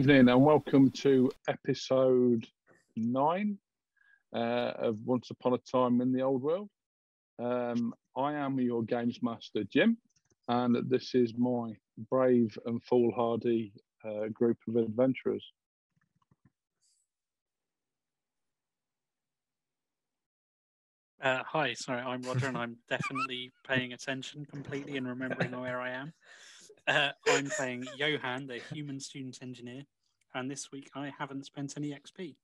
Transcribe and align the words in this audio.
Evening 0.00 0.30
and 0.30 0.42
welcome 0.42 0.90
to 0.92 1.30
episode 1.46 2.46
nine 2.96 3.58
uh, 4.34 4.72
of 4.78 4.96
Once 5.04 5.30
Upon 5.30 5.52
a 5.52 5.58
Time 5.58 6.00
in 6.00 6.10
the 6.10 6.22
Old 6.22 6.40
World. 6.40 6.70
Um, 7.38 7.92
I 8.16 8.32
am 8.32 8.58
your 8.58 8.82
games 8.82 9.18
master, 9.20 9.62
Jim, 9.70 9.98
and 10.48 10.74
this 10.88 11.14
is 11.14 11.34
my 11.36 11.76
brave 12.10 12.56
and 12.64 12.82
foolhardy 12.82 13.74
uh, 14.02 14.28
group 14.32 14.56
of 14.68 14.76
adventurers. 14.76 15.44
Uh, 21.22 21.42
hi, 21.46 21.74
sorry, 21.74 22.00
I'm 22.00 22.22
Roger, 22.22 22.46
and 22.46 22.56
I'm 22.56 22.78
definitely 22.88 23.52
paying 23.68 23.92
attention 23.92 24.46
completely 24.46 24.96
and 24.96 25.06
remembering 25.06 25.50
where 25.60 25.78
I 25.78 25.90
am. 25.90 26.14
Uh, 26.86 27.10
I'm 27.28 27.50
playing 27.50 27.86
Johan, 27.96 28.46
the 28.46 28.60
human 28.72 29.00
student 29.00 29.38
engineer, 29.42 29.82
and 30.34 30.50
this 30.50 30.70
week 30.72 30.90
I 30.94 31.12
haven't 31.18 31.46
spent 31.46 31.74
any 31.76 31.90
XP. 31.90 32.36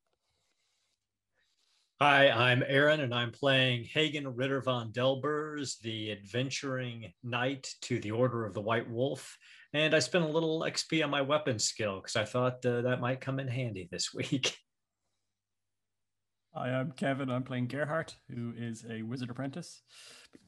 Hi, 1.99 2.29
I'm 2.29 2.63
Aaron, 2.67 2.99
and 2.99 3.13
I'm 3.13 3.31
playing 3.31 3.85
Hagen 3.85 4.27
Ritter 4.35 4.61
von 4.61 4.91
Delbers, 4.91 5.79
the 5.79 6.11
adventuring 6.11 7.11
knight 7.23 7.73
to 7.81 7.99
the 7.99 8.11
Order 8.11 8.45
of 8.45 8.53
the 8.53 8.61
White 8.61 8.87
Wolf. 8.89 9.35
And 9.73 9.95
I 9.95 9.99
spent 9.99 10.23
a 10.23 10.27
little 10.27 10.61
XP 10.61 11.03
on 11.03 11.09
my 11.09 11.21
weapon 11.21 11.57
skill 11.57 11.95
because 11.95 12.15
I 12.15 12.23
thought 12.23 12.63
uh, 12.65 12.81
that 12.81 13.01
might 13.01 13.19
come 13.19 13.39
in 13.39 13.47
handy 13.47 13.87
this 13.91 14.13
week. 14.13 14.55
Hi, 16.53 16.69
I'm 16.69 16.91
Kevin. 16.91 17.31
I'm 17.31 17.43
playing 17.43 17.67
Gerhardt, 17.67 18.15
who 18.29 18.53
is 18.55 18.85
a 18.89 19.01
wizard 19.01 19.31
apprentice. 19.31 19.81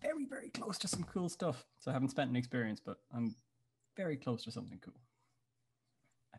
Very, 0.01 0.25
very 0.29 0.49
close 0.49 0.77
to 0.79 0.87
some 0.87 1.03
cool 1.03 1.29
stuff. 1.29 1.65
So 1.79 1.89
I 1.89 1.93
haven't 1.93 2.09
spent 2.09 2.29
any 2.29 2.39
experience, 2.39 2.79
but 2.83 2.97
I'm 3.13 3.35
very 3.99 4.15
close 4.15 4.45
to 4.45 4.51
something 4.51 4.79
cool. 4.81 4.93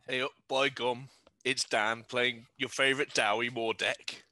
Hey, 0.07 0.21
up, 0.21 0.31
by 0.49 0.69
gum, 0.69 1.09
it's 1.45 1.63
Dan 1.63 2.03
playing 2.09 2.47
your 2.57 2.69
favourite 2.69 3.13
Dawi 3.13 3.53
Moore 3.53 3.75
deck. 3.75 4.23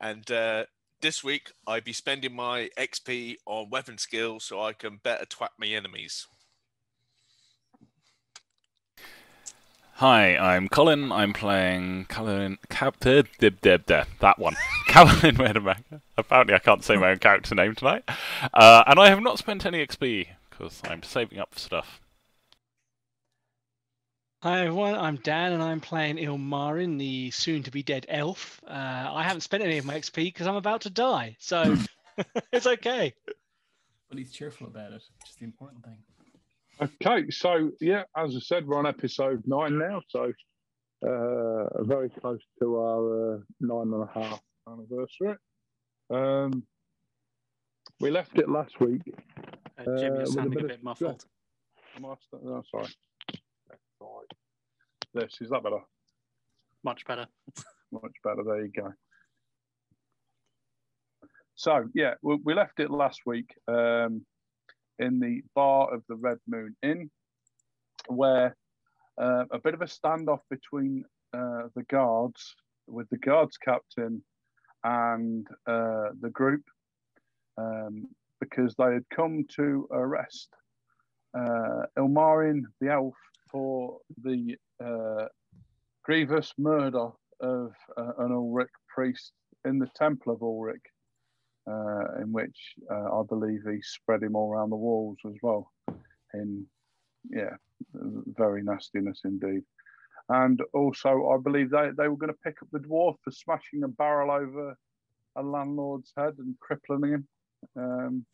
And 0.00 0.30
uh, 0.30 0.66
this 1.00 1.24
week, 1.24 1.50
I 1.66 1.80
be 1.80 1.92
spending 1.92 2.32
my 2.32 2.70
XP 2.78 3.38
on 3.44 3.70
weapon 3.70 3.98
skill 3.98 4.38
so 4.38 4.62
I 4.62 4.72
can 4.72 5.00
better 5.02 5.26
twat 5.26 5.48
my 5.58 5.66
enemies. 5.66 6.28
Hi, 9.94 10.36
I'm 10.36 10.68
Colin. 10.68 11.10
I'm 11.10 11.32
playing 11.32 12.06
Colin. 12.08 12.58
Cap- 12.68 12.98
dib, 13.00 13.26
dib, 13.40 13.60
dib, 13.62 13.84
dib, 13.86 14.06
that 14.20 14.38
one. 14.38 14.54
Colin 14.88 15.34
Wedemaker. 15.36 16.02
Apparently, 16.16 16.54
I 16.54 16.60
can't 16.60 16.84
say 16.84 16.96
my 16.96 17.10
own 17.10 17.18
character 17.18 17.56
name 17.56 17.74
tonight. 17.74 18.04
Uh, 18.52 18.84
and 18.86 19.00
I 19.00 19.08
have 19.08 19.20
not 19.20 19.38
spent 19.38 19.66
any 19.66 19.84
XP 19.84 20.28
because 20.50 20.82
I'm 20.84 21.02
saving 21.02 21.40
up 21.40 21.52
for 21.52 21.58
stuff. 21.58 22.00
Hi 24.44 24.60
everyone, 24.66 24.94
I'm 24.94 25.16
Dan 25.16 25.52
and 25.52 25.62
I'm 25.62 25.80
playing 25.80 26.18
Ilmarin, 26.18 26.98
the 26.98 27.30
soon-to-be 27.30 27.82
dead 27.82 28.04
elf. 28.10 28.60
Uh, 28.68 29.08
I 29.10 29.22
haven't 29.22 29.40
spent 29.40 29.62
any 29.62 29.78
of 29.78 29.86
my 29.86 29.94
XP 29.94 30.16
because 30.16 30.46
I'm 30.46 30.56
about 30.56 30.82
to 30.82 30.90
die, 30.90 31.38
so 31.40 31.74
it's 32.52 32.66
okay. 32.66 33.14
But 34.10 34.18
he's 34.18 34.32
cheerful 34.32 34.66
about 34.66 34.92
it, 34.92 35.02
which 35.18 35.30
is 35.30 35.36
the 35.36 35.46
important 35.46 35.82
thing. 35.82 35.96
Okay, 36.78 37.30
so 37.30 37.70
yeah, 37.80 38.02
as 38.14 38.36
I 38.36 38.40
said, 38.40 38.66
we're 38.66 38.76
on 38.76 38.86
episode 38.86 39.42
nine 39.46 39.78
now, 39.78 40.02
so 40.10 40.30
uh, 41.08 41.82
very 41.82 42.10
close 42.10 42.42
to 42.60 42.76
our 42.76 43.36
uh, 43.36 43.38
nine 43.60 43.94
and 43.94 44.02
a 44.02 44.10
half 44.12 44.42
anniversary. 44.68 45.38
Um, 46.10 46.64
we 47.98 48.10
left 48.10 48.38
it 48.38 48.50
last 48.50 48.78
week. 48.78 49.00
Uh, 49.78 49.84
Jim, 49.84 49.94
Uh, 49.94 50.00
you're 50.00 50.12
with 50.12 50.28
a 50.28 50.32
sounding 50.32 50.50
bit 50.50 50.60
a 50.60 50.64
of 50.64 50.68
bit 50.68 50.84
muffled. 50.84 51.24
Master, 51.98 52.36
no, 52.42 52.62
sorry. 52.70 52.88
Right. 54.04 55.22
This 55.22 55.40
is 55.40 55.50
that 55.50 55.62
better? 55.62 55.80
Much 56.84 57.04
better. 57.06 57.26
Much 57.92 58.16
better. 58.22 58.42
There 58.44 58.64
you 58.64 58.72
go. 58.74 58.92
So 61.54 61.88
yeah, 61.94 62.14
we, 62.22 62.38
we 62.44 62.54
left 62.54 62.80
it 62.80 62.90
last 62.90 63.20
week 63.24 63.50
um, 63.68 64.24
in 64.98 65.20
the 65.20 65.42
bar 65.54 65.94
of 65.94 66.02
the 66.08 66.16
Red 66.16 66.38
Moon 66.46 66.76
Inn, 66.82 67.10
where 68.08 68.56
uh, 69.20 69.44
a 69.50 69.58
bit 69.58 69.74
of 69.74 69.80
a 69.80 69.86
standoff 69.86 70.40
between 70.50 71.04
uh, 71.32 71.68
the 71.74 71.84
guards, 71.88 72.54
with 72.86 73.08
the 73.10 73.18
guards 73.18 73.56
captain 73.56 74.22
and 74.82 75.46
uh, 75.66 76.10
the 76.20 76.30
group, 76.30 76.62
um, 77.56 78.08
because 78.40 78.74
they 78.76 78.92
had 78.92 79.08
come 79.14 79.44
to 79.56 79.88
arrest 79.92 80.48
uh, 81.36 81.86
Ilmarin 81.98 82.62
the 82.80 82.90
elf 82.90 83.14
for 83.54 83.98
the 84.24 84.56
uh, 84.84 85.26
grievous 86.02 86.52
murder 86.58 87.10
of 87.40 87.72
uh, 87.96 88.12
an 88.18 88.32
Ulric 88.32 88.66
priest 88.92 89.32
in 89.64 89.78
the 89.78 89.88
Temple 89.94 90.32
of 90.32 90.40
Ulric, 90.40 90.82
uh, 91.70 92.20
in 92.20 92.32
which 92.32 92.74
uh, 92.90 93.20
I 93.20 93.22
believe 93.28 93.60
he 93.64 93.80
spread 93.80 94.24
him 94.24 94.34
all 94.34 94.52
around 94.52 94.70
the 94.70 94.76
walls 94.76 95.18
as 95.24 95.34
well. 95.40 95.70
In 96.34 96.66
yeah, 97.30 97.54
very 97.92 98.64
nastiness 98.64 99.20
indeed. 99.24 99.62
And 100.28 100.60
also, 100.72 101.28
I 101.28 101.36
believe 101.40 101.70
they, 101.70 101.90
they 101.96 102.08
were 102.08 102.16
going 102.16 102.32
to 102.32 102.38
pick 102.42 102.56
up 102.60 102.68
the 102.72 102.80
dwarf 102.80 103.14
for 103.22 103.30
smashing 103.30 103.84
a 103.84 103.88
barrel 103.88 104.32
over 104.32 104.76
a 105.36 105.42
landlord's 105.42 106.12
head 106.16 106.34
and 106.38 106.58
crippling 106.58 107.12
him. 107.12 107.28
Um, 107.76 108.26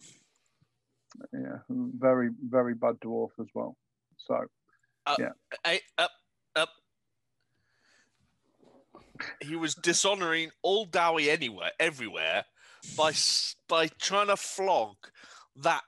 yeah, 1.34 1.58
very, 1.68 2.30
very 2.48 2.74
bad 2.74 2.94
dwarf 3.04 3.30
as 3.38 3.48
well. 3.54 3.76
So, 4.16 4.46
Uh, 5.10 5.16
Yeah. 5.18 5.30
Hey, 5.64 5.80
up, 5.98 6.10
up. 6.56 6.68
He 9.42 9.56
was 9.56 9.74
dishonoring 9.74 10.50
all 10.62 10.86
Dawi 10.86 11.28
anywhere, 11.28 11.72
everywhere, 11.78 12.44
by 12.96 13.12
by 13.68 13.88
trying 13.88 14.28
to 14.28 14.36
flog 14.36 14.96
that 15.56 15.82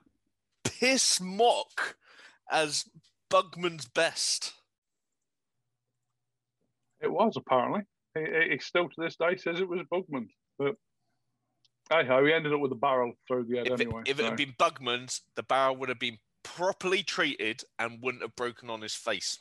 piss 0.64 1.20
mock 1.20 1.96
as 2.50 2.84
Bugman's 3.30 3.86
best. 3.86 4.52
It 7.00 7.10
was 7.10 7.36
apparently. 7.36 7.82
He, 8.14 8.50
he- 8.50 8.58
still 8.58 8.88
to 8.88 9.00
this 9.00 9.16
day 9.16 9.36
says 9.36 9.60
it 9.60 9.68
was 9.68 9.80
Bugman, 9.90 10.28
but 10.58 10.76
hey 11.90 12.04
ho, 12.06 12.24
he 12.24 12.32
ended 12.32 12.52
up 12.52 12.60
with 12.60 12.72
a 12.72 12.76
barrel 12.76 13.14
through 13.26 13.44
the 13.44 13.56
head 13.58 13.68
If, 13.68 13.80
anyway. 13.80 14.02
it, 14.04 14.10
if 14.10 14.20
it 14.20 14.24
had 14.24 14.36
been 14.36 14.54
Bugman's, 14.58 15.22
the 15.34 15.42
barrel 15.42 15.76
would 15.76 15.88
have 15.88 15.98
been 15.98 16.18
properly 16.42 17.02
treated 17.02 17.62
and 17.78 18.00
wouldn't 18.02 18.22
have 18.22 18.36
broken 18.36 18.70
on 18.70 18.80
his 18.82 18.94
face. 18.94 19.38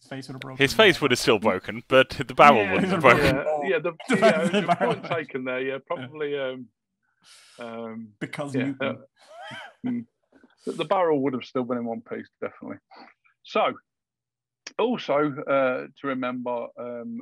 His 0.00 0.08
face 0.08 0.28
would 0.28 0.34
have 0.34 0.40
broken. 0.40 0.62
His 0.62 0.72
face 0.72 1.00
would 1.00 1.10
have 1.10 1.18
still 1.20 1.38
broken, 1.38 1.82
but 1.88 2.10
the 2.10 2.34
barrel 2.34 2.62
Yeah, 2.64 2.72
wouldn't 2.72 2.92
have 2.92 3.02
the 3.02 3.08
broken. 3.08 3.36
yeah, 3.36 3.68
yeah, 3.68 3.78
the, 3.78 3.92
The 4.08 4.16
yeah, 4.16 4.30
barrel- 4.30 4.48
the 4.48 4.66
barrel. 4.66 4.94
point 4.94 5.04
taken 5.06 5.44
there. 5.44 5.60
Yeah, 5.60 5.78
probably. 5.86 6.38
Um, 6.38 6.66
um, 7.58 8.08
because 8.20 8.54
Yeah, 8.54 8.64
Newton. 8.66 8.98
Mm. 9.86 10.06
the, 10.66 10.72
the 10.72 10.84
barrel 10.84 11.20
would 11.22 11.32
have 11.34 11.44
still 11.44 11.64
been 11.64 11.78
in 11.78 11.84
one 11.84 12.00
piece, 12.02 12.28
definitely. 12.40 12.78
So, 13.42 13.74
also 14.78 15.34
uh, 15.46 15.86
to 16.00 16.06
remember, 16.06 16.66
um, 16.78 17.20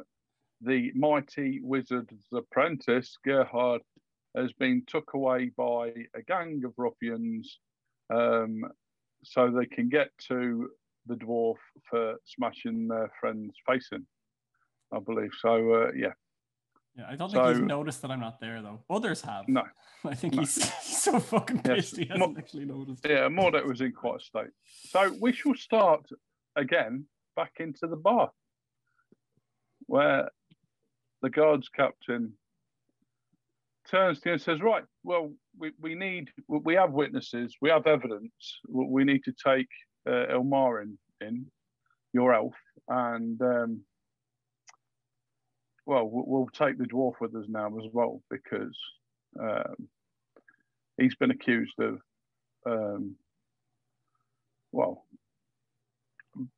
the 0.61 0.93
mighty 0.95 1.61
wizard's 1.63 2.25
apprentice 2.33 3.17
Gerhard 3.25 3.81
has 4.37 4.53
been 4.53 4.83
took 4.87 5.15
away 5.15 5.51
by 5.57 5.93
a 6.15 6.23
gang 6.27 6.63
of 6.65 6.75
ruffians, 6.77 7.59
um, 8.11 8.65
so 9.25 9.51
they 9.51 9.67
can 9.67 9.89
get 9.89 10.09
to 10.29 10.69
the 11.07 11.15
dwarf 11.15 11.57
for 11.89 12.17
smashing 12.25 12.89
their 12.89 13.11
friend's 13.21 13.55
face 13.67 13.89
in. 13.93 14.07
I 14.93 14.99
believe 15.01 15.31
so. 15.39 15.73
Uh, 15.73 15.91
yeah, 15.97 16.13
Yeah, 16.97 17.07
I 17.11 17.17
don't 17.17 17.31
think 17.31 17.47
he's 17.47 17.59
noticed 17.61 18.03
that 18.03 18.11
I'm 18.11 18.21
not 18.21 18.41
there 18.41 18.63
though. 18.63 18.81
Others 18.91 19.23
have. 19.23 19.49
no. 19.49 19.63
I 20.05 20.15
think 20.15 20.35
No. 20.35 20.41
he's, 20.43 20.55
he's 20.83 20.99
so 21.03 21.19
fucking 21.19 21.63
Yes. 21.65 21.75
pissed 21.77 21.97
he 21.97 22.05
hasn't 22.07 22.39
actually 22.39 22.65
noticed. 22.67 23.05
Yeah, 23.05 23.29
Mordek 23.29 23.67
was 23.67 23.81
in 23.81 23.93
quite 23.93 24.21
a 24.21 24.25
state. 24.25 24.51
So 24.65 25.13
we 25.21 25.33
shall 25.33 25.55
start 25.55 26.07
again 26.57 27.05
back 27.37 27.53
into 27.61 27.87
the 27.87 27.97
bar 27.97 28.31
where 29.87 30.29
the 31.23 31.31
guards 31.31 31.69
captain 31.69 32.33
turns 33.91 34.21
to 34.21 34.29
you 34.29 34.33
and 34.35 34.43
says, 34.43 34.61
Right, 34.61 34.85
well, 35.05 35.33
we, 35.59 35.73
we 35.81 35.95
need, 35.95 36.31
we 36.49 36.75
have 36.75 36.93
witnesses, 36.93 37.57
we 37.61 37.71
have 37.71 37.87
evidence. 37.87 38.61
We 38.69 39.05
need 39.05 39.25
to 39.25 39.33
take 39.33 39.69
uh, 40.07 40.27
Elmarin 40.33 40.97
in, 41.21 41.47
your 42.13 42.33
elf, 42.33 42.55
and 42.89 43.41
um, 43.43 43.81
well, 45.85 46.05
we- 46.09 46.23
we'll 46.27 46.49
take 46.49 46.79
the 46.79 46.85
dwarf 46.85 47.15
with 47.21 47.35
us 47.35 47.47
now 47.49 47.67
as 47.79 47.87
well 47.93 48.23
because 48.31 48.77
um, 49.41 49.89
he's 50.97 51.15
been 51.17 51.31
accused 51.31 51.79
of 51.79 52.01
um, 52.67 53.15
well, 54.73 55.05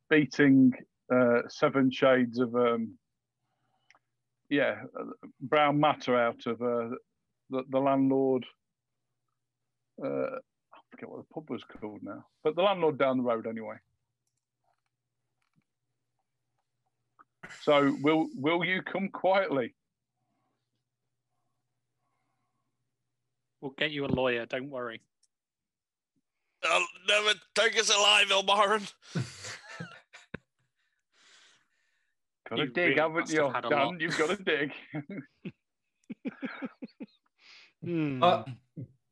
beating 0.08 0.72
uh, 1.12 1.42
seven 1.48 1.90
shades 1.90 2.38
of 2.38 2.54
um, 2.54 2.96
yeah 4.48 4.82
brown 5.40 5.78
matter 5.78 6.16
out 6.16 6.44
of 6.46 6.60
uh, 6.62 6.94
the, 7.50 7.64
the 7.68 7.78
landlord. 7.78 8.46
Uh, 10.02 10.36
I 10.36 10.78
forget 10.90 11.10
what 11.10 11.18
the 11.18 11.34
pub 11.34 11.50
was 11.50 11.62
called 11.64 12.00
now, 12.02 12.24
but 12.42 12.56
the 12.56 12.62
landlord 12.62 12.98
down 12.98 13.18
the 13.18 13.22
road 13.22 13.46
anyway. 13.46 13.76
So 17.62 17.96
will 18.00 18.28
will 18.34 18.64
you 18.64 18.82
come 18.82 19.08
quietly? 19.08 19.74
We'll 23.60 23.72
get 23.72 23.90
you 23.90 24.06
a 24.06 24.08
lawyer. 24.08 24.46
Don't 24.46 24.70
worry. 24.70 25.02
They'll 26.62 26.86
never 27.08 27.38
take 27.54 27.78
us 27.78 27.90
alive, 27.94 28.28
Ilmarin. 28.28 28.90
Got 32.48 32.56
to 32.56 32.62
You 32.62 32.68
dig, 32.68 32.88
really 32.88 33.00
haven't 33.00 33.30
you? 33.30 33.42
have 33.44 33.54
had 33.54 33.64
a 33.66 33.68
Dan, 33.70 33.98
you've 34.00 34.18
got 34.18 34.36
to 34.36 34.42
dig. 34.42 34.72
Hmm. 37.84 38.22
Uh, 38.22 38.42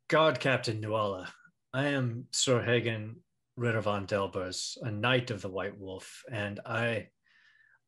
God 0.09 0.41
Captain 0.41 0.81
Nuala, 0.81 1.32
I 1.73 1.87
am 1.87 2.26
Sir 2.32 2.62
Hagen 2.62 3.17
Ritter 3.56 3.81
von 3.81 4.06
Delbers, 4.06 4.76
a 4.82 4.91
knight 4.91 5.31
of 5.31 5.41
the 5.41 5.49
White 5.49 5.79
Wolf, 5.79 6.23
and 6.31 6.61
I 6.67 7.09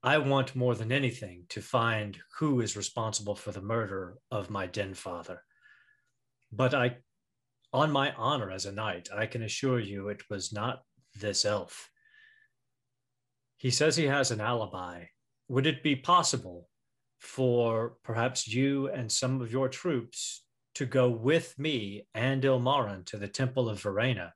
I 0.03 0.17
want 0.17 0.57
more 0.57 0.75
than 0.75 0.91
anything 0.91 1.45
to 1.51 1.61
find 1.61 2.19
who 2.39 2.63
is 2.63 2.77
responsible 2.77 3.35
for 3.35 3.53
the 3.53 3.61
murder 3.61 4.17
of 4.31 4.49
my 4.49 4.67
den 4.67 4.95
father. 4.95 5.43
But 6.51 6.73
I 6.73 6.97
on 7.73 7.93
my 7.93 8.13
honor 8.15 8.51
as 8.51 8.65
a 8.65 8.73
knight, 8.73 9.11
I 9.15 9.27
can 9.27 9.43
assure 9.43 9.81
you 9.81 10.09
it 10.09 10.23
was 10.31 10.53
not 10.53 10.83
this 11.15 11.45
elf. 11.45 11.91
He 13.59 13.71
says 13.71 13.97
he 13.97 14.07
has 14.07 14.31
an 14.31 14.41
alibi. 14.41 15.05
Would 15.49 15.67
it 15.67 15.83
be 15.83 15.95
possible 15.95 16.71
for 17.19 17.97
perhaps 18.03 18.49
you 18.49 18.89
and 18.89 19.13
some 19.13 19.43
of 19.43 19.53
your 19.53 19.69
troops 19.69 20.43
to 20.75 20.87
go 20.87 21.09
with 21.11 21.59
me 21.59 22.07
and 22.15 22.43
Ilmarin 22.43 23.05
to 23.07 23.17
the 23.17 23.29
Temple 23.29 23.69
of 23.69 23.81
Verena 23.81 24.35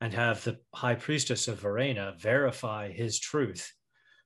and 0.00 0.12
have 0.12 0.44
the 0.44 0.58
High 0.74 0.94
Priestess 0.94 1.48
of 1.48 1.60
Verena 1.60 2.14
verify 2.18 2.90
his 2.90 3.18
truth 3.18 3.72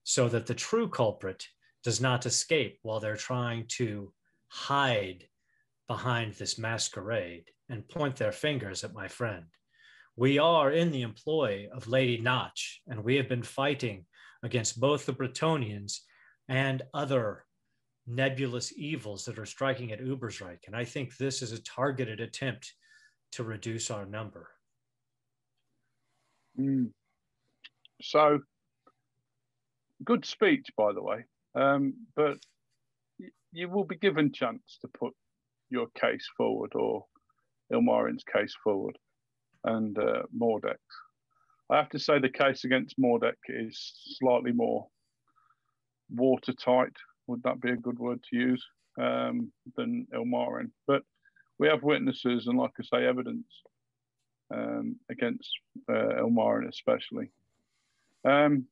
so 0.05 0.29
that 0.29 0.47
the 0.47 0.55
true 0.55 0.89
culprit 0.89 1.47
does 1.85 2.01
not 2.01 2.27
escape 2.27 2.79
while 2.83 3.01
they're 3.01 3.17
trying 3.17 3.67
to 3.67 4.13
hide 4.49 5.25
behind 5.89 6.35
this 6.35 6.59
masquerade 6.59 7.51
and 7.69 7.89
point 7.89 8.17
their 8.17 8.33
fingers 8.33 8.85
at 8.85 8.95
my 8.95 9.09
friend. 9.09 9.47
We 10.17 10.39
are 10.39 10.71
in 10.71 10.91
the 10.91 11.03
employ 11.03 11.69
of 11.73 11.89
Lady 11.89 12.19
Notch, 12.19 12.83
and 12.87 13.03
we 13.03 13.17
have 13.17 13.29
been 13.29 13.43
fighting 13.43 14.05
against 14.43 14.81
both 14.81 15.07
the 15.07 15.13
Bretonnians 15.13 16.01
and 16.49 16.83
other 16.93 17.45
nebulous 18.07 18.73
evils 18.77 19.25
that 19.25 19.39
are 19.39 19.47
striking 19.47 19.93
at 19.93 20.01
Ubersreik. 20.01 20.67
And 20.67 20.75
I 20.75 20.85
think 20.85 21.17
this 21.17 21.43
is 21.43 21.53
a 21.53 21.63
targeted 21.63 22.21
attempt 22.21 22.75
to 23.33 23.45
reduce 23.45 23.91
our 23.91 24.05
number. 24.05 24.49
Mm. 26.59 26.91
So, 28.03 28.41
good 30.05 30.25
speech, 30.25 30.69
by 30.77 30.93
the 30.93 31.03
way. 31.03 31.25
Um, 31.55 31.95
but 32.17 32.39
you 33.53 33.69
will 33.69 33.85
be 33.85 33.97
given 33.97 34.33
chance 34.33 34.79
to 34.81 34.89
put 34.89 35.13
your 35.71 35.87
case 36.01 36.27
forward 36.37 36.73
or 36.75 37.05
Ilmarin's 37.73 38.25
case 38.25 38.55
forward 38.63 38.99
and 39.65 39.97
uh, 39.99 40.23
Mordek's. 40.37 40.79
I 41.71 41.77
have 41.77 41.89
to 41.91 41.99
say 41.99 42.19
the 42.19 42.29
case 42.29 42.65
against 42.65 42.99
Mordek 42.99 43.39
is 43.49 43.95
slightly 44.19 44.53
more 44.53 44.89
watertight. 46.11 46.93
Would 47.27 47.43
that 47.45 47.61
be 47.61 47.71
a 47.71 47.77
good 47.77 47.99
word 47.99 48.21
to 48.31 48.37
use? 48.37 48.65
Um, 49.01 49.53
than 49.77 50.07
Ilmarin. 50.15 50.71
But 50.87 51.03
we 51.59 51.69
have 51.69 51.83
witnesses 51.83 52.47
and, 52.47 52.59
like 52.59 52.73
I 52.79 52.83
say, 52.83 53.07
evidence 53.07 53.47
um, 54.53 54.97
against 55.11 55.49
uh, 55.89 56.21
Ilmarin 56.21 56.69
especially. 56.69 57.31
Um, 58.25 58.67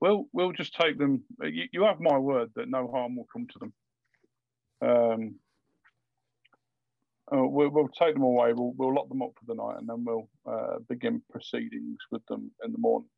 we'll 0.00 0.26
we'll 0.32 0.52
just 0.52 0.74
take 0.74 0.98
them. 0.98 1.22
You, 1.42 1.64
you 1.72 1.82
have 1.84 2.00
my 2.00 2.18
word 2.18 2.50
that 2.56 2.68
no 2.68 2.88
harm 2.88 3.16
will 3.16 3.28
come 3.32 3.46
to 3.48 3.58
them. 3.58 3.72
Um, 4.80 5.34
uh, 7.30 7.46
we'll, 7.46 7.68
we'll 7.68 7.88
take 7.88 8.14
them 8.14 8.22
away. 8.22 8.52
We'll 8.52 8.72
we'll 8.76 8.94
lock 8.94 9.08
them 9.08 9.22
up 9.22 9.32
for 9.38 9.44
the 9.46 9.54
night, 9.54 9.78
and 9.78 9.88
then 9.88 10.04
we'll 10.04 10.28
uh, 10.46 10.78
begin 10.88 11.22
proceedings 11.30 11.98
with 12.10 12.24
them 12.26 12.50
in 12.64 12.72
the 12.72 12.78
morning. 12.78 13.08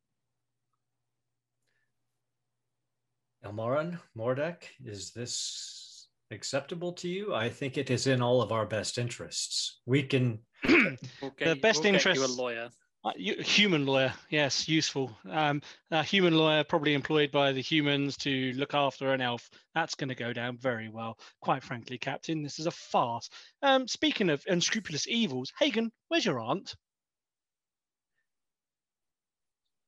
Elmarin, 3.45 3.99
Mordek, 4.17 4.63
is 4.85 5.11
this 5.11 6.07
acceptable 6.31 6.93
to 6.93 7.07
you? 7.07 7.33
I 7.33 7.49
think 7.49 7.77
it 7.77 7.89
is 7.89 8.07
in 8.07 8.21
all 8.21 8.41
of 8.41 8.51
our 8.51 8.65
best 8.65 8.97
interests. 8.97 9.81
We 9.85 10.03
can 10.03 10.39
We'll 10.63 10.95
The 11.39 11.55
best 11.55 11.83
we'll 11.83 11.93
get 11.93 12.05
you 12.05 12.11
interests- 12.11 12.37
a 12.37 12.41
lawyer. 12.41 12.69
Uh, 13.03 13.13
human 13.17 13.87
lawyer, 13.87 14.13
yes, 14.29 14.69
useful. 14.69 15.17
Um, 15.27 15.63
a 15.89 16.03
human 16.03 16.35
lawyer, 16.35 16.63
probably 16.63 16.93
employed 16.93 17.31
by 17.31 17.51
the 17.51 17.59
humans 17.61 18.15
to 18.17 18.53
look 18.53 18.75
after 18.75 19.11
an 19.11 19.21
elf. 19.21 19.49
That's 19.73 19.95
going 19.95 20.09
to 20.09 20.15
go 20.15 20.33
down 20.33 20.55
very 20.57 20.87
well. 20.87 21.17
Quite 21.41 21.63
frankly, 21.63 21.97
Captain, 21.97 22.43
this 22.43 22.59
is 22.59 22.67
a 22.67 22.71
farce. 22.71 23.27
Um, 23.63 23.87
speaking 23.87 24.29
of 24.29 24.43
unscrupulous 24.47 25.07
evils, 25.07 25.51
Hagen, 25.57 25.91
where's 26.09 26.25
your 26.25 26.39
aunt? 26.39 26.75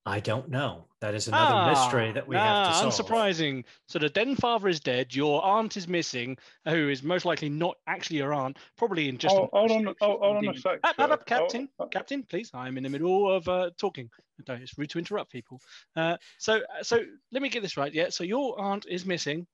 I 0.05 0.19
don't 0.19 0.49
know. 0.49 0.83
That 0.99 1.15
is 1.15 1.29
another 1.29 1.71
mystery 1.71 2.11
that 2.11 2.27
we 2.27 2.35
have 2.35 2.67
to 2.67 2.71
ah, 2.71 2.91
solve. 2.91 3.07
Unsurprising. 3.07 3.63
So 3.87 3.99
the 3.99 4.09
den 4.09 4.35
father 4.35 4.67
is 4.67 4.81
dead. 4.81 5.15
Your 5.15 5.43
aunt 5.43 5.77
is 5.77 5.87
missing, 5.87 6.37
who 6.65 6.89
is 6.89 7.03
most 7.03 7.23
likely 7.23 7.47
not 7.47 7.77
actually 7.87 8.17
your 8.17 8.33
aunt, 8.33 8.57
probably 8.77 9.07
in 9.07 9.17
just. 9.17 9.33
Oh, 9.33 9.49
hold 9.53 9.71
on, 9.71 9.87
oh, 9.87 10.17
hold 10.19 10.37
on 10.37 10.47
a 10.49 10.57
sec. 10.57 10.79
Up, 10.83 10.99
up, 10.99 11.11
up, 11.11 11.25
Captain. 11.25 11.69
Oh, 11.79 11.87
Captain, 11.87 12.23
please. 12.23 12.51
I'm 12.53 12.77
in 12.77 12.83
the 12.83 12.89
middle 12.89 13.33
of 13.33 13.47
uh, 13.47 13.69
talking. 13.77 14.09
Don't, 14.45 14.61
it's 14.61 14.77
rude 14.77 14.89
to 14.89 14.99
interrupt 14.99 15.31
people. 15.31 15.61
Uh, 15.95 16.17
so, 16.37 16.61
so 16.81 16.99
let 17.31 17.41
me 17.41 17.47
get 17.47 17.61
this 17.61 17.77
right. 17.77 17.93
Yeah. 17.93 18.09
So 18.09 18.25
your 18.25 18.59
aunt 18.59 18.85
is 18.89 19.05
missing. 19.05 19.47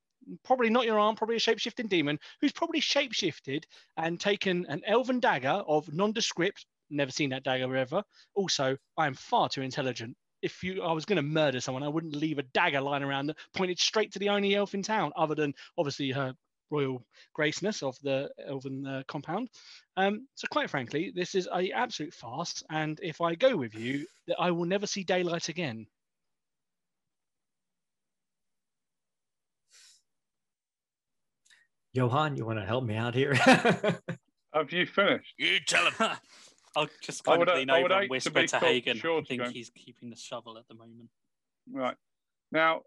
Probably 0.44 0.72
not 0.72 0.86
your 0.86 0.98
aunt. 0.98 1.18
Probably 1.18 1.36
a 1.36 1.40
shape-shifting 1.40 1.88
demon 1.88 2.20
who's 2.42 2.54
probably 2.54 2.80
shape-shifted 2.80 3.68
and 3.98 4.20
taken 4.20 4.66
an 4.68 4.82
elven 4.88 5.20
dagger 5.20 5.64
of 5.68 5.94
nondescript. 5.94 6.66
Never 6.90 7.12
seen 7.12 7.30
that 7.30 7.44
dagger 7.44 7.76
ever. 7.76 8.04
Also, 8.34 8.78
I 8.98 9.06
am 9.06 9.14
far 9.14 9.48
too 9.48 9.62
intelligent. 9.62 10.18
If 10.42 10.64
you, 10.64 10.82
I 10.84 10.94
was 10.94 11.06
going 11.06 11.18
to 11.18 11.22
murder 11.22 11.60
someone, 11.60 11.84
I 11.84 11.90
wouldn't 11.90 12.16
leave 12.16 12.38
a 12.38 12.44
dagger 12.44 12.82
lying 12.82 13.04
around 13.04 13.28
that 13.28 13.38
pointed 13.54 13.80
straight 13.80 14.14
to 14.14 14.20
the 14.20 14.30
only 14.30 14.56
elf 14.56 14.74
in 14.74 14.84
town, 14.84 15.12
other 15.16 15.36
than 15.36 15.54
obviously 15.78 16.12
her 16.12 16.34
royal 16.72 17.04
graceness 17.34 17.84
of 17.84 17.98
the 18.02 18.30
elven 18.48 18.86
uh, 18.86 19.04
compound. 19.08 19.50
Um, 19.98 20.28
so 20.36 20.48
quite 20.50 20.70
frankly, 20.70 21.12
this 21.16 21.36
is 21.36 21.48
a 21.54 21.72
absolute 21.72 22.14
farce, 22.14 22.64
and 22.70 23.00
if 23.02 23.22
I 23.22 23.36
go 23.36 23.56
with 23.56 23.76
you, 23.76 24.06
that 24.28 24.38
I 24.40 24.52
will 24.52 24.66
never 24.66 24.88
see 24.88 25.04
daylight 25.04 25.50
again. 25.50 25.88
Johan, 31.94 32.38
you 32.38 32.46
want 32.46 32.60
to 32.60 32.66
help 32.66 32.84
me 32.84 32.96
out 32.96 33.16
here? 33.16 33.34
Have 34.54 34.72
you 34.72 34.86
finished? 34.86 35.34
You 35.38 35.60
tell 35.66 35.90
him. 35.90 36.12
I'll 36.76 36.90
just 37.02 37.28
I 37.28 37.32
kind 37.32 37.40
would- 37.40 37.50
of 37.50 37.56
lean 37.58 37.70
I 37.70 37.80
over 37.84 37.94
and 37.94 38.10
whisper 38.10 38.46
to 38.46 38.48
cut 38.48 38.64
Hagen. 38.64 38.98
I 38.98 39.02
think 39.02 39.42
again. 39.42 39.52
he's 39.52 39.70
keeping 39.72 40.10
the 40.10 40.16
shovel 40.16 40.58
at 40.58 40.68
the 40.68 40.76
moment. 40.76 41.10
Right. 41.72 41.98
Now, 42.52 42.82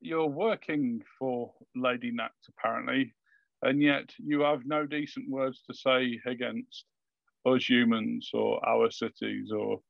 you're 0.00 0.26
working 0.26 1.02
for 1.18 1.52
Lady 1.74 2.10
Nat, 2.10 2.30
apparently, 2.48 3.14
and 3.62 3.82
yet 3.82 4.12
you 4.18 4.40
have 4.40 4.64
no 4.64 4.86
decent 4.86 5.28
words 5.28 5.62
to 5.62 5.74
say 5.74 6.20
against 6.26 6.84
us 7.44 7.68
humans 7.68 8.30
or 8.32 8.64
our 8.66 8.90
cities 8.90 9.50
or 9.52 9.80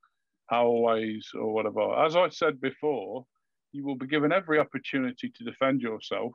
our 0.50 0.70
ways 0.70 1.28
or 1.34 1.52
whatever. 1.52 1.94
As 2.04 2.16
I 2.16 2.28
said 2.30 2.60
before, 2.60 3.26
you 3.72 3.84
will 3.84 3.96
be 3.96 4.06
given 4.06 4.32
every 4.32 4.58
opportunity 4.58 5.30
to 5.30 5.44
defend 5.44 5.82
yourself. 5.82 6.32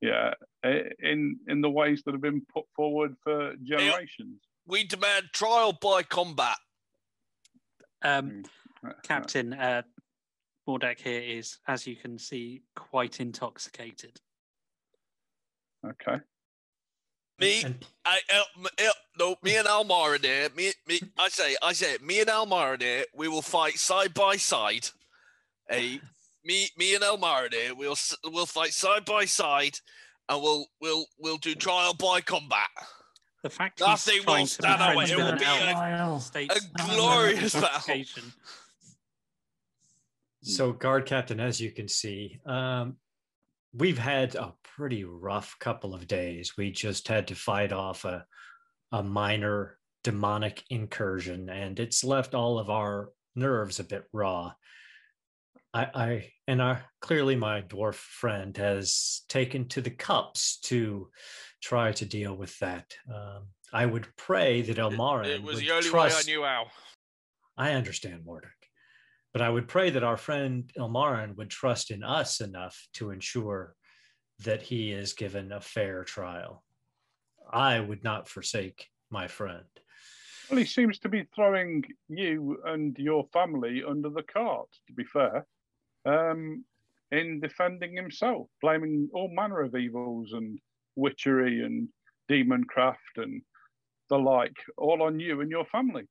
Yeah, 0.00 0.34
in 0.64 1.38
in 1.48 1.60
the 1.62 1.70
ways 1.70 2.02
that 2.04 2.12
have 2.12 2.20
been 2.20 2.44
put 2.52 2.64
forward 2.74 3.16
for 3.22 3.54
generations. 3.62 4.40
We 4.66 4.84
demand 4.84 5.26
trial 5.32 5.72
by 5.80 6.02
combat. 6.02 6.56
Um, 8.02 8.44
Uh, 8.86 8.92
Captain 9.02 9.52
uh, 9.54 9.82
Mordek 10.68 11.00
here 11.00 11.20
is, 11.20 11.58
as 11.66 11.86
you 11.86 11.96
can 11.96 12.18
see, 12.18 12.62
quite 12.76 13.20
intoxicated. 13.20 14.20
Okay. 15.84 16.20
Me, 17.38 17.62
And 17.64 17.84
I, 18.04 18.18
El, 18.28 18.44
m- 18.58 18.66
El, 18.78 18.92
no, 19.18 19.36
me 19.42 19.56
and 19.56 19.66
Almara 19.66 20.20
there. 20.20 20.48
Me, 20.56 20.72
me, 20.86 21.00
I 21.18 21.28
say, 21.28 21.56
I 21.62 21.72
say, 21.72 21.96
me 22.02 22.20
and 22.20 22.28
Almara 22.30 22.78
there. 22.78 23.04
We 23.14 23.28
will 23.28 23.42
fight 23.42 23.78
side 23.78 24.14
by 24.14 24.36
side. 24.36 24.88
Hey, 25.68 26.00
me, 26.44 26.68
me 26.78 26.94
and 26.94 27.02
Elmara 27.04 27.50
there. 27.50 27.74
We'll 27.74 27.96
we'll 28.24 28.46
fight 28.46 28.72
side 28.72 29.04
by 29.04 29.24
side, 29.24 29.78
and 30.28 30.40
we'll 30.42 30.66
we'll 30.80 31.06
we'll 31.18 31.38
do 31.38 31.54
trial 31.54 31.92
by 31.94 32.20
combat. 32.20 32.68
The 33.46 33.50
fact 33.50 33.78
Nothing 33.78 34.14
he's 34.14 34.24
trying 34.24 34.40
will 34.40 34.46
to 34.48 34.62
be 34.62 34.64
stand 34.64 34.78
friends 34.80 34.92
away. 34.96 35.04
It 35.04 35.16
will 35.24 35.38
be 35.38 35.44
elf 35.44 35.60
a- 35.62 36.46
a 36.50 36.60
glorious 36.96 37.54
battle. 37.54 38.24
so, 40.42 40.72
guard 40.72 41.06
captain, 41.06 41.38
as 41.38 41.60
you 41.60 41.70
can 41.70 41.86
see, 41.86 42.40
um, 42.44 42.96
we've 43.72 43.98
had 43.98 44.34
a 44.34 44.52
pretty 44.64 45.04
rough 45.04 45.56
couple 45.60 45.94
of 45.94 46.08
days. 46.08 46.56
We 46.56 46.72
just 46.72 47.06
had 47.06 47.28
to 47.28 47.36
fight 47.36 47.72
off 47.72 48.04
a, 48.04 48.26
a 48.90 49.04
minor 49.04 49.78
demonic 50.02 50.64
incursion, 50.68 51.48
and 51.48 51.78
it's 51.78 52.02
left 52.02 52.34
all 52.34 52.58
of 52.58 52.68
our 52.68 53.10
nerves 53.36 53.78
a 53.78 53.84
bit 53.84 54.08
raw. 54.12 54.54
I, 55.76 55.88
I 55.94 56.32
and 56.48 56.62
our 56.62 56.82
clearly 57.02 57.36
my 57.36 57.60
dwarf 57.60 57.96
friend 57.96 58.56
has 58.56 59.22
taken 59.28 59.68
to 59.68 59.82
the 59.82 59.90
cups 59.90 60.58
to 60.64 61.10
try 61.62 61.92
to 61.92 62.06
deal 62.06 62.34
with 62.34 62.58
that. 62.60 62.94
Um, 63.14 63.48
I 63.74 63.84
would 63.84 64.06
pray 64.16 64.62
that 64.62 64.78
Elmarin 64.78 65.26
It 65.26 65.42
was 65.42 65.56
would 65.56 65.64
the 65.64 65.72
only 65.72 65.88
trust. 65.88 66.26
way 66.26 66.32
I 66.32 66.34
knew 66.34 66.44
how. 66.44 66.66
I 67.58 67.72
understand, 67.72 68.22
Mordek. 68.26 68.62
But 69.34 69.42
I 69.42 69.50
would 69.50 69.68
pray 69.68 69.90
that 69.90 70.02
our 70.02 70.16
friend 70.16 70.70
Ilmarin 70.78 71.36
would 71.36 71.50
trust 71.50 71.90
in 71.90 72.02
us 72.02 72.40
enough 72.40 72.88
to 72.94 73.10
ensure 73.10 73.74
that 74.44 74.62
he 74.62 74.92
is 74.92 75.12
given 75.12 75.52
a 75.52 75.60
fair 75.60 76.04
trial. 76.04 76.64
I 77.52 77.80
would 77.80 78.02
not 78.02 78.28
forsake 78.28 78.86
my 79.10 79.28
friend. 79.28 79.66
Well, 80.48 80.58
he 80.58 80.64
seems 80.64 80.98
to 81.00 81.10
be 81.10 81.24
throwing 81.34 81.84
you 82.08 82.58
and 82.64 82.96
your 82.98 83.26
family 83.32 83.82
under 83.86 84.08
the 84.08 84.22
cart, 84.22 84.68
to 84.86 84.92
be 84.94 85.04
fair, 85.04 85.44
um, 86.06 86.64
in 87.10 87.40
defending 87.40 87.96
himself, 87.96 88.48
blaming 88.62 89.08
all 89.12 89.28
manner 89.28 89.60
of 89.62 89.74
evils 89.74 90.32
and 90.32 90.58
witchery 90.94 91.64
and 91.64 91.88
demon 92.28 92.64
craft 92.64 93.16
and 93.16 93.42
the 94.08 94.18
like, 94.18 94.56
all 94.76 95.02
on 95.02 95.20
you 95.20 95.40
and 95.40 95.50
your 95.50 95.64
family. 95.66 96.04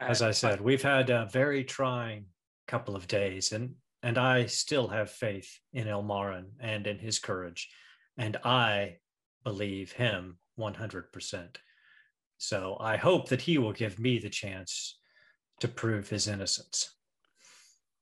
As 0.00 0.22
I 0.22 0.30
said, 0.30 0.60
we've 0.60 0.82
had 0.82 1.10
a 1.10 1.28
very 1.32 1.64
trying 1.64 2.26
couple 2.68 2.94
of 2.94 3.08
days, 3.08 3.52
and 3.52 3.74
and 4.02 4.16
I 4.16 4.46
still 4.46 4.86
have 4.88 5.10
faith 5.10 5.58
in 5.72 5.88
Elmarin 5.88 6.50
and 6.60 6.86
in 6.86 6.98
his 6.98 7.18
courage, 7.18 7.68
and 8.16 8.36
I 8.44 8.98
believe 9.42 9.90
him 9.90 10.38
100%. 10.56 11.56
So 12.36 12.76
I 12.78 12.96
hope 12.96 13.28
that 13.30 13.40
he 13.40 13.58
will 13.58 13.72
give 13.72 13.98
me 13.98 14.20
the 14.20 14.30
chance 14.30 15.00
to 15.58 15.66
prove 15.66 16.08
his 16.08 16.28
innocence. 16.28 16.97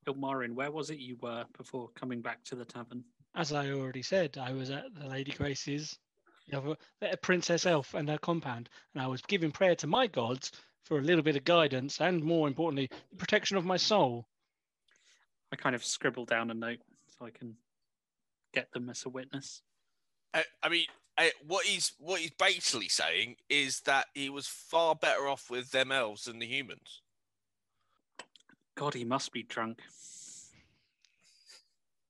Ilmarin, 0.07 0.55
where 0.55 0.71
was 0.71 0.91
it 0.91 0.99
you 0.99 1.17
were 1.21 1.45
before 1.57 1.89
coming 1.95 2.21
back 2.21 2.43
to 2.45 2.55
the 2.55 2.65
tavern? 2.65 3.05
As 3.35 3.53
I 3.53 3.71
already 3.71 4.03
said, 4.03 4.39
I 4.41 4.53
was 4.53 4.71
at 4.71 4.95
the 4.95 5.07
Lady 5.07 5.33
Grace's, 5.33 5.99
the 6.49 6.59
other, 6.59 6.77
the 7.01 7.17
Princess 7.23 7.67
Elf 7.67 7.95
and 7.95 8.09
her 8.09 8.19
compound, 8.19 8.69
and 8.95 9.03
I 9.03 9.07
was 9.07 9.21
giving 9.23 9.51
prayer 9.51 9.75
to 9.77 9.87
my 9.87 10.07
gods 10.07 10.53
for 10.85 10.99
a 10.99 11.03
little 11.03 11.23
bit 11.23 11.37
of 11.37 11.45
guidance 11.45 12.01
and, 12.01 12.23
more 12.23 12.49
importantly, 12.49 12.89
the 13.11 13.17
protection 13.17 13.57
of 13.57 13.65
my 13.65 13.77
soul. 13.77 14.27
I 15.53 15.57
kind 15.57 15.75
of 15.75 15.85
scribbled 15.85 16.29
down 16.29 16.51
a 16.51 16.55
note 16.55 16.79
so 17.19 17.27
I 17.27 17.31
can 17.31 17.57
get 18.55 18.73
them 18.73 18.89
as 18.89 19.05
a 19.05 19.09
witness. 19.09 19.63
I, 20.33 20.45
I 20.63 20.69
mean, 20.69 20.87
I, 21.19 21.33
what 21.47 21.65
he's 21.65 21.93
what 21.99 22.21
he's 22.21 22.33
basically 22.33 22.89
saying 22.89 23.37
is 23.49 23.81
that 23.81 24.07
he 24.15 24.29
was 24.29 24.47
far 24.47 24.95
better 24.95 25.29
off 25.29 25.51
with 25.51 25.71
them 25.71 25.91
elves 25.91 26.25
than 26.25 26.39
the 26.39 26.47
humans. 26.47 27.03
God, 28.77 28.95
he 28.95 29.05
must 29.05 29.33
be 29.33 29.43
drunk. 29.43 29.81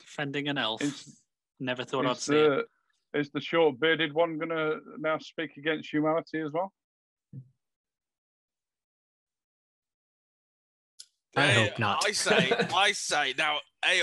Defending 0.00 0.48
an 0.48 0.58
elf. 0.58 0.82
Is, 0.82 1.20
Never 1.60 1.84
thought 1.84 2.06
I'd 2.06 2.16
is 2.16 2.22
see 2.22 2.34
it. 2.34 2.66
the, 3.12 3.18
is 3.18 3.30
the 3.30 3.40
short 3.40 3.80
bearded 3.80 4.12
one 4.12 4.36
going 4.36 4.50
to 4.50 4.80
now 4.98 5.18
speak 5.18 5.56
against 5.56 5.92
humanity 5.92 6.40
as 6.40 6.52
well? 6.52 6.72
I 11.36 11.46
Hey, 11.46 11.68
hope 11.68 11.78
not. 11.78 12.04
I 12.04 12.12
say, 12.12 12.52
I 12.74 12.92
say 12.92 13.34
now. 13.38 13.58
Hey, 13.84 14.02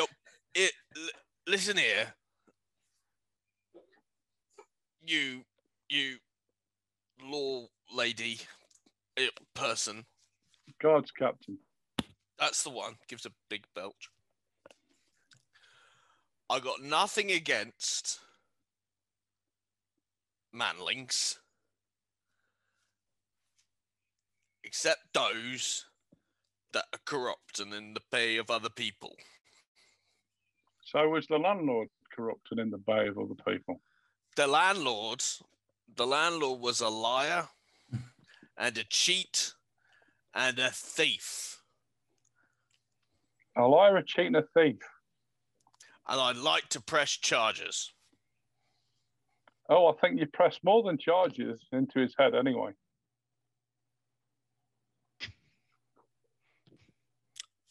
it, 0.55 0.71
l- 0.95 1.09
listen 1.47 1.77
here. 1.77 2.13
You, 5.05 5.41
you, 5.89 6.17
law 7.21 7.65
lady, 7.93 8.39
eh, 9.17 9.27
person. 9.53 10.05
Guards 10.81 11.11
captain. 11.11 11.57
That's 12.43 12.63
the 12.63 12.71
one. 12.71 12.95
Gives 13.07 13.25
a 13.25 13.31
big 13.49 13.63
belch. 13.73 14.09
I 16.49 16.59
got 16.59 16.83
nothing 16.83 17.31
against 17.31 18.19
manlings, 20.53 21.37
except 24.65 25.13
those 25.13 25.85
that 26.73 26.83
are 26.91 26.99
corrupt 27.05 27.61
and 27.61 27.73
in 27.73 27.93
the 27.93 28.01
pay 28.11 28.35
of 28.35 28.51
other 28.51 28.69
people. 28.69 29.15
So 30.83 31.07
was 31.07 31.27
the 31.27 31.37
landlord 31.37 31.87
corrupt 32.13 32.51
and 32.51 32.59
in 32.59 32.69
the 32.71 32.77
pay 32.77 33.07
of 33.07 33.17
other 33.17 33.35
people? 33.47 33.79
The 34.35 34.47
landlord, 34.47 35.23
the 35.95 36.05
landlord 36.05 36.59
was 36.59 36.81
a 36.81 36.89
liar 36.89 37.47
and 38.57 38.77
a 38.77 38.83
cheat 38.83 39.53
and 40.35 40.59
a 40.59 40.71
thief. 40.71 41.62
A 43.55 43.63
liar, 43.63 43.97
a 43.97 44.05
cheat, 44.05 44.27
and 44.27 44.35
a 44.35 44.43
thief. 44.55 44.79
And 46.07 46.19
I'd 46.19 46.37
like 46.37 46.69
to 46.69 46.81
press 46.81 47.11
charges. 47.11 47.93
Oh, 49.69 49.87
I 49.87 49.93
think 50.01 50.19
you 50.19 50.27
pressed 50.27 50.63
more 50.63 50.83
than 50.83 50.97
charges 50.97 51.61
into 51.71 51.99
his 51.99 52.13
head 52.17 52.35
anyway. 52.35 52.71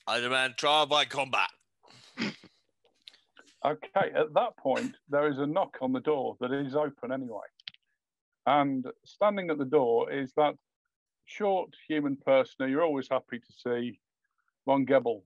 I 0.06 0.20
demand 0.20 0.54
trial 0.56 0.86
by 0.86 1.04
combat. 1.04 1.50
Okay, 3.64 4.10
at 4.16 4.34
that 4.34 4.56
point, 4.58 4.96
there 5.08 5.30
is 5.30 5.38
a 5.38 5.46
knock 5.46 5.78
on 5.80 5.92
the 5.92 6.00
door 6.00 6.36
that 6.40 6.52
is 6.52 6.74
open 6.74 7.12
anyway. 7.12 7.46
And 8.46 8.84
standing 9.04 9.50
at 9.50 9.58
the 9.58 9.64
door 9.64 10.10
is 10.10 10.32
that 10.36 10.54
short 11.26 11.70
human 11.88 12.16
person 12.16 12.54
who 12.58 12.66
you're 12.66 12.82
always 12.82 13.08
happy 13.08 13.38
to 13.38 13.52
see, 13.64 14.00
Von 14.66 14.84
Gebel. 14.84 15.22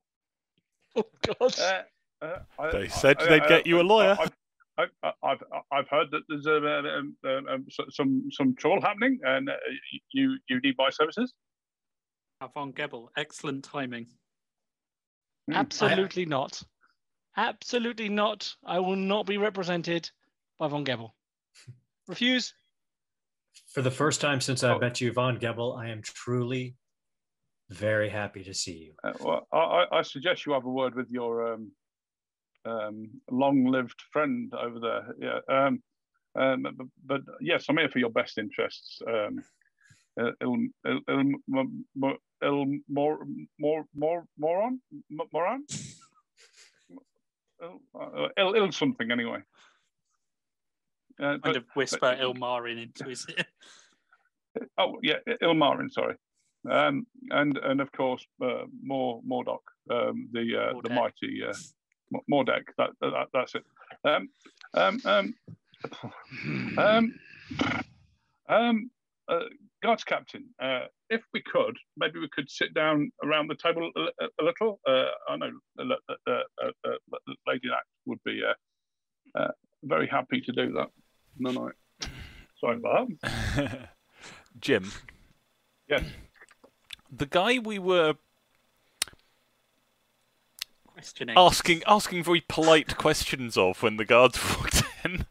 Oh, 1.05 1.05
God. 1.41 1.59
Uh, 1.59 1.83
uh, 2.25 2.39
I- 2.59 2.71
They 2.73 2.85
I- 2.85 2.89
said 2.89 3.19
I- 3.21 3.29
they'd 3.29 3.43
I- 3.43 3.49
get 3.49 3.67
you 3.67 3.77
a 3.79 3.81
I- 3.81 3.87
lawyer. 3.87 4.17
I- 4.19 4.31
I- 4.79 4.87
I- 5.03 5.13
I've 5.23 5.43
I've 5.73 5.89
heard 5.89 6.11
that 6.11 6.23
there's 6.29 6.47
a, 6.47 6.57
um, 6.57 7.17
um, 7.25 7.49
um, 7.49 7.65
so- 7.71 7.87
some 7.91 8.29
some 8.31 8.55
trouble 8.57 8.81
happening, 8.81 9.19
and 9.25 9.49
uh, 9.49 9.55
you 10.13 10.39
you 10.49 10.61
need 10.61 10.75
my 10.79 10.91
services. 10.91 11.33
Avon 12.43 12.73
Gebel, 12.73 13.11
excellent 13.17 13.65
timing. 13.65 14.07
Hmm. 15.47 15.55
Absolutely 15.55 16.27
not. 16.27 16.63
Absolutely 17.39 18.09
not. 18.09 18.55
I 18.65 18.79
will 18.81 18.97
not 18.97 19.27
be 19.27 19.37
represented 19.39 20.11
by 20.59 20.69
Von 20.69 20.85
Gebel. 20.85 21.15
Refuse. 22.09 22.55
For 23.73 23.83
the 23.83 23.91
first 23.91 24.21
time 24.21 24.41
since 24.41 24.63
I 24.63 24.75
Oh. 24.75 24.79
met 24.79 25.01
you, 25.01 25.13
Von 25.13 25.39
Gebel, 25.39 25.75
I 25.79 25.89
am 25.89 26.03
truly 26.03 26.77
very 27.71 28.09
happy 28.09 28.45
to 28.45 28.55
see 28.55 28.73
you. 28.79 28.93
Uh, 29.05 29.13
well, 29.21 29.47
I, 29.53 29.57
I- 29.59 29.99
I 29.99 30.03
suggest 30.03 30.47
you 30.47 30.53
have 30.53 30.65
a 30.65 30.71
word 30.71 30.95
with 30.95 31.11
your 31.11 31.53
um, 31.55 31.71
um, 32.65 33.11
long-lived 33.31 34.01
friend 34.13 34.53
over 34.55 34.79
there. 34.81 35.15
Yeah, 35.21 35.39
um, 35.67 35.83
um, 36.39 36.63
but, 36.77 36.87
but 37.07 37.21
yes, 37.41 37.67
I'm 37.69 37.77
here 37.79 37.89
for 37.89 37.99
your 37.99 38.11
best 38.11 38.39
interests. 38.39 39.01
Um, 39.07 39.43
uh, 40.21 40.31
il, 40.41 40.69
il, 40.87 41.01
il, 41.09 41.33
mo- 41.49 41.71
mo- 41.95 42.17
il, 42.43 42.81
more, 42.89 43.19
more, 43.59 43.85
more, 43.95 44.25
moron, 44.39 44.81
Mo- 45.11 45.29
moron, 45.33 45.65
il, 47.63 48.29
il, 48.39 48.57
il 48.65 48.73
something 48.73 49.11
anyway. 49.11 49.39
Uh, 51.19 51.39
Kind 51.39 51.43
but, 51.43 51.57
of 51.57 51.65
whisper 51.75 51.99
but- 52.01 52.19
Ilmarin 52.21 52.83
into 52.83 53.09
his 53.09 53.27
ear. 53.31 53.45
oh 54.79 54.99
yeah, 55.03 55.17
Ilmarin, 55.43 55.91
sorry. 55.91 56.17
Um, 56.71 57.07
and 57.31 57.59
and 57.59 57.81
of 57.81 57.93
course 57.93 58.27
uh, 58.43 58.65
more 58.83 59.23
Mordock, 59.23 59.63
um, 59.91 60.29
the 60.33 60.57
uh, 60.57 60.81
the 60.83 60.89
Mordek. 60.91 60.95
mighty 60.95 61.43
uh, 61.49 61.55
Mo- 62.11 62.25
Mordek. 62.31 62.65
That, 62.79 62.91
that 63.01 63.29
that's 63.33 63.55
it. 63.55 63.65
Um, 64.05 64.29
um, 64.75 65.01
um, 65.05 65.35
um, 66.79 67.15
um, 68.49 68.91
uh, 69.29 69.41
guards 69.83 70.05
captain, 70.05 70.45
uh, 70.63 70.87
if 71.11 71.23
we 71.33 71.43
could, 71.43 71.77
maybe 71.97 72.19
we 72.19 72.29
could 72.33 72.49
sit 72.51 72.75
down 72.75 73.11
around 73.25 73.49
the 73.49 73.57
table 73.57 73.91
a, 73.97 74.01
a, 74.25 74.29
a 74.41 74.45
little. 74.45 74.81
Uh, 74.87 75.07
I 75.29 75.37
know 75.37 75.51
uh, 75.79 75.83
uh, 76.09 76.15
uh, 76.31 76.43
uh, 76.65 76.71
uh, 76.89 77.19
Lady 77.47 77.69
Act 77.73 77.87
would 78.07 78.23
be 78.25 78.41
uh, 78.43 79.39
uh, 79.39 79.51
very 79.85 80.07
happy 80.09 80.41
to 80.41 80.53
do 80.53 80.73
that. 80.73 80.89
No, 81.39 81.51
no. 81.51 81.71
Sorry 82.61 82.77
about 82.77 83.09
that. 83.23 83.91
Jim, 84.61 84.91
Yes. 85.89 86.03
The 87.11 87.27
guy 87.27 87.59
we 87.59 87.79
were 87.79 88.15
Questioning. 90.87 91.35
asking 91.37 91.83
asking 91.87 92.23
very 92.25 92.43
polite 92.49 92.97
questions 92.97 93.57
of 93.57 93.83
when 93.83 93.97
the 93.97 94.05
guards 94.05 94.39
walked 94.57 94.83
in. 95.05 95.27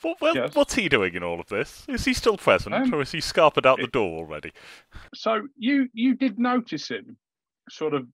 What, 0.00 0.20
well, 0.20 0.34
Yes. 0.34 0.54
What's 0.54 0.74
he 0.74 0.88
doing 0.88 1.14
in 1.14 1.22
all 1.24 1.40
of 1.40 1.48
this? 1.48 1.84
Is 1.88 2.04
he 2.04 2.14
still 2.14 2.36
present, 2.36 2.74
Um, 2.74 2.94
or 2.94 3.02
is 3.02 3.10
he 3.10 3.18
scarpered 3.18 3.66
out 3.66 3.78
the 3.80 3.88
door 3.88 4.18
already? 4.18 4.52
so 5.14 5.42
you 5.56 5.88
you 5.92 6.14
did 6.14 6.38
notice 6.38 6.88
him 6.88 7.16
sort 7.68 7.94
of 7.94 8.06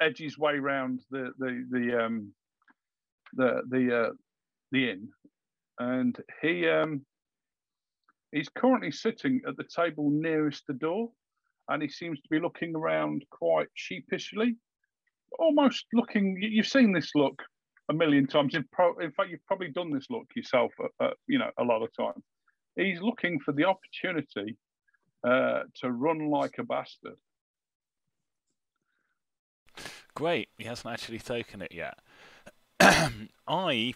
edge 0.00 0.18
his 0.18 0.36
way 0.38 0.58
round 0.58 1.00
the 1.10 1.32
the 1.38 1.64
the 1.70 2.04
um 2.04 2.32
the 3.34 3.62
the 3.68 4.00
uh, 4.06 4.10
the 4.72 4.90
inn 4.90 5.08
and 5.78 6.18
he 6.42 6.68
um 6.68 7.04
he's 8.32 8.48
currently 8.48 8.90
sitting 8.90 9.40
at 9.48 9.56
the 9.56 9.64
table 9.64 10.10
nearest 10.10 10.66
the 10.66 10.72
door 10.74 11.10
and 11.68 11.82
he 11.82 11.88
seems 11.88 12.20
to 12.20 12.28
be 12.30 12.40
looking 12.40 12.74
around 12.74 13.24
quite 13.30 13.68
sheepishly 13.74 14.56
almost 15.38 15.86
looking. 15.92 16.40
you- 16.40 16.48
You've 16.48 16.66
seen 16.68 16.92
this 16.92 17.14
look 17.14 17.42
a 17.88 17.94
million 17.94 18.26
times. 18.26 18.54
In, 18.54 18.64
pro, 18.72 18.96
in 18.98 19.12
fact, 19.12 19.30
you've 19.30 19.44
probably 19.46 19.68
done 19.68 19.92
this 19.92 20.06
look 20.10 20.26
yourself. 20.34 20.72
Uh, 20.82 21.04
uh, 21.04 21.10
you 21.26 21.38
know, 21.38 21.50
a 21.58 21.64
lot 21.64 21.82
of 21.82 21.90
times. 21.96 22.24
He's 22.76 23.00
looking 23.00 23.40
for 23.40 23.52
the 23.52 23.64
opportunity 23.64 24.56
uh, 25.26 25.62
to 25.76 25.90
run 25.90 26.30
like 26.30 26.58
a 26.58 26.64
bastard. 26.64 27.16
Great, 30.14 30.48
he 30.58 30.64
hasn't 30.64 30.92
actually 30.92 31.18
taken 31.18 31.62
it 31.62 31.72
yet. 31.72 31.98
I 32.80 33.94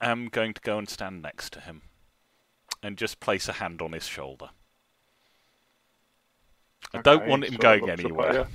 am 0.00 0.28
going 0.28 0.54
to 0.54 0.60
go 0.60 0.78
and 0.78 0.88
stand 0.88 1.22
next 1.22 1.52
to 1.54 1.60
him 1.60 1.82
and 2.82 2.96
just 2.96 3.20
place 3.20 3.48
a 3.48 3.54
hand 3.54 3.82
on 3.82 3.92
his 3.92 4.06
shoulder. 4.06 4.50
I 6.94 7.02
don't 7.02 7.22
Okay, 7.22 7.28
want 7.28 7.44
him 7.44 7.56
going 7.56 7.86
looks 7.86 8.04
up 8.04 8.18
at 8.20 8.36
anywhere. 8.36 8.46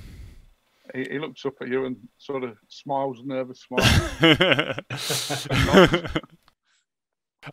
He, 0.94 1.04
he 1.04 1.18
looks 1.18 1.44
up 1.46 1.54
at 1.60 1.68
you 1.68 1.86
and 1.86 1.96
sort 2.18 2.44
of 2.44 2.56
smiles, 2.68 3.20
a 3.20 3.26
nervous 3.26 3.60
smile. 3.60 3.80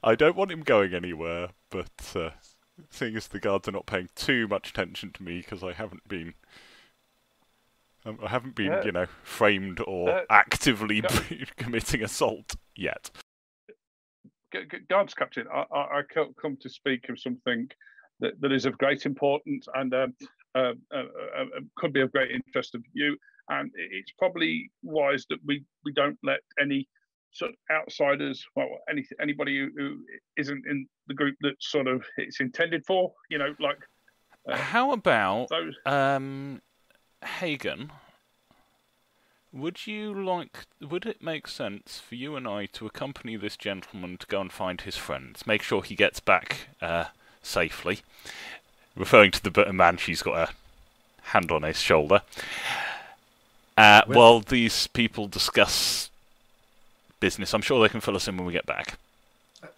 I 0.04 0.16
don't 0.16 0.36
want 0.36 0.52
him 0.52 0.62
going 0.64 0.94
anywhere, 0.94 1.50
but 1.70 2.14
uh, 2.16 2.32
seeing 2.90 3.16
as 3.16 3.28
the 3.28 3.40
guards 3.40 3.68
are 3.68 3.74
not 3.74 3.86
paying 3.86 4.10
too 4.16 4.48
much 4.48 4.70
attention 4.70 5.12
to 5.14 5.24
me 5.24 5.38
because 5.40 5.64
I 5.64 5.74
haven't 5.74 6.08
been, 6.08 6.34
um, 8.06 8.20
I 8.24 8.30
haven't 8.30 8.56
been, 8.56 8.72
Uh, 8.74 8.82
you 8.86 8.92
know, 8.92 9.08
framed 9.24 9.82
or 9.86 10.10
uh, 10.10 10.22
actively 10.30 11.02
committing 11.58 12.04
assault 12.04 12.56
yet. 12.76 13.12
Gu- 14.52 14.66
gu- 14.66 14.86
Guards 14.90 15.14
Captain, 15.14 15.46
I, 15.54 15.66
I, 15.74 16.00
I 16.00 16.02
come 16.42 16.58
to 16.62 16.70
speak 16.70 17.10
of 17.10 17.20
something 17.20 17.70
that, 18.20 18.40
that 18.42 18.52
is 18.52 18.66
of 18.66 18.78
great 18.78 19.06
importance 19.06 19.68
and 19.76 19.94
um, 19.94 20.14
uh, 20.56 20.74
uh, 20.94 20.98
uh, 20.98 21.42
uh, 21.42 21.62
could 21.76 21.94
be 21.94 22.02
of 22.02 22.12
great 22.12 22.32
interest 22.32 22.76
of 22.76 22.84
you. 22.94 23.18
And 23.50 23.72
it's 23.76 24.12
probably 24.18 24.72
wise 24.84 25.26
that 25.30 25.40
we, 25.46 25.64
we 25.84 25.92
don't 25.94 26.18
let 26.24 26.40
any 26.60 26.88
sort 27.32 27.52
of 27.52 27.58
outsiders, 27.72 28.46
well, 28.56 28.70
any, 28.90 29.06
anybody 29.22 29.58
who, 29.60 29.70
who 29.78 29.98
isn't 30.38 30.66
in 30.68 30.88
the 31.08 31.14
group 31.14 31.36
that 31.42 31.56
sort 31.60 31.88
of 31.88 32.04
it's 32.18 32.40
intended 32.40 32.86
for, 32.86 33.12
you 33.30 33.38
know, 33.38 33.54
like 33.60 33.80
uh, 34.48 34.56
How 34.56 34.92
about 34.92 35.50
those. 35.50 35.76
Um, 35.86 36.62
Hagen, 37.24 37.92
would 39.54 39.86
you 39.86 40.14
like? 40.14 40.66
Would 40.80 41.06
it 41.06 41.22
make 41.22 41.48
sense 41.48 42.00
for 42.00 42.16
you 42.16 42.36
and 42.36 42.48
I 42.48 42.66
to 42.68 42.86
accompany 42.86 43.36
this 43.36 43.58
gentleman 43.58 44.18
to 44.18 44.28
go 44.28 44.42
and 44.42 44.52
find 44.52 44.82
his 44.82 44.98
friends? 44.98 45.46
Make 45.46 45.62
sure 45.62 45.84
he 45.84 45.96
gets 45.96 46.20
back 46.20 46.70
uh, 46.82 47.06
safely. 47.42 48.00
Referring 48.96 49.32
to 49.32 49.44
the 49.44 49.52
b- 49.52 49.72
man, 49.72 49.98
she's 49.98 50.22
got 50.22 50.50
a 50.50 50.54
hand 51.30 51.52
on 51.52 51.64
his 51.64 51.80
shoulder. 51.80 52.22
Uh, 53.78 54.02
Well- 54.08 54.18
while 54.18 54.40
these 54.42 54.88
people 54.88 55.28
discuss 55.28 56.10
business, 57.20 57.54
I'm 57.54 57.62
sure 57.62 57.82
they 57.82 57.90
can 57.90 58.02
fill 58.02 58.16
us 58.16 58.28
in 58.28 58.38
when 58.38 58.46
we 58.46 58.54
get 58.54 58.66
back. 58.66 58.98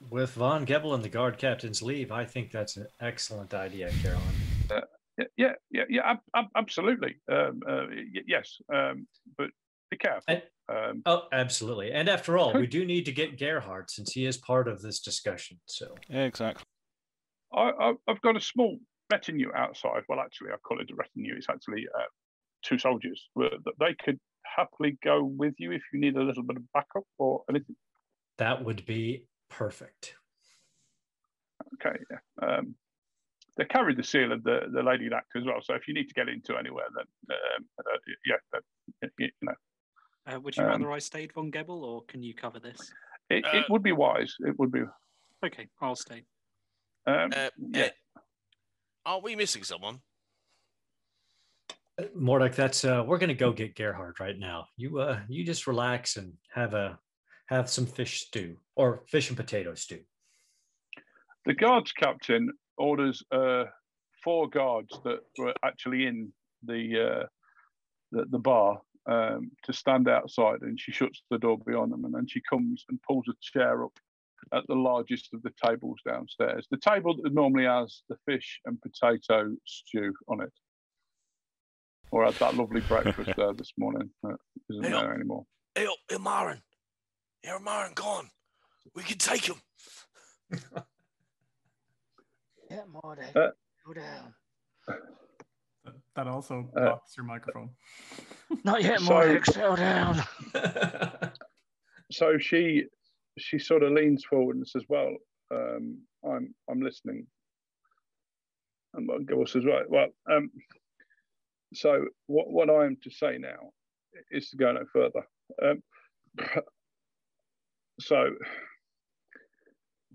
With 0.10 0.32
Von 0.36 0.65
Gebel 0.65 0.93
and 0.93 1.04
the 1.04 1.10
guard 1.10 1.38
captain's 1.38 1.82
leave, 1.82 2.12
I 2.12 2.23
think 2.26 2.52
that's 2.52 2.78
an 2.78 2.88
excellent 3.02 3.54
idea, 3.54 3.91
Caroline. 4.02 4.23
Yeah, 5.17 5.26
yeah, 5.38 5.54
yeah, 5.69 5.84
yeah 5.89 6.10
ab- 6.12 6.21
ab- 6.36 6.49
absolutely. 6.56 7.15
Um, 7.30 7.62
uh, 7.67 7.86
y- 7.89 8.23
yes, 8.26 8.60
um, 8.73 9.08
but 9.38 9.49
be 9.91 9.97
careful. 9.97 10.23
And- 10.28 10.43
Um, 10.69 11.02
Oh, 11.06 11.28
absolutely. 11.34 11.91
And 11.91 12.08
after 12.08 12.38
all, 12.38 12.54
Could- 12.54 12.62
we 12.62 12.67
do 12.67 12.86
need 12.86 13.04
to 13.08 13.12
get 13.12 13.38
Gerhardt 13.38 13.91
since 13.91 14.13
he 14.13 14.26
is 14.26 14.38
part 14.38 14.69
of 14.69 14.82
this 14.82 15.02
discussion. 15.02 15.60
So 15.65 15.93
Yeah, 16.08 16.23
exactly. 16.23 16.63
I, 17.54 17.69
I, 17.71 17.93
I've 18.08 18.21
got 18.21 18.38
a 18.38 18.41
small 18.41 18.80
retinue 19.13 19.52
outside. 19.56 20.04
Well, 20.10 20.19
actually, 20.19 20.52
I 20.52 20.58
call 20.67 20.80
it 20.82 20.89
a 20.91 20.95
retinue. 20.95 21.36
It's 21.38 21.49
actually 21.49 21.86
uh, 21.97 22.10
two 22.63 22.78
soldiers. 22.78 23.19
Uh, 23.39 23.49
that 23.65 23.73
They 23.80 23.93
could 24.04 24.19
happily 24.58 24.97
go 25.04 25.23
with 25.23 25.56
you 25.58 25.71
if 25.71 25.84
you 25.91 25.99
need 25.99 26.15
a 26.15 26.23
little 26.23 26.43
bit 26.43 26.58
of 26.58 26.63
backup 26.73 27.06
or 27.17 27.43
anything. 27.49 27.76
that 28.38 28.63
would 28.65 28.86
be 28.86 29.26
perfect. 29.49 30.15
Okay, 31.76 31.97
yeah. 32.12 32.21
Um, 32.47 32.76
they 33.58 33.65
carry 33.65 33.93
the 33.95 34.04
seal 34.04 34.32
of 34.32 34.43
the, 34.43 34.58
the 34.73 34.82
Lady 34.82 35.08
Act 35.15 35.32
as 35.36 35.43
well. 35.45 35.62
So 35.62 35.76
if 35.76 35.88
you 35.88 35.93
need 35.93 36.08
to 36.08 36.13
get 36.15 36.28
into 36.28 36.58
anywhere, 36.58 36.88
then 36.97 37.06
um, 37.38 37.65
uh, 37.80 37.97
yeah, 38.26 38.36
that, 38.52 39.12
you 39.19 39.30
know, 39.41 39.54
Uh, 40.26 40.39
would 40.39 40.58
you 40.58 40.63
Um, 40.63 40.69
rather 40.71 40.91
I 40.91 40.99
stayed 40.99 41.32
von 41.34 41.52
Gebel, 41.52 41.84
or 41.84 42.04
can 42.12 42.23
you 42.23 42.34
cover 42.34 42.60
this? 42.60 42.91
it, 43.30 43.45
Uh, 43.45 43.58
it 43.58 43.65
would 43.69 43.84
be 43.84 43.91
wise. 43.91 44.36
It 44.39 44.58
would 44.60 44.71
be. 44.71 44.82
Okay, 45.45 45.67
I'll 45.82 45.95
stay. 46.08 46.26
Um, 47.06 47.32
Uh, 47.36 47.49
yeah. 47.58 47.89
Are 49.05 49.19
we 49.19 49.35
missing 49.35 49.63
someone? 49.63 49.99
Mordek, 52.17 52.55
that's 52.55 52.85
uh, 52.85 53.03
we're 53.05 53.17
gonna 53.17 53.33
go 53.33 53.51
get 53.51 53.75
Gerhard 53.75 54.19
right 54.19 54.37
now. 54.37 54.65
You 54.77 54.99
uh, 54.99 55.19
you 55.27 55.43
just 55.43 55.67
relax 55.67 56.17
and 56.17 56.33
have 56.53 56.73
a 56.73 56.97
have 57.47 57.69
some 57.69 57.85
fish 57.85 58.21
stew 58.21 58.55
or 58.75 59.03
fish 59.09 59.29
and 59.29 59.37
potato 59.37 59.75
stew. 59.75 59.99
The 61.45 61.53
guards 61.53 61.91
captain 61.91 62.51
orders 62.77 63.21
uh, 63.31 63.65
four 64.23 64.49
guards 64.49 64.97
that 65.03 65.19
were 65.37 65.53
actually 65.63 66.07
in 66.07 66.31
the 66.63 67.21
uh, 67.21 67.25
the, 68.11 68.25
the 68.31 68.39
bar 68.39 68.81
um, 69.05 69.51
to 69.63 69.73
stand 69.73 70.07
outside, 70.07 70.61
and 70.61 70.79
she 70.79 70.91
shuts 70.91 71.21
the 71.29 71.37
door 71.37 71.59
behind 71.59 71.91
them, 71.91 72.05
and 72.05 72.13
then 72.13 72.27
she 72.27 72.41
comes 72.49 72.85
and 72.89 73.01
pulls 73.03 73.25
a 73.29 73.33
chair 73.41 73.83
up 73.83 73.99
at 74.51 74.65
the 74.67 74.75
largest 74.75 75.29
of 75.34 75.41
the 75.43 75.51
tables 75.63 75.99
downstairs. 76.08 76.67
The 76.71 76.77
table 76.77 77.15
that 77.23 77.34
normally 77.34 77.65
has 77.65 78.01
the 78.10 78.17
fish 78.25 78.60
and 78.65 78.79
potato 78.82 79.56
stew 79.65 80.13
on 80.27 80.41
it, 80.41 80.51
or 82.12 82.25
had 82.25 82.34
that 82.36 82.56
lovely 82.56 82.82
breakfast 82.82 83.32
there 83.38 83.53
this 83.53 83.73
morning 83.77 84.10
that 84.23 84.38
isn't 84.69 84.84
Hey, 84.84 84.91
there 84.91 85.13
anymore. 85.13 85.45
Hey, 85.75 85.88
oh, 85.88 85.95
Ilmarin. 86.15 86.62
Ilmarin 87.45 87.95
gone. 87.95 88.29
We 88.95 89.03
can 89.03 89.17
take 89.17 89.45
him. 89.45 89.62
Yeah, 92.69 92.84
Mordek, 92.91 93.36
Uh, 93.36 93.51
go 93.86 93.93
down. 93.93 94.34
That- 94.88 95.93
That 96.15 96.27
also 96.27 96.71
Uh, 96.75 96.79
blocks 96.79 97.15
your 97.17 97.25
microphone. 97.25 97.75
Not 98.63 98.82
yet, 98.84 98.99
So- 98.99 99.12
Mordek, 99.13 99.45
settle 99.45 99.75
down. 99.75 100.23
so 102.12 102.38
she 102.39 102.86
she 103.38 103.60
sort 103.60 103.84
of 103.84 103.91
leans 103.91 104.24
forward 104.26 104.56
and 104.56 104.67
says, 104.67 104.84
"Well, 104.88 105.15
um, 105.52 106.00
I'm 106.24 106.54
I'm 106.69 106.82
listening." 106.82 107.28
And 108.93 109.28
Gil 109.28 109.46
says, 109.48 109.65
"Right, 109.65 109.89
well, 109.89 110.10
um, 110.32 110.52
so 111.74 112.06
what 112.28 112.50
what 112.50 112.69
I 112.69 112.86
am 112.86 112.98
to 113.04 113.10
say 113.10 113.38
now 113.38 113.72
is 114.32 114.50
to 114.50 114.58
go 114.58 114.72
no 114.72 114.86
further. 114.91 115.24
Um, 115.62 115.84
so 118.00 118.30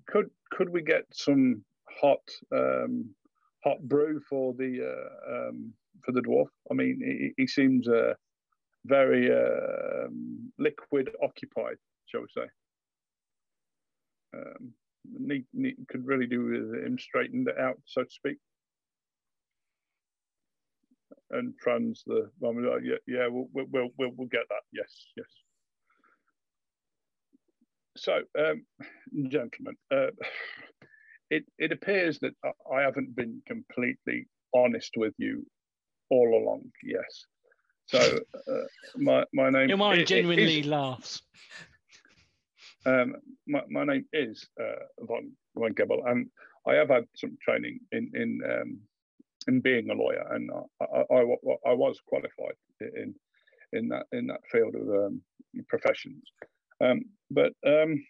could 0.06 0.30
could 0.52 0.70
we 0.70 0.82
get 0.82 1.04
some 1.12 1.64
hot 2.00 2.20
um, 2.54 3.14
hot 3.64 3.80
brew 3.82 4.20
for 4.28 4.54
the 4.54 4.94
uh, 4.94 5.48
um, 5.48 5.72
for 6.04 6.12
the 6.12 6.20
dwarf? 6.20 6.48
I 6.70 6.74
mean, 6.74 7.00
he, 7.04 7.32
he 7.36 7.46
seems 7.46 7.88
uh, 7.88 8.14
very 8.84 9.30
um, 9.30 10.52
liquid 10.58 11.10
occupied, 11.22 11.76
shall 12.06 12.22
we 12.22 12.26
say. 12.34 12.46
Um, 14.34 14.72
need, 15.18 15.44
need, 15.52 15.76
could 15.88 16.06
really 16.06 16.26
do 16.26 16.44
with 16.44 16.84
him 16.84 16.98
straightened 16.98 17.48
out, 17.58 17.78
so 17.86 18.02
to 18.04 18.10
speak. 18.10 18.38
And 21.30 21.54
trans 21.58 22.02
the, 22.06 22.30
I 22.46 22.52
mean, 22.52 22.66
like, 22.70 22.82
yeah, 22.84 22.96
yeah, 23.06 23.26
we'll, 23.28 23.48
we'll, 23.52 23.66
we'll, 23.98 24.10
we'll, 24.16 24.28
get 24.28 24.48
that. 24.48 24.62
Yes, 24.72 25.06
yes. 25.16 25.26
So, 27.96 28.20
um, 28.38 28.64
gentlemen, 29.28 29.76
uh, 29.90 30.08
it, 31.30 31.44
it 31.58 31.72
appears 31.72 32.18
that 32.20 32.32
I- 32.72 32.82
haven't 32.82 33.14
been 33.14 33.42
completely 33.46 34.26
honest 34.54 34.92
with 34.96 35.14
you 35.18 35.46
all 36.10 36.42
along. 36.42 36.70
Yes. 36.82 37.24
So, 37.86 38.20
uh, 38.48 38.52
my, 38.96 39.24
my 39.32 39.50
name 39.50 39.68
Your 39.68 39.78
i- 39.78 39.80
i- 39.82 39.88
mind 39.88 40.00
is- 40.02 40.08
genuinely 40.08 40.62
laughs. 40.62 41.22
Um, 42.88 43.16
my, 43.46 43.62
my 43.68 43.84
name 43.84 44.04
is 44.12 44.46
uh, 44.60 44.84
Von 45.00 45.32
Von 45.56 45.72
Gebel, 45.74 46.02
and 46.06 46.26
I 46.66 46.74
have 46.74 46.88
had 46.88 47.04
some 47.14 47.36
training 47.42 47.80
in 47.92 48.10
in 48.14 48.40
um, 48.50 48.80
in 49.46 49.60
being 49.60 49.90
a 49.90 49.94
lawyer, 49.94 50.24
and 50.34 50.50
I, 50.80 50.84
I, 50.84 51.16
I, 51.16 51.70
I 51.70 51.74
was 51.74 51.98
qualified 52.06 52.56
in 52.80 53.14
in 53.72 53.88
that 53.88 54.06
in 54.12 54.26
that 54.28 54.40
field 54.50 54.74
of 54.74 54.88
um, 54.88 55.22
professions. 55.68 56.22
Um, 56.80 57.04
but 57.30 57.52
um, 57.66 58.04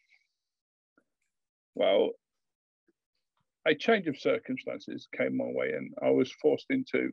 well, 1.74 2.10
a 3.66 3.74
change 3.74 4.06
of 4.06 4.18
circumstances 4.18 5.08
came 5.16 5.36
my 5.36 5.46
way, 5.46 5.72
and 5.72 5.94
I 6.02 6.10
was 6.10 6.32
forced 6.42 6.66
into 6.70 7.10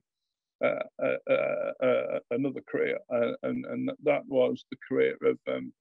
uh, 0.63 0.84
uh, 1.04 1.17
uh, 1.30 1.86
uh, 1.86 2.19
another 2.32 2.62
career, 2.69 2.97
uh, 3.13 3.34
and 3.43 3.65
and 3.65 3.91
that 4.04 4.23
was 4.28 4.65
the 4.71 4.78
career 4.88 5.17
of 5.23 5.38
um, 5.47 5.73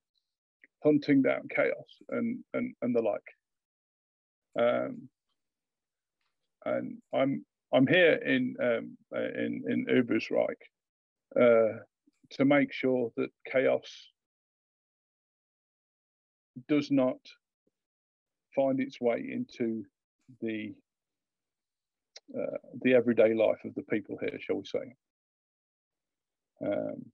hunting 0.84 1.22
down 1.22 1.48
chaos 1.54 2.02
and 2.10 2.38
and, 2.52 2.74
and 2.82 2.94
the 2.94 3.02
like. 3.02 3.20
Um, 4.58 5.08
and 6.66 6.98
I'm 7.12 7.44
I'm 7.72 7.86
here 7.86 8.14
in 8.14 8.54
um, 8.62 8.96
uh, 9.14 9.20
in 9.20 9.64
in 9.68 9.86
Ubersreik 9.86 10.60
uh, 11.40 11.78
to 12.30 12.44
make 12.44 12.72
sure 12.72 13.10
that 13.16 13.30
chaos 13.50 13.90
does 16.68 16.90
not 16.90 17.18
find 18.54 18.80
its 18.80 19.00
way 19.00 19.26
into 19.32 19.84
the 20.40 20.74
uh, 22.38 22.56
the 22.82 22.94
everyday 22.94 23.34
life 23.34 23.64
of 23.64 23.74
the 23.74 23.82
people 23.82 24.16
here, 24.20 24.38
shall 24.40 24.56
we 24.56 24.64
say. 24.64 24.94
Um, 26.64 27.04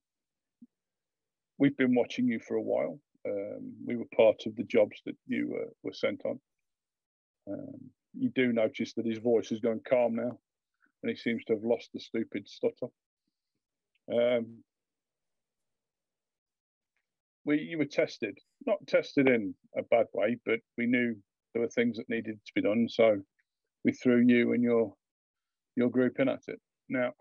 we've 1.57 1.77
been 1.77 1.95
watching 1.95 2.27
you 2.27 2.39
for 2.39 2.55
a 2.55 2.61
while. 2.61 2.99
Um, 3.27 3.73
we 3.85 3.95
were 3.95 4.05
part 4.15 4.43
of 4.45 4.55
the 4.55 4.63
jobs 4.63 5.01
that 5.05 5.15
you 5.27 5.57
uh, 5.61 5.69
were 5.83 5.93
sent 5.93 6.21
on. 6.25 6.39
Um, 7.47 7.91
you 8.17 8.29
do 8.29 8.51
notice 8.51 8.93
that 8.93 9.05
his 9.05 9.19
voice 9.19 9.49
has 9.49 9.59
gone 9.59 9.81
calm 9.87 10.15
now, 10.15 10.37
and 11.03 11.09
he 11.09 11.15
seems 11.15 11.43
to 11.45 11.53
have 11.53 11.63
lost 11.63 11.89
the 11.93 11.99
stupid 11.99 12.47
stutter. 12.47 12.87
Um, 14.11 14.63
we 17.45 17.59
you 17.59 17.77
were 17.77 17.85
tested, 17.85 18.37
not 18.65 18.85
tested 18.87 19.27
in 19.27 19.53
a 19.77 19.83
bad 19.83 20.07
way, 20.13 20.37
but 20.45 20.59
we 20.77 20.87
knew 20.87 21.15
there 21.53 21.61
were 21.61 21.69
things 21.69 21.97
that 21.97 22.09
needed 22.09 22.39
to 22.45 22.51
be 22.55 22.61
done, 22.61 22.87
so 22.89 23.21
we 23.83 23.91
threw 23.91 24.23
you 24.25 24.53
and 24.53 24.63
your 24.63 24.93
your 25.75 25.89
group 25.89 26.19
in 26.19 26.29
at 26.29 26.41
it. 26.47 26.59
Now, 26.89 27.13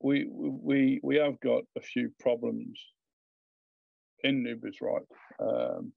we 0.00 0.26
we 0.30 1.00
we 1.02 1.16
have 1.16 1.40
got 1.40 1.64
a 1.76 1.80
few 1.80 2.10
problems 2.20 2.80
in 4.22 4.42
Nubis, 4.42 4.80
right? 4.80 5.02
Um, 5.40 5.92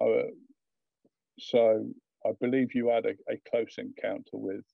uh, 0.00 0.30
so 1.38 1.86
I 2.24 2.30
believe 2.40 2.74
you 2.74 2.88
had 2.88 3.06
a, 3.06 3.14
a 3.32 3.40
close 3.50 3.76
encounter 3.78 4.34
with 4.34 4.64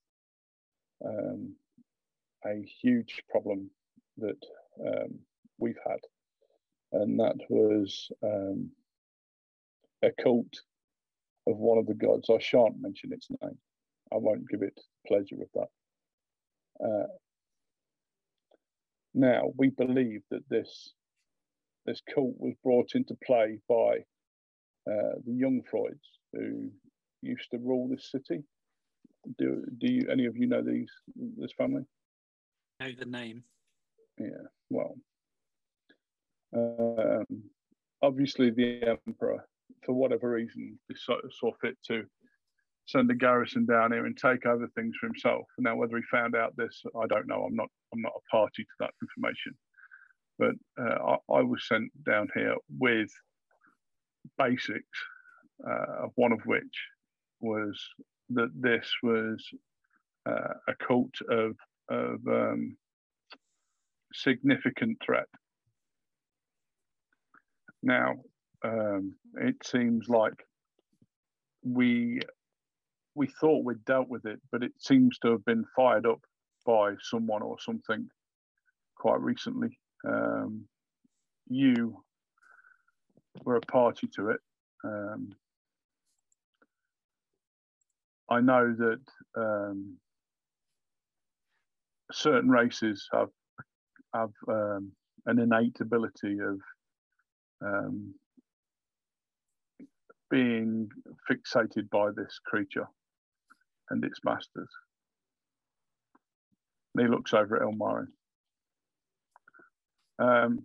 um, 1.04 1.54
a 2.44 2.62
huge 2.82 3.22
problem 3.30 3.70
that 4.18 4.42
um, 4.84 5.18
we've 5.58 5.78
had, 5.86 6.00
and 6.92 7.18
that 7.20 7.36
was 7.48 8.10
um, 8.22 8.70
a 10.02 10.10
cult 10.22 10.60
of 11.46 11.56
one 11.56 11.78
of 11.78 11.86
the 11.86 11.94
gods. 11.94 12.28
I 12.30 12.38
shan't 12.38 12.80
mention 12.80 13.12
its 13.12 13.28
name. 13.42 13.58
I 14.12 14.16
won't 14.16 14.48
give 14.48 14.62
it 14.62 14.78
pleasure 15.06 15.36
of 15.42 15.48
that. 15.54 16.84
Uh, 16.84 17.06
now 19.14 19.52
we 19.56 19.70
believe 19.70 20.22
that 20.30 20.48
this 20.48 20.92
this 21.86 22.02
cult 22.12 22.34
was 22.38 22.54
brought 22.62 22.90
into 22.94 23.16
play 23.24 23.58
by 23.68 23.98
uh, 24.90 25.16
the 25.24 25.32
Jungfreuds 25.32 25.94
who 26.32 26.70
used 27.22 27.50
to 27.50 27.58
rule 27.58 27.88
this 27.88 28.10
city. 28.10 28.42
Do 29.38 29.64
do 29.78 29.92
you 29.92 30.08
any 30.10 30.26
of 30.26 30.36
you 30.36 30.46
know 30.46 30.62
these 30.62 30.90
this 31.36 31.52
family? 31.56 31.82
Know 32.80 32.92
the 32.98 33.06
name. 33.06 33.42
Yeah. 34.18 34.46
Well, 34.70 34.96
um, 36.54 37.26
obviously 38.02 38.50
the 38.50 38.82
emperor, 39.06 39.46
for 39.84 39.94
whatever 39.94 40.30
reason, 40.30 40.78
saw, 40.94 41.16
saw 41.30 41.52
fit 41.60 41.76
to 41.88 42.04
send 42.86 43.10
a 43.10 43.14
garrison 43.14 43.66
down 43.66 43.92
here 43.92 44.06
and 44.06 44.16
take 44.16 44.46
over 44.46 44.68
things 44.68 44.94
for 45.00 45.06
himself. 45.06 45.46
Now, 45.58 45.76
whether 45.76 45.96
he 45.96 46.02
found 46.10 46.36
out 46.36 46.56
this, 46.56 46.82
I 47.00 47.06
don't 47.06 47.26
know. 47.26 47.42
I'm 47.42 47.56
not. 47.56 47.68
I'm 47.92 48.02
not 48.02 48.12
a 48.16 48.30
party 48.30 48.62
to 48.62 48.76
that 48.80 48.94
information. 49.02 49.56
But 50.38 50.54
uh, 50.78 51.16
I, 51.30 51.34
I, 51.34 51.42
was 51.42 51.66
sent 51.66 51.90
down 52.04 52.28
here 52.34 52.56
with 52.78 53.08
basics, 54.36 54.98
uh, 55.66 56.08
one 56.14 56.32
of 56.32 56.40
which 56.44 56.64
was 57.40 57.80
that 58.30 58.50
this 58.54 58.90
was 59.02 59.42
uh, 60.28 60.54
a 60.68 60.74
cult 60.86 61.14
of 61.30 61.56
of 61.88 62.20
um, 62.28 62.76
significant 64.12 64.98
threat. 65.04 65.28
Now, 67.82 68.14
um, 68.64 69.14
it 69.40 69.56
seems 69.64 70.08
like 70.08 70.34
we 71.62 72.20
we 73.14 73.28
thought 73.40 73.64
we'd 73.64 73.84
dealt 73.84 74.08
with 74.08 74.26
it, 74.26 74.40
but 74.52 74.62
it 74.62 74.72
seems 74.78 75.18
to 75.20 75.30
have 75.30 75.44
been 75.44 75.64
fired 75.74 76.06
up 76.06 76.20
by 76.66 76.94
someone 77.00 77.42
or 77.42 77.56
something 77.60 78.08
quite 78.96 79.20
recently. 79.20 79.78
Um, 80.06 80.66
you 81.48 82.02
were 83.44 83.56
a 83.56 83.60
party 83.60 84.08
to 84.16 84.30
it. 84.30 84.40
Um, 84.84 85.30
I 88.30 88.40
know 88.40 88.74
that 88.76 89.00
um, 89.36 89.96
certain 92.12 92.50
races 92.50 93.08
have 93.12 93.28
have 94.14 94.30
um, 94.48 94.92
an 95.26 95.38
innate 95.38 95.80
ability 95.80 96.38
of 96.40 96.58
um, 97.64 98.14
being 100.30 100.88
fixated 101.30 101.88
by 101.90 102.10
this 102.16 102.38
creature 102.44 102.86
and 103.90 104.04
its 104.04 104.20
masters. 104.24 104.68
And 106.94 107.06
he 107.06 107.10
looks 107.12 107.34
over 107.34 107.56
at 107.56 107.62
Elmarin. 107.62 108.08
Um, 110.18 110.64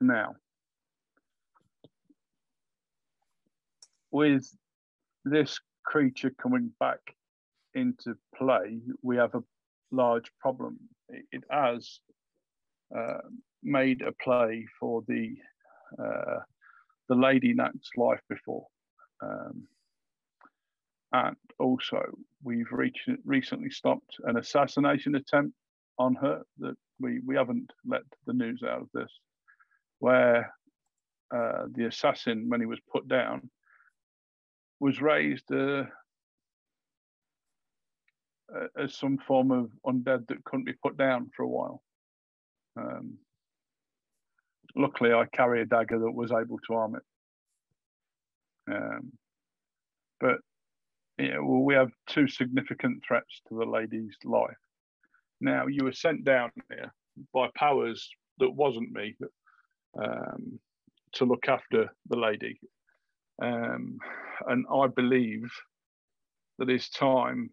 now, 0.00 0.34
with 4.10 4.48
this 5.24 5.58
creature 5.84 6.32
coming 6.40 6.72
back 6.80 7.00
into 7.74 8.16
play, 8.36 8.80
we 9.02 9.16
have 9.16 9.34
a 9.34 9.42
large 9.90 10.30
problem. 10.40 10.78
It, 11.08 11.44
has 11.50 12.00
uh, 12.96 13.18
made 13.62 14.02
a 14.02 14.12
play 14.12 14.66
for 14.78 15.02
the 15.06 15.36
uh, 15.98 16.40
the 17.08 17.14
Lady 17.14 17.54
Nat's 17.54 17.90
life 17.96 18.20
before. 18.28 18.66
Um, 19.22 19.66
and 21.12 21.36
also, 21.58 22.02
we've 22.42 22.70
reached, 22.70 23.08
recently 23.24 23.70
stopped 23.70 24.16
an 24.24 24.36
assassination 24.36 25.14
attempt 25.14 25.54
on 25.98 26.14
her 26.16 26.42
that 26.58 26.76
we, 27.00 27.20
we 27.24 27.36
haven't 27.36 27.72
let 27.86 28.02
the 28.26 28.32
news 28.32 28.62
out 28.62 28.82
of 28.82 28.88
this, 28.92 29.10
where 29.98 30.52
uh, 31.34 31.64
the 31.72 31.86
assassin, 31.86 32.48
when 32.48 32.60
he 32.60 32.66
was 32.66 32.80
put 32.92 33.08
down, 33.08 33.50
was 34.80 35.00
raised 35.00 35.50
uh, 35.52 35.84
as 38.78 38.96
some 38.96 39.18
form 39.18 39.50
of 39.50 39.70
undead 39.86 40.26
that 40.28 40.44
couldn't 40.44 40.64
be 40.64 40.74
put 40.82 40.96
down 40.96 41.30
for 41.36 41.42
a 41.42 41.48
while. 41.48 41.82
Um, 42.76 43.18
luckily, 44.76 45.12
I 45.12 45.26
carry 45.32 45.62
a 45.62 45.66
dagger 45.66 45.98
that 45.98 46.12
was 46.12 46.32
able 46.32 46.58
to 46.66 46.74
arm 46.74 46.96
it. 46.96 47.02
Um, 48.72 49.12
but 50.20 50.38
yeah, 51.18 51.38
well, 51.38 51.62
we 51.62 51.74
have 51.74 51.90
two 52.06 52.28
significant 52.28 53.02
threats 53.06 53.42
to 53.48 53.56
the 53.56 53.64
lady's 53.64 54.16
life. 54.24 54.56
Now, 55.40 55.66
you 55.66 55.84
were 55.84 55.92
sent 55.92 56.24
down 56.24 56.50
here 56.68 56.92
by 57.32 57.48
powers 57.54 58.08
that 58.38 58.50
wasn't 58.50 58.92
me 58.92 59.16
um, 60.00 60.58
to 61.12 61.24
look 61.24 61.48
after 61.48 61.92
the 62.08 62.16
lady. 62.16 62.60
Um, 63.40 63.98
and 64.46 64.66
I 64.72 64.88
believe 64.88 65.50
that 66.58 66.70
it's 66.70 66.90
time 66.90 67.50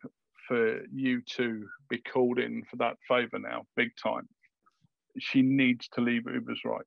for 0.48 0.80
you 0.94 1.22
to 1.22 1.66
be 1.90 2.00
called 2.00 2.40
in 2.40 2.64
for 2.70 2.78
that 2.78 2.98
favour 3.08 3.40
now, 3.40 3.64
big 3.76 3.92
time. 4.02 4.28
She 5.20 5.42
needs 5.42 5.88
to 5.90 6.02
leave 6.02 6.24
Ubersreik 6.24 6.82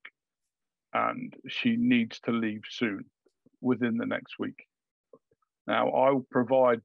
and 0.93 1.35
she 1.49 1.77
needs 1.77 2.21
to 2.21 2.33
leave 2.33 2.63
soon, 2.69 3.05
within 3.61 3.97
the 3.97 4.07
next 4.07 4.39
week. 4.39 4.67
Now, 5.67 5.91
I'll 5.91 6.27
provide, 6.31 6.81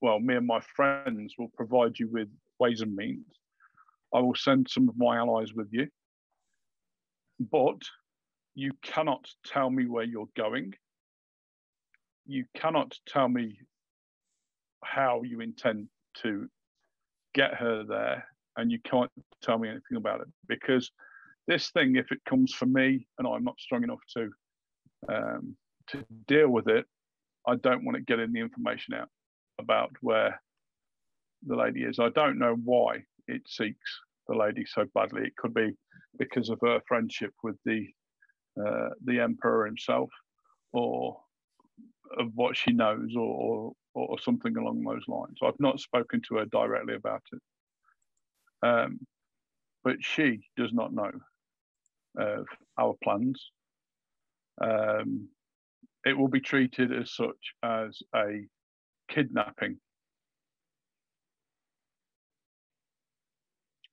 well, 0.00 0.18
me 0.18 0.36
and 0.36 0.46
my 0.46 0.60
friends 0.60 1.34
will 1.38 1.50
provide 1.56 1.98
you 1.98 2.08
with 2.10 2.28
ways 2.58 2.80
and 2.80 2.94
means. 2.94 3.26
I 4.14 4.20
will 4.20 4.34
send 4.34 4.68
some 4.68 4.88
of 4.88 4.96
my 4.96 5.18
allies 5.18 5.52
with 5.52 5.68
you, 5.70 5.88
but 7.38 7.80
you 8.54 8.72
cannot 8.82 9.28
tell 9.46 9.70
me 9.70 9.86
where 9.86 10.04
you're 10.04 10.28
going. 10.36 10.74
You 12.26 12.44
cannot 12.56 12.94
tell 13.06 13.28
me 13.28 13.58
how 14.82 15.22
you 15.22 15.40
intend 15.40 15.88
to 16.22 16.48
get 17.34 17.54
her 17.54 17.84
there, 17.84 18.26
and 18.56 18.72
you 18.72 18.78
can't 18.80 19.10
tell 19.42 19.58
me 19.58 19.68
anything 19.68 19.96
about 19.96 20.20
it 20.20 20.28
because 20.48 20.90
this 21.46 21.70
thing, 21.70 21.96
if 21.96 22.10
it 22.12 22.18
comes 22.28 22.52
for 22.52 22.66
me 22.66 23.06
and 23.18 23.26
I'm 23.26 23.44
not 23.44 23.58
strong 23.60 23.82
enough 23.82 24.00
to 24.16 24.30
um, 25.08 25.56
to 25.88 26.04
deal 26.26 26.48
with 26.48 26.68
it, 26.68 26.84
I 27.46 27.56
don't 27.56 27.84
want 27.84 27.96
to 27.96 28.02
get 28.02 28.16
the 28.16 28.40
information 28.40 28.94
out 28.94 29.08
about 29.58 29.90
where 30.00 30.40
the 31.46 31.56
lady 31.56 31.82
is. 31.82 31.98
I 31.98 32.10
don't 32.10 32.38
know 32.38 32.56
why 32.64 33.04
it 33.26 33.42
seeks 33.46 34.00
the 34.26 34.36
lady 34.36 34.64
so 34.66 34.84
badly. 34.94 35.22
It 35.22 35.36
could 35.36 35.54
be 35.54 35.72
because 36.18 36.50
of 36.50 36.58
her 36.62 36.80
friendship 36.86 37.32
with 37.42 37.56
the 37.64 37.86
uh, 38.58 38.88
the 39.04 39.20
emperor 39.20 39.66
himself, 39.66 40.10
or 40.72 41.20
of 42.18 42.28
what 42.34 42.56
she 42.56 42.72
knows, 42.72 43.14
or, 43.16 43.72
or, 43.94 44.08
or 44.08 44.18
something 44.18 44.56
along 44.56 44.82
those 44.82 45.06
lines. 45.06 45.38
I've 45.44 45.60
not 45.60 45.78
spoken 45.78 46.20
to 46.28 46.36
her 46.36 46.46
directly 46.46 46.94
about 46.94 47.22
it. 47.32 47.40
Um, 48.66 48.98
but 49.84 49.96
she 50.00 50.40
does 50.56 50.72
not 50.72 50.92
know 50.92 51.12
of 52.18 52.46
our 52.78 52.94
plans. 53.02 53.50
Um, 54.60 55.28
it 56.04 56.16
will 56.16 56.28
be 56.28 56.40
treated 56.40 56.92
as 56.92 57.14
such 57.14 57.54
as 57.62 58.02
a 58.14 58.46
kidnapping. 59.08 59.78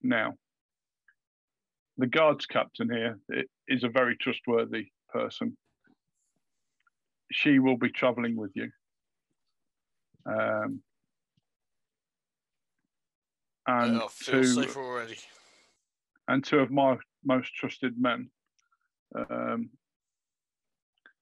Now, 0.05 0.35
the 1.97 2.05
guards 2.05 2.45
captain 2.45 2.91
here 2.91 3.17
is 3.67 3.83
a 3.83 3.89
very 3.89 4.15
trustworthy 4.15 4.89
person. 5.09 5.57
She 7.31 7.57
will 7.57 7.77
be 7.77 7.89
traveling 7.89 8.35
with 8.35 8.51
you. 8.53 8.69
Um, 10.27 10.81
and 13.65 13.97
I 13.97 14.07
feel 14.09 14.41
two, 14.41 14.43
safer 14.43 14.79
already. 14.79 15.17
and 16.27 16.43
two 16.43 16.59
of 16.59 16.69
my 16.69 16.97
most 17.23 17.55
trusted 17.55 17.99
men, 17.99 18.29
um, 19.15 19.71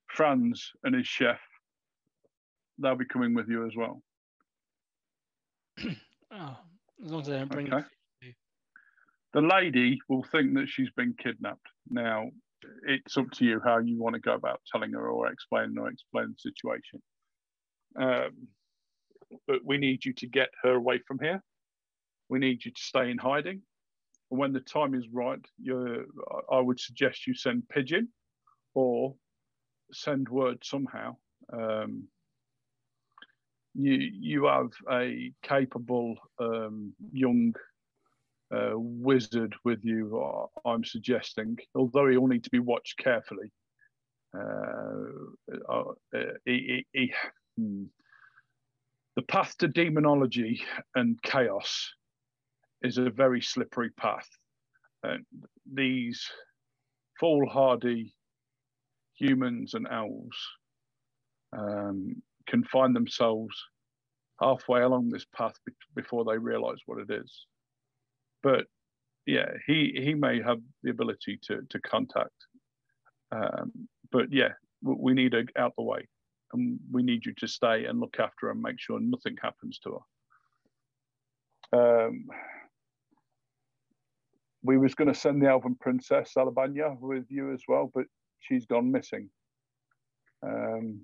Franz 0.08 0.72
and 0.84 0.94
his 0.94 1.08
chef, 1.08 1.40
they'll 2.80 2.96
be 2.98 3.06
coming 3.06 3.34
with 3.34 3.48
you 3.48 3.66
as 3.66 3.76
well. 3.78 4.04
Oh, 6.36 6.58
as 7.06 7.12
long 7.12 7.22
as 7.22 7.28
they 7.28 7.38
don't 7.38 7.52
bring. 7.52 7.72
Okay. 7.72 7.86
The 9.34 9.42
lady 9.42 10.00
will 10.10 10.24
think 10.32 10.54
that 10.56 10.70
she's 10.70 10.92
been 10.96 11.16
kidnapped. 11.22 11.68
Now, 11.90 12.30
it's 12.88 13.18
up 13.18 13.32
to 13.32 13.46
you 13.46 13.60
how 13.66 13.80
you 13.80 14.00
want 14.00 14.14
to 14.16 14.22
go 14.22 14.34
about 14.34 14.62
telling 14.72 14.92
her 14.94 15.10
or 15.10 15.28
explaining 15.28 15.78
or 15.78 15.90
explain 15.90 16.28
the 16.30 16.52
situation. 16.52 17.02
Um, 18.00 18.48
but 19.48 19.60
we 19.66 19.78
need 19.78 20.06
you 20.06 20.14
to 20.14 20.28
get 20.28 20.50
her 20.64 20.74
away 20.74 21.02
from 21.08 21.20
here. 21.20 21.42
We 22.30 22.40
need 22.40 22.64
you 22.64 22.72
to 22.72 22.82
stay 22.82 23.10
in 23.10 23.18
hiding. 23.18 23.62
And 24.30 24.40
when 24.40 24.54
the 24.54 24.62
time 24.62 24.94
is 24.94 25.06
right, 25.12 25.44
I 26.52 26.60
would 26.60 26.80
suggest 26.80 27.28
you 27.28 27.36
send 27.36 27.68
pigeon 27.70 28.10
or 28.76 29.16
send 29.92 30.30
word 30.30 30.60
somehow. 30.64 31.16
Um, 31.52 32.08
you 33.76 33.94
you 33.94 34.46
have 34.46 34.70
a 34.92 35.32
capable 35.42 36.16
um, 36.40 36.94
young 37.12 37.54
uh, 38.54 38.72
wizard 38.76 39.56
with 39.64 39.80
you. 39.84 40.22
uh, 40.22 40.70
I'm 40.70 40.84
suggesting, 40.84 41.58
although 41.76 42.08
he'll 42.08 42.28
need 42.28 42.44
to 42.44 42.50
be 42.50 42.60
watched 42.60 42.98
carefully. 42.98 43.52
Uh, 44.38 44.94
uh, 45.70 45.84
he, 46.46 46.86
he, 46.94 47.00
he, 47.00 47.14
hmm. 47.58 47.86
The 49.16 49.22
path 49.22 49.56
to 49.60 49.68
demonology 49.68 50.64
and 50.96 51.22
chaos 51.22 51.92
is 52.82 52.98
a 52.98 53.12
very 53.12 53.42
slippery 53.42 53.92
path. 53.92 54.28
And 55.04 55.26
these 55.72 56.26
foolhardy 57.20 58.16
humans 59.16 59.76
and 59.76 59.88
elves 59.92 60.38
um, 61.56 62.22
can 62.48 62.64
find 62.64 62.96
themselves 62.96 63.56
halfway 64.42 64.82
along 64.82 65.10
this 65.10 65.26
path 65.36 65.54
be- 65.66 65.74
before 65.96 66.26
they 66.26 66.38
realize 66.38 66.80
what 66.88 67.00
it 67.00 67.12
is. 67.12 67.46
But 68.44 68.66
yeah, 69.26 69.52
he, 69.66 69.94
he 69.96 70.14
may 70.14 70.42
have 70.42 70.60
the 70.84 70.92
ability 70.92 71.40
to, 71.44 71.62
to 71.70 71.80
contact. 71.80 72.30
Um, 73.32 73.72
but 74.12 74.32
yeah, 74.32 74.50
we 74.82 75.14
need 75.14 75.34
her 75.34 75.46
out 75.58 75.74
the 75.78 75.84
way 75.84 76.08
and 76.52 76.80
we 76.92 77.02
need 77.04 77.26
you 77.26 77.34
to 77.40 77.48
stay 77.48 77.86
and 77.86 78.00
look 78.00 78.18
after 78.20 78.48
her 78.48 78.52
and 78.52 78.62
make 78.62 78.80
sure 78.80 79.00
nothing 79.00 79.36
happens 79.42 79.80
to 79.80 80.00
her. 81.72 82.08
Um, 82.08 82.28
we 84.62 84.78
was 84.78 84.94
going 84.94 85.08
to 85.08 85.20
send 85.20 85.42
the 85.42 85.50
elven 85.50 85.76
princess 85.76 86.34
Alabania 86.38 86.98
with 87.00 87.26
you 87.30 87.52
as 87.54 87.62
well, 87.68 87.92
but 87.94 88.06
she's 88.40 88.66
gone 88.66 88.92
missing. 88.92 89.30
Um, 90.46 91.02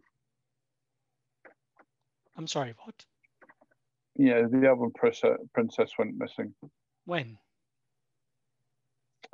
I'm 2.37 2.47
sorry. 2.47 2.75
What? 2.85 2.95
yeah, 4.15 4.41
the 4.41 4.91
princess, 4.95 5.37
princess 5.53 5.91
went 5.97 6.17
missing. 6.17 6.53
When? 7.09 7.39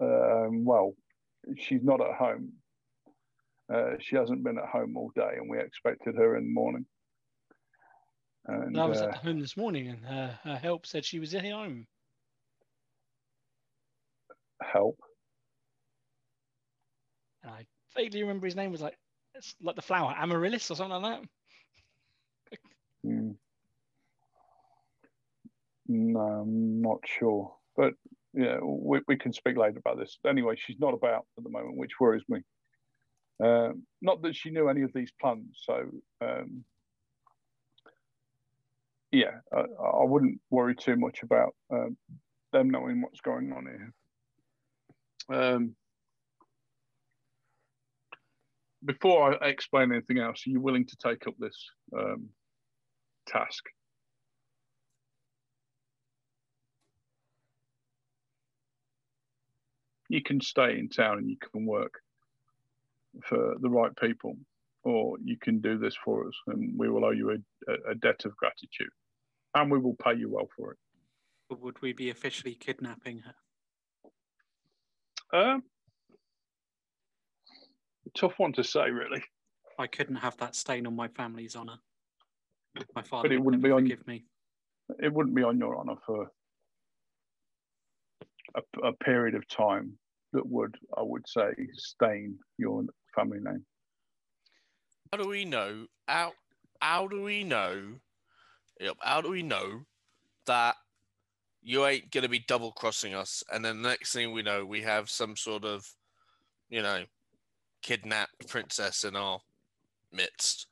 Um, 0.02 0.64
well, 0.64 0.94
she's 1.58 1.84
not 1.84 2.00
at 2.00 2.16
home. 2.16 2.54
Uh, 3.70 3.96
she 4.00 4.16
hasn't 4.16 4.46
been 4.46 4.58
at 4.58 4.70
home 4.70 4.96
all 4.96 5.12
day, 5.14 5.34
and 5.36 5.50
we 5.50 5.60
expected 5.60 6.16
her 6.16 6.38
in 6.38 6.46
the 6.46 6.54
morning. 6.54 6.86
And 8.46 8.80
I 8.80 8.86
was 8.86 9.02
uh, 9.02 9.08
at 9.10 9.18
home 9.18 9.42
this 9.42 9.58
morning, 9.58 9.90
and 9.90 10.06
her, 10.06 10.40
her 10.46 10.56
help 10.56 10.86
said 10.86 11.04
she 11.04 11.20
was 11.20 11.36
at 11.36 11.44
home. 11.44 11.86
help. 14.62 14.98
And 17.44 17.52
I 17.52 17.66
vaguely 17.94 18.22
remember 18.22 18.48
his 18.48 18.56
name 18.56 18.72
was 18.72 18.82
like 18.82 18.98
it's 19.34 19.54
like 19.62 19.76
the 19.76 19.82
flower 19.82 20.16
amaryllis 20.18 20.72
or 20.72 20.76
something 20.76 21.02
like 21.02 21.20
that. 21.20 22.60
Mm. 23.06 23.36
No, 25.88 26.20
I'm 26.20 26.82
not 26.82 27.00
sure. 27.06 27.54
But 27.76 27.94
yeah, 28.34 28.60
we, 28.62 29.02
we 29.08 29.18
can 29.18 29.34
speak 29.34 29.58
later 29.58 29.80
about 29.80 29.98
this. 29.98 30.18
Anyway, 30.28 30.56
she's 30.58 30.80
not 30.80 30.94
about 30.94 31.26
at 31.38 31.44
the 31.44 31.50
moment, 31.50 31.78
which 31.78 32.00
worries 32.00 32.24
me. 32.28 32.42
Um, 33.44 33.84
not 34.02 34.22
that 34.22 34.36
she 34.36 34.50
knew 34.50 34.70
any 34.70 34.82
of 34.84 34.94
these 34.94 35.12
plans, 35.20 35.62
so 35.62 35.84
um, 36.22 36.64
yeah, 39.12 39.32
I, 39.54 39.60
I 39.60 40.04
wouldn't 40.04 40.40
worry 40.50 40.76
too 40.76 40.96
much 40.96 41.20
about 41.24 41.54
um, 41.72 41.98
them 42.54 42.70
knowing 42.70 43.02
what's 43.02 43.22
going 43.22 43.52
on 43.52 43.66
here. 43.66 45.38
Um, 45.38 45.76
before 48.84 49.44
I 49.44 49.48
explain 49.48 49.92
anything 49.92 50.20
else, 50.20 50.46
are 50.46 50.50
you 50.50 50.62
willing 50.62 50.86
to 50.86 50.96
take 50.98 51.28
up 51.28 51.34
this 51.40 51.58
um, 51.98 52.30
task? 53.28 53.64
You 60.16 60.22
can 60.24 60.40
stay 60.40 60.80
in 60.80 60.88
town 60.88 61.18
and 61.18 61.30
you 61.30 61.36
can 61.36 61.66
work 61.66 61.96
for 63.26 63.56
the 63.60 63.70
right 63.70 63.94
people, 63.98 64.38
or 64.86 65.18
you 65.22 65.36
can 65.38 65.60
do 65.60 65.78
this 65.78 65.94
for 66.06 66.26
us 66.26 66.34
and 66.48 66.72
we 66.78 66.90
will 66.90 67.04
owe 67.04 67.12
you 67.12 67.32
a, 67.32 67.92
a, 67.92 67.96
debt 67.96 68.22
of 68.24 68.34
gratitude 68.38 68.88
and 69.56 69.70
we 69.70 69.78
will 69.78 69.98
pay 70.02 70.16
you 70.16 70.32
well 70.32 70.48
for 70.56 70.72
it. 70.72 70.78
But 71.50 71.60
would 71.60 71.82
we 71.82 71.92
be 71.92 72.12
officially 72.12 72.56
kidnapping 72.56 73.24
her? 75.34 75.38
Um, 75.38 75.64
tough 78.18 78.36
one 78.38 78.54
to 78.54 78.64
say, 78.64 78.90
really. 78.92 79.22
I 79.78 79.88
couldn't 79.88 80.16
have 80.16 80.38
that 80.38 80.56
stain 80.56 80.88
on 80.88 80.96
my 80.96 81.10
family's 81.10 81.58
honour. 81.58 81.80
My 82.96 83.02
father 83.02 83.28
But 83.28 83.34
it 83.34 83.40
would 83.40 83.48
wouldn't 83.48 83.64
be 83.64 83.72
on- 83.72 83.84
forgive 83.84 84.08
me. 84.08 84.24
It 85.04 85.12
wouldn't 85.12 85.36
be 85.36 85.44
on 85.44 85.60
your 85.60 85.78
honour 85.78 85.96
for 86.06 86.32
a, 88.56 88.62
a 88.82 88.94
period 88.94 89.36
of 89.36 89.46
time 89.50 89.98
that 90.36 90.48
would, 90.48 90.76
I 90.98 91.02
would 91.02 91.28
say, 91.28 91.54
stain 91.74 92.38
your 92.58 92.84
family 93.16 93.40
name. 93.42 93.66
How 95.12 95.24
do 95.24 95.30
we 95.30 95.46
know? 95.46 95.88
How 96.08 96.34
how 96.82 97.08
do 97.08 97.24
we 97.24 97.44
know? 97.44 97.96
Yep. 98.80 98.98
How 99.00 99.22
do 99.22 99.30
we 99.30 99.42
know 99.42 99.86
that 100.46 100.76
you 101.64 101.86
ain't 101.86 102.12
gonna 102.12 102.28
be 102.28 102.44
double 102.48 102.74
crossing 102.74 103.14
us? 103.14 103.44
And 103.52 103.64
then 103.64 103.82
the 103.82 103.90
next 103.90 104.12
thing 104.14 104.34
we 104.34 104.44
know, 104.44 104.66
we 104.66 104.82
have 104.82 105.10
some 105.10 105.38
sort 105.38 105.64
of, 105.64 105.86
you 106.70 106.82
know, 106.82 107.06
kidnapped 107.82 108.48
princess 108.50 109.06
in 109.06 109.16
our 109.16 109.40
midst. 110.12 110.68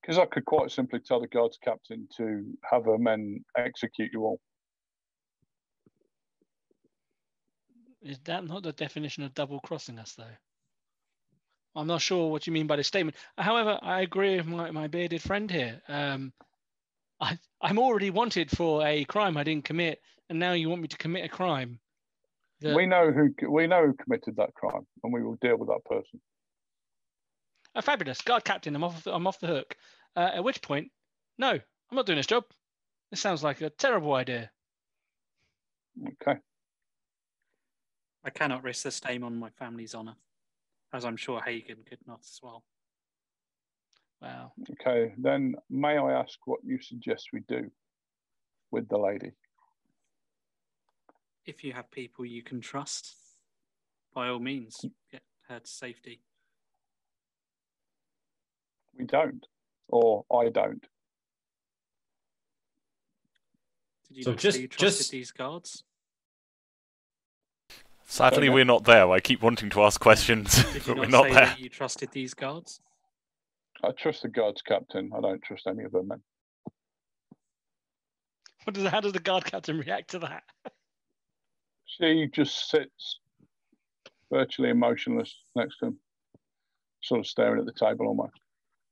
Because 0.00 0.18
I 0.18 0.26
could 0.26 0.44
quite 0.44 0.70
simply 0.70 1.00
tell 1.00 1.20
the 1.20 1.26
guards 1.26 1.58
captain 1.62 2.06
to 2.16 2.44
have 2.70 2.84
her 2.84 2.96
men 2.96 3.44
execute 3.56 4.10
you 4.12 4.22
all. 4.22 4.40
Is 8.02 8.18
that 8.24 8.44
not 8.46 8.62
the 8.62 8.72
definition 8.72 9.24
of 9.24 9.34
double 9.34 9.60
crossing 9.60 9.98
us, 9.98 10.14
though? 10.14 10.24
I'm 11.74 11.86
not 11.86 12.00
sure 12.00 12.30
what 12.30 12.46
you 12.46 12.52
mean 12.52 12.66
by 12.66 12.76
this 12.76 12.86
statement. 12.88 13.16
However, 13.36 13.78
I 13.82 14.00
agree 14.00 14.36
with 14.36 14.46
my, 14.46 14.70
my 14.70 14.86
bearded 14.88 15.22
friend 15.22 15.50
here. 15.50 15.80
Um, 15.88 16.32
I, 17.20 17.38
I'm 17.60 17.78
already 17.78 18.10
wanted 18.10 18.50
for 18.50 18.84
a 18.86 19.04
crime 19.04 19.36
I 19.36 19.44
didn't 19.44 19.64
commit, 19.64 20.00
and 20.28 20.38
now 20.38 20.52
you 20.52 20.68
want 20.68 20.82
me 20.82 20.88
to 20.88 20.96
commit 20.96 21.24
a 21.24 21.28
crime. 21.28 21.80
that- 22.60 22.74
We 22.76 22.86
know 22.86 23.10
who 23.12 23.34
we 23.50 23.66
know 23.66 23.86
who 23.86 23.94
committed 23.94 24.36
that 24.36 24.54
crime, 24.54 24.86
and 25.02 25.12
we 25.12 25.22
will 25.22 25.36
deal 25.40 25.56
with 25.56 25.68
that 25.68 25.84
person. 25.84 26.20
Oh, 27.74 27.80
fabulous. 27.80 28.20
Guard 28.22 28.44
captain, 28.44 28.74
I'm 28.74 28.84
off 28.84 29.04
the, 29.04 29.12
I'm 29.14 29.26
off 29.26 29.40
the 29.40 29.46
hook. 29.46 29.76
Uh, 30.16 30.30
at 30.34 30.44
which 30.44 30.62
point, 30.62 30.90
no, 31.36 31.50
I'm 31.50 31.60
not 31.96 32.06
doing 32.06 32.16
this 32.16 32.26
job. 32.26 32.44
This 33.10 33.20
sounds 33.20 33.42
like 33.44 33.60
a 33.60 33.70
terrible 33.70 34.14
idea. 34.14 34.50
Okay. 36.22 36.40
I 38.24 38.30
cannot 38.30 38.62
risk 38.62 38.82
the 38.82 38.90
stain 38.90 39.22
on 39.22 39.38
my 39.38 39.50
family's 39.50 39.94
honour, 39.94 40.16
as 40.92 41.04
I'm 41.04 41.16
sure 41.16 41.40
Hagen 41.40 41.78
could 41.88 42.00
not 42.06 42.20
as 42.20 42.40
well. 42.42 42.64
Wow. 44.20 44.52
Okay. 44.72 45.14
Then 45.16 45.54
may 45.70 45.96
I 45.96 46.12
ask 46.12 46.38
what 46.46 46.60
you 46.64 46.80
suggest 46.80 47.28
we 47.32 47.40
do 47.48 47.70
with 48.70 48.88
the 48.88 48.98
lady? 48.98 49.32
If 51.46 51.62
you 51.64 51.72
have 51.72 51.90
people 51.90 52.26
you 52.26 52.42
can 52.42 52.60
trust, 52.60 53.14
by 54.14 54.28
all 54.28 54.40
means, 54.40 54.80
mm. 54.84 54.90
get 55.10 55.22
her 55.48 55.60
to 55.60 55.66
safety. 55.70 56.20
We 58.98 59.04
don't, 59.04 59.46
or 59.86 60.24
I 60.30 60.50
don't. 60.50 60.84
Did 64.08 64.16
you 64.16 64.22
So 64.24 64.34
just- 64.34 64.58
you 64.58 64.66
trusted 64.68 64.98
just- 64.98 65.10
these 65.12 65.30
guards? 65.30 65.84
Sadly, 68.10 68.38
Okay. 68.38 68.48
we're 68.48 68.64
not 68.64 68.84
there. 68.84 69.10
I 69.10 69.20
keep 69.20 69.42
wanting 69.42 69.68
to 69.70 69.82
ask 69.82 70.00
questions, 70.00 70.64
Did 70.72 70.74
you 70.86 70.94
but 70.94 70.96
we're 70.96 71.06
not 71.06 71.10
not 71.10 71.24
say 71.28 71.32
there. 71.34 71.46
that 71.46 71.60
you 71.60 71.68
trusted 71.68 72.10
these 72.10 72.32
guards? 72.32 72.80
I 73.84 73.90
trust 73.92 74.22
the 74.22 74.28
guards 74.28 74.62
captain. 74.62 75.10
I 75.14 75.20
don't 75.20 75.42
trust 75.42 75.66
any 75.66 75.84
of 75.84 75.92
them 75.92 76.08
men. 76.08 76.22
What 78.64 78.74
does, 78.74 78.86
how 78.88 79.00
does 79.00 79.12
the 79.12 79.20
guard 79.20 79.44
captain 79.44 79.78
react 79.78 80.10
to 80.10 80.18
that? 80.20 80.42
She 81.84 82.28
just 82.32 82.70
sits 82.70 83.20
virtually 84.32 84.70
emotionless 84.70 85.34
next 85.54 85.78
to 85.78 85.86
him, 85.86 85.98
sort 87.02 87.20
of 87.20 87.26
staring 87.26 87.60
at 87.60 87.66
the 87.66 87.72
table 87.72 88.06
almost. 88.06 88.32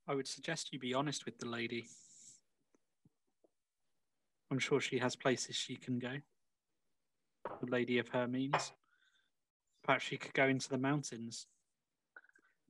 I 0.07 0.13
would 0.15 0.27
suggest 0.27 0.71
you 0.71 0.79
be 0.79 0.93
honest 0.93 1.25
with 1.25 1.39
the 1.39 1.47
lady. 1.47 1.87
I'm 4.51 4.59
sure 4.59 4.79
she 4.79 4.99
has 4.99 5.15
places 5.15 5.55
she 5.55 5.75
can 5.75 5.97
go. 5.99 6.17
The 7.61 7.71
lady 7.71 7.97
of 7.97 8.09
her 8.09 8.27
means. 8.27 8.71
Perhaps 9.87 10.03
she 10.03 10.17
could 10.17 10.33
go 10.33 10.47
into 10.47 10.67
the 10.69 10.77
mountains. 10.77 11.47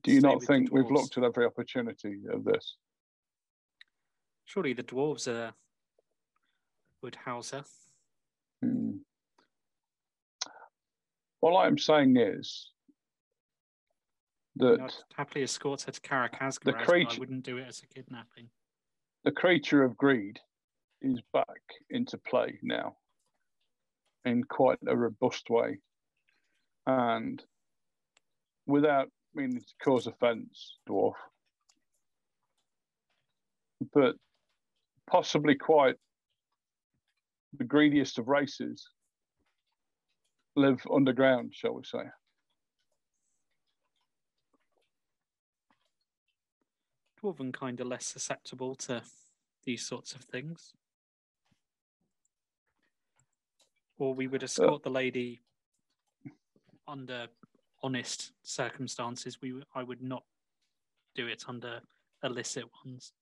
Do 0.03 0.11
you 0.11 0.21
not 0.21 0.43
think 0.43 0.71
we've 0.71 0.89
looked 0.91 1.17
at 1.17 1.23
every 1.23 1.45
opportunity 1.45 2.21
of 2.31 2.43
this? 2.45 2.75
Surely 4.45 4.73
the 4.73 4.83
dwarves 4.83 5.27
are, 5.27 5.51
would 7.01 7.15
house 7.15 7.49
her. 7.51 7.65
Hmm. 8.61 8.97
All 11.41 11.57
I'm 11.57 11.77
saying 11.79 12.17
is 12.17 12.69
that 14.57 14.79
I'd 14.79 14.93
happily 15.15 15.43
escort 15.43 15.81
her 15.83 15.91
to 15.91 16.01
Karakazgar, 16.01 16.63
The 16.65 16.71
but 16.73 16.81
I 16.81 16.85
creature- 16.85 17.19
wouldn't 17.19 17.43
do 17.43 17.57
it 17.57 17.67
as 17.67 17.81
a 17.81 17.87
kidnapping. 17.87 18.49
the 19.23 19.31
creature 19.31 19.83
of 19.83 19.97
greed 19.97 20.39
is 21.01 21.19
back 21.33 21.61
into 21.89 22.17
play 22.19 22.59
now 22.61 22.95
in 24.23 24.43
quite 24.43 24.79
a 24.87 24.95
robust 24.95 25.49
way. 25.49 25.79
And 26.87 27.43
without 28.65 29.09
meaning 29.35 29.59
to 29.59 29.73
cause 29.83 30.07
offence, 30.07 30.77
dwarf, 30.89 31.13
but 33.93 34.15
possibly 35.05 35.55
quite 35.55 35.95
the 37.57 37.65
greediest 37.65 38.17
of 38.17 38.29
races 38.29 38.87
live 40.55 40.81
underground, 40.91 41.53
shall 41.53 41.73
we 41.73 41.83
say. 41.83 42.03
Dwarven 47.21 47.51
kind 47.51 47.81
are 47.81 47.85
less 47.85 48.05
susceptible 48.05 48.75
to 48.75 49.01
these 49.65 49.85
sorts 49.85 50.13
of 50.13 50.21
things. 50.21 50.73
Or 53.97 54.13
we 54.13 54.27
would 54.27 54.43
uh, 54.43 54.45
escort 54.45 54.83
the 54.83 54.89
lady 54.89 55.41
under 56.87 57.27
honest 57.83 58.31
circumstances. 58.43 59.41
we 59.41 59.61
I 59.75 59.83
would 59.83 60.01
not 60.01 60.23
do 61.15 61.27
it 61.27 61.43
under 61.47 61.81
illicit 62.23 62.65
ones. 62.85 63.13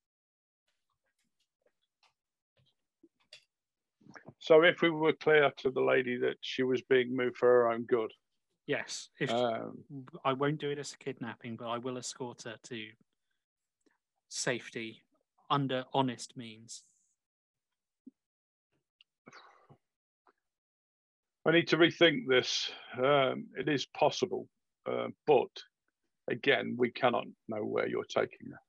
So 4.40 4.64
if 4.64 4.82
we 4.82 4.90
were 4.90 5.14
clear 5.14 5.52
to 5.58 5.72
the 5.72 5.82
lady 5.82 6.18
that 6.18 6.36
she 6.42 6.64
was 6.64 6.82
being 6.84 7.16
moved 7.16 7.38
for 7.38 7.48
her 7.48 7.72
own 7.72 7.84
good, 7.84 8.12
Yes, 8.68 9.10
if 9.20 9.30
um, 9.30 9.84
I 10.24 10.34
won't 10.34 10.60
do 10.60 10.72
it 10.72 10.80
as 10.80 10.94
a 10.94 10.98
kidnapping, 10.98 11.56
but 11.56 11.68
I 11.68 11.78
will 11.78 11.98
escort 11.98 12.44
her 12.44 12.56
to 12.64 12.88
safety 14.28 15.04
under 15.52 15.86
honest 15.94 16.36
means. 16.36 16.84
I 21.46 21.52
need 21.52 21.68
to 21.70 21.78
rethink 21.78 22.28
this. 22.28 22.72
Um, 22.98 23.48
it 23.58 23.70
is 23.70 23.86
possible, 23.86 24.48
uh, 24.90 25.08
but 25.28 25.50
again, 26.28 26.76
we 26.78 26.90
cannot 26.90 27.26
know 27.48 27.64
where 27.64 27.88
you're 27.88 28.04
taking 28.04 28.50
her. 28.52 28.60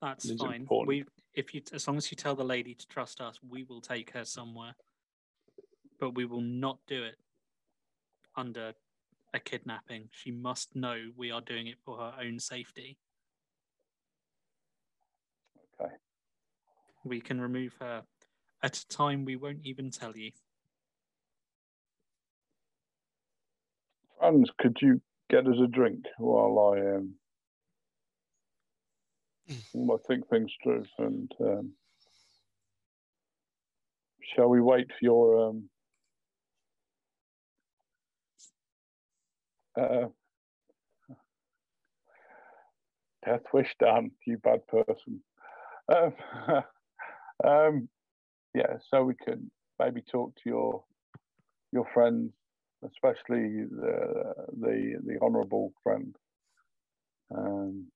That's 0.00 0.32
fine. 0.34 0.62
important. 0.62 0.88
We, 0.88 1.04
if 1.34 1.54
you, 1.54 1.62
as 1.72 1.86
long 1.86 1.96
as 1.96 2.10
you 2.10 2.16
tell 2.16 2.34
the 2.34 2.44
lady 2.44 2.74
to 2.74 2.88
trust 2.88 3.20
us, 3.20 3.38
we 3.46 3.64
will 3.64 3.80
take 3.80 4.10
her 4.12 4.24
somewhere. 4.24 4.74
But 6.00 6.14
we 6.14 6.24
will 6.24 6.40
not 6.40 6.78
do 6.88 7.04
it 7.04 7.16
under 8.36 8.72
a 9.34 9.38
kidnapping. 9.38 10.08
She 10.10 10.30
must 10.30 10.74
know 10.74 10.96
we 11.16 11.30
are 11.30 11.40
doing 11.40 11.66
it 11.66 11.76
for 11.84 11.98
her 11.98 12.14
own 12.20 12.40
safety. 12.40 12.98
Okay. 15.80 15.92
We 17.04 17.20
can 17.20 17.40
remove 17.40 17.76
her 17.80 18.02
at 18.62 18.76
a 18.76 18.88
time 18.88 19.24
we 19.24 19.36
won't 19.36 19.60
even 19.64 19.90
tell 19.90 20.16
you. 20.16 20.32
Franz, 24.22 24.50
could 24.60 24.76
you 24.80 25.00
get 25.30 25.48
us 25.48 25.56
a 25.60 25.66
drink 25.66 26.04
while 26.16 26.76
I 26.76 26.96
um, 26.96 27.14
while 29.72 29.98
I 29.98 30.06
think 30.06 30.28
things 30.28 30.52
through? 30.62 30.84
And 30.98 31.32
um, 31.40 31.72
shall 34.22 34.46
we 34.48 34.60
wait 34.60 34.86
for 34.90 34.98
your 35.00 35.48
um, 35.48 35.68
uh, 39.76 40.06
death 43.26 43.42
wish, 43.52 43.74
Dan? 43.80 44.12
You 44.24 44.38
bad 44.38 44.60
person. 44.68 45.20
Um, 45.92 46.14
um, 47.44 47.88
yeah, 48.54 48.76
so 48.88 49.02
we 49.02 49.14
can 49.14 49.50
maybe 49.80 50.00
talk 50.00 50.36
to 50.36 50.42
your 50.44 50.84
your 51.72 51.88
friends 51.92 52.30
especially 52.84 53.64
the 53.64 54.34
the 54.60 54.96
the 55.04 55.18
honourable 55.20 55.72
friend. 55.82 56.14
Um, 57.34 57.86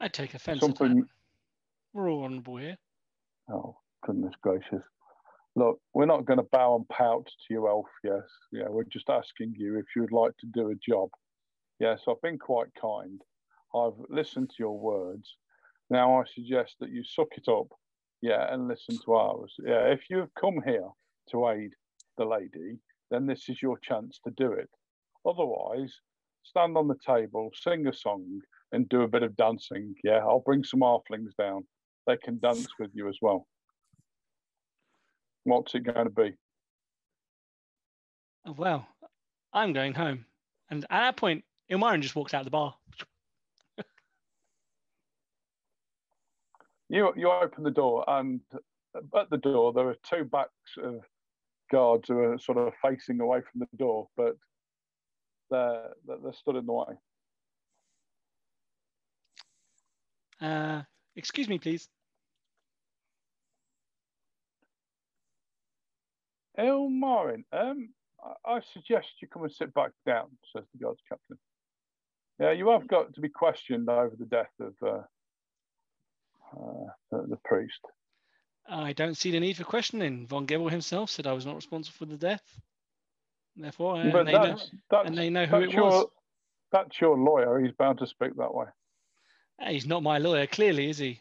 I 0.00 0.08
take 0.08 0.34
offence 0.34 0.60
something. 0.60 1.04
We're 1.92 2.10
all 2.10 2.24
honourable 2.24 2.56
here. 2.56 2.76
Oh 3.50 3.76
goodness 4.04 4.34
gracious! 4.42 4.84
Look, 5.54 5.80
we're 5.92 6.06
not 6.06 6.24
going 6.24 6.38
to 6.38 6.48
bow 6.50 6.76
and 6.76 6.88
pout 6.88 7.26
to 7.26 7.54
you, 7.54 7.68
Elf. 7.68 7.86
Yes, 8.02 8.22
yeah, 8.52 8.68
we're 8.68 8.84
just 8.84 9.10
asking 9.10 9.54
you 9.56 9.78
if 9.78 9.84
you'd 9.94 10.12
like 10.12 10.36
to 10.38 10.46
do 10.46 10.70
a 10.70 10.74
job. 10.74 11.10
Yes, 11.78 12.00
I've 12.08 12.22
been 12.22 12.38
quite 12.38 12.68
kind. 12.80 13.20
I've 13.74 13.98
listened 14.08 14.50
to 14.50 14.56
your 14.58 14.78
words. 14.78 15.36
Now 15.90 16.20
I 16.20 16.24
suggest 16.34 16.76
that 16.80 16.90
you 16.90 17.04
suck 17.04 17.28
it 17.36 17.48
up, 17.48 17.66
yeah, 18.22 18.52
and 18.52 18.68
listen 18.68 18.98
to 19.04 19.14
ours. 19.14 19.52
Yeah, 19.62 19.88
if 19.88 20.00
you 20.08 20.18
have 20.18 20.34
come 20.34 20.62
here 20.64 20.88
to 21.30 21.48
aid 21.48 21.74
the 22.16 22.24
lady, 22.24 22.78
then 23.12 23.26
this 23.26 23.48
is 23.48 23.60
your 23.60 23.78
chance 23.78 24.18
to 24.24 24.32
do 24.36 24.52
it. 24.52 24.70
Otherwise, 25.26 25.92
stand 26.42 26.76
on 26.76 26.88
the 26.88 26.96
table, 27.06 27.50
sing 27.54 27.86
a 27.86 27.92
song, 27.92 28.40
and 28.72 28.88
do 28.88 29.02
a 29.02 29.08
bit 29.08 29.22
of 29.22 29.36
dancing. 29.36 29.94
Yeah, 30.02 30.18
I'll 30.18 30.40
bring 30.40 30.64
some 30.64 30.80
halflings 30.80 31.36
down. 31.38 31.64
They 32.06 32.16
can 32.16 32.38
dance 32.38 32.68
with 32.78 32.90
you 32.94 33.08
as 33.08 33.18
well. 33.20 33.46
What's 35.44 35.74
it 35.74 35.80
going 35.80 36.06
to 36.06 36.10
be? 36.10 36.32
Oh, 38.46 38.54
well, 38.56 38.86
I'm 39.52 39.72
going 39.72 39.94
home. 39.94 40.24
And 40.70 40.84
at 40.84 41.00
that 41.00 41.16
point, 41.16 41.44
Ilmarin 41.70 42.00
just 42.00 42.16
walks 42.16 42.34
out 42.34 42.40
of 42.40 42.46
the 42.46 42.50
bar. 42.50 42.74
You 46.88 47.12
you 47.16 47.30
open 47.30 47.64
the 47.64 47.70
door, 47.70 48.04
and 48.06 48.40
at 49.16 49.30
the 49.30 49.38
door 49.38 49.72
there 49.72 49.88
are 49.88 49.96
two 50.02 50.24
backs 50.24 50.76
of 50.76 51.00
guards 51.72 52.08
who 52.08 52.18
are 52.18 52.38
sort 52.38 52.58
of 52.58 52.72
facing 52.82 53.20
away 53.20 53.40
from 53.40 53.60
the 53.60 53.76
door, 53.76 54.08
but 54.16 54.36
they're 55.50 55.90
they're 56.06 56.32
stood 56.32 56.56
in 56.56 56.66
the 56.66 56.72
way. 56.72 56.94
Uh, 60.40 60.82
excuse 61.16 61.48
me, 61.48 61.58
please. 61.58 61.88
Elmarin, 66.58 67.44
um, 67.52 67.88
I, 68.22 68.56
I 68.56 68.60
suggest 68.72 69.08
you 69.20 69.28
come 69.28 69.44
and 69.44 69.52
sit 69.52 69.72
back 69.72 69.92
down, 70.04 70.26
says 70.54 70.64
the 70.72 70.84
guards 70.84 71.00
captain. 71.08 71.38
Yeah, 72.38 72.52
you 72.52 72.68
have 72.70 72.88
got 72.88 73.14
to 73.14 73.20
be 73.20 73.28
questioned 73.28 73.88
over 73.88 74.14
the 74.18 74.26
death 74.26 74.52
of 74.60 74.74
uh, 74.82 75.02
uh, 76.56 76.90
the, 77.10 77.26
the 77.28 77.38
priest. 77.44 77.80
I 78.68 78.92
don't 78.92 79.16
see 79.16 79.30
the 79.30 79.40
need 79.40 79.56
for 79.56 79.64
questioning. 79.64 80.26
Von 80.26 80.46
Gebel 80.46 80.68
himself 80.68 81.10
said 81.10 81.26
I 81.26 81.32
was 81.32 81.46
not 81.46 81.56
responsible 81.56 81.96
for 81.96 82.06
the 82.06 82.16
death. 82.16 82.42
Therefore, 83.56 84.02
but 84.10 84.24
they 84.24 84.32
know, 84.32 84.56
that's, 84.90 85.06
and 85.06 85.16
they 85.16 85.28
know 85.28 85.44
who 85.44 85.56
it 85.56 85.72
your, 85.72 85.82
was. 85.82 86.06
That's 86.70 87.00
your 87.00 87.18
lawyer. 87.18 87.60
He's 87.60 87.72
bound 87.72 87.98
to 87.98 88.06
speak 88.06 88.34
that 88.36 88.54
way. 88.54 88.66
Uh, 89.60 89.70
He's 89.70 89.86
not 89.86 90.02
my 90.02 90.18
lawyer, 90.18 90.46
clearly, 90.46 90.88
is 90.88 90.98
he? 90.98 91.20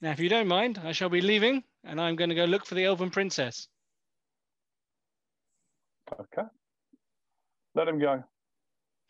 Now, 0.00 0.10
if 0.10 0.18
you 0.18 0.28
don't 0.28 0.48
mind, 0.48 0.80
I 0.82 0.92
shall 0.92 1.08
be 1.08 1.20
leaving, 1.20 1.62
and 1.84 2.00
I'm 2.00 2.16
going 2.16 2.30
to 2.30 2.36
go 2.36 2.44
look 2.44 2.66
for 2.66 2.74
the 2.74 2.84
Elven 2.84 3.10
Princess. 3.10 3.68
Okay. 6.12 6.48
Let 7.74 7.88
him 7.88 7.98
go. 7.98 8.24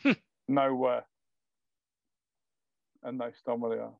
Hmm. 0.02 0.12
Nowhere. 0.48 1.04
And 3.02 3.20
they 3.20 3.26
they 3.46 3.78
are. 3.78 3.92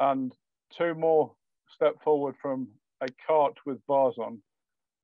And 0.00 0.34
two 0.76 0.94
more 0.94 1.32
step 1.68 2.02
forward 2.02 2.34
from 2.40 2.68
a 3.00 3.06
cart 3.26 3.54
with 3.64 3.86
bars 3.86 4.16
on 4.18 4.42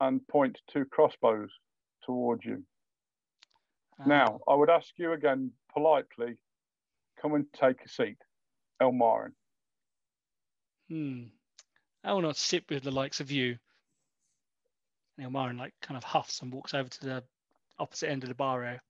and 0.01 0.27
point 0.27 0.57
two 0.71 0.85
crossbows 0.85 1.49
towards 2.05 2.43
you. 2.43 2.63
Now, 4.05 4.39
I 4.47 4.53
would 4.53 4.69
ask 4.69 4.89
you 4.97 5.13
again 5.13 5.51
politely, 5.73 6.37
come 7.19 7.33
and 7.33 7.45
take 7.53 7.83
a 7.83 7.89
seat. 7.89 8.17
Elmarin. 8.81 9.31
Hmm. 10.89 11.23
I 12.03 12.13
will 12.13 12.21
not 12.21 12.37
sit 12.37 12.65
with 12.69 12.83
the 12.83 12.91
likes 12.91 13.19
of 13.19 13.31
you. 13.31 13.57
And 15.17 15.27
Ilmarin 15.27 15.57
like 15.57 15.73
kind 15.81 15.97
of 15.97 16.03
huffs 16.03 16.41
and 16.41 16.53
walks 16.53 16.73
over 16.73 16.87
to 16.87 17.05
the 17.05 17.23
opposite 17.79 18.09
end 18.09 18.23
of 18.23 18.29
the 18.29 18.35
bar 18.35 18.63
area. 18.63 18.81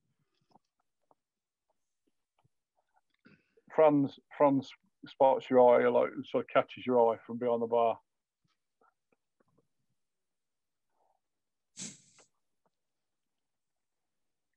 Franz 3.73 4.19
Franz 4.37 4.69
spots 5.07 5.49
your 5.49 5.81
eye, 5.81 5.87
like 5.87 6.09
sort 6.29 6.45
of 6.45 6.49
catches 6.49 6.85
your 6.85 7.13
eye 7.13 7.17
from 7.25 7.37
behind 7.37 7.61
the 7.61 7.67
bar. 7.67 7.97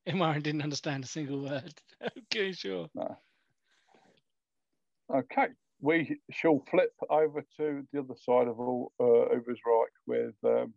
Ilmarin 0.08 0.42
didn't 0.42 0.62
understand 0.62 1.04
a 1.04 1.06
single 1.06 1.42
word. 1.42 1.74
okay, 2.34 2.52
sure. 2.52 2.88
No. 2.94 3.16
Okay, 5.14 5.48
we 5.80 6.18
shall 6.30 6.62
flip 6.70 6.92
over 7.08 7.44
to 7.56 7.86
the 7.92 7.98
other 8.00 8.14
side 8.16 8.48
of 8.48 8.58
all 8.58 8.92
uh, 9.00 9.34
Ubersreik 9.34 9.92
with 10.06 10.34
um, 10.44 10.72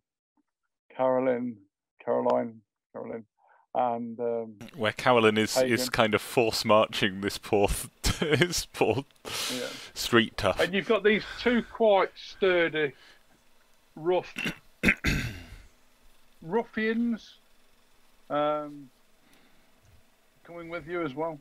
Carolyn, 0.95 1.57
Caroline, 2.03 2.59
Caroline, 2.91 3.25
and 3.75 4.19
um, 4.19 4.55
Where 4.75 4.91
Carolyn 4.91 5.37
is 5.37 5.57
is 5.57 5.89
kind 5.89 6.13
of 6.13 6.21
force 6.21 6.63
marching 6.63 7.21
this 7.21 7.37
poor 7.37 7.67
this 8.19 8.65
poor 8.67 9.05
yeah. 9.51 9.67
street 9.93 10.37
tough. 10.37 10.59
And 10.59 10.73
you've 10.73 10.87
got 10.87 11.03
these 11.03 11.23
two 11.41 11.63
quite 11.63 12.11
sturdy, 12.15 12.93
rough 13.95 14.33
ruffians 16.41 17.35
um, 18.29 18.89
coming 20.43 20.69
with 20.69 20.87
you 20.87 21.03
as 21.03 21.13
well. 21.13 21.39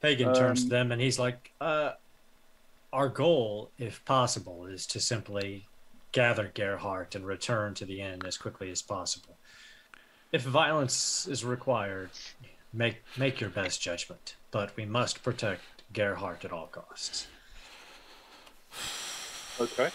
Hagen 0.00 0.32
turns 0.34 0.60
to 0.60 0.66
Um, 0.66 0.68
them 0.70 0.92
and 0.92 1.00
he's 1.00 1.18
like, 1.18 1.52
uh, 1.60 1.92
Our 2.92 3.08
goal, 3.08 3.70
if 3.78 4.04
possible, 4.04 4.66
is 4.66 4.86
to 4.86 5.00
simply 5.00 5.66
gather 6.12 6.50
Gerhardt 6.54 7.14
and 7.14 7.26
return 7.26 7.74
to 7.74 7.84
the 7.84 8.00
inn 8.00 8.22
as 8.24 8.38
quickly 8.38 8.70
as 8.70 8.80
possible. 8.80 9.36
If 10.30 10.42
violence 10.42 11.26
is 11.26 11.44
required, 11.44 12.10
make 12.72 13.02
make 13.16 13.40
your 13.40 13.50
best 13.50 13.80
judgment. 13.80 14.36
But 14.50 14.76
we 14.76 14.84
must 14.84 15.22
protect 15.22 15.62
Gerhardt 15.92 16.44
at 16.44 16.52
all 16.52 16.66
costs. 16.66 17.26
Okay. 19.60 19.90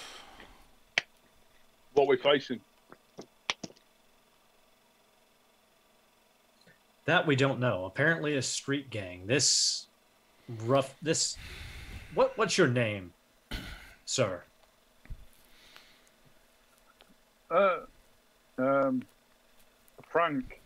What 1.93 2.07
we're 2.07 2.15
we 2.15 2.21
facing? 2.21 2.59
That 7.05 7.27
we 7.27 7.35
don't 7.35 7.59
know. 7.59 7.85
Apparently, 7.85 8.35
a 8.35 8.41
street 8.41 8.89
gang. 8.89 9.27
This 9.27 9.87
rough. 10.47 10.95
This. 11.01 11.37
What? 12.15 12.37
What's 12.37 12.57
your 12.57 12.67
name, 12.67 13.13
sir? 14.05 14.43
Uh, 17.51 17.79
um, 18.57 19.03
Frank. 20.13 20.61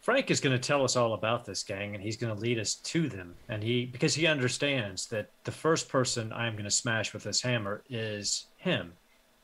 Frank 0.00 0.30
is 0.30 0.38
going 0.38 0.56
to 0.56 0.68
tell 0.68 0.84
us 0.84 0.94
all 0.94 1.14
about 1.14 1.44
this 1.44 1.64
gang, 1.64 1.96
and 1.96 2.02
he's 2.02 2.16
going 2.16 2.32
to 2.32 2.40
lead 2.40 2.56
us 2.56 2.76
to 2.76 3.08
them. 3.08 3.34
And 3.48 3.64
he, 3.64 3.84
because 3.84 4.14
he 4.14 4.28
understands 4.28 5.06
that 5.08 5.30
the 5.42 5.50
first 5.50 5.88
person 5.88 6.32
I'm 6.32 6.52
going 6.52 6.64
to 6.64 6.70
smash 6.70 7.12
with 7.12 7.24
this 7.24 7.42
hammer 7.42 7.82
is 7.90 8.46
him, 8.58 8.92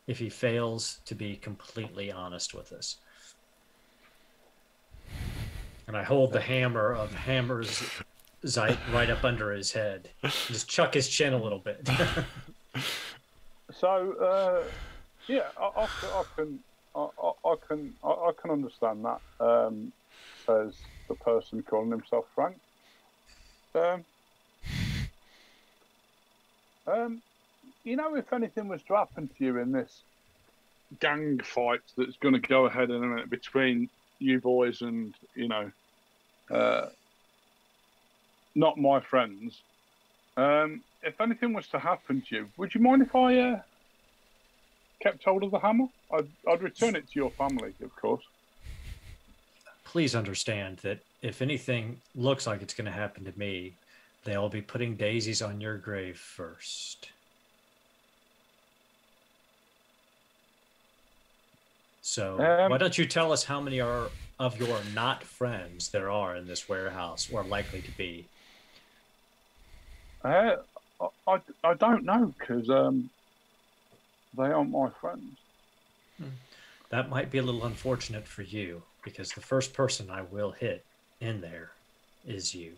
if 0.06 0.20
he 0.20 0.28
fails 0.28 1.00
to 1.06 1.16
be 1.16 1.34
completely 1.34 2.12
honest 2.12 2.54
with 2.54 2.72
us. 2.72 2.98
And 5.88 5.96
I 5.96 6.04
hold 6.04 6.32
the 6.32 6.40
hammer 6.40 6.94
of 6.94 7.12
hammers 7.12 7.82
Zeit 8.46 8.78
right 8.92 9.10
up 9.10 9.24
under 9.24 9.52
his 9.52 9.72
head. 9.72 10.08
Just 10.46 10.68
chuck 10.68 10.94
his 10.94 11.08
chin 11.08 11.32
a 11.32 11.42
little 11.42 11.58
bit. 11.58 11.88
So, 13.70 14.12
uh, 14.14 14.62
yeah, 15.26 15.48
I, 15.60 15.86
I, 16.04 16.24
I 16.98 17.08
can, 17.16 17.32
I, 17.44 17.54
can, 17.66 17.94
I, 18.02 18.08
I 18.08 18.30
can 18.40 18.50
understand 18.50 19.04
that. 19.04 19.20
Um, 19.40 19.92
the 21.08 21.14
person 21.14 21.62
calling 21.62 21.90
himself 21.90 22.24
Frank. 22.34 22.56
Um, 23.74 24.04
um, 26.86 27.22
you 27.84 27.96
know, 27.96 28.14
if 28.16 28.32
anything 28.32 28.68
was 28.68 28.82
to 28.84 28.96
happen 28.96 29.28
to 29.28 29.44
you 29.44 29.58
in 29.58 29.72
this 29.72 30.04
gang 31.00 31.38
fight 31.44 31.80
that's 31.96 32.16
going 32.16 32.34
to 32.34 32.40
go 32.40 32.66
ahead 32.66 32.90
in 32.90 33.02
a 33.02 33.06
minute 33.06 33.30
between 33.30 33.90
you 34.18 34.40
boys 34.40 34.80
and 34.80 35.14
you 35.36 35.48
know, 35.48 35.70
uh, 36.50 36.86
not 38.54 38.78
my 38.78 39.00
friends. 39.00 39.62
Um, 40.36 40.82
if 41.02 41.20
anything 41.20 41.52
was 41.52 41.68
to 41.68 41.78
happen 41.78 42.22
to 42.28 42.36
you, 42.36 42.48
would 42.56 42.74
you 42.74 42.80
mind 42.80 43.02
if 43.02 43.14
I 43.14 43.38
uh, 43.38 43.60
kept 45.02 45.24
hold 45.24 45.44
of 45.44 45.50
the 45.50 45.58
hammer? 45.58 45.86
I'd, 46.12 46.28
I'd 46.48 46.62
return 46.62 46.96
it 46.96 47.10
to 47.10 47.14
your 47.14 47.30
family, 47.30 47.72
of 47.82 47.94
course. 47.96 48.24
Please 49.84 50.14
understand 50.14 50.78
that 50.78 51.00
if 51.22 51.40
anything 51.42 52.00
looks 52.14 52.46
like 52.46 52.62
it's 52.62 52.74
going 52.74 52.86
to 52.86 52.92
happen 52.92 53.24
to 53.24 53.38
me, 53.38 53.74
they'll 54.24 54.48
be 54.48 54.62
putting 54.62 54.96
daisies 54.96 55.42
on 55.42 55.60
your 55.60 55.78
grave 55.78 56.18
first. 56.18 57.10
So, 62.02 62.40
Um, 62.40 62.70
why 62.70 62.78
don't 62.78 62.96
you 62.96 63.06
tell 63.06 63.32
us 63.32 63.44
how 63.44 63.60
many 63.60 63.80
are 63.80 64.08
of 64.38 64.58
your 64.58 64.80
not 64.94 65.22
friends 65.24 65.90
there 65.90 66.10
are 66.10 66.36
in 66.36 66.46
this 66.46 66.68
warehouse 66.68 67.28
or 67.30 67.42
likely 67.42 67.82
to 67.82 67.90
be? 67.92 68.26
Uh, 70.24 70.56
I, 71.26 71.40
I, 71.62 71.74
don't 71.74 72.04
know 72.04 72.34
because 72.38 72.68
um, 72.70 73.10
they 74.36 74.44
aren't 74.44 74.70
my 74.70 74.90
friends. 74.90 75.38
That 76.90 77.10
might 77.10 77.30
be 77.30 77.38
a 77.38 77.42
little 77.42 77.66
unfortunate 77.66 78.26
for 78.26 78.42
you 78.42 78.82
because 79.04 79.30
the 79.30 79.40
first 79.40 79.74
person 79.74 80.10
I 80.10 80.22
will 80.22 80.50
hit 80.50 80.84
in 81.20 81.40
there 81.40 81.70
is 82.26 82.54
you. 82.54 82.72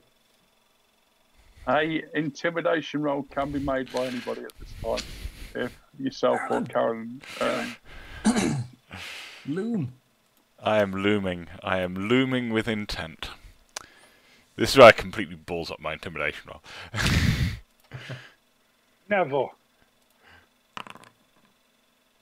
A 1.69 2.03
intimidation 2.15 3.03
roll 3.03 3.23
can 3.25 3.53
be 3.53 3.61
made 3.61 3.93
by 3.93 4.07
anybody 4.07 4.43
at 4.43 4.53
this 4.59 4.73
time. 4.83 5.07
If 5.55 5.79
yourself 5.99 6.41
or 6.51 6.63
Karen. 6.63 7.21
Um, 7.41 7.77
Loom. 9.47 9.93
I 10.63 10.81
am 10.81 10.93
looming. 10.93 11.49
I 11.63 11.79
am 11.79 11.95
looming 11.95 12.51
with 12.51 12.69
intent. 12.69 13.31
This 14.57 14.73
is 14.73 14.79
where 14.79 14.89
I 14.89 14.93
completely 14.93 15.37
balls 15.37 15.71
up 15.71 15.81
my 15.81 15.95
intimidation 15.95 16.51
roll. 16.51 16.63
never. 19.09 19.47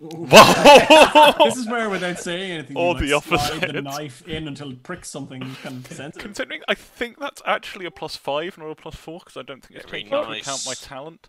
Whoa! 0.01 1.45
This 1.45 1.57
is 1.57 1.67
where, 1.69 1.91
without 1.91 2.19
saying 2.19 2.53
anything, 2.53 2.77
you, 2.77 2.83
Or 2.83 2.95
like, 2.95 3.09
the 3.09 3.21
slide 3.21 3.73
the 3.73 3.83
knife 3.83 4.27
in 4.29 4.47
until 4.47 4.71
it 4.71 4.83
pricks 4.85 5.09
something 5.09 5.41
kind 5.63 5.85
of 5.85 5.93
sensitive. 5.93 6.23
Considering 6.23 6.63
I 6.69 6.75
think 6.75 7.19
that's 7.19 7.43
actually 7.45 7.85
a 7.87 7.91
plus 7.91 8.15
five, 8.15 8.57
not 8.59 8.71
a 8.71 8.75
plus 8.77 8.95
four, 8.95 9.19
because 9.19 9.37
I 9.37 9.43
don't 9.43 9.65
think 9.65 9.81
it's 9.81 9.91
Very 9.91 10.05
taking 10.05 10.17
into 10.17 10.31
account 10.31 10.63
my 10.67 10.75
talent. 10.75 11.29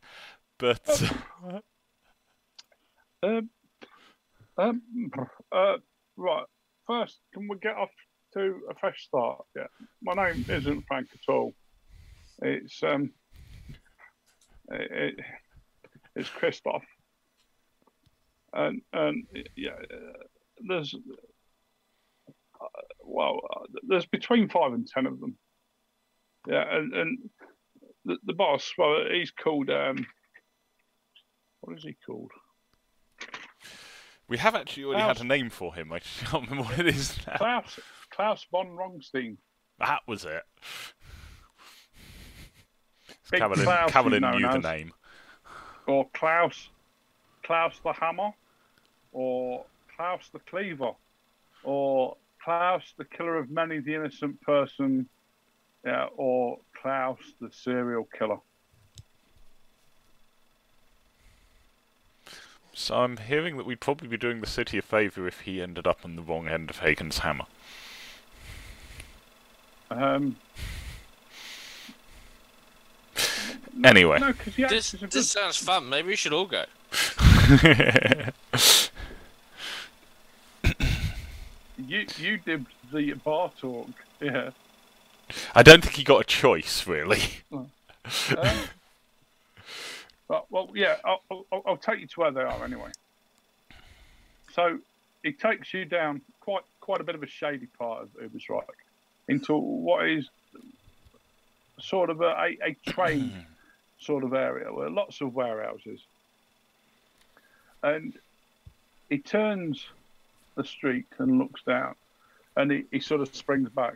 But 0.59 1.11
Um, 3.21 3.49
um, 4.57 4.81
uh, 5.51 5.77
right. 6.15 6.45
First, 6.87 7.19
can 7.33 7.47
we 7.47 7.57
get 7.59 7.75
off 7.75 7.89
to 8.33 8.61
a 8.69 8.75
fresh 8.79 9.03
start? 9.05 9.43
Yeah. 9.55 9.67
My 10.01 10.13
name 10.13 10.45
isn't 10.47 10.85
Frank 10.87 11.09
at 11.13 11.33
all. 11.33 11.53
It's 12.41 12.81
um. 12.83 13.11
It, 14.71 14.91
it, 14.91 15.25
it's 16.15 16.29
Christoph. 16.29 16.83
And 18.53 18.81
and 18.93 19.25
yeah, 19.55 19.71
there's 20.67 20.95
uh, 22.59 22.65
well, 23.03 23.39
uh, 23.55 23.65
there's 23.87 24.05
between 24.05 24.49
five 24.49 24.73
and 24.73 24.87
ten 24.87 25.05
of 25.05 25.19
them. 25.19 25.37
Yeah, 26.47 26.63
and 26.69 26.93
and 26.93 27.17
the, 28.05 28.17
the 28.25 28.33
boss, 28.33 28.71
well, 28.77 29.03
he's 29.11 29.31
called 29.31 29.69
um. 29.69 30.05
What 31.61 31.77
is 31.77 31.83
he 31.83 31.97
called? 32.05 32.31
we 34.29 34.37
have 34.37 34.55
actually 34.55 34.85
already 34.85 35.01
had 35.01 35.19
a 35.19 35.23
name 35.23 35.49
for 35.49 35.73
him. 35.73 35.91
I 35.91 35.99
just 35.99 36.19
can't 36.25 36.49
remember 36.49 36.69
what 36.69 36.79
it 36.79 36.87
is 36.87 37.17
now. 37.27 37.37
Klaus 37.37 37.79
Klaus 38.11 38.45
von 38.51 38.67
Rongstein. 38.67 39.37
That 39.79 40.01
was 40.07 40.23
it. 40.23 40.43
Big 43.31 43.41
Klaus, 43.41 43.57
he's 43.57 43.91
Carolyn 43.91 44.21
known 44.21 44.41
knew 44.41 44.51
the 44.51 44.59
name. 44.59 44.91
or 45.87 46.07
Klaus, 46.13 46.69
Klaus 47.43 47.79
the 47.83 47.93
Hammer, 47.93 48.31
or 49.11 49.65
Klaus 49.95 50.29
the 50.31 50.39
Cleaver. 50.39 50.91
or 51.63 52.15
Klaus, 52.43 52.93
the 52.97 53.05
killer 53.05 53.37
of 53.37 53.49
many, 53.49 53.79
the 53.79 53.93
innocent 53.95 54.39
person, 54.41 55.07
yeah, 55.85 56.07
or 56.15 56.57
Klaus, 56.81 57.17
the 57.41 57.51
serial 57.51 58.07
killer. 58.17 58.37
So 62.73 62.95
I'm 62.95 63.17
hearing 63.17 63.57
that 63.57 63.65
we'd 63.65 63.81
probably 63.81 64.07
be 64.07 64.15
doing 64.15 64.39
the 64.39 64.47
city 64.47 64.77
a 64.77 64.81
favour 64.81 65.27
if 65.27 65.41
he 65.41 65.61
ended 65.61 65.85
up 65.85 65.99
on 66.05 66.15
the 66.15 66.21
wrong 66.21 66.47
end 66.47 66.69
of 66.69 66.79
Hagen's 66.79 67.19
hammer. 67.19 67.45
Um, 69.91 70.37
Anyway. 73.83 74.19
no, 74.19 74.31
because 74.33 74.55
he 74.55 74.63
This 74.63 74.93
as 74.93 75.01
a 75.01 75.05
good 75.05 75.11
this 75.11 75.29
sounds 75.31 75.57
fun. 75.57 75.89
Maybe 75.89 76.09
we 76.09 76.15
should 76.15 76.33
all 76.33 76.45
go. 76.45 76.65
You 81.87 82.05
you 82.17 82.37
did 82.37 82.65
the 82.91 83.13
bar 83.13 83.51
talk, 83.59 83.89
yeah. 84.19 84.51
I 85.53 85.63
don't 85.63 85.83
think 85.83 85.95
he 85.95 86.03
got 86.03 86.21
a 86.21 86.25
choice, 86.25 86.87
really. 86.87 87.21
Um, 88.35 88.57
but, 90.27 90.45
well, 90.49 90.69
yeah, 90.73 90.95
I'll, 91.05 91.21
I'll, 91.29 91.63
I'll 91.67 91.77
take 91.77 91.99
you 91.99 92.07
to 92.07 92.19
where 92.21 92.31
they 92.31 92.41
are 92.41 92.63
anyway. 92.63 92.89
So 94.53 94.79
it 95.23 95.39
takes 95.39 95.71
you 95.73 95.85
down 95.85 96.21
quite 96.39 96.63
quite 96.79 97.01
a 97.01 97.03
bit 97.03 97.13
of 97.13 97.21
a 97.21 97.27
shady 97.27 97.67
part 97.77 98.03
of 98.03 98.09
Ubersreik 98.13 98.63
into 99.27 99.53
what 99.53 100.07
is 100.07 100.27
sort 101.79 102.09
of 102.09 102.21
a, 102.21 102.29
a, 102.29 102.57
a 102.63 102.91
trade 102.91 103.31
sort 103.99 104.23
of 104.23 104.33
area 104.33 104.73
where 104.73 104.89
lots 104.89 105.21
of 105.21 105.35
warehouses. 105.35 105.99
And 107.83 108.13
he 109.09 109.19
turns 109.19 109.85
the 110.59 110.67
street 110.67 111.07
and 111.19 111.39
looks 111.39 111.63
down, 111.63 111.95
and 112.57 112.69
he, 112.69 112.83
he 112.91 112.99
sort 112.99 113.21
of 113.21 113.33
springs 113.33 113.69
back. 113.69 113.95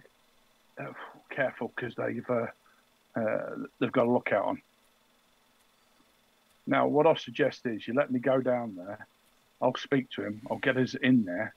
Oh, 0.79 0.95
careful, 1.29 1.71
because 1.75 1.93
they've 1.95 2.29
uh, 2.29 2.47
uh, 3.19 3.55
they've 3.79 3.91
got 3.91 4.07
a 4.07 4.11
lookout 4.11 4.45
on. 4.45 4.61
Now, 6.65 6.87
what 6.87 7.05
I 7.05 7.15
suggest 7.15 7.65
is 7.65 7.85
you 7.85 7.93
let 7.93 8.11
me 8.11 8.19
go 8.19 8.39
down 8.39 8.75
there. 8.75 9.05
I'll 9.61 9.75
speak 9.75 10.09
to 10.11 10.23
him. 10.23 10.41
I'll 10.49 10.57
get 10.57 10.77
us 10.77 10.95
in 10.95 11.25
there, 11.25 11.53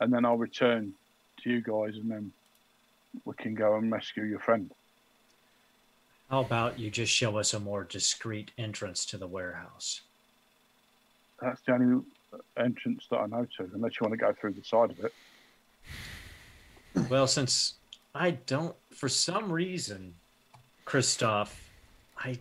and 0.00 0.12
then 0.12 0.24
I'll 0.24 0.38
return 0.38 0.94
to 1.42 1.50
you 1.50 1.60
guys, 1.60 1.96
and 1.96 2.08
then 2.08 2.32
we 3.24 3.34
can 3.34 3.54
go 3.54 3.76
and 3.76 3.90
rescue 3.90 4.22
your 4.22 4.38
friend. 4.38 4.70
How 6.30 6.40
about 6.40 6.78
you 6.78 6.90
just 6.90 7.12
show 7.12 7.36
us 7.38 7.52
a 7.52 7.60
more 7.60 7.84
discreet 7.84 8.52
entrance 8.56 9.04
to 9.06 9.16
the 9.16 9.26
warehouse? 9.26 10.02
That's 11.40 11.60
the 11.62 11.72
only 11.72 12.04
entrance 12.56 13.06
that 13.10 13.18
I 13.18 13.26
know 13.26 13.46
to, 13.58 13.70
unless 13.74 13.92
you 14.00 14.06
want 14.06 14.12
to 14.12 14.18
go 14.18 14.32
through 14.32 14.52
the 14.52 14.64
side 14.64 14.90
of 14.90 15.00
it. 15.04 15.12
Well, 17.10 17.26
since 17.26 17.74
I 18.14 18.32
don't, 18.32 18.74
for 18.90 19.08
some 19.08 19.52
reason, 19.52 20.14
Christoph, 20.84 21.70
I 22.18 22.38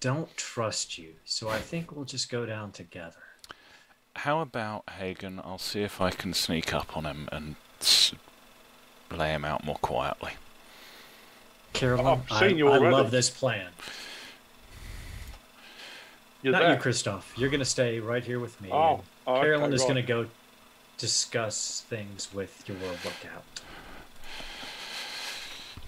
don't 0.00 0.34
trust 0.36 0.98
you. 0.98 1.14
So 1.24 1.48
I 1.48 1.58
think 1.58 1.94
we'll 1.94 2.04
just 2.04 2.30
go 2.30 2.44
down 2.46 2.72
together. 2.72 3.16
How 4.16 4.40
about 4.40 4.84
Hagen? 4.98 5.40
I'll 5.44 5.58
see 5.58 5.82
if 5.82 6.00
I 6.00 6.10
can 6.10 6.32
sneak 6.32 6.72
up 6.74 6.96
on 6.96 7.04
him 7.04 7.28
and 7.30 7.56
lay 9.10 9.30
him 9.30 9.44
out 9.44 9.64
more 9.64 9.76
quietly. 9.76 10.32
Carolyn, 11.72 12.06
I've 12.06 12.32
I, 12.32 12.46
I 12.46 12.90
love 12.90 13.10
this 13.10 13.28
plan. 13.28 13.70
You're 16.42 16.52
Not 16.52 16.62
there. 16.62 16.74
you, 16.74 16.80
Christoph. 16.80 17.32
You're 17.36 17.50
going 17.50 17.60
to 17.60 17.66
stay 17.66 18.00
right 18.00 18.24
here 18.24 18.38
with 18.38 18.60
me. 18.60 18.70
Oh, 18.72 18.94
and 18.94 19.02
oh, 19.26 19.40
Carolyn 19.40 19.72
is 19.72 19.82
going 19.82 19.96
to 19.96 20.02
go 20.02 20.26
discuss 20.98 21.84
things 21.88 22.28
with 22.32 22.64
your 22.68 22.78
lookout. 22.78 23.44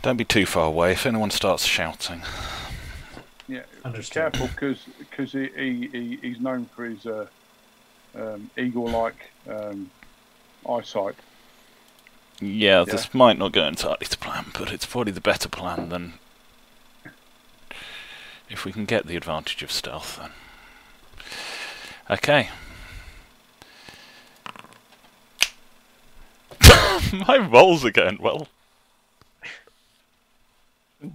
Don't 0.03 0.17
be 0.17 0.25
too 0.25 0.47
far 0.47 0.67
away. 0.67 0.93
If 0.93 1.07
anyone 1.07 1.31
starts 1.31 1.65
shouting, 1.65 2.23
Yeah, 3.49 3.63
Understood. 3.85 4.33
careful 4.33 4.49
because 4.49 5.33
he, 5.33 5.49
he, 5.57 5.89
he 5.91 6.19
he's 6.23 6.41
known 6.41 6.67
for 6.67 6.85
his 6.85 7.05
uh, 7.05 7.27
um, 8.15 8.51
eagle-like 8.57 9.31
um, 9.49 9.91
eyesight. 10.69 11.17
yeah, 12.41 12.85
this 12.85 13.13
might 13.13 13.39
not 13.39 13.53
go 13.53 13.65
entirely 13.65 14.07
to 14.07 14.19
plan, 14.19 14.47
but 14.57 14.73
it's 14.73 14.87
probably 14.87 15.13
the 15.13 15.21
better 15.21 15.49
plan 15.49 15.89
than 15.89 16.15
if 18.49 18.65
we 18.65 18.73
can 18.73 18.85
get 18.85 19.07
the 19.07 19.17
advantage 19.17 19.63
of 19.63 19.73
stealth. 19.73 20.19
Then, 20.21 20.31
okay. 22.09 22.51
My 27.29 27.39
rolls 27.39 27.85
are 27.85 27.91
going 27.91 28.19
well. 28.21 28.49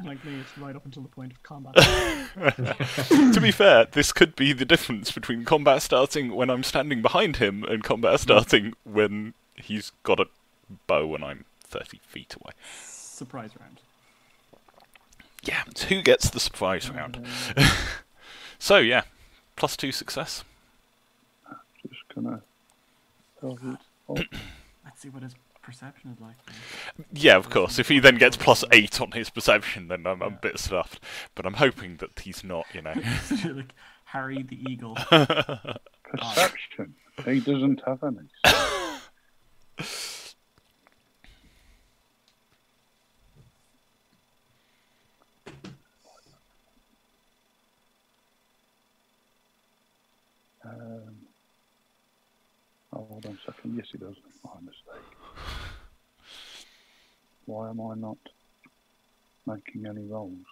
like 0.05 0.23
me, 0.23 0.39
it's 0.39 0.57
right 0.57 0.75
up 0.75 0.85
until 0.85 1.03
the 1.03 1.09
point 1.09 1.31
of 1.31 1.43
combat. 1.43 1.75
to 3.33 3.39
be 3.41 3.51
fair, 3.51 3.85
this 3.85 4.11
could 4.11 4.35
be 4.35 4.53
the 4.53 4.65
difference 4.65 5.11
between 5.11 5.45
combat 5.45 5.81
starting 5.81 6.35
when 6.35 6.49
I'm 6.49 6.63
standing 6.63 7.01
behind 7.01 7.37
him 7.37 7.63
and 7.63 7.83
combat 7.83 8.15
mm. 8.15 8.19
starting 8.19 8.73
when 8.83 9.33
he's 9.55 9.91
got 10.03 10.19
a 10.19 10.27
bow 10.87 11.15
and 11.15 11.23
I'm 11.23 11.45
30 11.63 11.99
feet 12.07 12.35
away. 12.41 12.53
Surprise 12.81 13.51
round. 13.59 13.79
Yeah, 15.43 15.63
it's 15.67 15.83
who 15.83 16.01
gets 16.01 16.29
the 16.29 16.39
surprise 16.39 16.89
round? 16.89 17.25
Uh, 17.57 17.69
so, 18.59 18.77
yeah, 18.77 19.03
plus 19.57 19.75
two 19.75 19.91
success. 19.91 20.43
Just 21.89 22.01
gonna. 22.15 22.41
tell 23.41 23.59
you- 23.61 23.77
Let's 24.85 25.01
see 25.01 25.09
what 25.09 25.23
his 25.23 25.35
perception 25.63 26.11
is 26.11 26.19
like. 26.19 26.35
Yeah, 27.11 27.37
of 27.37 27.49
course. 27.49 27.79
If 27.79 27.87
he 27.87 27.99
then 27.99 28.17
gets 28.17 28.37
plus 28.37 28.63
eight 28.71 29.01
on 29.01 29.11
his 29.11 29.29
perception, 29.29 29.87
then 29.87 30.05
I'm, 30.05 30.21
I'm 30.21 30.33
a 30.33 30.39
bit 30.39 30.59
stuffed. 30.59 30.99
But 31.33 31.45
I'm 31.45 31.55
hoping 31.55 31.97
that 31.97 32.19
he's 32.19 32.43
not, 32.43 32.65
you 32.73 32.81
know. 32.81 32.93
like 33.45 33.73
Harry 34.05 34.43
the 34.43 34.59
Eagle. 34.69 34.95
perception. 36.03 36.95
He 37.25 37.39
doesn't 37.39 37.81
have 37.85 38.03
any. 38.03 38.27
Um, 50.65 51.15
oh, 52.93 53.05
hold 53.05 53.25
on 53.25 53.33
a 53.33 53.51
second. 53.51 53.75
Yes, 53.75 53.87
he 53.91 53.97
does. 53.97 54.15
My 54.45 54.51
mistake. 54.61 55.22
Why 57.45 57.69
am 57.69 57.81
I 57.81 57.95
not 57.95 58.17
making 59.45 59.85
any 59.85 60.03
rolls? 60.05 60.45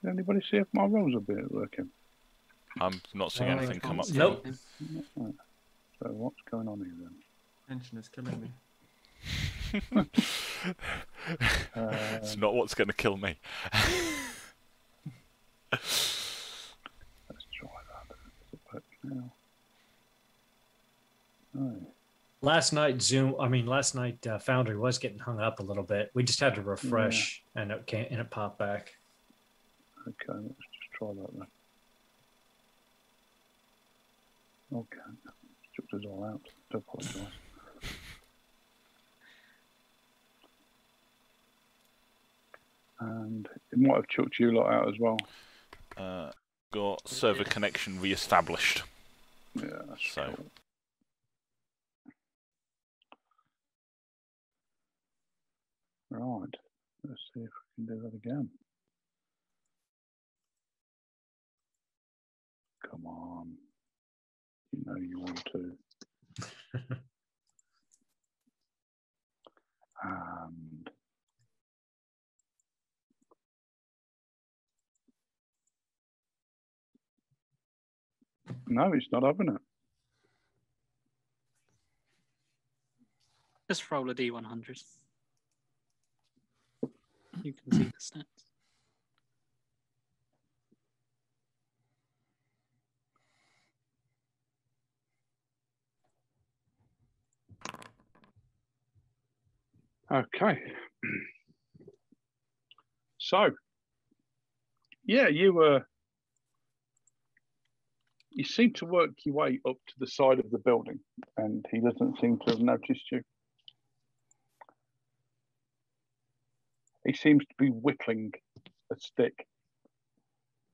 Can 0.00 0.10
anybody 0.10 0.40
see 0.50 0.58
if 0.58 0.66
my 0.72 0.84
rolls 0.84 1.14
are 1.14 1.20
bit 1.20 1.50
working? 1.50 1.88
I'm 2.80 3.00
not 3.14 3.32
seeing 3.32 3.50
Uh, 3.50 3.56
anything 3.56 3.80
come 3.80 4.00
up. 4.00 4.08
Nope. 4.10 4.46
So 5.16 5.32
what's 6.12 6.36
going 6.50 6.68
on 6.68 6.78
here 6.78 6.92
then? 7.00 7.14
Tension 7.68 7.98
is 7.98 8.08
killing 8.08 8.40
me. 8.42 8.50
It's 11.28 12.34
Um, 12.34 12.40
not 12.40 12.54
what's 12.54 12.74
going 12.74 12.86
to 12.88 12.94
kill 12.94 13.16
me. 13.16 13.36
let's 15.72 16.22
try 17.52 17.68
that. 17.88 18.08
Does 18.08 18.52
it 18.52 18.60
work 18.72 18.84
now? 19.04 19.32
No. 21.56 21.74
Last 22.42 22.72
night, 22.72 23.00
Zoom. 23.00 23.34
I 23.40 23.48
mean, 23.48 23.66
last 23.66 23.94
night 23.94 24.24
uh, 24.26 24.38
Foundry 24.40 24.76
was 24.76 24.98
getting 24.98 25.18
hung 25.18 25.40
up 25.40 25.58
a 25.58 25.62
little 25.62 25.82
bit. 25.82 26.10
We 26.14 26.22
just 26.22 26.38
had 26.40 26.54
to 26.56 26.62
refresh, 26.62 27.42
and 27.54 27.70
it 27.72 27.86
came 27.86 28.06
and 28.10 28.20
it 28.20 28.30
popped 28.30 28.58
back. 28.58 28.94
Okay, 30.06 30.14
let's 30.28 30.44
just 30.78 30.92
try 30.92 31.08
that 31.08 31.32
then. 31.38 31.46
Okay, 34.74 35.32
chucked 35.74 35.94
us 35.94 36.02
all 36.04 36.24
out. 36.24 36.40
Do 36.70 36.78
apologise. 36.78 37.32
And 43.00 43.48
it 43.72 43.78
might 43.78 43.96
have 43.96 44.08
chucked 44.08 44.38
you 44.38 44.52
lot 44.52 44.72
out 44.72 44.88
as 44.88 44.98
well. 44.98 45.18
Uh, 45.96 46.30
got 46.72 47.06
server 47.08 47.44
connection 47.44 48.00
re-established. 48.00 48.82
Yeah, 49.54 49.66
that's 49.88 50.12
So- 50.12 50.34
cool. 50.36 50.46
Right, 56.10 56.54
let's 57.04 57.20
see 57.34 57.40
if 57.40 57.50
we 57.78 57.84
can 57.86 57.96
do 57.96 58.02
that 58.02 58.14
again. 58.14 58.48
Come 62.90 63.06
on. 63.06 63.52
You 64.72 64.82
know 64.86 64.96
you 64.96 65.20
want 65.20 65.44
to. 65.52 65.72
and 70.04 70.90
No, 78.68 78.92
it's 78.92 79.06
not 79.12 79.22
having 79.22 79.48
it. 79.48 79.60
Just 83.68 83.90
roll 83.90 84.10
a 84.10 84.14
d100. 84.14 84.82
You 87.46 87.52
can 87.52 87.70
see 87.70 87.84
the 87.84 87.92
stats. 88.00 88.24
Okay. 100.10 100.58
So, 103.18 103.50
yeah, 105.04 105.28
you 105.28 105.52
were. 105.54 105.86
you 108.30 108.42
seem 108.42 108.72
to 108.72 108.86
work 108.86 109.10
your 109.24 109.36
way 109.36 109.60
up 109.68 109.76
to 109.86 109.94
the 110.00 110.08
side 110.08 110.40
of 110.40 110.50
the 110.50 110.58
building, 110.58 110.98
and 111.36 111.64
he 111.70 111.78
doesn't 111.78 112.18
seem 112.20 112.38
to 112.38 112.50
have 112.50 112.60
noticed 112.60 113.12
you. 113.12 113.22
He 117.06 117.12
seems 117.12 117.44
to 117.46 117.54
be 117.56 117.68
whittling 117.68 118.32
a 118.92 118.96
stick, 118.96 119.46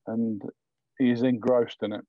and 0.07 0.41
he 0.99 1.11
is 1.11 1.23
engrossed 1.23 1.83
in 1.83 1.93
it. 1.93 2.05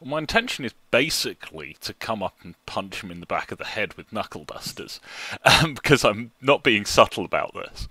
Well, 0.00 0.10
my 0.10 0.18
intention 0.18 0.66
is 0.66 0.74
basically 0.90 1.76
to 1.80 1.94
come 1.94 2.22
up 2.22 2.36
and 2.42 2.56
punch 2.66 3.02
him 3.02 3.10
in 3.10 3.20
the 3.20 3.26
back 3.26 3.52
of 3.52 3.58
the 3.58 3.64
head 3.64 3.94
with 3.94 4.12
knuckle 4.12 4.44
dusters, 4.44 5.00
um, 5.44 5.72
because 5.74 6.04
I'm 6.04 6.32
not 6.42 6.62
being 6.62 6.84
subtle 6.84 7.24
about 7.24 7.54
this, 7.54 7.88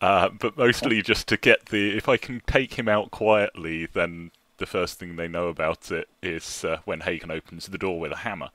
uh, 0.00 0.28
but 0.28 0.56
mostly 0.56 1.02
just 1.02 1.26
to 1.28 1.36
get 1.36 1.66
the. 1.66 1.96
If 1.96 2.08
I 2.08 2.18
can 2.18 2.40
take 2.46 2.74
him 2.74 2.88
out 2.88 3.10
quietly, 3.10 3.86
then 3.86 4.30
the 4.58 4.66
first 4.66 4.98
thing 4.98 5.16
they 5.16 5.28
know 5.28 5.48
about 5.48 5.90
it 5.90 6.08
is 6.22 6.64
uh, 6.64 6.78
when 6.84 7.00
Hagen 7.00 7.30
opens 7.30 7.66
the 7.66 7.78
door 7.78 7.98
with 8.00 8.12
a 8.12 8.16
hammer. 8.16 8.50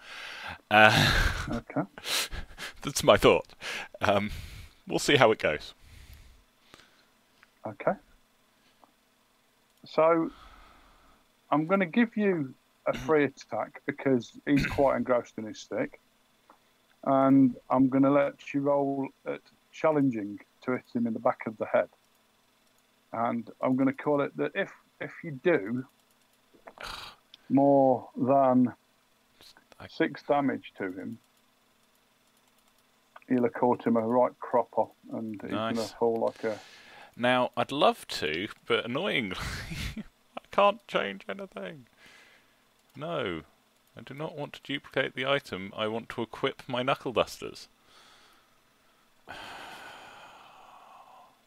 Uh, 0.70 1.12
Okay. 1.50 1.82
that's 2.82 3.04
my 3.04 3.18
thought. 3.18 3.48
Um, 4.00 4.32
we'll 4.88 5.00
see 5.00 5.16
how 5.16 5.32
it 5.32 5.40
goes. 5.40 5.74
Okay. 7.66 7.94
So 9.86 10.32
I'm 11.52 11.68
going 11.68 11.80
to 11.82 11.86
give 11.86 12.16
you 12.16 12.54
a 12.88 12.94
free 12.94 13.26
attack 13.26 13.82
because 13.86 14.32
he's 14.46 14.66
quite 14.66 14.98
engrossed 14.98 15.38
in 15.38 15.46
his 15.46 15.60
stick. 15.60 16.00
And 17.06 17.56
I'm 17.70 17.90
going 17.90 18.04
to 18.04 18.12
let 18.12 18.54
you 18.54 18.62
roll 18.62 19.08
at 19.26 19.42
challenging 19.72 20.40
to 20.64 20.72
hit 20.74 20.86
him 20.94 21.08
in 21.08 21.14
the 21.14 21.20
back 21.20 21.42
of 21.48 21.58
the 21.58 21.66
head. 21.66 21.90
And 23.14 23.50
I'm 23.62 23.76
going 23.76 23.88
to 23.88 24.04
call 24.04 24.22
it 24.22 24.36
that 24.38 24.52
if 24.56 24.72
if 25.02 25.12
you 25.24 25.32
do 25.44 25.86
more 27.50 28.08
than 28.16 28.74
six 29.90 30.24
damage 30.24 30.72
to 30.78 30.92
him, 30.92 31.18
you'll 33.28 33.44
have 33.44 33.54
caught 33.54 33.86
him 33.86 33.98
a 33.98 34.02
right 34.02 34.38
cropper 34.40 34.86
and 35.14 35.42
he's 35.42 35.52
going 35.52 35.76
to 35.76 35.82
fall 35.82 36.20
like 36.20 36.44
a 36.44 36.60
Now, 37.18 37.52
I'd 37.58 37.72
love 37.72 38.08
to, 38.10 38.48
but 38.66 38.86
annoyingly, 38.86 39.38
I 39.98 40.42
can't 40.52 40.86
change 40.88 41.24
anything. 41.28 41.88
No, 42.96 43.42
I 43.98 44.02
do 44.02 44.14
not 44.14 44.38
want 44.38 44.54
to 44.54 44.62
duplicate 44.64 45.16
the 45.16 45.26
item. 45.26 45.74
I 45.76 45.88
want 45.88 46.10
to 46.10 46.22
equip 46.22 46.64
my 46.68 46.84
knuckle 46.84 47.14
dusters. 47.14 47.68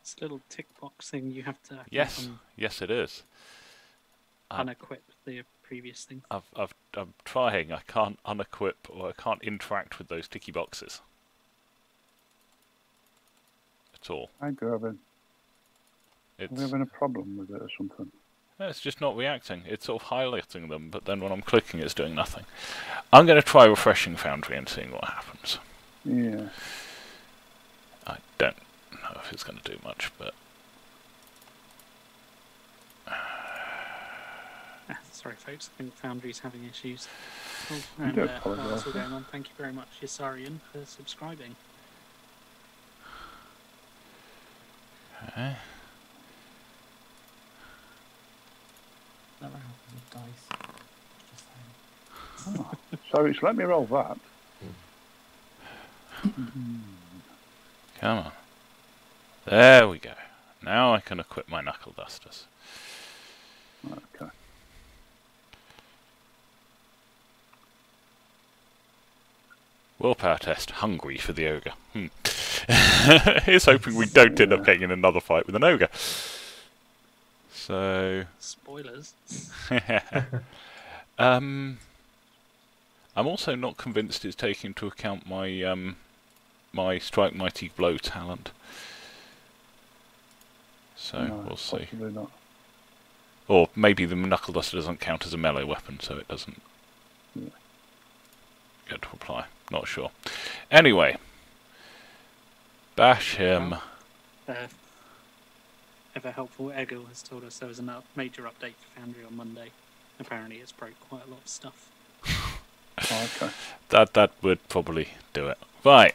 It's 0.01 0.17
a 0.19 0.21
little 0.21 0.43
tick 0.51 0.67
box 0.79 1.09
thing 1.09 1.31
you 1.31 1.45
have 1.45 1.63
to 1.63 1.81
Yes, 1.89 2.27
un- 2.27 2.39
yes, 2.57 2.83
it 2.83 2.91
is. 2.91 3.23
Uh, 4.51 4.65
unequip 4.65 4.99
the 5.25 5.43
previous 5.63 6.05
thing. 6.05 6.23
I've, 6.31 6.49
I've, 6.55 6.75
I'm 6.95 7.15
trying. 7.25 7.73
I 7.73 7.81
can't 7.87 8.19
unequip 8.25 8.75
or 8.89 9.09
I 9.09 9.13
can't 9.13 9.43
interact 9.43 9.99
with 9.99 10.09
those 10.09 10.29
ticky 10.29 10.53
boxes 10.53 11.01
at 13.95 14.11
all. 14.11 14.31
I 14.41 14.51
do 14.51 14.67
have 14.67 14.85
a, 14.85 14.89
are 14.89 14.97
we 16.39 16.45
It's 16.45 16.61
having 16.61 16.83
a 16.83 16.87
problem 16.87 17.37
with 17.37 17.51
it 17.51 17.61
or 17.61 17.69
something? 17.77 18.11
No, 18.61 18.69
it's 18.69 18.81
just 18.81 19.01
not 19.01 19.17
reacting. 19.17 19.63
It's 19.67 19.87
sort 19.87 20.03
of 20.03 20.09
highlighting 20.11 20.69
them, 20.69 20.89
but 20.91 21.07
then 21.07 21.21
when 21.21 21.33
I'm 21.33 21.43
clicking, 21.43 21.81
it's 21.81 21.95
doing 21.95 22.15
nothing. 22.15 22.45
I'm 23.13 23.27
going 23.27 23.41
to 23.41 23.43
try 23.43 23.65
refreshing 23.65 24.17
Foundry 24.17 24.57
and 24.57 24.69
seeing 24.69 24.93
what 24.93 25.05
happens. 25.05 25.59
Yeah. 26.05 26.49
I 28.07 28.19
don't 28.39 28.57
know 28.93 29.21
if 29.25 29.33
it's 29.33 29.43
going 29.43 29.59
to 29.59 29.73
do 29.73 29.79
much, 29.83 30.13
but 30.19 30.35
Ah, 34.91 34.99
sorry, 35.13 35.35
folks. 35.37 35.71
I 35.75 35.83
think 35.83 35.95
Foundry's 35.97 36.39
having 36.41 36.65
issues. 36.65 37.09
Oh, 37.71 37.77
I 37.99 38.05
and 38.05 38.15
do 38.15 38.23
uh, 38.23 38.25
apologise 38.37 38.69
that's 38.69 38.87
all 38.87 38.93
going 38.93 39.13
on, 39.13 39.25
thank 39.33 39.49
you 39.49 39.55
very 39.57 39.73
much, 39.73 39.89
Yasarian, 40.03 40.59
for 40.73 40.85
subscribing. 40.85 41.57
okay. 45.29 45.57
Never 49.41 49.57
happens 49.57 49.93
with 49.93 50.11
dice. 50.11 50.47
Just 51.31 51.45
saying. 52.47 52.67
So 53.13 53.25
it's 53.27 53.43
let 53.43 53.57
me 53.57 53.65
roll 53.65 53.87
that. 53.87 54.19
come 58.01 58.19
on. 58.19 58.33
There 59.45 59.89
we 59.89 59.99
go. 59.99 60.13
Now 60.63 60.95
I 60.95 61.01
can 61.01 61.21
equip 61.21 61.49
my 61.49 61.61
knuckle 61.61 61.93
dusters. 61.97 62.47
Okay. 63.87 64.31
Willpower 70.05 70.37
test. 70.37 70.71
Hungry 70.71 71.17
for 71.17 71.33
the 71.33 71.49
ogre. 71.49 71.73
Hmm. 71.95 72.07
Here's 73.45 73.65
hoping 73.65 73.95
we 73.95 74.05
don't 74.05 74.39
end 74.39 74.53
up 74.53 74.63
getting 74.63 74.83
in 74.83 74.91
another 74.91 75.19
fight 75.19 75.47
with 75.47 75.57
an 75.57 75.65
ogre. 75.65 75.89
So. 77.51 78.25
Spoilers. 78.39 79.15
um, 81.19 81.79
I'm 83.17 83.27
also 83.27 83.55
not 83.55 83.79
convinced 83.79 84.27
it's 84.27 84.37
taking 84.37 84.69
into 84.69 84.87
account 84.87 85.27
my 85.27 85.63
um, 85.63 85.97
my 86.71 86.99
strike 86.99 87.35
mighty 87.35 87.69
blow 87.75 87.97
talent. 87.97 88.51
So 90.97 91.27
No, 91.27 91.45
we'll 91.47 91.57
see. 91.57 91.89
Not. 91.99 92.31
Or 93.49 93.71
maybe 93.75 94.05
the 94.05 94.17
knuckle 94.17 94.53
duster 94.53 94.77
doesn't 94.77 95.01
count 95.01 95.25
as 95.25 95.33
a 95.33 95.39
melee 95.39 95.65
weapon, 95.65 95.99
so 96.01 96.19
it 96.19 96.29
doesn't 96.29 96.61
Yeah. 97.35 97.49
get 98.87 99.01
to 99.01 99.09
apply. 99.15 99.47
Not 99.71 99.89
sure. 99.89 100.11
Anyway, 100.71 101.17
bash 102.97 103.37
him. 103.37 103.75
Uh, 104.47 104.55
ever 106.15 106.31
helpful 106.31 106.73
Egil 106.73 107.07
has 107.07 107.23
told 107.23 107.45
us 107.45 107.59
there 107.59 107.69
was 107.69 107.79
a 107.79 108.03
major 108.15 108.43
update 108.43 108.75
for 108.75 109.01
Foundry 109.01 109.25
on 109.25 109.37
Monday. 109.37 109.71
Apparently, 110.21 110.57
it's 110.57 110.73
broke 110.73 110.99
quite 111.09 111.27
a 111.27 111.31
lot 111.31 111.41
of 111.41 111.49
stuff. 111.49 111.91
Oh, 113.11 113.29
okay. 113.37 113.53
That 113.89 114.15
that 114.15 114.31
would 114.41 114.67
probably 114.69 115.09
do 115.33 115.49
it. 115.49 115.59
Right. 115.85 116.15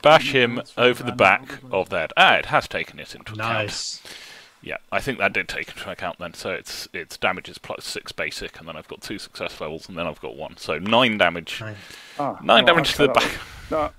Bash 0.00 0.32
him 0.32 0.62
over 0.78 1.02
the 1.02 1.12
back 1.12 1.58
of 1.72 1.90
that. 1.90 2.12
Ah, 2.16 2.36
it 2.36 2.46
has 2.46 2.68
taken 2.68 3.00
it 3.00 3.14
into 3.14 3.32
account. 3.32 3.38
Nice. 3.38 4.00
Yeah, 4.64 4.78
I 4.90 4.98
think 5.00 5.18
that 5.18 5.34
did 5.34 5.46
take 5.46 5.68
into 5.68 5.90
account 5.90 6.18
then. 6.18 6.32
So 6.32 6.50
it's 6.50 6.88
it's 6.94 7.18
damages 7.18 7.58
plus 7.58 7.84
six 7.84 8.12
basic, 8.12 8.58
and 8.58 8.66
then 8.66 8.76
I've 8.76 8.88
got 8.88 9.02
two 9.02 9.18
success 9.18 9.60
levels, 9.60 9.88
and 9.90 9.98
then 9.98 10.06
I've 10.06 10.20
got 10.22 10.36
one. 10.36 10.56
So 10.56 10.78
nine 10.78 11.18
damage. 11.18 11.60
Nine. 11.60 11.76
Ah, 12.18 12.38
Nine 12.42 12.64
right, 12.64 12.66
damage 12.66 12.92
to 12.94 13.06
the 13.06 13.08
back. 13.08 13.30
No. 13.70 13.90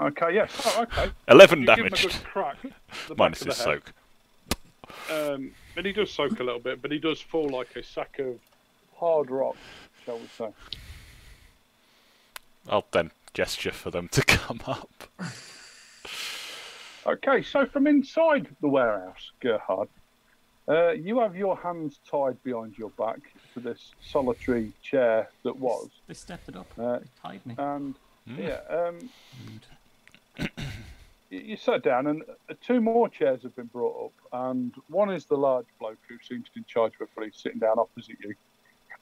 Okay, 0.00 0.34
yes. 0.34 0.50
Oh, 0.76 0.82
okay. 0.82 1.10
Eleven 1.26 1.60
You 1.62 1.66
give 1.66 1.78
him 1.78 1.86
a 1.86 1.90
damage. 1.90 2.22
crack. 2.22 2.56
Minus 3.16 3.42
his 3.42 3.56
soak. 3.56 3.92
Um, 5.10 5.50
and 5.76 5.84
he 5.84 5.92
does 5.92 6.12
soak 6.12 6.38
a 6.38 6.44
little 6.44 6.60
bit, 6.60 6.80
but 6.80 6.92
he 6.92 6.98
does 6.98 7.20
fall 7.20 7.48
like 7.48 7.74
a 7.74 7.82
sack 7.82 8.20
of 8.20 8.38
hard 8.98 9.30
rock, 9.32 9.56
shall 10.04 10.18
we 10.18 10.28
say. 10.38 10.48
I'll 12.68 12.84
then 12.92 13.10
gesture 13.34 13.72
for 13.72 13.90
them 13.90 14.08
to 14.12 14.22
come 14.26 14.60
up. 14.66 15.08
Okay, 17.06 17.42
so 17.42 17.66
from 17.66 17.86
inside 17.86 18.48
the 18.60 18.68
warehouse, 18.68 19.32
Gerhard, 19.42 19.88
uh, 20.70 20.90
you 20.92 21.18
have 21.20 21.34
your 21.34 21.56
hands 21.56 21.98
tied 22.08 22.40
behind 22.44 22.74
your 22.78 22.90
back 22.90 23.18
to 23.54 23.60
this 23.60 23.92
solitary 24.00 24.72
chair 24.82 25.28
that 25.44 25.56
was. 25.56 25.90
They 26.06 26.14
stepped 26.14 26.48
it 26.48 26.56
up. 26.56 26.72
Uh, 26.78 26.98
they 27.00 27.06
tied 27.20 27.44
me. 27.44 27.54
And 27.58 27.98
Hmm. 28.28 28.38
yeah, 28.38 28.60
um, 28.70 29.10
you, 31.30 31.40
you 31.40 31.56
sat 31.56 31.82
down, 31.82 32.06
and 32.06 32.22
uh, 32.48 32.54
two 32.60 32.80
more 32.80 33.08
chairs 33.08 33.42
have 33.42 33.56
been 33.56 33.66
brought 33.66 34.06
up, 34.06 34.44
and 34.50 34.72
one 34.86 35.10
is 35.10 35.26
the 35.26 35.36
large 35.36 35.66
bloke 35.80 35.98
who 36.08 36.16
seems 36.22 36.44
to 36.44 36.50
be 36.54 36.60
in 36.60 36.64
charge 36.68 36.92
of 37.00 37.08
everybody 37.08 37.32
sitting 37.36 37.58
down 37.58 37.80
opposite 37.80 38.16
you, 38.22 38.34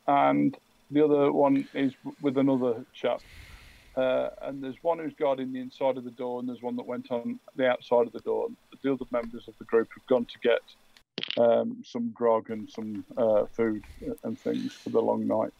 and 0.06 0.56
the 0.90 1.04
other 1.04 1.30
one 1.32 1.68
is 1.74 1.94
with 2.22 2.38
another 2.38 2.86
chap. 2.94 3.20
Uh, 4.00 4.30
and 4.42 4.62
there's 4.62 4.78
one 4.80 4.98
who's 4.98 5.14
guarding 5.18 5.52
the 5.52 5.60
inside 5.60 5.98
of 5.98 6.04
the 6.04 6.10
door, 6.12 6.40
and 6.40 6.48
there's 6.48 6.62
one 6.62 6.76
that 6.76 6.86
went 6.86 7.10
on 7.10 7.38
the 7.56 7.66
outside 7.66 8.06
of 8.06 8.12
the 8.12 8.20
door. 8.20 8.48
The 8.82 8.92
other 8.92 9.04
members 9.10 9.46
of 9.46 9.54
the 9.58 9.66
group 9.66 9.88
have 9.94 10.06
gone 10.06 10.26
to 10.26 10.38
get 10.48 11.44
um, 11.44 11.82
some 11.84 12.10
grog 12.14 12.48
and 12.50 12.68
some 12.70 13.04
uh, 13.18 13.44
food 13.54 13.82
and 14.24 14.38
things 14.40 14.78
for 14.82 14.90
the 14.90 15.00
long 15.00 15.26
night. 15.26 15.52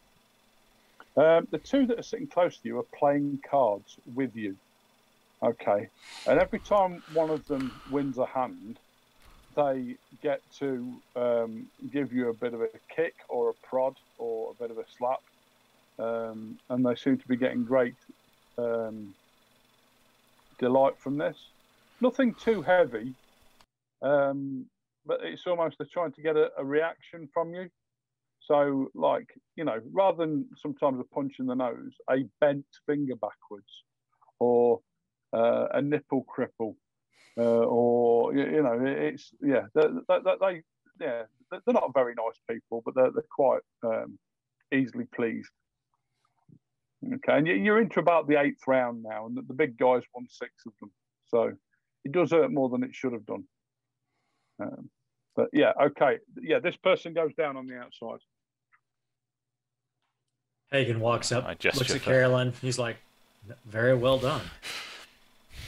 Um, 1.17 1.49
the 1.51 1.59
two 1.59 1.87
that 1.89 1.99
are 1.99 2.03
sitting 2.03 2.29
close 2.29 2.59
to 2.59 2.69
you 2.69 2.79
are 2.79 2.99
playing 2.99 3.41
cards 3.51 3.99
with 4.07 4.35
you. 4.35 4.57
Okay, 5.45 5.89
and 6.27 6.41
every 6.41 6.61
time 6.61 7.03
one 7.13 7.31
of 7.31 7.47
them 7.47 7.71
wins 7.91 8.17
a 8.17 8.27
hand, 8.27 8.79
they 9.57 9.97
get 10.23 10.41
to 10.61 11.03
um, 11.17 11.67
give 11.93 12.13
you 12.13 12.31
a 12.31 12.35
bit 12.35 12.55
of 12.55 12.63
a 12.63 12.69
kick 12.95 13.15
or 13.29 13.51
a 13.51 13.67
prod 13.67 13.95
or 14.19 14.53
a 14.53 14.63
bit 14.63 14.71
of 14.71 14.79
a 14.79 14.85
slap, 14.97 15.21
um, 15.99 16.59
and 16.71 16.87
they 16.87 16.95
seem 16.95 17.19
to 17.19 17.29
be 17.29 17.37
getting 17.37 17.65
great 17.65 17.97
um, 18.61 19.15
delight 20.59 20.99
from 20.99 21.19
this. 21.19 21.37
Nothing 22.01 22.35
too 22.35 22.63
heavy, 22.63 23.15
um, 24.03 24.67
but 25.05 25.21
it's 25.23 25.47
almost 25.47 25.79
they're 25.79 25.87
trying 25.93 26.13
to 26.13 26.23
get 26.23 26.37
a, 26.37 26.51
a 26.57 26.65
reaction 26.65 27.29
from 27.33 27.55
you. 27.55 27.69
So, 28.41 28.89
like, 28.95 29.29
you 29.57 29.65
know, 29.65 29.81
rather 29.93 30.25
than 30.25 30.47
sometimes 30.57 30.99
a 30.99 31.15
punch 31.15 31.35
in 31.39 31.47
the 31.47 31.55
nose, 31.55 31.93
a 32.11 32.25
bent 32.41 32.65
finger 32.87 33.15
backwards 33.17 33.85
or 34.39 34.81
uh, 35.33 35.67
a 35.75 35.83
nipple 35.83 36.25
cripple, 36.25 36.75
uh, 37.39 37.43
or, 37.43 38.35
you, 38.35 38.63
know, 38.63 38.79
it's, 38.83 39.31
yeah, 39.43 39.67
they, 39.75 39.83
they, 40.09 40.19
they, 40.41 40.63
yeah, 41.01 41.23
they're 41.51 41.75
not 41.75 41.93
very 41.95 42.15
nice 42.15 42.41
people, 42.51 42.83
but 42.85 42.95
they're, 42.95 43.11
they're 43.13 43.23
quite 43.31 43.61
um, 43.85 44.19
easily 44.73 45.05
pleased. 45.05 45.51
Okay, 47.03 47.39
and 47.39 47.47
you're 47.47 47.81
into 47.81 47.99
about 47.99 48.29
the 48.29 48.39
eighth 48.39 48.61
round 48.67 49.03
now, 49.03 49.27
and 49.27 49.37
the 49.37 49.55
big 49.55 49.79
guys 49.79 50.03
won 50.15 50.27
six 50.29 50.53
of 50.67 50.73
them. 50.81 50.91
So 51.29 51.53
it 52.05 52.13
does 52.13 52.31
hurt 52.31 52.53
more 52.53 52.69
than 52.69 52.83
it 52.83 52.95
should 52.95 53.13
have 53.13 53.25
done. 53.25 53.45
Um, 54.61 54.91
but 55.35 55.49
yeah, 55.55 55.73
okay. 55.81 56.19
Yeah, 56.43 56.59
this 56.59 56.77
person 56.77 57.15
goes 57.15 57.33
down 57.35 57.57
on 57.57 57.67
the 57.67 57.79
outside. 57.79 58.19
Hagen 60.71 61.01
walks 61.01 61.33
up, 61.33 61.47
I 61.47 61.55
gesture 61.55 61.79
looks 61.79 61.95
at 61.95 62.03
Carolyn. 62.03 62.53
He's 62.61 62.79
like, 62.79 62.97
"Very 63.65 63.95
well 63.95 64.19
done." 64.19 64.43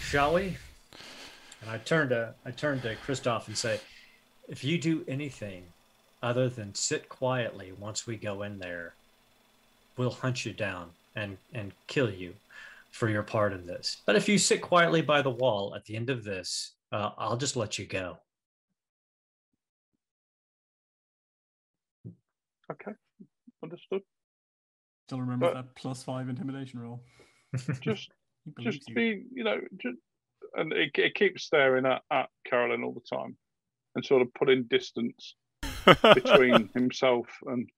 Shall 0.00 0.34
we? 0.34 0.58
And 1.62 1.70
I 1.70 1.78
turn 1.78 2.10
to 2.10 2.34
I 2.44 2.50
turn 2.50 2.80
to 2.82 2.94
Christoph 2.96 3.48
and 3.48 3.56
say, 3.56 3.80
"If 4.48 4.62
you 4.62 4.76
do 4.76 5.02
anything 5.08 5.64
other 6.22 6.50
than 6.50 6.74
sit 6.74 7.08
quietly 7.08 7.72
once 7.72 8.06
we 8.06 8.16
go 8.16 8.42
in 8.42 8.58
there, 8.58 8.94
we'll 9.96 10.10
hunt 10.10 10.44
you 10.44 10.52
down 10.52 10.90
and 11.16 11.36
and 11.52 11.72
kill 11.86 12.10
you 12.10 12.34
for 12.90 13.08
your 13.08 13.22
part 13.22 13.52
in 13.52 13.66
this. 13.66 14.02
But 14.06 14.16
if 14.16 14.28
you 14.28 14.38
sit 14.38 14.60
quietly 14.62 15.00
by 15.02 15.22
the 15.22 15.30
wall 15.30 15.74
at 15.74 15.84
the 15.84 15.96
end 15.96 16.10
of 16.10 16.24
this, 16.24 16.72
uh, 16.92 17.10
I'll 17.18 17.36
just 17.36 17.56
let 17.56 17.78
you 17.78 17.86
go." 17.86 18.18
Okay, 22.70 22.92
understood. 23.62 24.02
Still 25.08 25.20
remember 25.20 25.46
But- 25.46 25.54
that 25.54 25.74
plus 25.74 26.02
five 26.02 26.28
intimidation 26.28 26.80
roll. 26.80 27.02
Just, 27.82 28.10
just 28.60 28.88
you. 28.88 28.94
be, 28.94 29.24
you 29.34 29.44
know, 29.44 29.58
just, 29.76 29.98
and 30.54 30.72
it, 30.72 30.90
it 30.94 31.14
keeps 31.14 31.44
staring 31.44 31.84
at, 31.84 32.00
at 32.10 32.30
Carolyn 32.46 32.82
all 32.82 32.92
the 32.94 33.16
time, 33.16 33.36
and 33.94 34.02
sort 34.04 34.22
of 34.22 34.32
putting 34.32 34.62
distance 34.70 35.34
between 36.14 36.70
himself 36.74 37.26
and. 37.44 37.68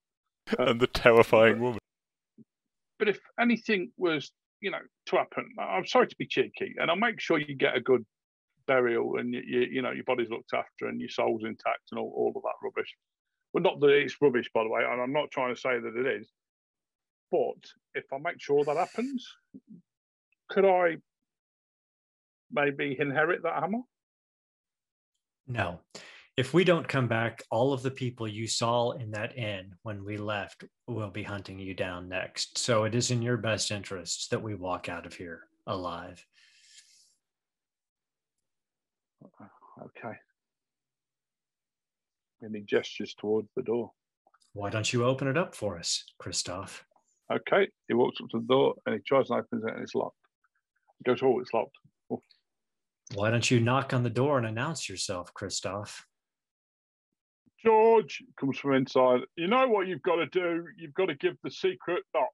and 0.61 0.81
the 0.81 0.87
terrifying 0.87 1.59
woman. 1.61 1.81
But 3.05 3.11
if 3.11 3.21
anything 3.39 3.93
was, 3.99 4.33
you 4.63 4.71
know, 4.71 4.79
to 5.09 5.17
happen, 5.17 5.47
I'm 5.61 5.87
sorry 5.87 6.07
to 6.07 6.17
be 6.19 6.27
cheeky, 6.27 6.75
and 6.79 6.91
I'll 6.91 6.97
make 6.97 7.21
sure 7.21 7.39
you 7.39 7.55
get 7.55 7.77
a 7.77 7.81
good 7.81 8.03
burial 8.67 9.19
and 9.19 9.35
you, 9.35 9.43
you, 9.47 9.61
you 9.73 9.83
know 9.83 9.91
your 9.91 10.05
body's 10.05 10.31
looked 10.31 10.55
after 10.55 10.87
and 10.87 10.99
your 10.99 11.11
soul's 11.11 11.45
intact 11.45 11.83
and 11.91 12.01
all, 12.01 12.11
all 12.17 12.33
of 12.35 12.43
that 12.43 12.55
rubbish. 12.63 12.97
Well, 13.53 13.63
not 13.63 13.79
that 13.81 13.89
it's 13.89 14.17
rubbish, 14.23 14.51
by 14.55 14.63
the 14.63 14.71
way, 14.71 14.81
and 14.91 15.03
I'm 15.03 15.13
not 15.13 15.31
trying 15.31 15.55
to 15.55 15.61
say 15.61 15.79
that 15.79 15.95
it 15.95 16.19
is. 16.19 16.31
But 17.31 17.63
if 17.93 18.05
I 18.11 18.17
make 18.17 18.41
sure 18.41 18.65
that 18.65 18.79
happens, 18.79 19.29
could 20.49 20.65
I 20.65 20.97
maybe 22.51 22.97
inherit 22.99 23.43
that 23.43 23.61
hammer? 23.61 23.83
No. 25.47 25.81
If 26.37 26.53
we 26.53 26.65
don't 26.65 26.89
come 26.89 27.07
back, 27.07 27.45
all 27.49 27.73
of 27.73 27.83
the 27.83 27.93
people 27.93 28.27
you 28.27 28.49
saw 28.49 28.91
in 28.91 29.13
that 29.13 29.39
inn 29.39 29.73
when 29.83 30.05
we 30.05 30.17
left 30.17 30.65
will 30.89 31.11
be 31.11 31.23
hunting 31.23 31.61
you 31.61 31.75
down 31.75 32.09
next. 32.09 32.59
So 32.59 32.85
it 32.85 32.95
is 32.97 33.13
in 33.13 33.23
your 33.23 33.37
best 33.37 33.71
interests 33.71 34.27
that 34.29 34.43
we 34.43 34.57
walk 34.57 34.89
out 34.89 35.07
of 35.07 35.15
here 35.15 35.43
alive. 35.69 36.25
Okay. 39.81 40.17
And 42.43 42.55
he 42.55 42.63
gestures 42.63 43.15
towards 43.15 43.49
the 43.55 43.63
door. 43.63 43.93
Why 44.55 44.71
don't 44.71 44.93
you 44.93 45.05
open 45.05 45.29
it 45.29 45.39
up 45.39 45.55
for 45.55 45.79
us, 45.79 46.05
Christoph? 46.19 46.85
Okay. 47.33 47.69
He 47.87 47.95
walks 47.95 48.19
up 48.21 48.29
to 48.31 48.41
the 48.41 48.47
door 48.47 48.75
and 48.87 48.95
he 48.97 49.01
tries 49.07 49.31
and 49.31 49.39
opens 49.39 49.65
it 49.65 49.73
and 49.73 49.83
it's 49.83 49.95
locked. 49.95 50.17
He 50.99 51.05
goes, 51.09 51.21
Oh, 51.23 51.39
it's 51.39 51.53
locked. 51.55 51.77
Oh, 52.11 52.21
Why 53.15 53.31
don't 53.31 53.49
you 53.49 53.61
knock 53.61 53.95
on 53.95 54.03
the 54.03 54.11
door 54.11 54.37
and 54.37 54.47
announce 54.47 54.89
yourself, 54.89 55.33
Christoph? 55.33 56.05
George 57.65 58.23
comes 58.39 58.59
from 58.59 58.75
inside. 58.75 59.21
You 59.37 59.47
know 59.47 59.67
what 59.69 59.87
you've 59.87 60.03
got 60.03 60.17
to 60.17 60.27
do? 60.27 60.65
You've 60.77 60.95
got 60.95 61.07
to 61.07 61.15
give 61.15 61.37
the 61.43 61.51
secret 61.51 62.03
knock. 62.15 62.29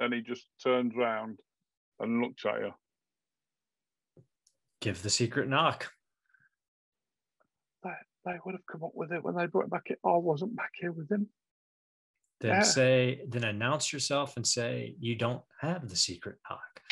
And 0.00 0.12
he 0.14 0.20
just 0.20 0.46
turns 0.62 0.94
round 0.96 1.38
and 2.00 2.20
looks 2.22 2.44
at 2.46 2.60
you. 2.60 2.72
Give 4.80 5.02
the 5.02 5.10
secret 5.10 5.48
knock. 5.48 5.90
They, 7.82 7.90
they 8.24 8.36
would 8.44 8.54
have 8.54 8.66
come 8.70 8.84
up 8.84 8.92
with 8.94 9.12
it 9.12 9.22
when 9.22 9.36
they 9.36 9.46
brought 9.46 9.64
it 9.64 9.70
back. 9.70 9.86
in. 9.90 9.96
I 10.04 10.16
wasn't 10.16 10.56
back 10.56 10.72
here 10.78 10.92
with 10.92 11.10
him. 11.10 11.28
Then 12.40 12.56
Yeah. 12.56 12.62
say, 12.62 13.22
then 13.28 13.44
announce 13.44 13.92
yourself 13.92 14.36
and 14.36 14.46
say 14.46 14.94
you 14.98 15.14
don't 15.14 15.42
have 15.60 15.88
the 15.88 15.96
secret 15.96 16.38
knock. 16.48 16.82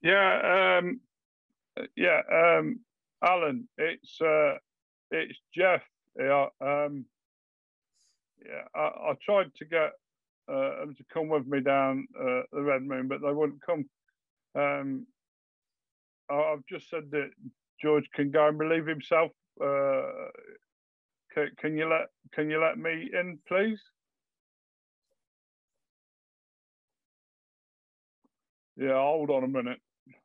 Yeah, 0.00 0.78
um, 0.80 1.00
yeah, 1.96 2.22
um, 2.32 2.80
Alan, 3.22 3.68
it's 3.78 4.20
uh, 4.20 4.54
it's 5.10 5.38
Jeff. 5.54 5.82
Yeah, 6.18 6.46
um, 6.60 7.06
yeah, 8.44 8.62
I, 8.74 8.80
I 8.80 9.12
tried 9.24 9.54
to 9.56 9.64
get 9.66 9.92
uh, 10.52 10.80
them 10.80 10.94
to 10.96 11.04
come 11.12 11.28
with 11.28 11.46
me 11.46 11.60
down 11.60 12.06
uh, 12.18 12.42
the 12.52 12.62
Red 12.62 12.82
Moon, 12.82 13.08
but 13.08 13.20
they 13.22 13.32
wouldn't 13.32 13.62
come. 13.64 13.86
Um, 14.56 15.06
I- 16.30 16.52
I've 16.54 16.66
just 16.68 16.90
said 16.90 17.10
that 17.12 17.30
George 17.82 18.08
can 18.14 18.30
go 18.30 18.48
and 18.48 18.58
relieve 18.58 18.86
himself. 18.86 19.32
Uh, 19.62 20.30
can, 21.34 21.50
can 21.58 21.76
you 21.78 21.88
let 21.88 22.08
Can 22.32 22.50
you 22.50 22.60
let 22.60 22.78
me 22.78 23.10
in, 23.12 23.40
please? 23.48 23.82
Yeah, 28.76 28.94
hold 28.94 29.30
on 29.30 29.44
a 29.44 29.48
minute. 29.48 29.80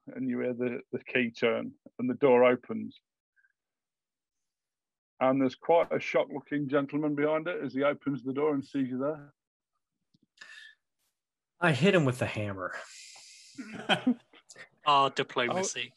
And 0.07 0.29
you 0.29 0.39
hear 0.39 0.53
the, 0.53 0.79
the 0.91 1.03
key 1.03 1.31
turn 1.31 1.71
and 1.99 2.09
the 2.09 2.15
door 2.15 2.43
opens. 2.43 2.99
And 5.19 5.41
there's 5.41 5.55
quite 5.55 5.91
a 5.91 5.99
shocked 5.99 6.31
looking 6.33 6.67
gentleman 6.67 7.15
behind 7.15 7.47
it 7.47 7.63
as 7.63 7.73
he 7.73 7.83
opens 7.83 8.23
the 8.23 8.33
door 8.33 8.53
and 8.53 8.63
sees 8.63 8.89
you 8.89 8.97
there. 8.97 9.33
I 11.61 11.71
hit 11.71 11.95
him 11.95 12.03
with 12.03 12.19
the 12.19 12.25
hammer. 12.25 12.73
Our 14.85 15.09
diplomacy. 15.11 15.93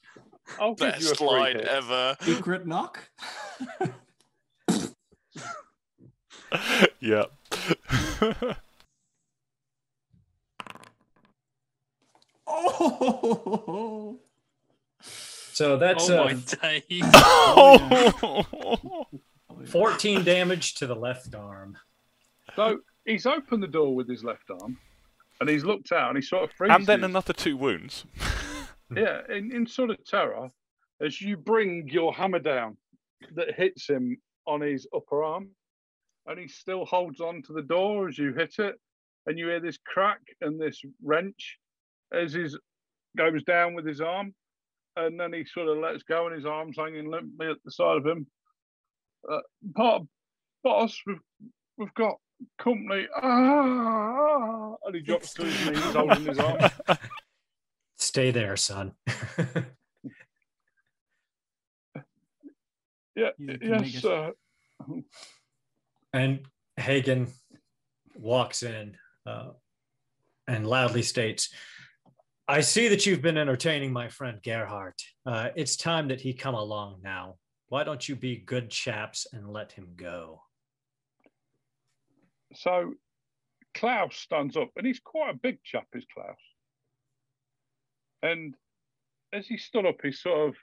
I'll 0.61 0.75
give 0.75 1.01
you 1.01 1.07
a 1.07 1.11
Best 1.11 1.17
free 1.19 1.27
line 1.27 1.57
hit. 1.57 1.65
ever. 1.67 2.17
Secret 2.21 2.67
knock. 2.69 3.01
yeah. 7.01 7.25
Oh, 12.59 14.19
So 15.53 15.77
that's 15.77 16.09
oh 16.11 16.25
uh, 16.25 16.35
days. 16.63 17.03
oh, 17.15 19.07
14 19.67 20.25
damage 20.25 20.75
to 20.75 20.87
the 20.87 20.95
left 20.95 21.35
arm. 21.35 21.77
So 22.55 22.79
he's 23.05 23.27
opened 23.27 23.63
the 23.63 23.69
door 23.69 23.95
with 23.95 24.09
his 24.09 24.23
left 24.25 24.51
arm 24.51 24.79
and 25.41 25.49
he's 25.49 25.65
looked 25.65 25.93
out 25.93 26.09
and 26.11 26.17
he 26.19 26.23
sort 26.23 26.45
of 26.45 26.53
freezes. 26.53 26.77
and 26.77 26.87
then 26.87 27.05
another 27.05 27.33
two 27.33 27.57
wounds. 27.57 28.05
Yeah, 28.95 29.23
in, 29.29 29.51
in 29.53 29.67
sort 29.67 29.91
of 29.91 30.05
terror 30.05 30.49
as 31.05 31.21
you 31.21 31.37
bring 31.37 31.89
your 31.89 32.15
hammer 32.15 32.39
down 32.39 32.77
that 33.35 33.53
hits 33.57 33.89
him 33.91 34.17
on 34.47 34.61
his 34.61 34.87
upper 34.95 35.25
arm. 35.25 35.49
And 36.29 36.39
he 36.39 36.47
still 36.47 36.85
holds 36.85 37.21
on 37.21 37.43
to 37.49 37.53
the 37.53 37.63
door 37.63 38.07
as 38.09 38.17
you 38.17 38.33
hit 38.33 38.61
it. 38.61 38.77
And 39.27 39.37
you 39.41 39.49
hear 39.49 39.59
this 39.59 39.77
crack 39.85 40.21
and 40.41 40.61
this 40.61 40.81
wrench 41.03 41.59
as 42.13 42.33
he 42.33 42.47
goes 43.17 43.43
down 43.45 43.75
with 43.75 43.87
his 43.87 44.01
arm. 44.01 44.35
And 44.97 45.21
then 45.21 45.33
he 45.33 45.45
sort 45.45 45.69
of 45.69 45.79
lets 45.79 46.03
go 46.05 46.27
and 46.27 46.35
his 46.35 46.47
arm's 46.47 46.77
hanging 46.79 47.11
limply 47.11 47.49
at 47.49 47.57
the 47.65 47.71
side 47.71 47.99
of 47.99 48.07
him. 48.07 48.27
Uh, 49.31 49.41
"Bo- 49.63 50.09
boss, 50.65 50.99
we've, 51.07 51.21
we've 51.77 51.93
got 51.95 52.15
company. 52.59 53.07
Ah, 53.15 54.75
and 54.85 54.95
he 54.95 55.03
drops 55.03 55.35
to 55.35 55.45
his 55.45 55.67
knees 55.71 55.79
holding 55.95 56.25
his 56.27 56.39
arm. 56.39 56.71
Stay 57.97 58.31
there, 58.31 58.57
son. 58.57 58.93
Yeah, 63.15 63.31
You 63.39 63.57
yes, 63.63 63.95
it. 63.95 64.05
uh, 64.05 64.31
And 66.13 66.41
Hagen 66.77 67.29
walks 68.15 68.63
in 68.63 68.97
uh, 69.25 69.51
and 70.47 70.67
loudly 70.67 71.01
states, 71.03 71.49
I 72.49 72.61
see 72.61 72.87
that 72.89 73.05
you've 73.05 73.23
been 73.23 73.39
entertaining 73.39 73.93
my 73.93 74.09
friend 74.09 74.41
Gerhardt. 74.41 75.03
Uh, 75.27 75.49
it's 75.57 75.77
time 75.77 76.07
that 76.09 76.21
he 76.21 76.33
come 76.33 76.55
along 76.55 77.01
now. 77.03 77.35
Why 77.69 77.83
don't 77.83 78.09
you 78.09 78.15
be 78.15 78.37
good 78.37 78.71
chaps 78.71 79.27
and 79.33 79.51
let 79.51 79.73
him 79.73 79.89
go? 79.97 80.43
So 82.55 82.95
Klaus 83.75 84.15
stands 84.17 84.57
up, 84.57 84.71
and 84.77 84.87
he's 84.87 85.01
quite 85.01 85.31
a 85.31 85.39
big 85.39 85.59
chap, 85.65 85.89
is 85.93 86.07
Klaus. 86.15 86.37
And 88.23 88.55
as 89.33 89.49
he 89.49 89.57
stood 89.57 89.85
up, 89.85 89.97
he 90.01 90.13
sort 90.13 90.51
of 90.51 90.55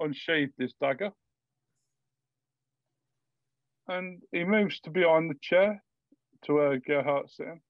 unsheathed 0.00 0.54
his 0.58 0.74
dagger. 0.80 1.12
And 3.86 4.22
he 4.32 4.42
moves 4.42 4.80
to 4.80 4.90
behind 4.90 5.30
the 5.30 5.38
chair 5.40 5.84
to 6.42 6.54
where 6.54 6.78
Gerhardt's 6.78 7.36
sitting. 7.36 7.60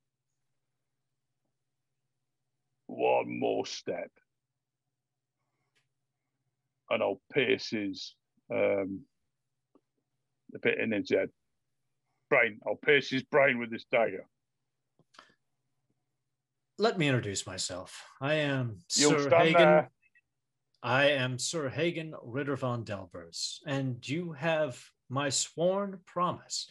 One 3.00 3.38
more 3.38 3.64
step. 3.64 4.10
And 6.90 7.02
I'll 7.02 7.22
pierce 7.32 7.70
his 7.70 8.14
um, 8.52 9.00
the 10.50 10.58
bit 10.58 10.78
in 10.78 10.92
his 10.92 11.08
head 11.08 11.30
brain. 12.28 12.58
I'll 12.66 12.76
pierce 12.76 13.08
his 13.08 13.22
brain 13.22 13.58
with 13.58 13.70
this 13.70 13.86
dagger. 13.90 14.26
Let 16.76 16.98
me 16.98 17.08
introduce 17.08 17.46
myself. 17.46 18.04
I 18.20 18.34
am 18.34 18.80
You'll 18.94 19.18
Sir 19.18 19.30
Hagen. 19.30 19.54
there. 19.54 19.90
I 20.82 21.04
am 21.12 21.38
Sir 21.38 21.70
Hagen 21.70 22.12
Ritter 22.22 22.56
von 22.56 22.84
Delbers, 22.84 23.60
and 23.66 24.06
you 24.06 24.32
have 24.32 24.78
my 25.08 25.30
sworn 25.30 26.00
promise 26.04 26.68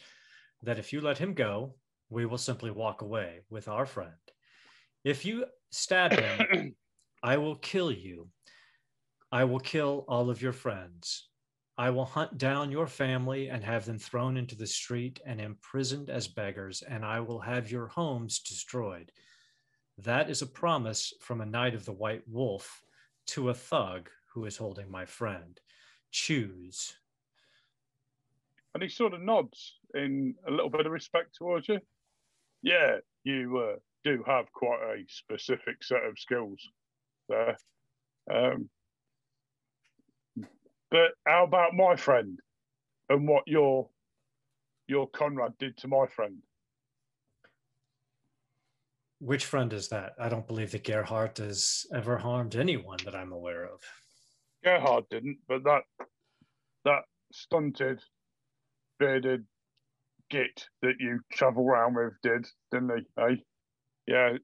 that 0.62 0.78
if 0.78 0.92
you 0.92 1.00
let 1.00 1.18
him 1.18 1.34
go, 1.34 1.74
we 2.08 2.24
will 2.24 2.38
simply 2.38 2.70
walk 2.70 3.02
away 3.02 3.40
with 3.50 3.66
our 3.66 3.84
friend. 3.84 4.12
If 5.02 5.24
you 5.24 5.46
stab 5.70 6.12
him, 6.12 6.74
I 7.22 7.36
will 7.36 7.56
kill 7.56 7.92
you. 7.92 8.28
I 9.32 9.44
will 9.44 9.60
kill 9.60 10.04
all 10.08 10.30
of 10.30 10.42
your 10.42 10.52
friends. 10.52 11.28
I 11.78 11.90
will 11.90 12.04
hunt 12.04 12.36
down 12.36 12.70
your 12.70 12.86
family 12.86 13.48
and 13.48 13.64
have 13.64 13.86
them 13.86 13.98
thrown 13.98 14.36
into 14.36 14.54
the 14.54 14.66
street 14.66 15.20
and 15.24 15.40
imprisoned 15.40 16.10
as 16.10 16.28
beggars, 16.28 16.82
and 16.82 17.04
I 17.04 17.20
will 17.20 17.40
have 17.40 17.70
your 17.70 17.86
homes 17.86 18.40
destroyed. 18.40 19.12
That 19.96 20.28
is 20.28 20.42
a 20.42 20.46
promise 20.46 21.12
from 21.20 21.40
a 21.40 21.46
knight 21.46 21.74
of 21.74 21.84
the 21.84 21.92
White 21.92 22.22
Wolf 22.28 22.82
to 23.28 23.50
a 23.50 23.54
thug 23.54 24.10
who 24.34 24.44
is 24.44 24.56
holding 24.56 24.90
my 24.90 25.04
friend. 25.04 25.58
Choose. 26.10 26.94
And 28.74 28.82
he 28.82 28.88
sort 28.88 29.14
of 29.14 29.20
nods 29.20 29.78
in 29.94 30.34
a 30.46 30.50
little 30.50 30.70
bit 30.70 30.86
of 30.86 30.92
respect 30.92 31.36
towards 31.36 31.68
you. 31.68 31.80
Yeah, 32.62 32.98
you 33.24 33.58
uh, 33.58 33.76
do 34.04 34.22
have 34.26 34.52
quite 34.52 34.80
a 34.82 35.04
specific 35.08 35.82
set 35.82 36.04
of 36.04 36.18
skills 36.18 36.60
there. 37.28 37.56
Um, 38.32 38.68
but 40.90 41.12
how 41.26 41.44
about 41.44 41.74
my 41.74 41.96
friend 41.96 42.38
and 43.08 43.28
what 43.28 43.44
your 43.46 43.88
your 44.88 45.08
Conrad 45.08 45.52
did 45.58 45.76
to 45.78 45.88
my 45.88 46.06
friend? 46.06 46.38
Which 49.20 49.44
friend 49.44 49.72
is 49.72 49.88
that? 49.88 50.14
I 50.18 50.28
don't 50.28 50.46
believe 50.46 50.72
that 50.72 50.84
Gerhardt 50.84 51.38
has 51.38 51.86
ever 51.94 52.16
harmed 52.16 52.56
anyone 52.56 52.98
that 53.04 53.14
I'm 53.14 53.32
aware 53.32 53.64
of. 53.64 53.80
Gerhard 54.64 55.04
didn't, 55.10 55.38
but 55.46 55.62
that 55.64 55.82
that 56.84 57.02
stunted, 57.32 58.00
bearded 58.98 59.44
git 60.30 60.68
that 60.82 60.94
you 60.98 61.20
travel 61.32 61.68
around 61.68 61.94
with 61.94 62.14
did, 62.22 62.46
didn't 62.72 62.90
he? 62.96 63.22
Eh? 63.22 63.36
Yeah, 64.06 64.36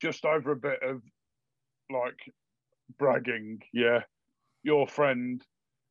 just 0.00 0.24
over 0.24 0.52
a 0.52 0.56
bit 0.56 0.82
of 0.82 1.02
like 1.90 2.18
bragging. 2.98 3.60
Yeah, 3.72 4.00
your 4.62 4.86
friend, 4.86 5.42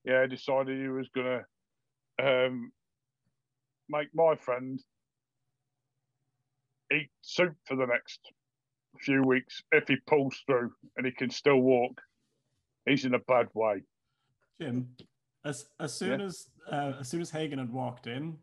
yeah, 0.06 0.26
decided 0.26 0.80
he 0.80 0.88
was 0.88 1.10
gonna 1.10 1.46
um, 2.22 2.72
make 3.90 4.10
my 4.14 4.36
friend 4.36 4.80
eat 6.94 7.10
soup 7.22 7.56
for 7.66 7.76
the 7.76 7.86
next 7.86 8.20
few 9.02 9.22
weeks 9.24 9.62
if 9.72 9.88
he 9.88 9.98
pulls 10.08 10.42
through 10.46 10.72
and 10.98 11.06
he 11.06 11.12
can 11.12 11.30
still 11.30 11.60
walk. 11.60 12.02
He's 12.86 13.06
in 13.06 13.14
a 13.14 13.20
bad 13.20 13.48
way. 13.54 13.84
Jim, 14.60 14.90
as 15.46 15.68
as 15.80 15.94
soon 15.94 16.20
Yeah. 16.20 16.26
as 16.26 16.50
uh, 16.72 16.94
as 17.00 17.08
soon 17.10 17.22
as 17.22 17.30
Hagen 17.30 17.60
had 17.60 17.72
walked 17.72 18.08
in, 18.08 18.38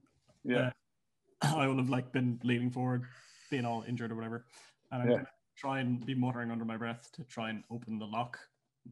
Yeah. 0.45 0.73
I 1.43 1.67
would 1.67 1.79
have 1.79 1.91
like 1.91 2.13
been 2.13 2.41
leaning 2.43 2.71
forward, 2.71 3.05
being 3.51 3.65
all 3.65 3.83
injured 3.87 4.13
or 4.13 4.15
whatever, 4.17 4.47
and 4.91 5.03
I'm 5.03 5.09
Yeah. 5.11 5.17
gonna 5.17 5.29
try 5.57 5.81
and 5.81 6.05
be 6.05 6.15
muttering 6.15 6.51
under 6.51 6.65
my 6.65 6.77
breath 6.77 7.11
to 7.13 7.25
try 7.25 7.51
and 7.51 7.65
open 7.71 7.99
the 7.99 8.07
lock 8.07 8.39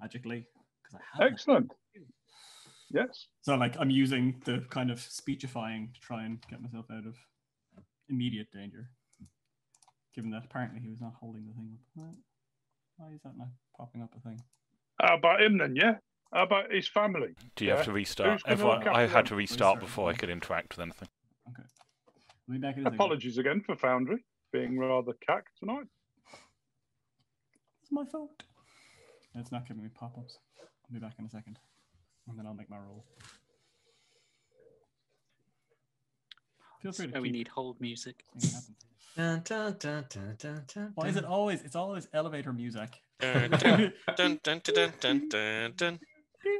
magically 0.00 0.46
because 0.82 1.00
I 1.00 1.22
have. 1.22 1.32
Excellent. 1.32 1.72
Yes. 2.90 3.28
So 3.42 3.56
like 3.56 3.76
I'm 3.80 3.90
using 3.90 4.40
the 4.44 4.60
kind 4.70 4.90
of 4.90 5.00
speechifying 5.00 5.92
to 5.92 6.00
try 6.00 6.24
and 6.24 6.40
get 6.48 6.60
myself 6.62 6.86
out 6.90 7.06
of 7.06 7.16
immediate 8.08 8.50
danger. 8.52 8.88
Given 10.14 10.30
that 10.30 10.44
apparently 10.44 10.80
he 10.80 10.88
was 10.88 11.00
not 11.00 11.14
holding 11.14 11.46
the 11.48 11.54
thing 11.54 11.70
up. 11.74 11.80
Why- 11.94 12.12
Why 12.96 13.12
is 13.12 13.22
that 13.22 13.36
not 13.36 13.48
popping 13.76 14.02
up 14.02 14.14
a 14.16 14.20
thing? 14.20 14.40
How 15.00 15.16
about 15.16 15.42
him 15.42 15.58
then? 15.58 15.74
Yeah. 15.74 15.98
How 16.32 16.44
about 16.44 16.70
his 16.72 16.86
family? 16.88 17.34
Do 17.56 17.64
you 17.64 17.72
have 17.72 17.84
to 17.86 17.92
restart? 17.92 18.40
Everyone, 18.46 18.86
I 18.86 19.06
had 19.06 19.26
to 19.26 19.34
restart 19.34 19.76
Restart, 19.76 19.80
before 19.80 20.10
I 20.10 20.14
could 20.14 20.30
interact 20.30 20.76
with 20.76 20.82
anything. 20.84 21.08
Okay. 21.48 21.68
Let 22.46 22.60
back 22.60 22.76
again. 22.76 22.86
Apologies 22.94 23.38
again 23.38 23.60
for 23.62 23.74
Foundry 23.76 24.24
being 24.54 24.78
rather 24.78 25.12
cack 25.26 25.46
tonight. 25.58 25.88
It's 27.82 27.90
my 27.90 28.04
fault. 28.04 28.30
It's 29.34 29.50
not 29.50 29.66
giving 29.66 29.82
me 29.82 29.88
pop-ups. 29.92 30.38
I'll 30.60 30.94
be 30.94 31.00
back 31.00 31.14
in 31.18 31.24
a 31.26 31.28
second. 31.28 31.58
And 32.28 32.38
then 32.38 32.46
I'll 32.46 32.54
make 32.54 32.70
my 32.70 32.76
roll. 32.78 33.04
Feel 36.80 36.92
free 36.92 37.08
to 37.08 37.12
So 37.14 37.20
we 37.20 37.28
keep 37.28 37.34
need 37.36 37.48
hold 37.48 37.80
music. 37.80 38.22
making 38.32 38.50
it 38.50 38.54
happen. 38.54 38.74
Dun, 39.16 39.42
dun, 39.44 39.76
dun, 39.78 40.04
dun, 40.08 40.36
dun, 40.38 40.62
dun, 40.72 40.92
Why 40.94 41.08
is 41.08 41.16
it 41.16 41.22
dun. 41.22 41.30
always 41.30 41.62
it's 41.62 41.76
always 41.76 42.06
elevator 42.12 42.52
music? 42.52 43.00
Dun, 43.20 43.50
dun, 43.50 43.92
dun, 44.16 44.40
dun, 44.42 44.60
dun, 44.64 44.92
dun, 45.00 45.28
dun, 45.28 45.72
dun. 45.76 45.98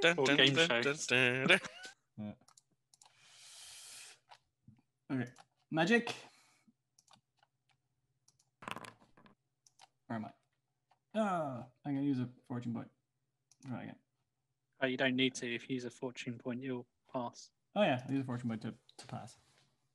Dun, 0.03 0.15
Or 0.19 0.25
dun, 0.27 0.37
game 0.37 0.55
dun, 0.55 0.69
shows. 0.69 1.07
dun, 1.07 1.47
dun, 1.47 1.59
dun. 2.19 2.35
Okay. 5.13 5.31
Magic. 5.71 6.15
Where 10.15 10.21
am 10.21 10.27
I? 10.27 11.19
Ah, 11.21 11.65
I'm 11.85 11.95
gonna 11.97 12.07
use 12.07 12.21
a 12.21 12.29
fortune 12.47 12.73
point. 12.73 12.87
Try 13.67 13.83
again. 13.83 13.97
Oh, 14.81 14.87
you 14.87 14.97
don't 14.97 15.17
need 15.17 15.35
to. 15.37 15.53
If 15.53 15.69
you 15.69 15.75
use 15.75 15.85
a 15.87 15.91
fortune 15.91 16.35
point, 16.39 16.63
you'll 16.63 16.87
pass. 17.13 17.51
Oh 17.75 17.83
yeah, 17.83 18.01
I 18.09 18.13
use 18.13 18.21
a 18.23 18.25
fortune 18.25 18.49
point 18.49 18.63
to, 18.63 18.75
to 18.99 19.07
pass. 19.09 19.37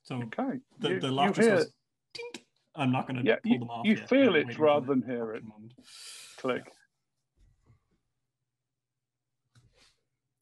So 0.03 0.17
Okay. 0.23 0.59
the, 0.79 0.89
you, 0.89 0.99
the 0.99 1.07
you 1.07 1.13
lock 1.13 1.35
just 1.35 1.47
goes 1.47 1.71
tink. 2.13 2.41
I'm 2.75 2.91
not 2.91 3.07
gonna 3.07 3.21
Yeah, 3.23 3.35
pull 3.43 3.51
you- 3.53 3.59
them 3.59 3.69
off. 3.69 3.85
you 3.85 3.95
yet. 3.95 4.09
feel 4.09 4.35
it 4.35 4.59
rather 4.59 4.87
than 4.87 5.01
hear 5.03 5.33
it. 5.35 5.43
moment. 5.45 5.73
click. 6.35 6.69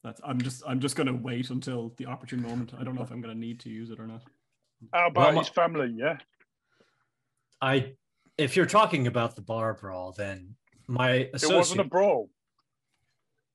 That's 0.02 0.20
I'm 0.24 0.40
just 0.40 0.62
I'm 0.66 0.80
just 0.80 0.96
gonna 0.96 1.14
wait 1.14 1.50
until 1.50 1.94
the 1.98 2.06
opportune 2.06 2.42
moment. 2.42 2.72
I 2.76 2.82
don't 2.82 2.96
know 2.96 3.02
if 3.02 3.12
I'm 3.12 3.20
gonna 3.20 3.34
need 3.36 3.60
to 3.60 3.68
use 3.70 3.90
it 3.90 4.00
or 4.00 4.08
not. 4.08 4.22
How 4.92 5.06
about 5.06 5.34
Well, 5.34 5.38
his 5.44 5.48
family? 5.48 5.92
Yeah. 5.96 6.18
I, 7.60 7.92
if 8.38 8.56
you're 8.56 8.66
talking 8.66 9.06
about 9.06 9.34
the 9.34 9.42
bar 9.42 9.74
brawl, 9.74 10.12
then 10.12 10.54
my 10.86 11.28
associate... 11.34 11.54
it 11.54 11.58
wasn't 11.58 11.80
a 11.80 11.84
brawl. 11.84 12.30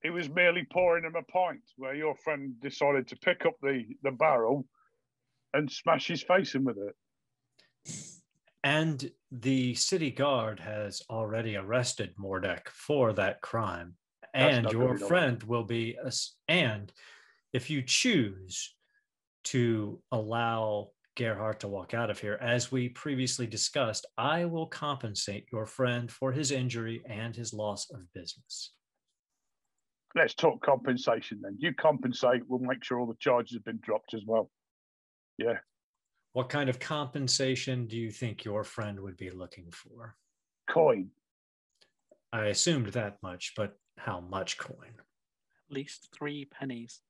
It 0.03 0.11
was 0.11 0.29
merely 0.29 0.67
pouring 0.71 1.05
him 1.05 1.15
a 1.15 1.23
pint 1.23 1.61
where 1.77 1.95
your 1.95 2.15
friend 2.15 2.53
decided 2.61 3.07
to 3.07 3.15
pick 3.15 3.45
up 3.45 3.53
the, 3.61 3.85
the 4.03 4.11
barrel 4.11 4.67
and 5.53 5.71
smash 5.71 6.07
his 6.07 6.21
face 6.21 6.55
in 6.55 6.65
with 6.65 6.77
it. 6.77 6.95
And 8.65 9.09
the 9.31 9.75
city 9.75 10.11
guard 10.11 10.59
has 10.59 11.01
already 11.09 11.55
arrested 11.55 12.13
Mordek 12.17 12.67
for 12.67 13.13
that 13.13 13.41
crime. 13.41 13.95
That's 14.33 14.57
and 14.57 14.71
your 14.71 14.97
friend 14.97 15.41
will 15.43 15.63
be. 15.63 15.97
And 16.47 16.91
if 17.53 17.69
you 17.69 17.81
choose 17.81 18.73
to 19.45 20.01
allow 20.11 20.89
Gerhardt 21.15 21.59
to 21.59 21.67
walk 21.67 21.93
out 21.93 22.09
of 22.09 22.19
here, 22.19 22.39
as 22.41 22.71
we 22.71 22.89
previously 22.89 23.45
discussed, 23.45 24.05
I 24.17 24.45
will 24.45 24.65
compensate 24.65 25.45
your 25.51 25.65
friend 25.65 26.11
for 26.11 26.31
his 26.31 26.51
injury 26.51 27.03
and 27.07 27.35
his 27.35 27.53
loss 27.53 27.89
of 27.91 28.01
business. 28.13 28.71
Let's 30.15 30.33
talk 30.33 30.63
compensation 30.63 31.39
then. 31.41 31.57
You 31.59 31.73
compensate, 31.73 32.41
we'll 32.47 32.59
make 32.59 32.83
sure 32.83 32.99
all 32.99 33.07
the 33.07 33.15
charges 33.19 33.53
have 33.55 33.63
been 33.63 33.79
dropped 33.81 34.13
as 34.13 34.23
well. 34.25 34.49
Yeah. 35.37 35.57
What 36.33 36.49
kind 36.49 36.69
of 36.69 36.79
compensation 36.79 37.87
do 37.87 37.97
you 37.97 38.11
think 38.11 38.43
your 38.43 38.63
friend 38.63 38.99
would 38.99 39.17
be 39.17 39.29
looking 39.29 39.71
for? 39.71 40.15
Coin. 40.69 41.09
I 42.31 42.45
assumed 42.45 42.87
that 42.87 43.17
much, 43.21 43.53
but 43.55 43.77
how 43.97 44.19
much 44.19 44.57
coin? 44.57 44.93
At 45.69 45.75
least 45.75 46.09
three 46.17 46.45
pennies. 46.45 47.01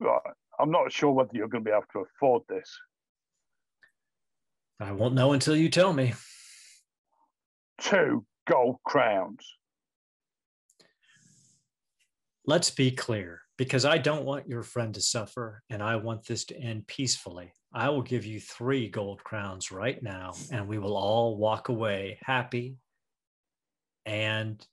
Right. 0.00 0.20
I'm 0.58 0.70
not 0.70 0.92
sure 0.92 1.12
whether 1.12 1.30
you're 1.32 1.48
going 1.48 1.64
to 1.64 1.70
be 1.70 1.74
able 1.74 1.84
to 1.92 2.00
afford 2.00 2.42
this. 2.48 2.78
I 4.80 4.92
won't 4.92 5.14
know 5.14 5.32
until 5.32 5.56
you 5.56 5.68
tell 5.68 5.92
me. 5.92 6.14
Two 7.80 8.24
gold 8.48 8.76
crowns. 8.84 9.46
Let's 12.46 12.70
be 12.70 12.90
clear, 12.90 13.40
because 13.58 13.84
I 13.84 13.98
don't 13.98 14.24
want 14.24 14.48
your 14.48 14.62
friend 14.62 14.94
to 14.94 15.00
suffer 15.00 15.62
and 15.68 15.82
I 15.82 15.96
want 15.96 16.26
this 16.26 16.44
to 16.46 16.56
end 16.56 16.86
peacefully. 16.86 17.52
I 17.72 17.88
will 17.88 18.02
give 18.02 18.24
you 18.24 18.38
three 18.40 18.88
gold 18.88 19.22
crowns 19.24 19.72
right 19.72 20.02
now, 20.02 20.34
and 20.52 20.68
we 20.68 20.78
will 20.78 20.96
all 20.96 21.36
walk 21.36 21.68
away 21.68 22.18
happy 22.22 22.76
and 24.06 24.64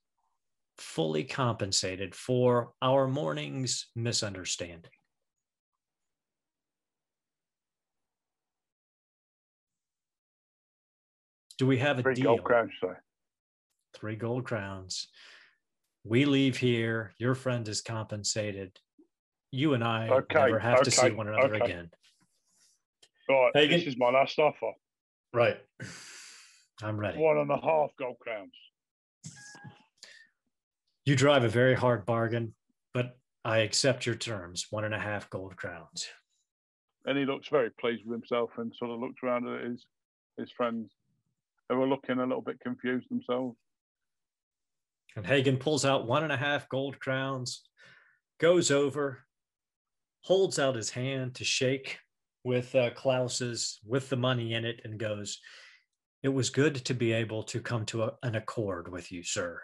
fully 0.77 1.23
compensated 1.23 2.13
for 2.13 2.73
our 2.81 3.07
morning's 3.07 3.87
misunderstanding. 3.95 4.91
Do 11.57 11.67
we 11.67 11.77
have 11.77 11.99
a 11.99 12.01
Three 12.01 12.15
deal? 12.15 12.25
gold 12.25 12.43
crowns, 12.43 12.71
sorry. 12.79 12.97
Three 13.95 14.15
gold 14.15 14.43
crowns. 14.45 15.07
We 16.03 16.25
leave 16.25 16.57
here. 16.57 17.13
Your 17.17 17.35
friend 17.35 17.67
is 17.67 17.81
compensated. 17.81 18.77
You 19.51 19.73
and 19.75 19.83
I 19.83 20.09
Okay, 20.09 20.39
never 20.39 20.59
have 20.59 20.81
to 20.81 20.91
see 20.91 21.11
one 21.11 21.27
another 21.27 21.55
okay. 21.55 21.63
again. 21.65 21.91
Right. 23.29 23.51
Hagen? 23.53 23.77
This 23.79 23.87
is 23.87 23.97
my 23.97 24.09
last 24.09 24.37
offer. 24.39 24.71
Right. 25.33 25.57
I'm 26.81 26.99
ready. 26.99 27.19
One 27.19 27.37
and 27.37 27.51
a 27.51 27.61
half 27.61 27.91
gold 27.97 28.17
crowns. 28.19 28.51
You 31.05 31.15
drive 31.15 31.43
a 31.43 31.49
very 31.49 31.75
hard 31.75 32.05
bargain, 32.05 32.55
but 32.93 33.17
I 33.45 33.59
accept 33.59 34.05
your 34.05 34.15
terms. 34.15 34.67
One 34.71 34.85
and 34.85 34.93
a 34.93 34.99
half 34.99 35.29
gold 35.29 35.55
crowns. 35.55 36.07
And 37.05 37.17
he 37.17 37.25
looks 37.25 37.47
very 37.49 37.69
pleased 37.79 38.03
with 38.05 38.13
himself 38.19 38.51
and 38.57 38.73
sort 38.75 38.91
of 38.91 38.99
looks 38.99 39.21
around 39.23 39.47
at 39.47 39.65
his 39.65 39.85
his 40.37 40.51
friends 40.51 40.91
who 41.73 41.81
are 41.81 41.87
looking 41.87 42.19
a 42.19 42.25
little 42.25 42.41
bit 42.41 42.59
confused 42.59 43.09
themselves. 43.09 43.57
And 45.15 45.25
Hagen 45.25 45.57
pulls 45.57 45.85
out 45.85 46.07
one 46.07 46.23
and 46.23 46.31
a 46.31 46.37
half 46.37 46.67
gold 46.69 46.99
crowns, 46.99 47.61
goes 48.39 48.71
over, 48.71 49.19
holds 50.21 50.57
out 50.57 50.75
his 50.75 50.89
hand 50.89 51.35
to 51.35 51.43
shake 51.43 51.99
with 52.43 52.73
uh, 52.75 52.89
Klaus's, 52.91 53.79
with 53.85 54.09
the 54.09 54.17
money 54.17 54.53
in 54.53 54.65
it, 54.65 54.81
and 54.83 54.99
goes, 54.99 55.39
It 56.23 56.29
was 56.29 56.49
good 56.49 56.75
to 56.85 56.93
be 56.93 57.13
able 57.13 57.43
to 57.43 57.59
come 57.59 57.85
to 57.87 58.03
a, 58.03 58.13
an 58.23 58.35
accord 58.35 58.91
with 58.91 59.11
you, 59.11 59.23
sir. 59.23 59.61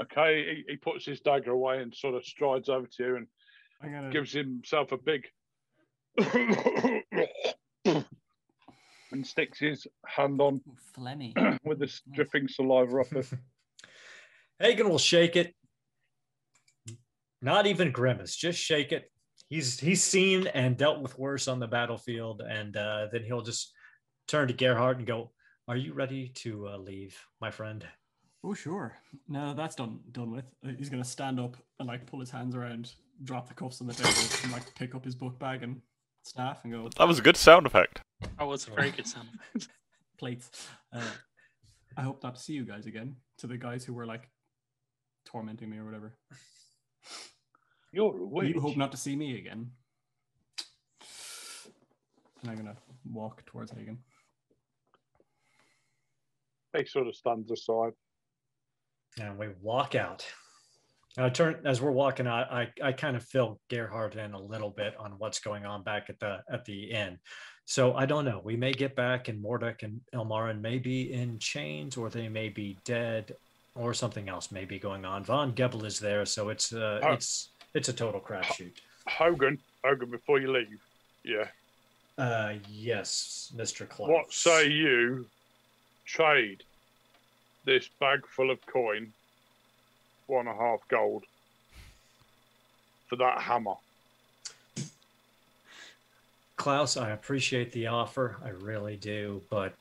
Okay, 0.00 0.64
he, 0.66 0.72
he 0.72 0.76
puts 0.76 1.04
his 1.04 1.20
dagger 1.20 1.50
away 1.50 1.82
and 1.82 1.94
sort 1.94 2.14
of 2.14 2.24
strides 2.24 2.68
over 2.68 2.86
to 2.86 3.02
you 3.02 3.16
and 3.16 3.26
gonna 3.82 4.10
gives 4.10 4.32
himself 4.32 4.92
a 4.92 4.98
big 4.98 5.26
and 9.12 9.26
sticks 9.26 9.58
his 9.58 9.86
hand 10.06 10.40
on 10.40 10.60
phlegmy. 10.96 11.32
with 11.64 11.78
the 11.78 12.00
dripping 12.12 12.48
saliva 12.48 12.98
off 12.98 13.12
it. 13.12 13.26
Hagen 14.58 14.88
will 14.88 14.98
shake 14.98 15.36
it. 15.36 15.54
Not 17.42 17.66
even 17.66 17.92
grimace, 17.92 18.36
just 18.36 18.58
shake 18.58 18.92
it. 18.92 19.10
He's 19.48 19.80
he's 19.80 20.02
seen 20.04 20.46
and 20.48 20.76
dealt 20.76 21.00
with 21.00 21.18
worse 21.18 21.48
on 21.48 21.58
the 21.58 21.66
battlefield, 21.66 22.42
and 22.42 22.76
uh, 22.76 23.08
then 23.10 23.24
he'll 23.24 23.42
just 23.42 23.72
turn 24.28 24.48
to 24.48 24.54
Gerhardt 24.54 24.98
and 24.98 25.06
go, 25.06 25.32
"Are 25.66 25.76
you 25.76 25.94
ready 25.94 26.28
to 26.36 26.68
uh, 26.68 26.76
leave, 26.76 27.18
my 27.40 27.50
friend?" 27.50 27.84
Oh 28.44 28.54
sure. 28.54 28.96
No, 29.28 29.54
that's 29.54 29.74
done 29.74 30.00
done 30.12 30.30
with. 30.30 30.44
Uh, 30.64 30.72
He's 30.78 30.88
gonna 30.90 31.04
stand 31.04 31.40
up 31.40 31.56
and 31.78 31.88
like 31.88 32.06
pull 32.06 32.20
his 32.20 32.30
hands 32.30 32.54
around, 32.54 32.92
drop 33.24 33.48
the 33.48 33.54
cuffs 33.54 33.80
on 33.80 33.86
the 33.86 33.94
table, 33.94 34.10
and 34.44 34.52
like 34.52 34.74
pick 34.74 34.94
up 34.94 35.04
his 35.04 35.14
book 35.14 35.38
bag 35.38 35.62
and 35.62 35.80
staff 36.22 36.60
and 36.64 36.72
go 36.72 36.88
That 36.98 37.08
was 37.08 37.18
a 37.18 37.22
good 37.22 37.36
sound 37.36 37.66
effect. 37.66 38.00
That 38.38 38.46
was 38.46 38.66
a 38.68 38.70
very 38.70 38.90
good 38.90 39.06
sound. 39.06 39.28
effect. 39.54 39.68
plates. 40.18 40.68
Uh, 40.92 41.00
I 41.96 42.02
hope 42.02 42.22
not 42.22 42.36
to 42.36 42.40
see 42.40 42.52
you 42.52 42.64
guys 42.64 42.86
again. 42.86 43.16
To 43.38 43.46
the 43.46 43.56
guys 43.56 43.84
who 43.84 43.94
were 43.94 44.06
like 44.06 44.28
tormenting 45.24 45.70
me 45.70 45.78
or 45.78 45.84
whatever. 45.84 46.14
You're 47.92 48.16
a 48.16 48.26
witch. 48.26 48.54
You 48.54 48.60
hope 48.60 48.76
not 48.76 48.92
to 48.92 48.98
see 48.98 49.16
me 49.16 49.38
again. 49.38 49.70
And 52.42 52.50
I'm 52.50 52.56
gonna 52.56 52.76
walk 53.10 53.44
towards 53.46 53.72
Hagen. 53.72 53.98
He 56.76 56.84
sort 56.84 57.08
of 57.08 57.16
stands 57.16 57.50
aside. 57.50 57.92
And 59.20 59.36
we 59.36 59.48
walk 59.60 59.94
out. 59.94 60.24
And 61.16 61.26
I 61.26 61.28
turn 61.28 61.60
as 61.64 61.80
we're 61.80 61.90
walking 61.90 62.26
out. 62.26 62.52
I, 62.52 62.68
I 62.82 62.92
kind 62.92 63.16
of 63.16 63.24
fill 63.24 63.58
Gerhardt 63.68 64.16
in 64.16 64.32
a 64.32 64.40
little 64.40 64.70
bit 64.70 64.94
on 64.96 65.12
what's 65.18 65.40
going 65.40 65.66
on 65.66 65.82
back 65.82 66.08
at 66.08 66.20
the 66.20 66.40
at 66.50 66.64
the 66.64 66.90
inn. 66.90 67.18
So 67.64 67.94
I 67.94 68.06
don't 68.06 68.24
know. 68.24 68.40
We 68.42 68.56
may 68.56 68.72
get 68.72 68.96
back, 68.96 69.28
and 69.28 69.42
Mordek 69.44 69.82
and 69.82 70.00
Ilmarin 70.14 70.60
may 70.60 70.78
be 70.78 71.12
in 71.12 71.38
chains, 71.38 71.96
or 71.96 72.10
they 72.10 72.28
may 72.28 72.48
be 72.48 72.76
dead, 72.84 73.36
or 73.74 73.94
something 73.94 74.28
else 74.28 74.50
may 74.50 74.64
be 74.64 74.78
going 74.78 75.04
on. 75.04 75.22
Von 75.24 75.52
Gebel 75.52 75.84
is 75.84 76.00
there, 76.00 76.24
so 76.26 76.48
it's 76.48 76.72
uh, 76.72 77.00
Oh. 77.02 77.12
it's 77.12 77.50
it's 77.74 77.88
a 77.88 77.92
total 77.92 78.20
crapshoot. 78.20 78.72
Hogan, 79.06 79.58
Hogan, 79.84 80.10
before 80.10 80.40
you 80.40 80.52
leave, 80.52 80.80
yeah. 81.24 81.46
Uh, 82.18 82.54
yes, 82.68 83.52
Mister 83.56 83.86
Klaus. 83.86 84.10
What 84.10 84.32
say 84.32 84.68
you 84.68 85.26
trade 86.04 86.62
this 87.64 87.88
bag 88.00 88.26
full 88.26 88.50
of 88.50 88.64
coin, 88.66 89.12
one 90.30 90.46
and 90.46 90.56
a 90.56 90.62
half 90.62 90.80
gold, 90.88 91.24
for 93.08 93.16
that 93.16 93.40
hammer? 93.42 93.74
Klaus, 96.56 96.96
I 96.96 97.10
appreciate 97.10 97.72
the 97.72 97.86
offer. 97.86 98.36
I 98.44 98.50
really 98.50 98.96
do, 98.96 99.40
but 99.50 99.74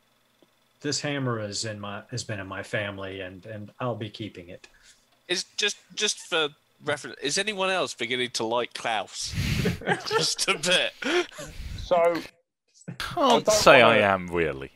this 0.82 1.02
hammer 1.02 1.40
is 1.42 1.66
in 1.66 1.80
my 1.80 2.04
has 2.12 2.24
been 2.24 2.40
in 2.40 2.48
my 2.48 2.64
family, 2.64 3.22
and 3.22 3.46
and 3.46 3.70
I'll 3.80 3.96
be 3.96 4.10
keeping 4.10 4.50
it. 4.50 4.68
Is 5.28 5.44
just 5.58 5.78
just 5.96 6.20
for 6.20 6.50
reference, 6.86 7.18
is 7.22 7.38
anyone 7.38 7.70
else 7.70 7.94
beginning 7.94 8.30
to 8.32 8.46
like 8.46 8.74
Klaus? 8.74 9.34
just 10.08 10.48
a 10.48 10.58
bit. 10.58 11.28
So 11.78 12.22
Can't 12.98 13.46
don't 13.46 13.52
say 13.52 13.82
I 13.82 13.88
wanna- 13.96 14.02
am 14.02 14.28
really. 14.28 14.72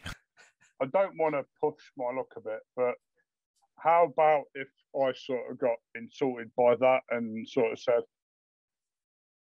I 0.81 0.85
don't 0.87 1.17
want 1.17 1.35
to 1.35 1.45
push 1.61 1.79
my 1.97 2.11
luck 2.13 2.33
a 2.35 2.41
bit, 2.41 2.59
but 2.75 2.95
how 3.83 4.05
about 4.05 4.45
if 4.55 4.69
I 4.95 5.11
sort 5.13 5.51
of 5.51 5.59
got 5.59 5.77
insulted 5.95 6.51
by 6.55 6.75
that 6.75 7.01
and 7.09 7.47
sort 7.47 7.73
of 7.73 7.79
said, 7.79 8.01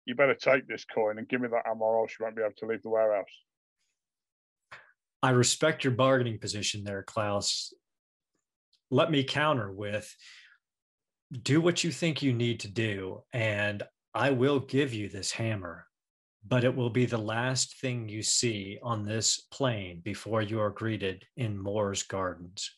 "You 0.05 0.15
better 0.15 0.35
take 0.35 0.67
this 0.67 0.83
coin 0.85 1.17
and 1.17 1.27
give 1.27 1.41
me 1.41 1.47
that 1.47 1.65
hammer, 1.65 1.85
or 1.85 2.01
else 2.01 2.15
you 2.19 2.25
won't 2.25 2.35
be 2.35 2.41
able 2.41 2.53
to 2.55 2.65
leave 2.65 2.83
the 2.83 2.89
warehouse." 2.89 3.43
I 5.23 5.31
respect 5.31 5.83
your 5.83 5.93
bargaining 5.93 6.39
position 6.39 6.83
there, 6.83 7.03
Klaus. 7.03 7.73
Let 8.91 9.09
me 9.09 9.23
counter 9.23 9.71
with 9.71 10.15
do 11.41 11.59
what 11.61 11.83
you 11.83 11.91
think 11.91 12.21
you 12.21 12.33
need 12.33 12.59
to 12.59 12.67
do, 12.67 13.23
and 13.33 13.81
I 14.13 14.31
will 14.31 14.59
give 14.59 14.93
you 14.93 15.09
this 15.09 15.31
hammer, 15.31 15.87
but 16.45 16.63
it 16.63 16.75
will 16.75 16.91
be 16.91 17.05
the 17.05 17.17
last 17.17 17.79
thing 17.79 18.07
you 18.07 18.21
see 18.21 18.77
on 18.83 19.03
this 19.03 19.39
plane 19.39 20.01
before 20.01 20.41
you 20.41 20.59
are 20.59 20.69
greeted 20.69 21.25
in 21.35 21.57
Morr's 21.57 22.03
Gardens. 22.03 22.77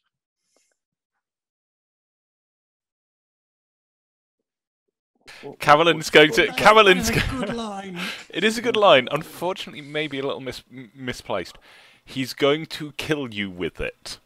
Carolyn's 5.59 6.09
going 6.09 6.31
to. 6.33 6.47
Carolyn's. 6.53 7.09
That's 7.11 7.25
a 7.27 7.35
good 7.35 7.53
line. 7.55 7.99
It 8.29 8.43
is 8.43 8.57
a 8.57 8.61
good 8.61 8.75
line. 8.75 9.07
Unfortunately, 9.11 9.81
maybe 9.81 10.19
a 10.19 10.23
little 10.23 10.39
mis- 10.41 10.63
misplaced. 10.95 11.57
He's 12.03 12.33
going 12.33 12.65
to 12.67 12.93
kill 12.93 13.33
you 13.33 13.49
with 13.49 13.79
it. 13.81 14.17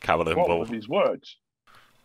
Carolyn 0.00 0.36
What 0.36 0.48
will. 0.48 0.60
with 0.60 0.70
these 0.70 0.88
words? 0.88 1.36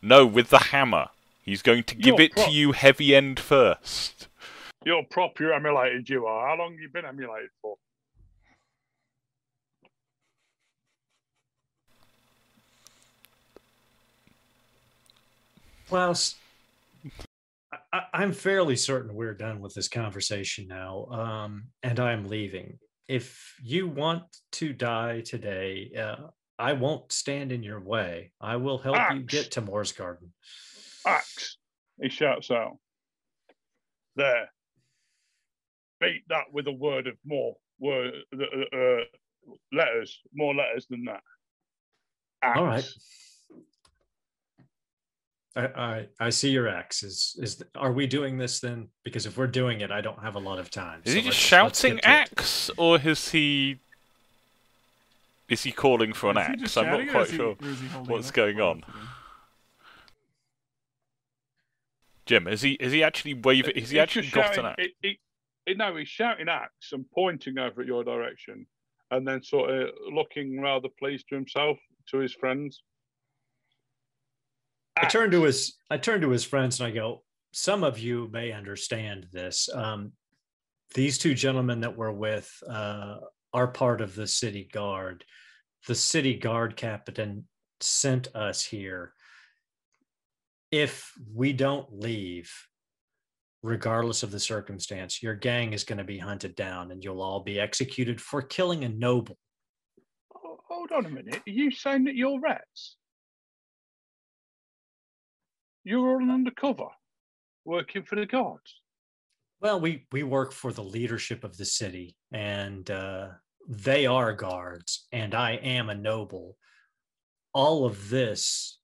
No, 0.01 0.25
with 0.25 0.49
the 0.49 0.59
hammer. 0.59 1.07
He's 1.43 1.61
going 1.61 1.83
to 1.85 1.95
give 1.95 2.15
You're 2.17 2.21
it 2.21 2.31
pro- 2.33 2.45
to 2.45 2.51
you 2.51 2.71
heavy 2.73 3.15
end 3.15 3.39
first. 3.39 4.27
You're 4.85 5.03
proper 5.03 5.53
emulated. 5.53 6.09
You 6.09 6.25
are. 6.25 6.47
How 6.49 6.55
long 6.61 6.71
have 6.73 6.79
you 6.81 6.89
been 6.89 7.05
emulated 7.05 7.49
for? 7.61 7.75
Klaus, 15.87 16.35
I- 17.93 18.07
I'm 18.13 18.33
fairly 18.33 18.75
certain 18.75 19.13
we're 19.13 19.35
done 19.35 19.59
with 19.61 19.75
this 19.75 19.87
conversation 19.87 20.67
now, 20.67 21.05
um, 21.11 21.67
and 21.83 21.99
I'm 21.99 22.25
leaving. 22.27 22.79
If 23.07 23.55
you 23.61 23.87
want 23.87 24.23
to 24.53 24.73
die 24.73 25.21
today, 25.21 25.91
uh, 25.95 26.29
I 26.57 26.73
won't 26.73 27.11
stand 27.11 27.51
in 27.51 27.61
your 27.61 27.79
way. 27.79 28.31
I 28.41 28.55
will 28.55 28.79
help 28.79 28.97
you 29.13 29.21
get 29.21 29.51
to 29.51 29.61
Morr's 29.61 29.91
Garden. 29.91 30.33
Axe! 31.05 31.57
He 32.01 32.09
shouts 32.09 32.49
out. 32.49 32.79
There. 34.15 34.49
Beat 35.99 36.23
that 36.29 36.45
with 36.51 36.67
a 36.67 36.71
word 36.71 37.05
of 37.07 37.15
more 37.23 37.55
word 37.79 38.13
uh, 38.33 38.75
uh, 38.77 39.03
letters, 39.71 40.19
more 40.33 40.55
letters 40.55 40.87
than 40.89 41.05
that. 41.05 41.21
Axe. 42.41 42.57
All 42.57 42.65
right. 42.65 42.89
I, 45.55 45.65
I 45.65 46.07
I 46.19 46.29
see 46.29 46.49
your 46.49 46.67
X. 46.67 47.03
Is 47.03 47.35
is 47.39 47.63
are 47.75 47.91
we 47.91 48.07
doing 48.07 48.37
this 48.37 48.59
then? 48.59 48.87
Because 49.03 49.25
if 49.25 49.37
we're 49.37 49.47
doing 49.47 49.81
it, 49.81 49.91
I 49.91 50.01
don't 50.01 50.19
have 50.19 50.35
a 50.35 50.39
lot 50.39 50.57
of 50.59 50.71
time. 50.71 51.01
Is 51.05 51.13
so 51.13 51.19
he 51.19 51.21
just 51.23 51.51
let's- 51.51 51.63
let's 51.63 51.79
shouting 51.79 51.95
get 51.97 52.05
axe, 52.05 52.71
or 52.77 52.99
is 52.99 53.29
he 53.29 53.77
is 55.49 55.63
he 55.63 55.71
calling 55.71 56.13
for 56.13 56.31
an 56.31 56.37
Is 56.37 56.43
axe? 56.43 56.77
I'm 56.77 56.85
not 56.87 57.09
quite 57.11 57.29
he- 57.29 57.37
sure 57.37 57.55
he 57.61 57.65
what's 58.11 58.31
going 58.31 58.59
on. 58.59 58.83
Jim, 62.25 62.47
is 62.47 62.61
he 62.61 62.71
is 62.73 62.91
he 62.91 63.03
actually 63.03 63.33
waving? 63.35 63.75
Is 63.75 63.89
he 63.91 63.99
actually 63.99 64.23
just 64.23 64.33
got 64.35 64.57
an 64.57 64.65
axe? 64.65 65.17
no, 65.77 65.95
he's 65.95 66.07
shouting 66.07 66.49
axe 66.49 66.93
and 66.93 67.05
pointing 67.11 67.57
over 67.59 67.81
at 67.81 67.87
your 67.87 68.03
direction, 68.03 68.65
and 69.11 69.27
then 69.27 69.43
sort 69.43 69.69
of 69.69 69.89
looking 70.11 70.59
rather 70.61 70.89
pleased 70.99 71.27
to 71.29 71.35
himself 71.35 71.77
to 72.09 72.17
his 72.17 72.33
friends. 72.33 72.81
I 74.95 75.07
turn 75.07 75.31
to 75.31 75.43
his 75.43 75.75
I 75.89 75.97
turn 75.97 76.21
to 76.21 76.29
his 76.29 76.43
friends 76.43 76.79
and 76.79 76.87
I 76.87 76.91
go, 76.91 77.23
some 77.51 77.83
of 77.83 77.99
you 77.99 78.29
may 78.31 78.51
understand 78.51 79.27
this. 79.31 79.69
Um, 79.73 80.13
these 80.93 81.17
two 81.17 81.33
gentlemen 81.33 81.81
that 81.81 81.97
we're 81.97 82.11
with 82.11 82.51
uh, 82.69 83.17
are 83.53 83.67
part 83.67 84.01
of 84.01 84.15
the 84.15 84.27
city 84.27 84.69
guard. 84.71 85.23
The 85.87 85.95
city 85.95 86.35
guard 86.35 86.75
captain 86.75 87.47
sent 87.79 88.33
us 88.35 88.63
here. 88.63 89.13
If 90.71 91.11
we 91.33 91.53
don't 91.53 91.87
leave, 91.91 92.51
regardless 93.61 94.23
of 94.23 94.31
the 94.31 94.39
circumstance, 94.39 95.21
your 95.21 95.35
gang 95.35 95.73
is 95.73 95.83
going 95.83 95.99
to 95.99 96.03
be 96.03 96.17
hunted 96.17 96.55
down 96.55 96.91
and 96.91 97.03
you'll 97.03 97.21
all 97.21 97.41
be 97.41 97.59
executed 97.59 98.19
for 98.19 98.41
killing 98.41 98.83
a 98.83 98.89
noble. 98.89 99.37
Oh, 100.35 100.57
hold 100.67 100.91
on 100.91 101.05
a 101.05 101.09
minute. 101.09 101.35
Are 101.35 101.51
you 101.51 101.71
saying 101.71 102.05
that 102.05 102.15
you're 102.15 102.39
rats? 102.39 102.97
You're 105.83 106.21
all 106.21 106.31
undercover, 106.31 106.87
working 107.65 108.03
for 108.03 108.15
the 108.15 108.25
guards. 108.25 108.81
Well, 109.61 109.79
we 109.79 110.05
we 110.11 110.23
work 110.23 110.51
for 110.51 110.73
the 110.73 110.83
leadership 110.83 111.43
of 111.43 111.57
the 111.57 111.65
city, 111.65 112.15
and 112.31 112.89
uh, 112.89 113.29
they 113.67 114.05
are 114.05 114.33
guards, 114.33 115.07
and 115.11 115.33
I 115.33 115.51
am 115.53 115.89
a 115.89 115.95
noble. 115.95 116.57
All 117.53 117.85
of 117.85 118.09
this 118.09 118.79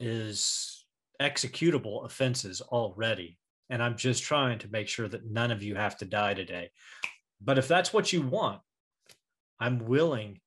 is 0.00 0.84
executable 1.20 2.04
offenses 2.04 2.60
already, 2.60 3.38
and 3.70 3.82
I'm 3.82 3.96
just 3.96 4.22
trying 4.24 4.58
to 4.60 4.68
make 4.72 4.88
sure 4.88 5.08
that 5.08 5.30
none 5.30 5.50
of 5.50 5.62
you 5.62 5.74
have 5.76 5.96
to 5.98 6.04
die 6.04 6.34
today. 6.34 6.70
But 7.40 7.58
if 7.58 7.68
that's 7.68 7.92
what 7.92 8.12
you 8.12 8.22
want, 8.22 8.60
I'm 9.60 9.78
willing. 9.86 10.40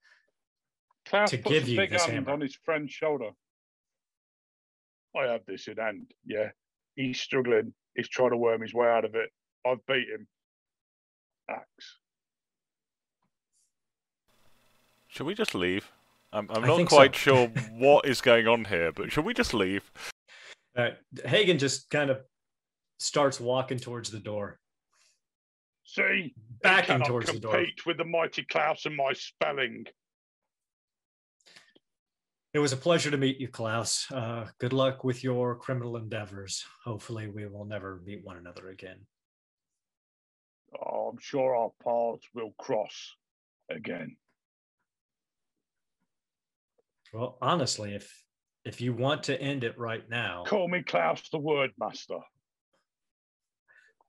Klaus 1.06 1.30
To 1.30 1.38
give 1.38 1.70
you 1.70 1.78
big 1.78 1.92
this 1.92 2.06
hand 2.06 2.26
hammer. 2.26 2.32
on 2.32 2.42
his 2.42 2.56
friend's 2.56 2.92
shoulder. 2.92 3.30
I 5.18 5.32
have 5.32 5.42
this 5.48 5.68
in 5.68 5.78
hand. 5.78 6.12
Yeah, 6.26 6.50
he's 6.96 7.20
struggling. 7.20 7.74
He's 7.96 8.10
trying 8.10 8.32
to 8.32 8.38
worm 8.38 8.62
his 8.62 8.74
way 8.74 8.88
out 8.88 9.06
of 9.06 9.16
it. 9.16 9.30
I've 9.66 9.86
beat 9.88 10.08
him. 10.10 10.28
Axe. 11.50 11.98
Should 15.08 15.26
we 15.28 15.34
just 15.34 15.56
leave? 15.56 15.92
I'm 16.34 16.50
I'm 16.52 16.64
not 16.64 16.78
think 16.78 16.90
so. 16.90 16.96
quite 16.98 17.16
sure 17.16 17.48
what 17.72 18.06
is 18.06 18.20
going 18.22 18.48
on 18.48 18.66
here, 18.66 18.92
but 18.92 19.12
should 19.12 19.24
we 19.26 19.34
just 19.34 19.54
leave? 19.54 19.90
Uh, 20.76 20.90
Hagen 21.24 21.58
just 21.58 21.90
kind 21.90 22.10
of 22.10 22.20
starts 23.00 23.40
walking 23.40 23.78
towards 23.80 24.12
the 24.12 24.20
door, 24.20 24.60
See, 25.86 26.02
he 26.02 26.34
backing 26.62 26.88
cannot 26.96 27.08
towards 27.08 27.32
the 27.32 27.40
door. 27.40 27.54
compete 27.54 27.86
with 27.86 27.98
the 27.98 28.04
mighty 28.04 28.44
Klaus 28.44 28.86
and 28.86 28.96
my 28.96 29.14
spelling. 29.14 29.86
It 32.56 32.60
was 32.60 32.72
a 32.72 32.78
pleasure 32.78 33.12
to 33.12 33.18
meet 33.18 33.42
you, 33.42 33.50
Klaus. 33.50 34.10
Uh, 34.10 34.48
good 34.60 34.72
luck 34.72 35.04
with 35.04 35.26
your 35.26 35.58
criminal 35.58 35.98
endeavors. 35.98 36.64
Hopefully, 36.86 37.28
we 37.28 37.46
will 37.48 37.66
never 37.66 38.02
meet 38.06 38.24
one 38.24 38.38
another 38.38 38.70
again. 38.70 38.96
Oh, 40.74 41.10
I'm 41.12 41.18
sure 41.20 41.54
our 41.54 41.72
paths 41.84 42.26
will 42.34 42.54
cross 42.58 43.18
again. 43.70 44.16
Well, 47.14 47.38
honestly, 47.42 47.94
if 47.94 48.10
if 48.64 48.80
you 48.80 48.94
want 48.94 49.24
to 49.24 49.42
end 49.42 49.66
it 49.66 49.78
right 49.78 50.10
now, 50.10 50.46
Call 50.48 50.70
me 50.70 50.82
Klaus 50.82 51.28
the 51.30 51.40
Word 51.40 51.72
Master. 51.78 52.20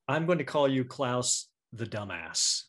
I'm 0.06 0.24
going 0.24 0.38
to 0.38 0.44
call 0.44 0.68
you 0.68 0.84
Klaus 0.84 1.48
the 1.72 1.84
dumbass 1.84 2.62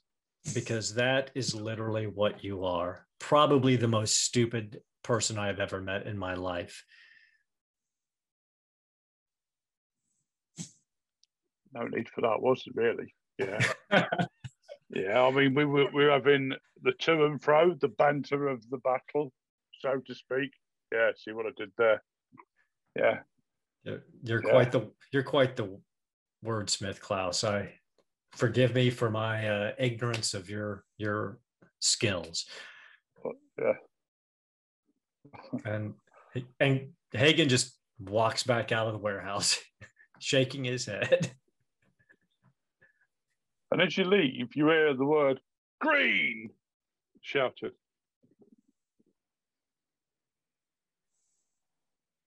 because 0.56 0.96
that 0.96 1.30
is 1.36 1.54
literally 1.54 2.08
what 2.08 2.44
you 2.44 2.66
are. 2.66 3.06
Probably 3.20 3.76
the 3.76 3.88
most 3.88 4.24
stupid 4.24 4.80
person 5.08 5.40
I've 5.40 5.62
ever 5.62 5.80
met 5.80 6.06
in 6.06 6.18
my 6.18 6.34
life. 6.34 6.84
No 11.74 11.88
need 11.88 12.10
for 12.10 12.22
that, 12.22 12.42
was 12.42 12.64
there 12.66 12.94
really? 12.94 13.16
Yeah. 13.40 13.72
yeah, 14.90 15.24
I 15.24 15.32
mean, 15.32 15.56
we 15.56 15.64
were, 15.64 15.90
we 15.94 16.04
were 16.06 16.12
having 16.12 16.52
the 16.84 16.92
to 17.00 17.26
and 17.26 17.42
fro, 17.42 17.74
the 17.74 17.88
banter 17.88 18.50
of 18.50 18.70
the 18.70 18.80
battle, 18.80 19.32
so 19.80 20.02
to 20.06 20.14
speak. 20.14 20.52
Yeah, 20.92 21.12
see 21.16 21.32
what 21.32 21.46
I 21.46 21.52
did 21.56 21.72
there? 21.78 22.04
Yeah. 22.96 23.20
You're, 23.84 24.04
you're 24.24 24.44
Yeah. 24.46 24.52
quite 24.52 24.72
the 24.74 24.92
you're 25.14 25.24
quite 25.24 25.56
the 25.56 25.80
wordsmith, 26.44 27.00
Klaus. 27.00 27.44
I 27.46 27.74
forgive 28.32 28.74
me 28.74 28.90
for 28.90 29.10
my 29.10 29.48
uh, 29.48 29.72
ignorance 29.78 30.34
of 30.34 30.50
your 30.50 30.84
your 30.98 31.40
skills. 31.80 32.46
Yeah. 33.58 33.74
And 35.66 35.94
and 36.60 36.90
Hagen 37.12 37.50
just 37.50 37.78
walks 38.00 38.44
back 38.44 38.72
out 38.72 38.88
of 38.88 38.94
the 38.94 39.00
warehouse, 39.00 39.60
shaking 40.20 40.64
his 40.64 40.86
head. 40.86 41.32
And 43.72 43.82
as 43.82 43.98
you 43.98 44.06
leave, 44.06 44.56
you 44.56 44.68
hear 44.68 44.94
the 44.94 45.06
word 45.06 45.40
green 45.82 46.52
shouted. 47.22 47.74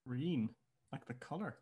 Green, 0.06 0.50
like 0.92 1.06
the 1.06 1.14
color. 1.14 1.56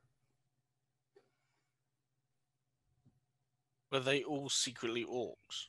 Were 3.92 4.00
they 4.00 4.22
all 4.22 4.48
secretly 4.48 5.04
orcs? 5.04 5.68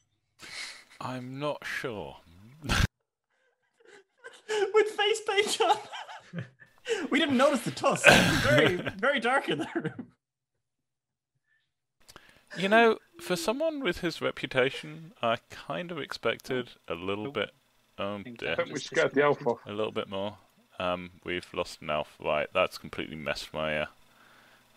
I'm 0.99 1.39
not 1.39 1.65
sure. 1.65 2.17
With 4.73 4.87
face 4.87 5.21
paint 5.27 5.61
on. 5.61 6.43
we 7.11 7.19
didn't 7.19 7.37
notice 7.37 7.61
the 7.61 7.71
tusk. 7.71 8.07
Very, 8.43 8.75
very 8.97 9.19
dark 9.19 9.49
in 9.49 9.59
the 9.59 9.67
room. 9.75 10.07
You 12.57 12.67
know, 12.67 12.97
for 13.21 13.35
someone 13.35 13.79
with 13.81 13.99
his 13.99 14.21
reputation, 14.21 15.11
I 15.21 15.37
kind 15.51 15.91
of 15.91 15.99
expected 15.99 16.71
a 16.87 16.95
little 16.95 17.25
Nope. 17.25 17.33
bit. 17.35 17.51
Oh 17.99 18.17
dear, 18.23 18.53
I 18.53 18.55
think 18.55 18.73
we 18.73 18.79
scared 18.79 19.11
the 19.13 19.21
disconnected. 19.21 19.47
alpha. 19.47 19.69
a 19.69 19.73
little 19.73 19.91
bit 19.91 20.09
more. 20.09 20.37
Um, 20.79 21.11
we've 21.23 21.45
lost 21.53 21.81
an 21.81 21.89
alpha. 21.91 22.23
Right, 22.23 22.47
that's 22.53 22.77
completely 22.77 23.17
messed 23.17 23.53
my. 23.53 23.77
Uh, 23.81 23.85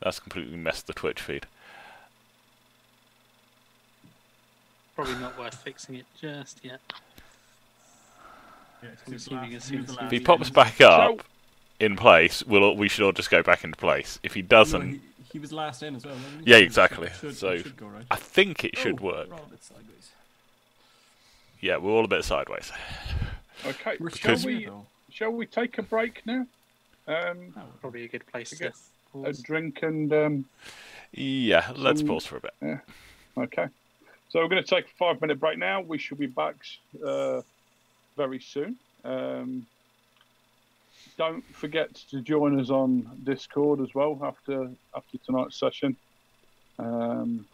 that's 0.02 0.18
completely 0.20 0.56
messed 0.56 0.86
the 0.86 0.92
Twitch 0.92 1.20
feed. 1.22 1.46
Probably 4.94 5.14
not 5.14 5.38
worth 5.38 5.54
fixing 5.54 5.94
it 5.94 6.06
just 6.20 6.62
yet. 6.62 6.80
If 8.82 10.10
he 10.10 10.20
pops 10.20 10.50
back 10.50 10.80
up 10.80 11.22
in 11.80 11.96
place, 11.96 12.42
we'll 12.44 12.76
we 12.76 12.88
should 12.88 13.04
all 13.04 13.12
just 13.12 13.30
go 13.30 13.42
back 13.42 13.64
into 13.64 13.76
place. 13.76 14.18
If 14.22 14.34
he 14.34 14.42
doesn't, 14.42 14.88
he, 14.92 15.00
he 15.34 15.38
was 15.38 15.52
last 15.52 15.82
in 15.82 15.96
as 15.96 16.04
well. 16.04 16.14
wasn't 16.14 16.44
he? 16.46 16.50
Yeah, 16.50 16.56
So 16.56 16.60
it 16.60 16.64
exactly. 16.64 17.08
Should, 17.08 17.18
should, 17.20 17.36
So- 17.36 17.48
it 17.50 17.76
go 17.76 17.86
right. 17.86 18.04
I 18.10 18.16
think 18.16 18.64
it 18.64 18.76
should 18.76 19.00
Oh, 19.00 19.04
work. 19.04 19.28
we're 19.30 19.36
all 19.36 19.44
a 19.46 19.50
bit 19.50 19.62
sideways. 19.64 20.10
Yeah, 21.60 21.76
we're 21.76 21.90
all 21.92 22.04
a 22.04 22.08
bit 22.08 22.24
sideways. 22.24 22.72
Okay, 23.64 23.96
We're 24.00 24.10
shall 24.10 24.36
we 24.44 24.68
shall 25.10 25.30
we 25.30 25.46
take 25.46 25.78
a 25.78 25.82
break 25.82 26.22
now? 26.26 26.46
Um, 27.06 27.54
Probably 27.80 28.04
a 28.04 28.08
good 28.08 28.26
place 28.26 28.50
to 28.50 28.72
Okay. 29.14 29.28
a 29.30 29.32
drink 29.32 29.82
and 29.82 30.12
um, 30.12 30.44
Yeah, 31.12 31.70
let's 31.76 32.00
Some- 32.00 32.08
pause 32.08 32.26
for 32.26 32.38
a 32.38 32.40
bit. 32.40 32.54
okay. 33.36 33.66
So 34.30 34.40
we're 34.40 34.48
going 34.48 34.62
to 34.64 34.68
take 34.68 34.86
a 34.86 34.94
five 34.98 35.20
minute 35.20 35.38
break 35.38 35.58
now. 35.58 35.82
We 35.82 35.98
should 35.98 36.18
be 36.18 36.26
back 36.26 36.54
uh, 37.06 37.42
very 38.16 38.40
soon. 38.40 38.76
Um, 39.04 39.66
don't 41.18 41.44
forget 41.54 41.94
to 42.10 42.22
join 42.22 42.58
us 42.60 42.70
on 42.70 43.20
Discord 43.24 43.80
as 43.80 43.88
well 43.94 44.20
after 44.24 44.70
after 44.94 45.18
tonight's 45.26 45.58
session. 45.58 45.96
Um, 46.78 47.46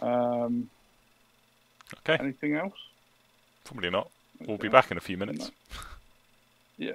um, 0.00 0.70
Okay, 1.98 2.16
anything 2.22 2.56
else? 2.56 2.72
probably 3.64 3.90
not. 3.90 4.10
We'll 4.40 4.56
be 4.56 4.68
Okay. 4.68 4.72
back 4.72 4.90
in 4.90 4.96
a 4.96 5.00
few 5.00 5.16
minutes. 5.16 5.50
Yeah. 6.78 6.92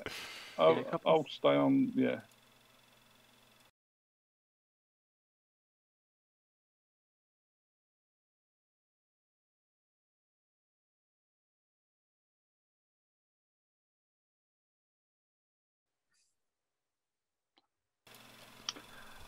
I'll, 0.58 0.74
Yeah, 0.74 0.82
a 0.82 0.84
couple. 0.86 1.12
I'll 1.12 1.26
stay 1.30 1.50
on. 1.56 1.92
Yeah. 1.96 2.20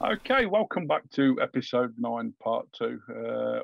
Okay, 0.01 0.45
welcome 0.45 0.87
back 0.87 1.03
to 1.11 1.37
episode 1.41 1.93
nine, 1.97 2.33
part 2.41 2.65
two. 2.71 3.01
Uh, 3.13 3.59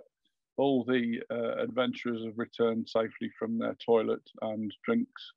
all 0.57 0.83
the 0.83 1.21
uh, 1.31 1.63
adventurers 1.63 2.25
have 2.25 2.37
returned 2.37 2.89
safely 2.89 3.31
from 3.39 3.57
their 3.57 3.73
toilet 3.75 4.21
and 4.41 4.69
drinks 4.83 5.31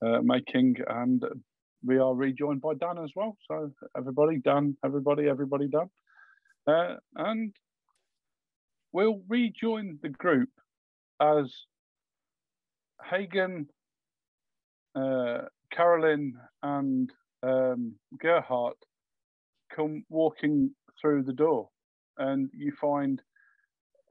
uh, 0.00 0.20
making, 0.22 0.76
and 0.86 1.24
we 1.84 1.98
are 1.98 2.14
rejoined 2.14 2.60
by 2.60 2.74
Dan 2.74 2.98
as 2.98 3.10
well. 3.16 3.36
So, 3.50 3.72
everybody, 3.96 4.38
Dan, 4.38 4.76
everybody, 4.84 5.28
everybody, 5.28 5.66
Dan. 5.66 5.90
Uh, 6.68 6.94
and 7.16 7.52
we'll 8.92 9.22
rejoin 9.28 9.98
the 10.02 10.10
group 10.10 10.50
as 11.20 11.52
Hagen, 13.10 13.66
uh, 14.94 15.38
Carolyn, 15.72 16.34
and 16.62 17.12
um, 17.42 17.94
Gerhardt 18.20 18.78
come 19.78 20.04
walking 20.08 20.70
through 21.00 21.22
the 21.22 21.32
door, 21.32 21.68
and 22.18 22.50
you 22.52 22.72
find 22.80 23.22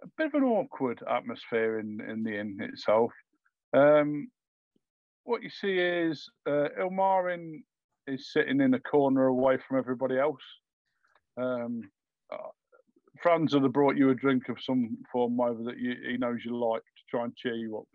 a 0.03 0.07
bit 0.17 0.27
of 0.27 0.33
an 0.35 0.43
awkward 0.43 1.03
atmosphere 1.09 1.79
in, 1.79 1.99
in 2.09 2.23
the 2.23 2.39
inn 2.39 2.57
itself. 2.61 3.11
Um, 3.73 4.29
what 5.23 5.43
you 5.43 5.49
see 5.49 5.77
is 5.77 6.29
uh, 6.47 6.69
Ilmarin 6.79 7.63
is 8.07 8.31
sitting 8.31 8.61
in 8.61 8.73
a 8.73 8.79
corner 8.79 9.27
away 9.27 9.57
from 9.67 9.77
everybody 9.77 10.17
else. 10.17 10.43
Um, 11.37 11.81
uh, 12.31 12.51
Franz 13.21 13.53
would 13.53 13.63
have 13.63 13.73
brought 13.73 13.97
you 13.97 14.09
a 14.09 14.15
drink 14.15 14.47
of 14.49 14.57
some 14.61 14.97
form 15.11 15.39
over 15.41 15.63
that 15.63 15.77
you, 15.77 15.95
he 16.09 16.17
knows 16.17 16.39
you 16.45 16.57
like 16.57 16.81
to 16.81 17.03
try 17.09 17.25
and 17.25 17.35
cheer 17.35 17.55
you 17.55 17.79
up. 17.79 17.87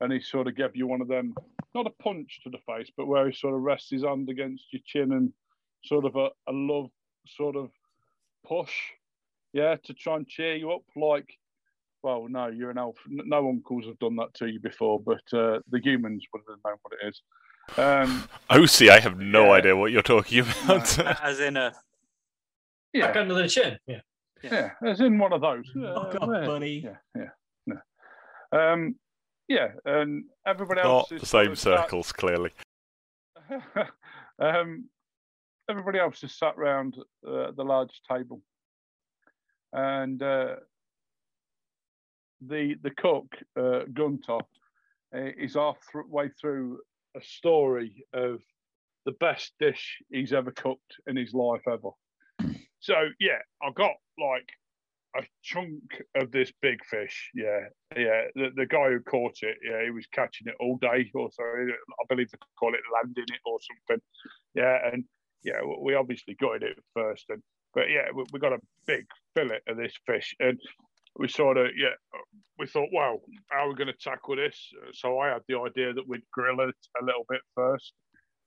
And 0.00 0.12
he 0.12 0.20
sort 0.20 0.46
of 0.46 0.56
gave 0.56 0.74
you 0.74 0.86
one 0.86 1.00
of 1.00 1.08
them, 1.08 1.34
not 1.74 1.86
a 1.86 2.02
punch 2.02 2.40
to 2.44 2.50
the 2.50 2.58
face, 2.66 2.90
but 2.96 3.06
where 3.06 3.28
he 3.28 3.34
sort 3.34 3.54
of 3.54 3.60
rests 3.60 3.90
his 3.90 4.04
hand 4.04 4.28
against 4.28 4.64
your 4.72 4.82
chin 4.86 5.12
and 5.12 5.32
sort 5.84 6.04
of 6.04 6.16
a, 6.16 6.28
a 6.48 6.52
love 6.52 6.90
sort 7.26 7.56
of 7.56 7.70
push, 8.46 8.72
yeah, 9.52 9.76
to 9.84 9.94
try 9.94 10.16
and 10.16 10.26
cheer 10.28 10.56
you 10.56 10.72
up. 10.72 10.82
Like, 10.96 11.28
well, 12.02 12.26
no, 12.28 12.48
you're 12.48 12.70
an 12.70 12.78
elf. 12.78 12.96
No 13.08 13.48
uncles 13.48 13.86
have 13.86 13.98
done 13.98 14.16
that 14.16 14.34
to 14.34 14.46
you 14.46 14.60
before, 14.60 15.00
but 15.00 15.22
uh, 15.32 15.60
the 15.70 15.80
humans 15.82 16.24
would 16.32 16.42
have 16.48 16.58
known 16.64 16.76
what 16.82 16.94
it 17.00 17.08
is. 17.08 17.22
Um, 17.78 18.28
OC, 18.50 18.88
I 18.90 18.98
have 19.00 19.18
no 19.18 19.44
Yeah. 19.46 19.52
idea 19.52 19.76
what 19.76 19.92
you're 19.92 20.02
talking 20.02 20.40
about. 20.40 20.98
As 21.22 21.38
in 21.40 21.56
a 21.56 21.72
Back 22.94 23.14
yeah, 23.14 23.20
under 23.22 23.34
the 23.34 23.48
chin. 23.48 23.78
Yeah. 23.86 24.00
yeah, 24.42 24.70
as 24.84 25.00
in 25.00 25.18
one 25.18 25.32
of 25.32 25.40
those. 25.40 25.64
Yeah, 25.74 25.94
Fuck 25.94 26.16
off, 26.20 26.28
yeah, 26.30 26.44
buddy. 26.46 26.82
Yeah, 26.84 26.96
yeah, 27.66 27.76
yeah. 28.52 28.72
Um, 28.72 28.96
yeah, 29.48 29.68
and 29.86 30.24
everybody 30.46 30.82
else 30.82 31.10
Not 31.10 31.16
is 31.16 31.20
the 31.22 31.26
same 31.26 31.52
of 31.52 31.58
sat- 31.58 31.84
circles, 31.84 32.12
clearly. 32.12 32.50
um, 34.38 34.88
everybody 35.72 35.98
else 35.98 36.22
is 36.22 36.36
sat 36.36 36.56
round 36.58 36.96
uh, 37.26 37.50
the 37.56 37.64
large 37.64 38.02
table, 38.08 38.42
and 39.72 40.22
uh, 40.22 40.56
the 42.46 42.74
the 42.82 42.90
cook 42.90 43.34
uh, 43.58 43.80
Gunter 43.92 44.38
uh, 45.14 45.30
is 45.38 45.54
halfway 45.54 46.28
through 46.40 46.78
a 47.16 47.22
story 47.22 48.04
of 48.12 48.40
the 49.06 49.12
best 49.12 49.52
dish 49.58 50.02
he's 50.10 50.32
ever 50.32 50.50
cooked 50.50 50.94
in 51.06 51.16
his 51.16 51.32
life 51.32 51.62
ever. 51.66 51.90
So 52.80 52.94
yeah, 53.18 53.40
I 53.62 53.70
got 53.74 53.94
like 54.18 54.48
a 55.16 55.22
chunk 55.42 56.02
of 56.14 56.30
this 56.32 56.52
big 56.60 56.84
fish. 56.84 57.30
Yeah, 57.34 57.68
yeah. 57.96 58.24
The, 58.34 58.50
the 58.54 58.66
guy 58.66 58.90
who 58.90 59.00
caught 59.00 59.38
it, 59.42 59.56
yeah, 59.64 59.82
he 59.84 59.90
was 59.90 60.06
catching 60.12 60.48
it 60.48 60.54
all 60.60 60.76
day, 60.78 61.10
or 61.14 61.30
so 61.32 61.42
I 61.44 62.04
believe 62.08 62.30
they 62.30 62.38
call 62.58 62.74
it 62.74 62.80
landing 62.94 63.24
it 63.28 63.40
or 63.46 63.58
something. 63.60 64.02
Yeah, 64.54 64.78
and 64.92 65.04
yeah, 65.42 65.60
we 65.80 65.94
obviously 65.94 66.34
got 66.40 66.62
it 66.62 66.78
first, 66.94 67.24
and 67.28 67.42
but 67.74 67.90
yeah, 67.90 68.08
we, 68.14 68.24
we 68.32 68.38
got 68.38 68.52
a 68.52 68.60
big 68.86 69.06
fillet 69.34 69.60
of 69.66 69.76
this 69.76 69.94
fish, 70.06 70.34
and 70.40 70.58
we 71.18 71.28
sort 71.28 71.56
of 71.56 71.68
yeah, 71.76 71.94
we 72.58 72.66
thought, 72.66 72.88
well, 72.92 73.20
how 73.50 73.66
are 73.66 73.68
we 73.68 73.74
going 73.74 73.88
to 73.88 73.94
tackle 73.94 74.36
this? 74.36 74.56
So 74.94 75.18
I 75.18 75.28
had 75.28 75.42
the 75.48 75.58
idea 75.58 75.92
that 75.92 76.06
we'd 76.06 76.22
grill 76.32 76.60
it 76.60 76.74
a 77.00 77.04
little 77.04 77.24
bit 77.28 77.40
first. 77.54 77.92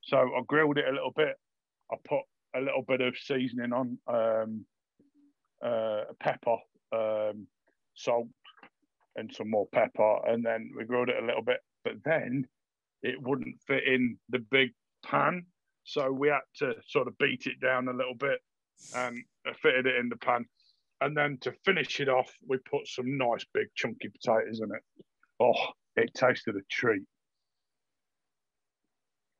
So 0.02 0.18
I 0.18 0.40
grilled 0.46 0.78
it 0.78 0.88
a 0.88 0.92
little 0.92 1.12
bit. 1.14 1.36
I 1.92 1.96
put 2.04 2.22
a 2.54 2.60
little 2.60 2.82
bit 2.86 3.00
of 3.00 3.14
seasoning 3.18 3.72
on, 3.72 3.98
um, 4.08 4.64
uh, 5.62 6.04
pepper, 6.20 6.56
um, 6.92 7.46
salt, 7.94 8.28
and 9.16 9.32
some 9.34 9.50
more 9.50 9.66
pepper, 9.72 10.18
and 10.28 10.44
then 10.44 10.70
we 10.76 10.84
grilled 10.84 11.08
it 11.08 11.22
a 11.22 11.26
little 11.26 11.42
bit. 11.42 11.60
But 11.84 11.94
then 12.04 12.46
it 13.02 13.20
wouldn't 13.20 13.56
fit 13.66 13.84
in 13.84 14.18
the 14.28 14.38
big 14.38 14.70
pan, 15.04 15.46
so 15.86 16.10
we 16.10 16.28
had 16.28 16.40
to 16.56 16.74
sort 16.88 17.06
of 17.06 17.16
beat 17.18 17.46
it 17.46 17.60
down 17.60 17.86
a 17.88 17.92
little 17.92 18.14
bit 18.14 18.40
and 18.94 19.16
uh, 19.48 19.52
fitted 19.62 19.86
it 19.86 19.94
in 19.96 20.08
the 20.08 20.16
pan. 20.16 20.44
And 21.00 21.16
then 21.16 21.38
to 21.42 21.52
finish 21.64 22.00
it 22.00 22.08
off, 22.08 22.30
we 22.46 22.58
put 22.58 22.88
some 22.88 23.16
nice 23.16 23.44
big 23.54 23.68
chunky 23.76 24.08
potatoes 24.08 24.60
in 24.60 24.70
it. 24.74 25.04
Oh, 25.40 25.54
it 25.94 26.12
tasted 26.14 26.56
a 26.56 26.60
treat. 26.70 27.02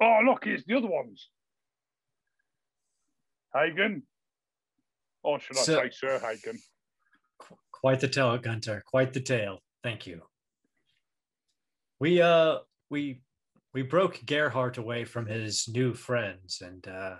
Oh, 0.00 0.20
look, 0.24 0.46
it's 0.46 0.64
the 0.66 0.76
other 0.76 0.86
ones. 0.86 1.28
Hagen. 3.54 4.02
Or 5.22 5.40
should 5.40 5.56
I 5.58 5.62
So- 5.62 5.74
say 5.82 5.90
Sir 5.90 6.18
Hagen? 6.20 6.58
Quite 7.72 8.00
the 8.00 8.08
tale, 8.08 8.38
Gunter. 8.38 8.82
Quite 8.86 9.12
the 9.12 9.20
tale. 9.20 9.62
Thank 9.82 10.06
you. 10.06 10.22
We 11.98 12.20
uh 12.20 12.58
we 12.90 13.20
we 13.76 13.82
broke 13.82 14.24
Gerhardt 14.24 14.78
away 14.78 15.04
from 15.04 15.26
his 15.26 15.68
new 15.68 15.92
friends, 15.92 16.62
and 16.62 16.88
uh 16.88 17.16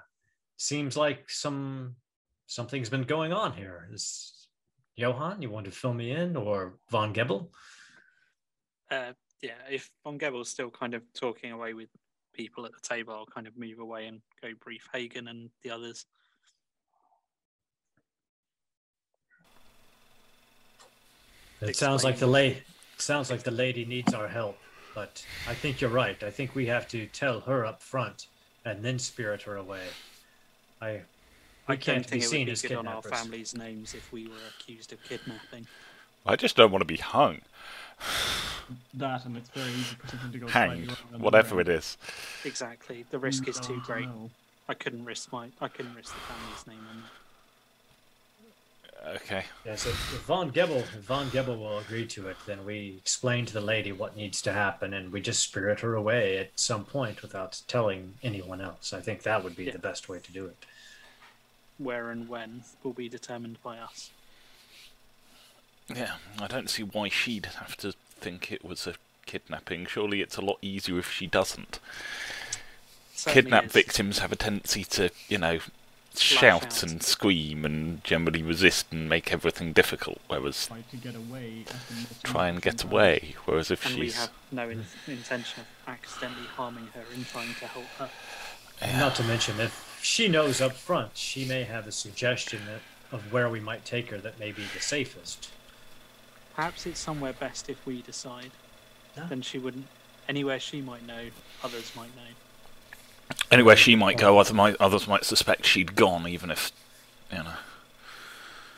seems 0.56 0.96
like 0.96 1.28
some 1.28 1.96
something's 2.46 2.88
been 2.88 3.02
going 3.02 3.30
on 3.34 3.52
here. 3.52 3.86
Is 3.92 4.48
Johann, 4.96 5.42
you 5.42 5.50
want 5.50 5.66
to 5.66 5.70
fill 5.70 5.92
me 5.92 6.12
in, 6.12 6.34
or 6.34 6.78
Von 6.90 7.12
Gebel? 7.12 7.50
uh, 8.90 9.12
yeah. 9.42 9.60
If 9.70 9.90
Von 10.02 10.18
Gebel's 10.18 10.48
still 10.48 10.70
kind 10.70 10.94
of 10.94 11.02
talking 11.12 11.52
away 11.52 11.74
with 11.74 11.90
people 12.32 12.64
at 12.64 12.72
the 12.72 12.80
table, 12.80 13.12
I'll 13.12 13.26
kind 13.26 13.46
of 13.46 13.52
move 13.58 13.78
away 13.78 14.06
and 14.06 14.22
go 14.40 14.48
brief 14.58 14.88
Hagen 14.94 15.28
and 15.28 15.50
the 15.62 15.70
others. 15.70 16.06
It 21.60 21.76
sounds 21.76 22.02
like 22.02 22.16
the 22.16 22.26
lady 22.26 22.62
sounds 22.96 23.30
like 23.30 23.42
the 23.42 23.50
lady 23.50 23.84
needs 23.84 24.14
our 24.14 24.28
help, 24.28 24.56
but 24.96 25.22
I 25.46 25.52
think 25.52 25.82
you're 25.82 25.90
right. 25.90 26.20
I 26.22 26.30
think 26.30 26.54
we 26.54 26.66
have 26.66 26.88
to 26.88 27.06
tell 27.06 27.40
her 27.40 27.66
up 27.66 27.82
front 27.82 28.28
and 28.64 28.82
then 28.82 28.98
spirit 28.98 29.42
her 29.42 29.54
away. 29.54 29.82
I 30.80 31.02
I 31.68 31.76
don't 31.76 31.80
can't 31.80 32.10
be 32.10 32.20
think 32.20 32.22
it 32.22 32.26
would 32.26 32.30
seen 32.30 32.46
be 32.46 32.52
as 32.52 32.62
good 32.62 32.72
on 32.72 32.86
our 32.88 33.02
kidnappers. 33.02 33.20
families' 33.20 33.54
names 33.54 33.94
if 33.94 34.10
we 34.10 34.26
were 34.26 34.34
accused 34.58 34.94
of 34.94 35.04
kidnapping. 35.04 35.66
I 36.24 36.34
just 36.34 36.56
don't 36.56 36.72
want 36.72 36.80
to 36.80 36.86
be 36.86 36.96
hung, 36.96 37.42
That, 38.94 39.26
and 39.26 39.36
it's 39.36 39.50
very 39.50 39.70
easy 39.70 39.96
for 39.96 40.08
something 40.08 40.32
to 40.32 40.38
go 40.38 40.48
hanged, 40.48 40.90
whatever 41.18 41.60
it 41.60 41.68
is. 41.68 41.98
Exactly. 42.44 43.04
The 43.10 43.18
risk 43.18 43.46
is 43.48 43.60
too 43.60 43.80
great. 43.84 44.08
I 44.68 44.74
couldn't 44.74 45.04
risk 45.04 45.30
my. 45.30 45.50
I 45.60 45.68
couldn't 45.68 45.94
risk 45.94 46.14
the 46.14 46.20
family's 46.20 46.66
name 46.66 46.86
on 46.90 47.02
that. 47.02 47.25
Okay. 49.06 49.44
Yes, 49.64 49.86
if, 49.86 49.92
if 50.14 50.20
Von 50.22 50.50
Gebel 50.50 50.78
if 50.78 50.88
Von 50.90 51.30
Gebel 51.30 51.56
will 51.56 51.78
agree 51.78 52.06
to 52.06 52.28
it, 52.28 52.36
then 52.46 52.64
we 52.64 52.94
explain 52.98 53.46
to 53.46 53.52
the 53.52 53.60
lady 53.60 53.92
what 53.92 54.16
needs 54.16 54.42
to 54.42 54.52
happen, 54.52 54.92
and 54.94 55.12
we 55.12 55.20
just 55.20 55.42
spirit 55.42 55.80
her 55.80 55.94
away 55.94 56.38
at 56.38 56.50
some 56.58 56.84
point 56.84 57.22
without 57.22 57.60
telling 57.68 58.14
anyone 58.22 58.60
else. 58.60 58.92
I 58.92 59.00
think 59.00 59.22
that 59.22 59.44
would 59.44 59.54
be 59.54 59.64
Yeah. 59.64 59.72
the 59.72 59.78
best 59.78 60.08
way 60.08 60.18
to 60.18 60.32
do 60.32 60.46
it. 60.46 60.56
Where 61.78 62.10
and 62.10 62.28
when 62.28 62.64
will 62.82 62.94
be 62.94 63.08
determined 63.08 63.62
by 63.62 63.78
us. 63.78 64.10
Yeah, 65.94 66.16
I 66.40 66.48
don't 66.48 66.68
see 66.68 66.82
why 66.82 67.08
she'd 67.08 67.46
have 67.46 67.76
to 67.78 67.92
think 68.18 68.50
it 68.50 68.64
was 68.64 68.88
a 68.88 68.94
kidnapping. 69.24 69.86
Surely 69.86 70.20
it's 70.20 70.36
a 70.36 70.40
lot 70.40 70.58
easier 70.62 70.98
if 70.98 71.12
she 71.12 71.28
doesn't. 71.28 71.78
Certainly 73.14 73.42
Kidnap 73.42 73.64
is. 73.66 73.72
victims 73.72 74.18
have 74.18 74.32
a 74.32 74.36
tendency 74.36 74.82
to, 74.84 75.10
you 75.28 75.38
know, 75.38 75.52
Lash 75.54 75.68
shout 76.18 76.64
out. 76.64 76.82
and 76.82 77.02
scream 77.02 77.64
and 77.64 78.02
generally 78.04 78.42
resist 78.42 78.86
and 78.90 79.08
make 79.08 79.32
everything 79.32 79.72
difficult. 79.72 80.18
Whereas 80.28 80.66
Try 80.66 80.82
to 80.90 80.96
get 80.96 81.14
away. 81.14 81.64
at 81.68 81.88
the 81.88 81.94
most 81.94 82.24
try 82.24 82.48
and 82.48 82.60
get 82.62 82.82
away. 82.84 83.34
Whereas 83.44 83.70
if 83.70 83.84
And 83.86 83.96
we 83.96 84.06
she's 84.06 84.16
have 84.16 84.30
no 84.52 84.68
in- 84.68 84.84
intention 85.06 85.60
of 85.60 85.66
accidentally 85.88 86.46
harming 86.46 86.88
her 86.94 87.04
in 87.14 87.24
trying 87.24 87.54
to 87.54 87.66
help 87.66 87.86
her. 87.98 88.10
And 88.80 88.98
Not 88.98 89.14
to 89.16 89.24
mention, 89.24 89.58
if 89.60 89.98
she 90.02 90.28
knows 90.28 90.60
up 90.60 90.74
front, 90.74 91.16
she 91.16 91.44
may 91.46 91.64
have 91.64 91.86
a 91.86 91.92
suggestion 91.92 92.60
that, 92.66 92.80
of 93.16 93.32
where 93.32 93.48
we 93.48 93.60
might 93.60 93.84
take 93.84 94.10
her 94.10 94.18
that 94.18 94.38
may 94.38 94.52
be 94.52 94.62
the 94.74 94.80
safest. 94.80 95.50
Perhaps 96.54 96.86
it's 96.86 97.00
somewhere 97.00 97.32
best 97.32 97.68
if 97.68 97.84
we 97.86 98.02
decide. 98.02 98.50
Yeah. 99.16 99.26
Then 99.28 99.42
she 99.42 99.58
wouldn't. 99.58 99.86
Anywhere 100.28 100.58
she 100.60 100.80
might 100.80 101.06
know, 101.06 101.28
others 101.62 101.92
might 101.94 102.14
know. 102.16 102.32
Anywhere 103.50 103.76
she 103.76 103.96
might 103.96 104.18
go, 104.18 104.38
others 104.38 104.52
might 104.52 104.76
others 104.80 105.06
might 105.06 105.24
suspect 105.24 105.64
she'd 105.64 105.94
gone, 105.96 106.26
even 106.28 106.50
if 106.50 106.72
you 107.32 107.38
know. 107.38 107.54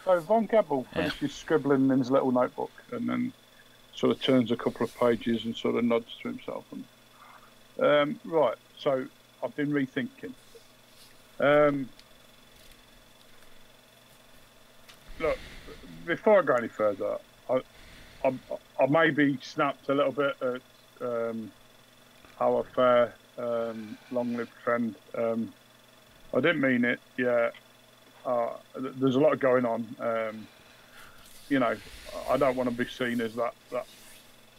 So 0.05 0.21
Von 0.21 0.47
Gebel 0.47 0.87
Yeah. 0.91 1.03
finishes 1.11 1.35
scribbling 1.35 1.91
in 1.91 1.99
his 1.99 2.11
little 2.11 2.33
notebook 2.33 2.71
and 2.93 3.09
then 3.09 3.33
sort 3.95 4.13
of 4.13 4.23
turns 4.23 4.51
a 4.51 4.57
couple 4.57 4.85
of 4.85 4.95
pages 4.99 5.45
and 5.45 5.55
sort 5.57 5.77
of 5.77 5.85
nods 5.85 6.17
to 6.23 6.29
himself. 6.29 6.65
And, 6.73 7.85
um, 7.85 8.21
right, 8.25 8.57
so 8.79 9.07
I've 9.43 9.55
been 9.57 9.71
rethinking. 9.71 10.33
Um, 11.41 11.89
look, 15.19 15.39
before 16.07 16.39
I 16.41 16.43
go 16.43 16.55
any 16.55 16.69
further, 16.69 17.19
I, 17.51 17.61
I, 18.25 18.33
I 18.81 18.87
maybe 18.89 19.39
snapped 19.43 19.89
a 19.89 19.95
little 19.95 20.13
bit 20.13 20.37
at 20.41 20.63
um, 21.03 21.53
our 22.41 22.65
fair 22.75 23.15
um, 23.39 23.97
long-lived 24.11 24.53
friend. 24.65 24.95
Um, 25.17 25.53
I 26.35 26.41
didn't 26.41 26.61
mean 26.61 26.85
it. 26.85 27.01
Yeah, 27.17 27.51
uh, 28.27 28.51
there's 28.77 29.17
a 29.17 29.21
lot 29.21 29.39
going 29.39 29.65
on. 29.65 29.87
Um, 30.01 30.47
you 31.49 31.59
know, 31.59 31.77
I 32.29 32.37
don't 32.37 32.57
want 32.57 32.69
to 32.69 32.75
be 32.75 32.89
seen 32.89 33.21
as 33.21 33.35
that 33.35 33.55
that 33.71 33.87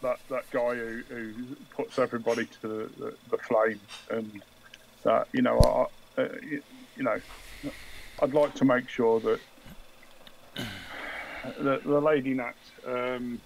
that, 0.01 0.19
that 0.29 0.49
guy 0.51 0.75
who, 0.75 1.01
who 1.09 1.33
puts 1.75 1.99
everybody 1.99 2.45
to 2.45 2.61
the, 2.61 2.89
the, 2.97 3.13
the 3.31 3.37
flame, 3.37 3.79
and 4.09 4.41
that 5.03 5.27
you 5.33 5.41
know, 5.41 5.59
I, 6.17 6.21
uh, 6.21 6.27
you 6.95 7.03
know, 7.03 7.19
I'd 8.21 8.33
like 8.33 8.55
to 8.55 8.65
make 8.65 8.89
sure 8.89 9.19
that 9.19 9.39
the, 11.57 11.81
the 11.85 11.99
lady 11.99 12.33
Nat 12.33 12.55
um, 12.87 13.39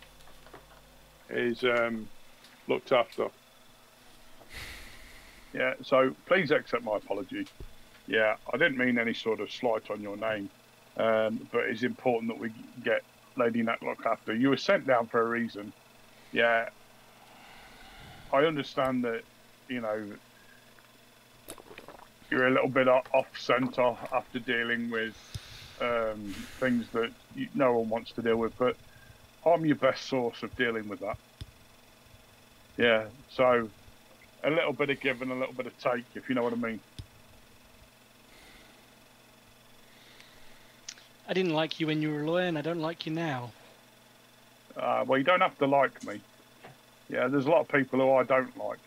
is 1.29 1.63
um, 1.63 2.07
looked 2.67 2.91
after. 2.91 3.27
Yeah, 5.53 5.73
so 5.83 6.15
please 6.25 6.51
accept 6.51 6.83
my 6.83 6.97
apology. 6.97 7.47
Yeah, 8.07 8.35
I 8.53 8.57
didn't 8.57 8.77
mean 8.77 8.97
any 8.97 9.13
sort 9.13 9.39
of 9.39 9.51
slight 9.51 9.89
on 9.91 10.01
your 10.01 10.17
name, 10.17 10.49
um, 10.97 11.47
but 11.51 11.63
it's 11.65 11.83
important 11.83 12.31
that 12.31 12.39
we 12.39 12.51
get 12.83 13.03
Lady 13.37 13.61
Nat 13.61 13.81
looked 13.81 14.05
after. 14.05 14.35
You 14.35 14.49
were 14.49 14.57
sent 14.57 14.87
down 14.87 15.07
for 15.07 15.21
a 15.21 15.27
reason. 15.29 15.71
Yeah, 16.31 16.69
I 18.31 18.39
understand 18.39 19.03
that, 19.03 19.21
you 19.69 19.81
know, 19.81 20.11
you're 22.31 22.47
a 22.47 22.51
little 22.51 22.69
bit 22.69 22.87
off 22.87 23.27
centre 23.37 23.95
after 24.11 24.39
dealing 24.39 24.89
with 24.89 25.15
um, 25.79 26.33
things 26.59 26.87
that 26.93 27.11
you, 27.35 27.47
no 27.53 27.73
one 27.73 27.89
wants 27.89 28.11
to 28.13 28.21
deal 28.23 28.37
with, 28.37 28.57
but 28.57 28.75
I'm 29.45 29.65
your 29.65 29.75
best 29.75 30.07
source 30.07 30.41
of 30.41 30.55
dealing 30.55 30.87
with 30.87 30.99
that. 31.01 31.17
Yeah, 32.77 33.05
so 33.29 33.69
a 34.43 34.49
little 34.49 34.73
bit 34.73 34.89
of 34.89 34.99
give 34.99 35.21
and 35.21 35.31
a 35.31 35.35
little 35.35 35.53
bit 35.53 35.67
of 35.67 35.77
take, 35.79 36.03
if 36.15 36.27
you 36.27 36.35
know 36.35 36.43
what 36.43 36.53
I 36.53 36.57
mean. 36.57 36.79
I 41.27 41.33
didn't 41.33 41.53
like 41.53 41.79
you 41.79 41.87
when 41.87 42.01
you 42.01 42.11
were 42.11 42.21
a 42.21 42.25
lawyer, 42.25 42.45
and 42.45 42.57
I 42.57 42.61
don't 42.61 42.81
like 42.81 43.05
you 43.05 43.13
now. 43.13 43.51
Uh, 44.75 45.05
well, 45.07 45.17
you 45.17 45.23
don't 45.23 45.41
have 45.41 45.57
to 45.59 45.67
like 45.67 46.03
me. 46.05 46.19
Yeah, 47.09 47.27
there's 47.27 47.45
a 47.45 47.49
lot 47.49 47.61
of 47.61 47.67
people 47.69 47.99
who 47.99 48.11
I 48.13 48.23
don't 48.23 48.55
like, 48.57 48.79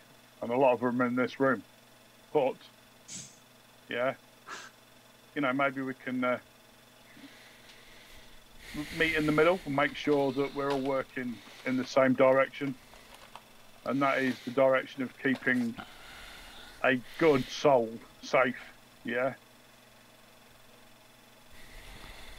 and 0.42 0.50
a 0.50 0.56
lot 0.56 0.74
of 0.74 0.80
them 0.80 1.00
in 1.00 1.16
this 1.16 1.40
room. 1.40 1.62
But, 2.32 2.56
yeah, 3.88 4.14
you 5.34 5.40
know, 5.40 5.52
maybe 5.52 5.80
we 5.80 5.94
can 5.94 6.22
uh, 6.24 6.38
meet 8.98 9.14
in 9.14 9.24
the 9.24 9.32
middle 9.32 9.58
and 9.64 9.74
make 9.74 9.94
sure 9.96 10.32
that 10.32 10.54
we're 10.54 10.70
all 10.70 10.80
working 10.80 11.34
in 11.64 11.76
the 11.76 11.86
same 11.86 12.12
direction. 12.12 12.74
And 13.86 14.02
that 14.02 14.18
is 14.18 14.34
the 14.44 14.50
direction 14.50 15.02
of 15.02 15.16
keeping 15.22 15.74
a 16.84 17.00
good 17.18 17.44
soul 17.48 17.88
safe. 18.22 18.56
Yeah. 19.04 19.34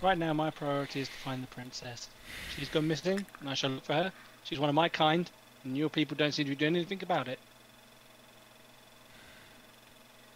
Right 0.04 0.18
now, 0.18 0.34
my 0.34 0.52
priority 0.52 1.00
is 1.00 1.08
to 1.08 1.14
find 1.14 1.42
the 1.42 1.48
princess. 1.48 2.10
She's 2.56 2.70
gone 2.70 2.88
missing, 2.88 3.26
and 3.40 3.50
I 3.50 3.54
shall 3.54 3.72
look 3.72 3.86
for 3.86 3.94
her. 3.94 4.12
She's 4.44 4.60
one 4.60 4.70
of 4.70 4.76
my 4.76 4.90
kind, 4.90 5.30
and 5.64 5.76
your 5.76 5.90
people 5.90 6.16
don't 6.18 6.34
seem 6.34 6.46
to 6.46 6.52
be 6.52 6.56
doing 6.56 6.76
anything 6.76 7.02
about 7.02 7.28
it. 7.28 7.40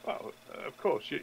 Well, 0.05 0.31
uh, 0.55 0.67
of 0.67 0.77
course, 0.77 1.03
you, 1.11 1.19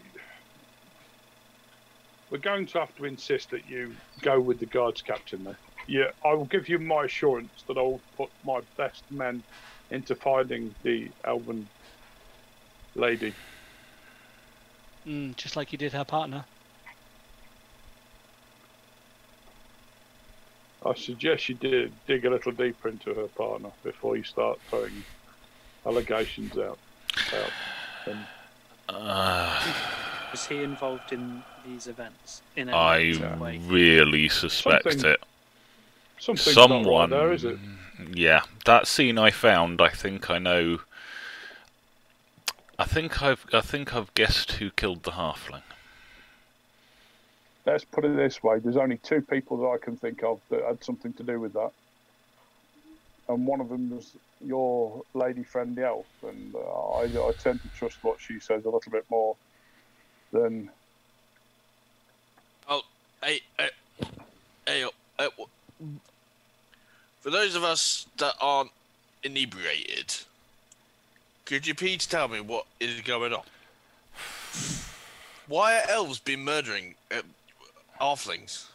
we're 2.30 2.38
going 2.38 2.66
to 2.66 2.78
have 2.78 2.94
to 2.96 3.06
insist 3.06 3.50
that 3.50 3.66
you 3.66 3.94
go 4.20 4.38
with 4.38 4.60
the 4.60 4.66
guards 4.66 5.02
captain 5.02 5.42
there. 5.42 5.58
Yeah, 5.88 6.10
I 6.24 6.34
will 6.34 6.44
give 6.44 6.68
you 6.68 6.78
my 6.78 7.04
assurance 7.04 7.64
that 7.66 7.76
I 7.76 7.82
will 7.82 8.00
put 8.16 8.28
my 8.44 8.60
best 8.76 9.02
men 9.10 9.42
into 9.90 10.14
finding 10.14 10.74
the 10.82 11.08
elven 11.24 11.68
lady. 12.94 13.32
Mm, 15.06 15.34
just 15.36 15.56
like 15.56 15.72
you 15.72 15.78
did 15.78 15.92
her 15.92 16.04
partner. 16.04 16.44
I 20.84 20.94
suggest 20.94 21.48
you 21.48 21.54
did 21.56 21.92
dig 22.06 22.24
a 22.24 22.30
little 22.30 22.52
deeper 22.52 22.88
into 22.88 23.12
her 23.14 23.26
partner 23.28 23.70
before 23.82 24.16
you 24.16 24.22
start 24.24 24.58
throwing 24.70 25.04
allegations 25.84 26.56
out. 26.56 26.78
out. 27.34 27.50
And 28.06 28.26
Uh, 28.88 29.74
Was 30.30 30.46
he 30.46 30.62
involved 30.62 31.12
in 31.12 31.42
these 31.66 31.86
events 31.86 32.42
in 32.54 32.68
a 32.68 32.76
I 32.76 32.98
negative 33.12 33.40
way? 33.40 33.58
really 33.66 34.28
suspect 34.28 34.84
Something- 34.84 35.10
it. 35.12 35.22
something's 36.18 36.54
not 36.56 36.70
right 36.70 36.74
Someone. 36.82 37.10
there, 37.10 37.32
is 37.32 37.44
it? 37.44 37.58
Yeah, 38.12 38.42
that 38.64 38.86
scene 38.86 39.18
I 39.18 39.30
found. 39.30 39.80
I 39.80 39.88
think 39.90 40.30
I 40.30 40.38
know. 40.38 40.78
I 42.78 42.84
think 42.84 43.22
I've. 43.22 43.44
I 43.52 43.60
think 43.60 43.94
I've 43.94 44.12
guessed 44.14 44.52
who 44.52 44.70
killed 44.70 45.02
the 45.02 45.12
halfling. 45.12 45.62
Let's 47.66 47.84
put 47.84 48.04
it 48.04 48.16
this 48.16 48.42
way: 48.42 48.58
there's 48.60 48.76
only 48.76 48.98
two 48.98 49.20
people 49.22 49.58
that 49.58 49.68
I 49.68 49.78
can 49.84 49.96
think 49.96 50.22
of 50.22 50.40
that 50.50 50.62
had 50.64 50.82
something 50.84 51.12
to 51.14 51.22
do 51.24 51.40
with 51.40 51.52
that, 51.54 51.70
and 53.28 53.46
one 53.46 53.60
of 53.60 53.68
them 53.68 53.90
was 53.90 54.16
your 54.40 55.02
lady 55.14 55.42
friend, 55.42 55.76
the 55.76 55.86
elf. 55.86 56.06
And 56.22 56.54
uh, 56.54 56.58
I, 56.58 57.04
I 57.04 57.32
tend 57.38 57.60
to 57.62 57.68
trust 57.70 57.98
what 58.02 58.20
she 58.20 58.38
says 58.40 58.64
a 58.64 58.70
little 58.70 58.92
bit 58.92 59.04
more 59.10 59.36
than 60.32 60.70
Oh, 62.68 62.82
Hey, 63.22 63.40
hey, 63.58 63.70
hey, 64.66 64.84
uh, 64.84 64.88
w- 65.18 66.00
for 67.20 67.30
those 67.30 67.54
of 67.54 67.64
us 67.64 68.06
that 68.18 68.34
aren't 68.40 68.70
inebriated, 69.22 70.14
could 71.44 71.66
you 71.66 71.74
please 71.74 72.06
tell 72.06 72.28
me 72.28 72.40
what 72.40 72.66
is 72.80 73.00
going 73.00 73.32
on? 73.32 73.42
Why 75.46 75.76
are 75.76 75.90
elves 75.90 76.18
been 76.18 76.44
murdering 76.44 76.94
uh, 77.10 77.22
halflings? 78.00 78.66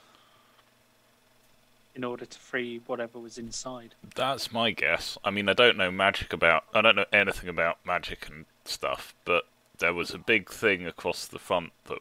in 1.95 2.03
order 2.03 2.26
to 2.26 2.40
free 2.40 2.82
whatever 2.88 3.20
was 3.20 3.38
inside. 3.38 3.94
That's 4.15 4.52
my 4.52 4.72
guess. 4.72 5.18
I 5.24 5.32
mean, 5.32 5.48
I 5.48 5.53
don't 5.53 5.78
know 5.78 5.91
magic 5.91 6.34
about. 6.34 6.65
I 6.74 6.82
don't 6.82 6.95
know 6.95 7.06
anything 7.14 7.49
about 7.49 7.78
magic 7.86 8.28
and 8.28 8.45
stuff, 8.65 9.14
but 9.26 9.45
there 9.78 9.94
was 9.94 10.11
a 10.11 10.18
big 10.18 10.49
thing 10.49 10.88
across 10.88 11.28
the 11.28 11.40
front 11.40 11.72
that 11.86 11.99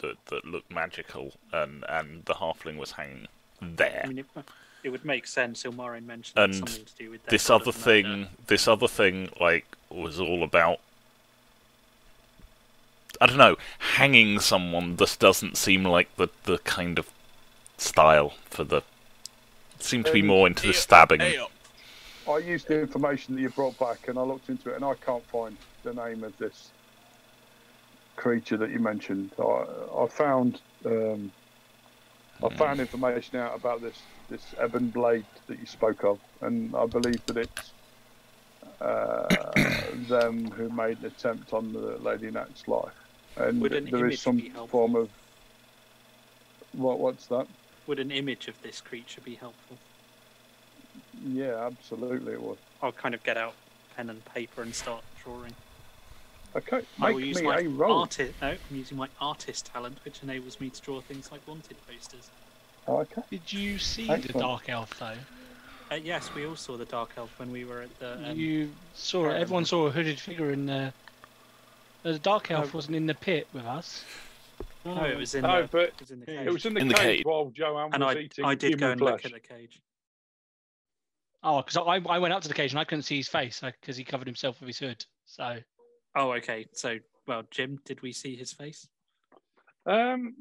that, 0.00 0.16
that 0.26 0.44
looked 0.44 0.72
magical, 0.72 1.34
and 1.52 1.84
and 1.88 2.24
the 2.24 2.34
halfling 2.34 2.76
was 2.76 2.92
hanging 2.92 3.28
there. 3.60 4.02
I 4.04 4.08
mean, 4.08 4.18
it, 4.18 4.26
it 4.82 4.90
would 4.90 5.04
make 5.04 5.26
sense. 5.26 5.62
Ilmarin 5.64 6.06
mentioned 6.06 6.38
And 6.38 6.54
something 6.54 6.84
to 6.84 6.94
do 6.96 7.10
with 7.10 7.24
this 7.26 7.50
other 7.50 7.72
thing, 7.72 8.06
murder. 8.06 8.28
this 8.46 8.68
other 8.68 8.88
thing, 8.88 9.30
like 9.40 9.66
was 9.90 10.20
all 10.20 10.42
about. 10.42 10.80
I 13.20 13.26
don't 13.26 13.36
know. 13.36 13.56
Hanging 13.78 14.40
someone 14.40 14.96
just 14.96 15.20
doesn't 15.20 15.56
seem 15.56 15.84
like 15.84 16.14
the 16.16 16.28
the 16.44 16.58
kind 16.58 16.98
of 16.98 17.10
style 17.76 18.34
for 18.46 18.64
the. 18.64 18.82
Seem 19.78 20.04
to 20.04 20.12
be 20.12 20.22
more 20.22 20.46
into 20.46 20.66
the 20.66 20.74
stabbing. 20.74 21.22
I 22.28 22.38
used 22.38 22.68
the 22.68 22.80
information 22.80 23.34
that 23.34 23.40
you 23.40 23.48
brought 23.48 23.78
back, 23.78 24.08
and 24.08 24.18
I 24.18 24.22
looked 24.22 24.50
into 24.50 24.70
it, 24.70 24.76
and 24.76 24.84
I 24.84 24.94
can't 24.94 25.24
find 25.24 25.56
the 25.82 25.94
name 25.94 26.22
of 26.22 26.36
this 26.36 26.70
creature 28.16 28.58
that 28.58 28.70
you 28.70 28.78
mentioned. 28.78 29.30
I, 29.38 29.64
I 29.98 30.06
found 30.06 30.60
um, 30.84 31.32
I 32.42 32.54
found 32.54 32.80
information 32.80 33.38
out 33.38 33.56
about 33.56 33.80
this 33.80 34.00
this 34.30 34.54
ebon 34.62 34.88
blade 34.88 35.26
that 35.48 35.58
you 35.58 35.66
spoke 35.66 36.04
of, 36.04 36.18
and 36.40 36.74
I 36.74 36.86
believe 36.86 37.24
that 37.26 37.36
it's 37.36 37.72
uh, 38.80 39.52
them 40.08 40.50
who 40.52 40.68
made 40.70 40.98
an 41.00 41.06
attempt 41.06 41.52
on 41.52 41.72
the 41.72 41.98
Lady 42.00 42.30
Nat's 42.30 42.66
life, 42.66 42.94
and 43.36 43.60
Would 43.60 43.74
an 43.74 43.84
there 43.86 44.00
image 44.00 44.14
is 44.14 44.20
some 44.22 44.36
be 44.36 44.52
form 44.68 44.96
of 44.96 45.10
what 46.72 46.98
what's 47.00 47.26
that? 47.26 47.46
Would 47.86 47.98
an 47.98 48.10
image 48.12 48.46
of 48.48 48.60
this 48.62 48.80
creature 48.80 49.20
be 49.20 49.34
helpful? 49.34 49.76
Yeah, 51.26 51.66
absolutely, 51.66 52.34
it 52.34 52.42
would. 52.42 52.58
I'll 52.82 52.92
kind 52.92 53.14
of 53.14 53.22
get 53.24 53.36
out 53.36 53.54
pen 53.96 54.08
and 54.08 54.24
paper 54.26 54.62
and 54.62 54.74
start 54.74 55.02
drawing. 55.22 55.54
Okay, 56.56 56.82
I 57.00 57.06
make 57.08 57.14
will 57.14 57.20
use 57.20 57.36
me 57.36 57.42
my 57.42 57.58
a 57.58 57.68
roll. 57.68 58.00
arti- 58.00 58.32
No, 58.40 58.48
I'm 58.48 58.58
using 58.76 58.96
my 58.96 59.08
artist 59.20 59.66
talent, 59.66 59.98
which 60.04 60.22
enables 60.22 60.60
me 60.60 60.70
to 60.70 60.80
draw 60.80 61.00
things 61.00 61.30
like 61.30 61.46
wanted 61.46 61.76
posters. 61.86 62.30
Okay. 62.88 63.22
Did 63.30 63.52
you 63.52 63.78
see 63.78 64.06
the 64.06 64.12
Excellent. 64.14 64.40
dark 64.40 64.68
elf 64.68 64.98
though? 64.98 65.14
Uh, 65.90 65.96
yes, 65.96 66.30
we 66.34 66.46
all 66.46 66.56
saw 66.56 66.76
the 66.76 66.84
dark 66.84 67.10
elf 67.16 67.36
when 67.38 67.50
we 67.50 67.64
were 67.64 67.82
at 67.82 67.98
the. 67.98 68.30
Um, 68.30 68.36
you 68.36 68.70
saw 68.94 69.24
Fair 69.24 69.36
everyone 69.36 69.64
saw 69.64 69.86
a 69.86 69.90
hooded 69.90 70.18
figure 70.18 70.50
in 70.52 70.66
the. 70.66 70.92
The 72.02 72.18
dark 72.18 72.50
elf 72.50 72.66
No. 72.72 72.78
wasn't 72.78 72.96
in 72.96 73.06
the 73.06 73.14
pit 73.14 73.46
with 73.52 73.64
us. 73.64 74.04
no, 74.86 75.04
it 75.04 75.16
was 75.16 75.34
in 75.34 75.42
No, 75.42 75.62
the. 75.62 75.68
but 75.68 75.80
it 75.82 75.94
was 76.00 76.10
in 76.10 76.20
the 76.20 76.26
cage. 76.26 76.46
It 76.46 76.50
was 76.52 76.64
in 76.66 76.74
the 76.74 76.80
In 76.80 76.88
the 76.88 76.94
cage 76.94 77.04
cage. 77.18 77.24
while 77.26 77.50
Joanne 77.54 77.90
and 77.92 78.02
was 78.02 78.16
I, 78.16 78.20
eating 78.20 78.44
I 78.44 78.54
did 78.54 78.78
go 78.78 78.90
and 78.90 78.98
flesh. 79.00 79.12
look 79.24 79.24
at 79.26 79.32
the 79.32 79.40
cage. 79.54 79.80
Oh, 81.42 81.62
because 81.62 81.76
I, 81.76 82.00
I 82.12 82.18
went 82.18 82.32
up 82.34 82.42
to 82.42 82.48
the 82.48 82.54
cage 82.54 82.72
and 82.72 82.78
I 82.80 82.84
couldn't 82.84 83.02
see 83.04 83.16
his 83.16 83.28
face 83.28 83.60
because 83.60 83.96
he 83.96 84.04
covered 84.04 84.26
himself 84.26 84.60
with 84.60 84.66
his 84.68 84.78
hood. 84.78 85.04
So 85.26 85.58
Oh, 86.16 86.32
okay. 86.32 86.66
So, 86.72 86.98
well, 87.26 87.42
Jim, 87.50 87.78
did 87.84 88.00
we 88.02 88.12
see 88.12 88.34
his 88.36 88.52
face? 88.52 88.88
Um, 89.86 90.34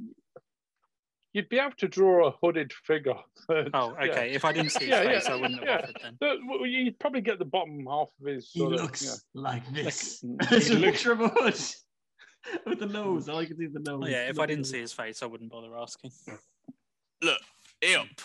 you'd 1.34 1.50
be 1.50 1.60
able 1.60 1.76
to 1.78 1.88
draw 1.88 2.28
a 2.28 2.32
hooded 2.42 2.74
figure. 2.74 3.14
that- 3.48 3.70
Oh, 3.74 3.96
yeah. 4.02 4.12
okay. 4.12 4.32
If 4.32 4.46
I 4.46 4.52
didn't 4.54 4.72
see 4.72 4.86
his 4.86 4.90
Yeah, 4.90 5.04
face, 5.04 5.26
yeah, 5.28 5.34
I 5.34 5.36
wouldn't 5.36 5.60
have 5.60 5.68
yeah. 5.68 5.78
offered 5.78 5.98
then. 6.02 6.18
That- 6.22 6.38
well, 6.48 6.66
You'd 6.66 7.00
probably 7.00 7.22
get 7.22 7.40
the 7.40 7.46
bottom 7.46 7.86
half 7.86 8.10
of 8.20 8.28
his. 8.28 8.50
He 8.52 8.60
Sort 8.60 8.74
of, 8.74 8.82
looks 8.82 9.04
yeah. 9.06 9.42
like 9.42 9.74
this. 9.74 10.22
mm, 10.26 10.38
It's 10.52 10.70
a 10.70 10.74
he 10.74 10.80
looks- 10.80 10.92
picture 10.98 11.12
of 11.12 11.22
a 11.22 11.28
hood 11.30 11.56
with 12.66 12.80
the 12.80 12.86
nose. 12.88 13.30
All 13.30 13.38
I 13.40 13.46
can 13.46 13.58
see 13.58 13.66
is 13.66 13.74
the 13.74 13.80
nose. 13.80 14.02
Oh, 14.04 14.08
yeah, 14.08 14.30
if 14.30 14.40
I 14.40 14.46
didn't 14.46 14.66
see 14.66 14.80
his 14.80 14.94
face, 14.94 15.22
I 15.22 15.26
wouldn't 15.28 15.52
bother 15.52 15.76
asking. 15.78 16.12
Look, 17.22 17.40
Eop. 17.84 18.20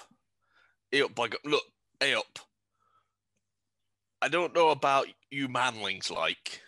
Eop, 0.92 1.14
by 1.14 1.28
God. 1.28 1.40
Look, 1.44 1.64
Eop. 2.00 2.38
I 4.22 4.28
don't 4.28 4.54
know 4.54 4.70
about 4.70 5.08
you 5.30 5.48
manlings 5.48 6.10
like, 6.10 6.62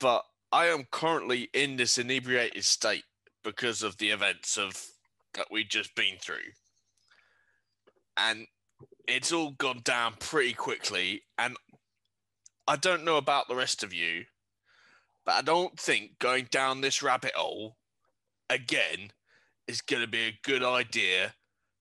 but 0.00 0.24
I 0.50 0.66
am 0.66 0.84
currently 0.90 1.48
in 1.52 1.76
this 1.76 1.98
inebriated 1.98 2.64
state 2.64 3.04
because 3.44 3.82
of 3.82 3.98
the 3.98 4.10
events 4.10 4.56
of 4.56 4.86
that 5.34 5.46
we've 5.50 5.68
just 5.68 5.94
been 5.94 6.16
through. 6.20 6.52
And 8.16 8.46
it's 9.06 9.32
all 9.32 9.52
gone 9.52 9.80
down 9.84 10.14
pretty 10.18 10.52
quickly. 10.52 11.22
And 11.38 11.56
I 12.66 12.76
don't 12.76 13.04
know 13.04 13.16
about 13.16 13.48
the 13.48 13.56
rest 13.56 13.82
of 13.82 13.94
you, 13.94 14.24
but 15.24 15.32
I 15.32 15.42
don't 15.42 15.78
think 15.78 16.18
going 16.18 16.48
down 16.50 16.80
this 16.80 17.02
rabbit 17.02 17.32
hole 17.34 17.76
again 18.50 19.12
is 19.66 19.80
going 19.80 20.02
to 20.02 20.08
be 20.08 20.24
a 20.24 20.38
good 20.42 20.62
idea 20.62 21.34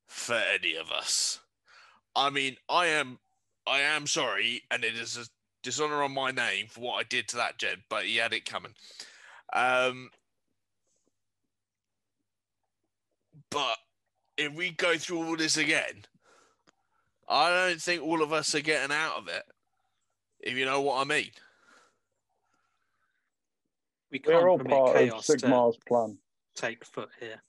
for 0.08 0.36
any 0.36 0.76
of 0.76 0.92
us. 0.92 1.40
I 2.16 2.30
mean, 2.30 2.58
I 2.70 2.88
am, 2.88 3.20
I 3.68 3.80
am 3.80 4.08
sorry, 4.08 4.64
and 4.72 4.84
it 4.84 4.96
is 4.96 5.18
a 5.18 5.26
dishonor 5.64 6.04
on 6.04 6.14
my 6.14 6.32
name 6.32 6.68
for 6.70 6.82
what 6.82 7.00
I 7.00 7.04
did 7.04 7.28
to 7.30 7.38
that 7.38 7.58
Jed, 7.58 7.84
but 7.90 8.06
he 8.06 8.18
had 8.18 8.34
it 8.34 8.46
coming. 8.46 8.74
Um, 9.54 10.10
but 13.58 13.78
if 14.38 14.54
we 14.54 14.70
go 14.70 14.98
through 14.98 15.26
all 15.26 15.36
this 15.36 15.58
again, 15.58 16.06
I 17.28 17.50
don't 17.50 17.82
think 17.82 18.04
all 18.04 18.22
of 18.22 18.32
us 18.32 18.54
are 18.54 18.62
getting 18.62 18.96
out 18.96 19.18
of 19.18 19.28
it. 19.28 19.42
If 20.40 20.56
you 20.56 20.66
know 20.66 20.82
what 20.82 21.02
I 21.02 21.06
mean. 21.06 21.32
We 24.12 24.20
can't 24.20 24.44
We're 24.44 24.50
all 24.50 24.60
permit 24.60 24.74
part 24.74 24.90
of 24.90 24.96
chaos 24.96 25.26
to 25.26 25.38
Sigmar's 25.38 25.78
plan. 25.88 26.20
take 26.56 26.86
foot 26.86 27.10
here. 27.20 27.42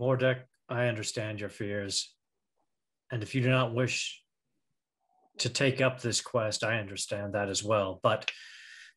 Mordek, 0.00 0.38
I 0.70 0.86
understand 0.86 1.40
your 1.40 1.50
fears. 1.50 2.14
And 3.12 3.22
if 3.22 3.34
you 3.34 3.42
do 3.42 3.50
not 3.50 3.74
wish 3.74 4.22
to 5.40 5.50
take 5.50 5.82
up 5.82 6.00
this 6.00 6.22
quest, 6.22 6.64
I 6.64 6.78
understand 6.78 7.34
that 7.34 7.50
as 7.50 7.62
well. 7.62 8.00
But 8.02 8.30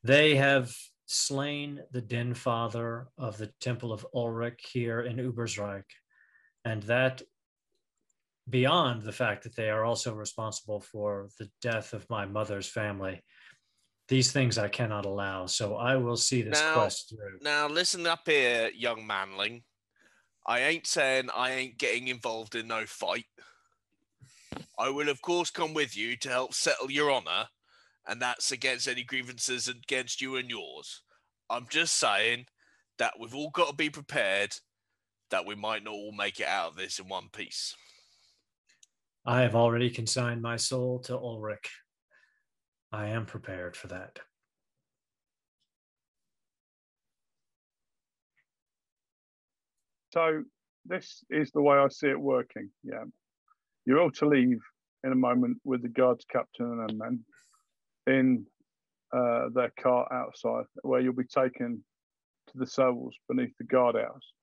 they 0.02 0.36
have 0.36 0.74
slain 1.14 1.82
the 1.92 2.02
den 2.02 2.34
father 2.34 3.08
of 3.18 3.38
the 3.38 3.48
Temple 3.60 3.94
of 3.94 4.06
Ulric 4.14 4.60
here 4.60 5.02
in 5.02 5.18
Ubersreik. 5.18 5.84
And 6.66 6.84
that, 6.84 7.22
beyond 8.50 9.04
the 9.04 9.12
fact 9.12 9.44
that 9.44 9.56
they 9.56 9.70
are 9.70 9.86
also 9.86 10.14
responsible 10.14 10.82
for 10.82 11.30
the 11.40 11.50
death 11.62 11.94
of 11.94 12.10
my 12.10 12.26
mother's 12.26 12.68
family, 12.68 13.22
these 14.08 14.32
things 14.32 14.58
I 14.58 14.68
cannot 14.68 15.06
allow. 15.06 15.46
So 15.46 15.76
I 15.76 15.96
will 15.96 16.18
see 16.18 16.42
this 16.42 16.60
Now- 16.60 16.74
quest 16.74 17.10
through. 17.10 17.40
Now, 17.42 17.68
listen 17.68 18.06
up 18.06 18.28
here, 18.28 18.70
young 18.74 19.08
manling. 19.08 19.64
I 20.46 20.60
ain't 20.60 20.88
saying 20.88 21.30
I 21.30 21.52
ain't 21.52 21.78
getting 21.78 22.10
involved 22.10 22.56
in 22.56 22.68
no 22.68 22.86
fight. 22.86 23.28
I 24.78 24.90
will, 24.90 25.08
of 25.08 25.22
course, 25.22 25.50
come 25.50 25.74
with 25.74 25.96
you 25.96 26.18
to 26.18 26.30
help 26.30 26.54
settle 26.54 26.92
your 26.92 27.12
honor, 27.12 27.48
and 28.06 28.22
that's 28.22 28.52
against 28.52 28.88
any 28.88 29.04
grievances 29.04 29.70
against 29.70 30.20
you 30.20 30.36
and 30.36 30.50
yours. 30.50 31.03
I'm 31.54 31.68
just 31.70 32.00
saying 32.00 32.48
that 32.98 33.14
we've 33.20 33.36
all 33.36 33.52
got 33.52 33.70
to 33.70 33.76
be 33.76 33.92
prepared 33.92 34.56
that 35.30 35.46
we 35.46 35.54
might 35.54 35.84
not 35.84 35.94
all 35.94 36.12
make 36.12 36.40
it 36.40 36.48
out 36.48 36.72
of 36.72 36.76
this 36.76 36.98
in 36.98 37.08
one 37.08 37.30
piece. 37.32 37.76
I 39.24 39.42
have 39.42 39.56
already 39.56 39.92
consigned 39.92 40.42
my 40.42 40.56
soul 40.56 40.98
to 41.02 41.14
Ulric. 41.14 41.68
I 42.92 43.10
am 43.10 43.28
prepared 43.28 43.78
for 43.78 43.88
that. 43.90 44.18
So 50.12 50.44
this 50.88 51.24
is 51.30 51.52
the 51.52 51.62
way 51.62 51.78
I 51.78 51.88
see 51.90 52.08
it 52.08 52.20
working. 52.20 52.72
Yeah, 52.84 53.04
you're 53.86 54.02
all 54.02 54.12
to 54.12 54.28
leave 54.28 54.60
in 55.04 55.12
a 55.12 55.16
moment 55.16 55.58
with 55.64 55.84
the 55.84 55.90
guards 55.90 56.26
captain 56.32 56.88
and 56.90 56.98
men 56.98 57.20
in 58.08 58.48
uh, 59.14 59.50
their 59.54 59.72
cart 59.80 60.10
outside, 60.12 60.66
where 60.82 61.00
you'll 61.00 61.14
be 61.14 61.24
taken 61.24 61.84
to 62.48 62.58
the 62.58 62.68
cells 62.68 63.16
beneath 63.30 63.56
the 63.58 63.64
guardhouse. 63.66 64.34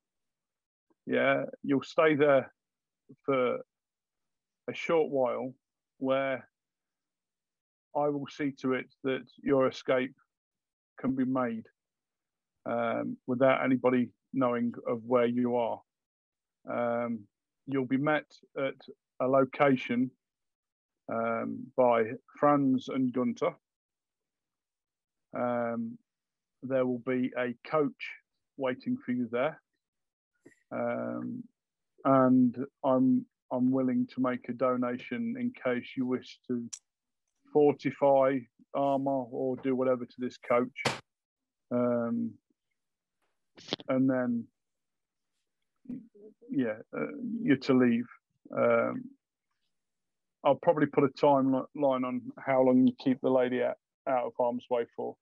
Yeah, 1.06 1.44
you'll 1.62 1.82
stay 1.82 2.14
there 2.14 2.52
for 3.24 3.58
a 4.68 4.74
short 4.74 5.10
while, 5.10 5.52
where 5.98 6.48
I 7.96 8.08
will 8.08 8.28
see 8.30 8.52
to 8.60 8.74
it 8.74 8.86
that 9.02 9.26
your 9.42 9.66
escape 9.66 10.14
can 11.00 11.16
be 11.16 11.24
made 11.24 11.64
um, 12.66 13.16
without 13.26 13.64
anybody 13.64 14.10
knowing 14.32 14.72
of 14.86 15.02
where 15.04 15.26
you 15.26 15.56
are. 15.56 15.80
Um, 16.70 17.20
you'll 17.66 17.86
be 17.86 17.96
met 17.96 18.26
at 18.56 18.74
a 19.20 19.26
location 19.26 20.10
um, 21.12 21.66
by 21.76 22.04
Franz 22.38 22.88
and 22.88 23.12
Gunter. 23.12 23.54
Um, 25.36 25.98
there 26.62 26.86
will 26.86 27.02
be 27.06 27.32
a 27.38 27.54
coach 27.68 27.92
waiting 28.56 28.96
for 29.04 29.12
you 29.12 29.28
there, 29.30 29.60
um, 30.72 31.42
and 32.04 32.56
I'm 32.84 33.24
I'm 33.52 33.70
willing 33.70 34.06
to 34.14 34.20
make 34.20 34.48
a 34.48 34.52
donation 34.52 35.34
in 35.38 35.52
case 35.52 35.86
you 35.96 36.06
wish 36.06 36.38
to 36.48 36.68
fortify 37.52 38.38
armor 38.74 39.24
or 39.30 39.56
do 39.56 39.74
whatever 39.74 40.04
to 40.04 40.14
this 40.18 40.36
coach. 40.36 41.00
Um, 41.72 42.32
and 43.88 44.08
then 44.08 44.44
yeah, 46.50 46.78
uh, 46.96 47.06
you're 47.42 47.56
to 47.56 47.74
leave. 47.74 48.06
Um, 48.56 49.04
I'll 50.44 50.58
probably 50.62 50.86
put 50.86 51.04
a 51.04 51.08
timeline 51.08 51.66
on 52.04 52.22
how 52.38 52.62
long 52.62 52.86
you 52.86 52.94
keep 52.98 53.20
the 53.20 53.30
lady 53.30 53.62
out, 53.62 53.76
out 54.08 54.24
of 54.26 54.32
harm's 54.38 54.64
way 54.70 54.86
for, 54.96 55.16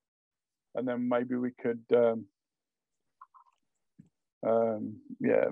and 0.75 0.87
then 0.87 1.09
maybe 1.09 1.35
we 1.37 1.51
could, 1.51 1.83
um, 1.95 2.25
um, 4.47 4.97
yeah, 5.21 5.47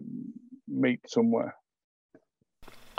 meet 0.68 1.00
somewhere. 1.08 1.54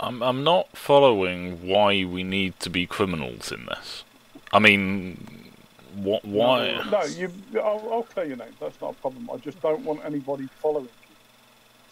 I'm 0.00 0.22
I'm 0.22 0.44
not 0.44 0.76
following 0.76 1.66
why 1.66 2.04
we 2.04 2.22
need 2.22 2.60
to 2.60 2.70
be 2.70 2.86
criminals 2.86 3.50
in 3.50 3.66
this. 3.66 4.04
I 4.52 4.60
mean, 4.60 5.50
what? 5.96 6.24
Why? 6.24 6.80
No, 6.90 7.02
you. 7.04 7.32
I'll, 7.56 7.88
I'll 7.92 8.02
clear 8.04 8.26
your 8.26 8.36
name. 8.36 8.52
That's 8.60 8.80
not 8.80 8.92
a 8.92 8.94
problem. 8.94 9.28
I 9.32 9.38
just 9.38 9.60
don't 9.60 9.84
want 9.84 10.04
anybody 10.04 10.48
following 10.60 10.84
you. 10.86 11.16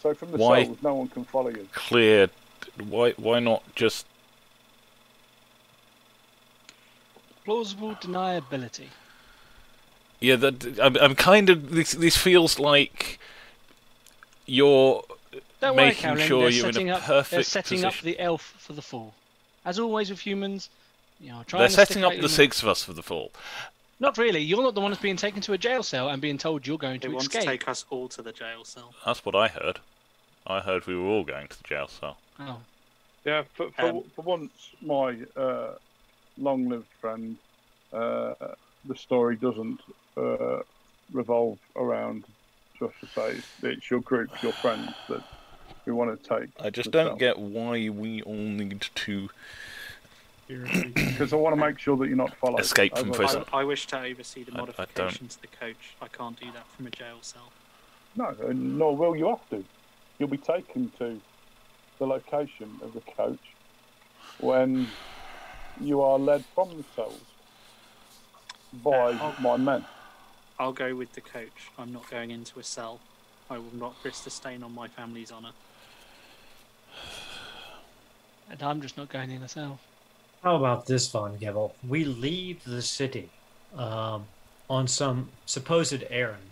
So 0.01 0.15
from 0.15 0.31
the 0.31 0.39
Why- 0.39 0.65
cells, 0.65 0.79
no 0.83 0.95
one 0.95 1.09
can 1.09 1.25
follow 1.25 1.51
you. 1.51 1.69
Clear. 1.73 2.29
Why? 2.89 3.13
Why 3.17 3.41
not 3.41 3.63
just? 3.75 4.07
Plausible 7.47 7.95
deniability. 7.95 8.89
Yeah, 10.21 10.37
that 10.37 10.79
I'm, 10.81 10.97
I'm 10.97 11.15
kind 11.15 11.49
of. 11.49 11.71
This 11.71 11.93
this 11.93 12.17
feels 12.17 12.59
like 12.59 13.19
you're 14.47 15.03
Don't 15.61 15.77
worry, 15.77 15.87
making 15.87 16.03
Carolyn. 16.03 16.27
sure 16.27 16.41
they're 16.43 16.51
you're 16.51 16.67
in 16.67 16.73
setting 16.75 16.91
a 16.91 16.95
up, 16.95 17.01
They're 17.07 17.07
perfect 17.23 17.47
setting 17.49 17.85
up 17.85 17.95
the 18.03 18.19
elf 18.19 18.55
for 18.59 18.73
the 18.73 18.83
fall. 18.83 19.15
As 19.65 19.79
always 19.79 20.11
with 20.11 20.21
humans, 20.21 20.71
you 21.21 21.31
know, 21.31 21.43
They're 21.51 21.69
to 21.69 21.73
setting 21.73 22.05
up 22.05 22.13
the 22.13 22.19
in- 22.23 22.29
six 22.29 22.63
of 22.63 22.69
us 22.69 22.83
for 22.83 22.93
the 22.93 23.03
fall. 23.03 23.31
Not 23.99 24.19
really. 24.19 24.41
You're 24.41 24.63
not 24.63 24.75
the 24.75 24.81
one 24.81 24.91
that's 24.91 25.01
being 25.03 25.17
taken 25.17 25.41
to 25.43 25.55
a 25.55 25.59
jail 25.59 25.83
cell 25.83 26.09
and 26.11 26.21
being 26.21 26.37
told 26.39 26.67
you're 26.67 26.77
going 26.79 27.01
They 27.01 27.09
to 27.09 27.15
want 27.15 27.23
escape. 27.27 27.43
to 27.43 27.47
take 27.47 27.69
us 27.69 27.85
all 27.91 28.09
to 28.09 28.23
the 28.23 28.33
jail 28.33 28.65
cell. 28.65 28.93
That's 29.07 29.25
what 29.25 29.35
I 29.35 29.49
heard. 29.49 29.81
I 30.47 30.61
heard 30.61 30.87
we 30.87 30.95
were 30.97 31.07
all 31.09 31.25
going 31.25 31.49
to 31.49 31.57
the 31.57 31.65
jail 31.67 31.89
cell. 31.89 32.19
Oh, 32.39 32.59
Yeah, 33.25 33.45
for 33.55 33.71
for, 33.71 33.83
Um, 33.87 34.03
for 34.15 34.23
once, 34.23 34.53
my 34.83 35.17
uh, 35.37 35.75
long-lived 36.39 36.89
friend, 37.01 37.37
uh, 37.93 38.35
the 38.85 38.97
story 38.97 39.37
doesn't 39.37 39.81
uh, 40.17 40.61
revolve 41.13 41.59
around 41.77 42.25
just 42.79 42.95
to 43.01 43.07
say 43.07 43.37
it's 43.63 43.91
your 43.91 44.01
group, 44.01 44.31
your 44.43 44.53
friends 44.53 44.93
that 45.09 45.23
we 45.87 45.93
want 45.93 46.23
to 46.23 46.29
take. 46.29 46.51
I 46.61 46.71
just 46.71 46.91
don't 46.91 47.07
cell. 47.11 47.17
get 47.17 47.39
why 47.39 47.89
we 47.89 48.23
all 48.23 48.35
need 48.35 48.87
to 48.95 49.29
because 50.49 51.33
I 51.33 51.37
want 51.37 51.57
to 51.57 51.61
make 51.61 51.79
sure 51.79 51.97
that 51.97 52.07
you're 52.07 52.17
not 52.17 52.37
followed. 52.37 52.61
Escape 52.61 52.97
from 52.97 53.13
I- 53.13 53.17
prison. 53.17 53.45
I, 53.53 53.61
I 53.61 53.65
wish 53.65 53.87
to 53.89 53.99
oversee 54.01 54.45
the 54.45 54.53
I- 54.53 54.55
I 54.55 54.59
don't- 54.59 54.69
modification 54.79 55.29
to 55.29 55.41
the 55.41 55.49
coach. 55.49 55.97
I 56.01 56.07
can't 56.09 56.39
do 56.39 56.53
that 56.53 56.67
from 56.69 56.87
a 56.87 56.91
jail 56.91 57.19
cell. 57.23 57.51
No, 58.15 58.35
and 58.47 58.79
nor 58.79 58.97
will 58.97 59.17
you 59.17 59.27
have 59.29 59.49
to. 59.51 59.65
You'll 60.19 60.29
be 60.29 60.37
taken 60.39 60.93
to 60.99 61.21
the 61.99 62.07
location 62.07 62.79
of 62.83 62.95
the 62.95 63.01
coach 63.01 63.41
when 64.39 64.87
you 65.81 66.01
are 66.03 66.19
led 66.19 66.45
from 66.55 66.77
the 66.77 66.85
cells 66.95 67.21
by 68.73 69.13
Uh, 69.13 69.35
my 69.41 69.57
men. 69.57 69.85
I'll 70.59 70.73
go 70.73 70.95
with 70.95 71.13
the 71.13 71.21
coach. 71.21 71.71
I'm 71.79 71.93
not 71.93 72.09
going 72.11 72.31
into 72.31 72.59
a 72.59 72.63
cell. 72.63 73.01
I 73.51 73.59
will 73.59 73.75
not 73.75 73.95
risk 74.03 74.27
a 74.27 74.31
stain 74.31 74.63
on 74.63 74.75
my 74.75 74.89
family's 74.89 75.31
honour. 75.31 75.53
And 78.51 78.63
I'm 78.63 78.81
just 78.81 78.97
not 78.97 79.09
going 79.09 79.31
in 79.31 79.43
a 79.43 79.49
cell. 79.49 79.79
How 80.43 80.57
about 80.57 80.87
this, 80.87 81.09
Von 81.09 81.37
Gebel? 81.39 81.75
We 81.87 82.05
leave 82.05 82.65
the 82.65 82.83
city 82.83 83.31
um, 83.77 84.27
on 84.71 84.87
some 84.89 85.31
supposed 85.45 86.05
errand. 86.09 86.51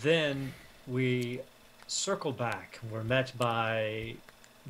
Then 0.00 0.54
we 0.86 1.40
circle 1.86 2.32
back. 2.32 2.78
We're 2.90 3.04
met 3.04 3.36
by 3.36 4.16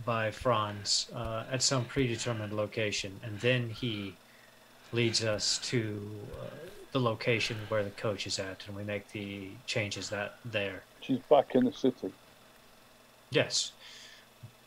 by 0.04 0.30
Franz 0.30 1.10
uh, 1.14 1.44
at 1.50 1.62
some 1.62 1.84
predetermined 1.84 2.52
location, 2.52 3.18
and 3.22 3.38
then 3.40 3.70
he 3.70 4.14
leads 4.92 5.24
us 5.24 5.58
to 5.58 6.00
uh, 6.40 6.46
the 6.92 7.00
location 7.00 7.56
where 7.68 7.84
the 7.84 7.90
coach 7.90 8.26
is 8.26 8.38
at, 8.38 8.64
and 8.66 8.76
we 8.76 8.82
make 8.82 9.10
the 9.12 9.48
changes 9.66 10.08
that 10.10 10.36
there. 10.44 10.82
She's 11.00 11.20
back 11.30 11.54
in 11.54 11.64
the 11.64 11.72
city. 11.72 12.12
Yes. 13.30 13.72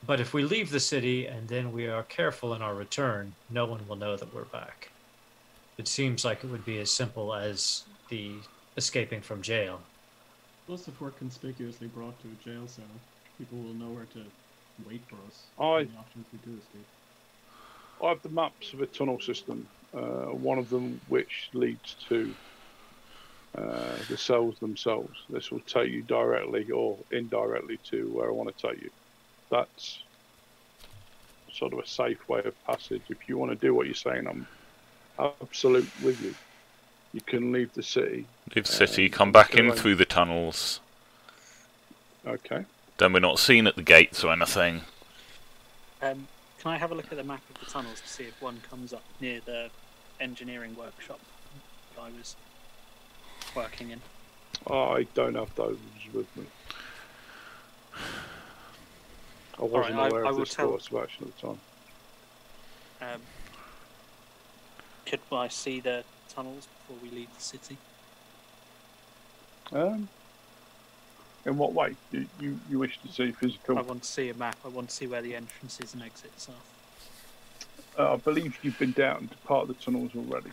But 0.05 0.19
if 0.19 0.33
we 0.33 0.43
leave 0.43 0.69
the 0.69 0.79
city 0.79 1.27
and 1.27 1.47
then 1.47 1.71
we 1.71 1.87
are 1.87 2.03
careful 2.03 2.53
in 2.53 2.61
our 2.61 2.75
return, 2.75 3.33
no 3.49 3.65
one 3.65 3.87
will 3.87 3.95
know 3.95 4.17
that 4.17 4.33
we're 4.33 4.43
back. 4.45 4.89
It 5.77 5.87
seems 5.87 6.25
like 6.25 6.43
it 6.43 6.47
would 6.47 6.65
be 6.65 6.79
as 6.79 6.91
simple 6.91 7.33
as 7.33 7.83
the 8.09 8.33
escaping 8.75 9.21
from 9.21 9.41
jail. 9.41 9.79
Plus, 10.67 10.87
if 10.87 10.99
we're 10.99 11.11
conspicuously 11.11 11.87
brought 11.87 12.19
to 12.21 12.27
a 12.27 12.49
jail 12.49 12.67
cell, 12.67 12.85
people 13.37 13.57
will 13.59 13.73
know 13.73 13.89
where 13.89 14.05
to 14.13 14.19
wait 14.85 15.01
for 15.09 15.15
us. 15.27 15.43
I- 15.59 15.83
the 15.83 15.97
off 15.97 16.05
we 16.15 16.39
do 16.39 16.57
escape. 16.59 16.85
I 18.03 18.09
have 18.09 18.21
the 18.21 18.29
maps 18.29 18.73
of 18.73 18.81
a 18.81 18.85
tunnel 18.85 19.19
system, 19.21 19.67
uh, 19.93 20.27
one 20.31 20.57
of 20.57 20.69
them 20.69 20.99
which 21.07 21.49
leads 21.53 21.95
to 22.09 22.33
uh, 23.55 23.95
the 24.09 24.17
cells 24.17 24.57
themselves. 24.59 25.15
This 25.29 25.51
will 25.51 25.59
take 25.61 25.91
you 25.91 26.01
directly 26.01 26.71
or 26.71 26.97
indirectly 27.11 27.77
to 27.91 28.09
where 28.09 28.27
I 28.27 28.31
want 28.31 28.55
to 28.55 28.67
take 28.67 28.81
you. 28.81 28.89
That's 29.51 29.99
sort 31.51 31.71
of 31.73 31.79
a 31.79 31.87
safe 31.87 32.27
way 32.27 32.41
of 32.43 32.55
passage. 32.65 33.03
If 33.09 33.29
you 33.29 33.37
want 33.37 33.51
to 33.51 33.55
do 33.55 33.75
what 33.75 33.85
you're 33.85 33.93
saying, 33.93 34.27
I'm 34.27 34.47
absolute 35.19 35.87
with 36.01 36.19
you. 36.21 36.33
You 37.13 37.21
can 37.21 37.51
leave 37.51 37.71
the 37.73 37.83
city. 37.83 38.25
Leave 38.55 38.65
the 38.65 38.71
city, 38.71 39.05
Um, 39.05 39.11
come 39.11 39.31
back 39.31 39.53
in 39.55 39.71
through 39.71 39.95
the 39.95 40.05
tunnels. 40.05 40.79
Okay. 42.25 42.65
Then 43.03 43.11
we're 43.11 43.19
not 43.19 43.37
seen 43.37 43.67
at 43.67 43.75
the 43.75 43.81
gates 43.81 44.23
or 44.23 44.31
anything. 44.31 44.79
Um, 46.01 46.25
can 46.57 46.71
I 46.71 46.77
have 46.77 46.89
a 46.89 46.95
look 46.95 47.11
at 47.11 47.17
the 47.17 47.23
map 47.25 47.41
of 47.53 47.59
the 47.59 47.65
tunnels 47.69 47.99
to 47.99 48.07
see 48.07 48.23
if 48.23 48.41
one 48.41 48.61
comes 48.69 48.93
up 48.93 49.03
near 49.19 49.41
the 49.43 49.69
engineering 50.21 50.73
workshop 50.73 51.19
that 51.97 52.01
I 52.01 52.11
was 52.17 52.37
working 53.57 53.89
in? 53.89 53.99
I 54.71 55.05
don't 55.15 55.35
have 55.35 55.53
those 55.55 55.77
with 56.13 56.33
me. 56.37 56.45
I 59.59 59.63
wasn't 59.65 59.95
I- 59.99 60.07
aware 60.07 60.25
I 60.25 60.29
of 60.29 60.35
will 60.37 60.45
this 60.45 60.53
tell- 60.53 60.69
course 60.69 60.87
of 60.89 61.03
action 61.03 61.25
at 61.27 61.35
the 61.35 61.47
time. 61.47 61.59
Um, 63.01 63.21
could 65.05 65.19
I 65.29 65.49
see 65.49 65.81
the 65.81 66.05
tunnels 66.29 66.69
before 66.87 67.03
we 67.03 67.09
leave 67.13 67.35
the 67.35 67.43
city? 67.43 67.75
Um, 69.73 70.07
in 71.45 71.57
what 71.57 71.73
way? 71.73 71.95
You, 72.11 72.27
you, 72.39 72.59
you 72.69 72.79
wish 72.79 72.97
to 73.01 73.11
see 73.11 73.31
physical? 73.33 73.77
I 73.77 73.81
want 73.81 74.03
to 74.03 74.09
see 74.09 74.29
a 74.29 74.33
map. 74.33 74.57
I 74.63 74.69
want 74.69 74.89
to 74.89 74.95
see 74.95 75.07
where 75.07 75.21
the 75.21 75.35
entrances 75.35 75.93
and 75.93 76.03
exits 76.03 76.49
are. 76.49 76.63
Uh, 77.97 78.13
I 78.13 78.17
believe 78.17 78.57
you've 78.61 78.77
been 78.79 78.91
down 78.91 79.27
to 79.27 79.37
part 79.39 79.63
of 79.63 79.67
the 79.67 79.73
tunnels 79.75 80.11
already. 80.15 80.51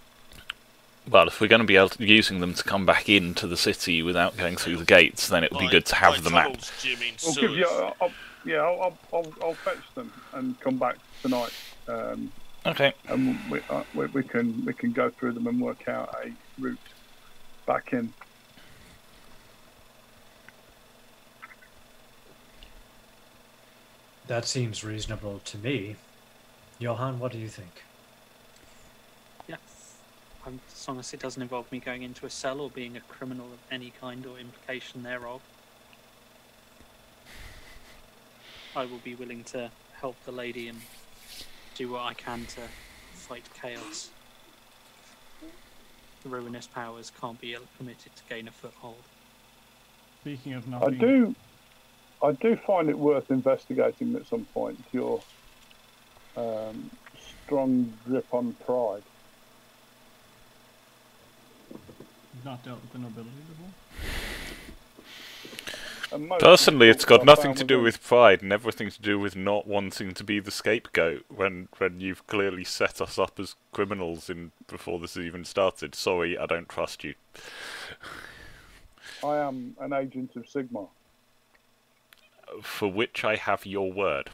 Well, 1.09 1.29
if 1.29 1.41
we're 1.41 1.49
going 1.49 1.61
to 1.63 1.67
be 1.67 1.77
able 1.77 1.89
to, 1.91 2.05
using 2.07 2.41
them 2.41 2.55
to 2.55 2.63
come 2.63 2.85
back 2.85 3.09
into 3.09 3.47
the 3.47 3.57
city 3.57 4.03
without 4.03 4.37
going 4.37 4.57
through 4.57 4.77
the 4.77 4.85
gates, 4.85 5.29
then 5.29 5.45
it 5.45 5.51
would 5.51 5.59
be 5.61 5.67
By- 5.67 5.73
good 5.73 5.87
to 5.87 5.93
by 5.93 5.99
have 5.99 6.25
the 6.25 6.31
map. 6.31 6.45
tunnels, 6.45 6.73
do 6.83 6.91
you 6.91 6.97
mean 6.99 7.15
I'll 7.27 7.35
give 7.35 7.51
you. 7.53 7.67
I'll, 7.67 7.97
I'll, 8.01 8.11
yeah, 8.45 8.57
I'll, 8.59 8.81
I'll, 8.83 8.99
I'll, 9.13 9.33
I'll 9.43 9.55
fetch 9.55 9.83
them 9.95 10.13
and 10.35 10.59
come 10.61 10.79
back 10.79 10.97
tonight. 11.23 11.53
Um, 11.89 12.31
Okay. 12.67 12.93
and 13.09 13.39
we, 13.51 13.59
uh, 13.71 13.83
we, 13.95 14.07
we 14.09 14.23
can 14.23 14.63
we 14.67 14.75
can 14.75 14.93
go 14.93 15.11
through 15.19 15.33
them 15.33 15.47
and 15.47 15.59
work 15.59 15.89
out 15.89 16.15
a 16.23 16.31
route 16.61 16.79
back 17.67 17.85
in. 17.93 18.13
That 24.31 24.45
seems 24.45 24.85
reasonable 24.85 25.41
to 25.45 25.59
me. 25.59 25.97
Johan, 26.79 27.19
what 27.19 27.33
do 27.33 27.39
you 27.39 27.49
think? 27.49 27.83
Yeah. 29.49 29.57
Um, 30.47 30.61
as 30.73 30.87
long 30.87 31.01
as 31.01 31.13
it 31.13 31.19
doesn't 31.19 31.43
involve 31.43 31.73
me 31.73 31.81
going 31.81 32.05
into 32.05 32.27
a 32.27 32.31
cell 32.31 32.61
or 32.61 32.71
being 32.71 32.97
a 32.97 33.01
criminal 33.01 33.47
of 33.47 33.59
any 33.73 33.93
kind 34.01 34.25
or 34.25 34.39
implication 34.39 35.03
thereof, 35.03 35.41
I 38.77 38.85
will 38.85 38.99
be 38.99 39.17
willing 39.17 39.43
to 39.47 39.69
help 39.95 40.15
the 40.25 40.31
lady 40.31 40.69
and 40.69 40.79
do 41.75 41.91
what 41.91 42.03
I 42.03 42.15
can 42.15 42.47
to 42.55 42.61
fight 43.15 43.49
chaos. 43.61 44.11
The 46.23 46.29
ruinous 46.29 46.69
powers 46.69 47.11
can't 47.21 47.41
be 47.41 47.57
permitted 47.77 48.15
to 48.15 48.23
gain 48.29 48.47
a 48.47 48.53
foothold. 48.53 49.03
Speaking 50.21 50.53
of 50.53 50.69
I 50.69 50.71
nothing, 50.71 50.99
do, 50.99 51.35
I 52.23 52.33
do 52.33 52.57
find 52.57 52.91
it 52.91 52.99
worth 52.99 53.31
investigating 53.31 54.15
at 54.15 54.27
some 54.27 54.45
point. 54.47 54.83
Your 54.93 55.23
um, 56.37 56.91
strong 57.45 57.93
grip 58.07 58.27
on 58.33 58.53
pride. 58.65 59.03
you've 62.41 62.45
not 62.45 62.65
dealt 62.65 62.81
with 62.81 62.93
the 62.93 62.99
nobility 62.99 63.31
before. 63.49 63.71
And 66.13 66.29
most 66.29 66.41
Personally, 66.41 66.89
it's 66.89 67.05
got 67.05 67.25
nothing 67.25 67.55
to 67.55 67.63
do 67.63 67.81
with 67.81 68.03
pride 68.03 68.43
and 68.43 68.53
everything 68.53 68.91
to 68.91 69.01
do 69.01 69.19
with 69.19 69.37
not 69.37 69.67
wanting 69.67 70.13
to 70.15 70.25
be 70.25 70.41
the 70.41 70.51
scapegoat 70.51 71.25
when 71.29 71.69
when 71.79 72.01
you've 72.01 72.27
clearly 72.27 72.65
set 72.65 73.01
us 73.01 73.19
up 73.19 73.39
as 73.39 73.55
criminals 73.71 74.29
in 74.29 74.51
before 74.67 74.99
this 74.99 75.15
has 75.15 75.25
even 75.25 75.45
started. 75.45 75.95
Sorry, 75.95 76.37
I 76.37 76.47
don't 76.47 76.69
trust 76.69 77.05
you. 77.05 77.15
I 79.23 79.37
am 79.37 79.77
an 79.81 79.93
agent 79.93 80.35
of 80.35 80.47
Sigmar. 80.47 80.89
For 82.63 82.91
which 82.91 83.25
I 83.25 83.37
have 83.37 83.67
your 83.67 83.93
word. 83.93 84.31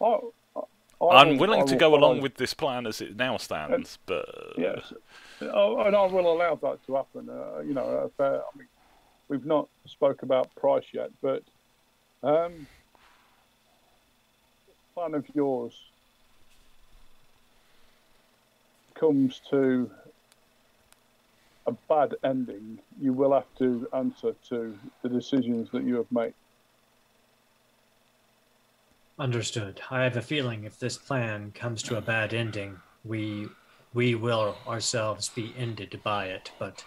I, 0.00 0.18
I, 0.56 0.60
I'm 1.10 1.38
willing 1.38 1.66
to 1.66 1.76
go 1.76 1.94
along 1.94 2.20
with 2.20 2.36
this 2.36 2.54
plan 2.54 2.86
as 2.86 3.00
it 3.00 3.16
now 3.16 3.36
stands, 3.36 3.98
but 4.06 4.54
Yes, 4.56 4.92
oh, 5.40 5.80
and 5.80 5.96
I 5.96 6.06
will 6.06 6.32
allow 6.32 6.54
that 6.56 6.84
to 6.86 6.94
happen. 6.96 7.28
Uh, 7.28 7.60
you 7.60 7.74
know, 7.74 7.84
uh, 7.84 8.08
fair, 8.16 8.40
I 8.40 8.58
mean, 8.58 8.68
we've 9.28 9.46
not 9.46 9.68
spoke 9.86 10.22
about 10.22 10.54
price 10.56 10.84
yet, 10.92 11.10
but 11.20 11.42
um, 12.22 12.66
plan 14.94 15.14
of 15.14 15.24
yours 15.34 15.74
comes 18.94 19.40
to 19.50 19.90
a 21.66 21.72
bad 21.88 22.14
ending, 22.24 22.78
you 23.00 23.12
will 23.12 23.32
have 23.32 23.46
to 23.58 23.88
answer 23.94 24.34
to 24.48 24.76
the 25.02 25.08
decisions 25.08 25.68
that 25.72 25.84
you 25.84 25.96
have 25.96 26.10
made. 26.10 26.34
Understood. 29.18 29.80
I 29.90 30.02
have 30.02 30.16
a 30.16 30.22
feeling 30.22 30.64
if 30.64 30.78
this 30.78 30.96
plan 30.96 31.52
comes 31.52 31.82
to 31.84 31.96
a 31.96 32.00
bad 32.00 32.34
ending, 32.34 32.80
we 33.04 33.48
we 33.94 34.14
will 34.14 34.56
ourselves 34.66 35.28
be 35.28 35.52
ended 35.56 36.00
by 36.02 36.26
it. 36.26 36.50
But 36.58 36.84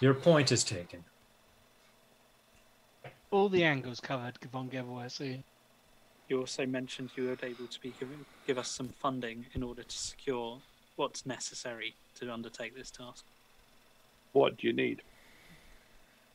your 0.00 0.14
point 0.14 0.52
is 0.52 0.62
taken. 0.62 1.04
All 3.30 3.48
the 3.48 3.64
angles 3.64 3.98
covered, 3.98 4.38
Von 4.52 4.68
Gebel, 4.68 5.10
see. 5.10 5.42
You 6.28 6.38
also 6.40 6.64
mentioned 6.64 7.10
you 7.16 7.24
were 7.24 7.36
able 7.42 7.66
to 7.66 7.80
be 7.80 7.92
give, 7.98 8.08
give 8.46 8.56
us 8.56 8.68
some 8.68 8.88
funding 8.88 9.44
in 9.54 9.62
order 9.62 9.82
to 9.82 9.98
secure 9.98 10.58
what's 10.96 11.26
necessary 11.26 11.96
to 12.20 12.32
undertake 12.32 12.76
this 12.76 12.90
task. 12.90 13.24
What 14.34 14.58
do 14.58 14.66
you 14.66 14.72
need? 14.72 15.00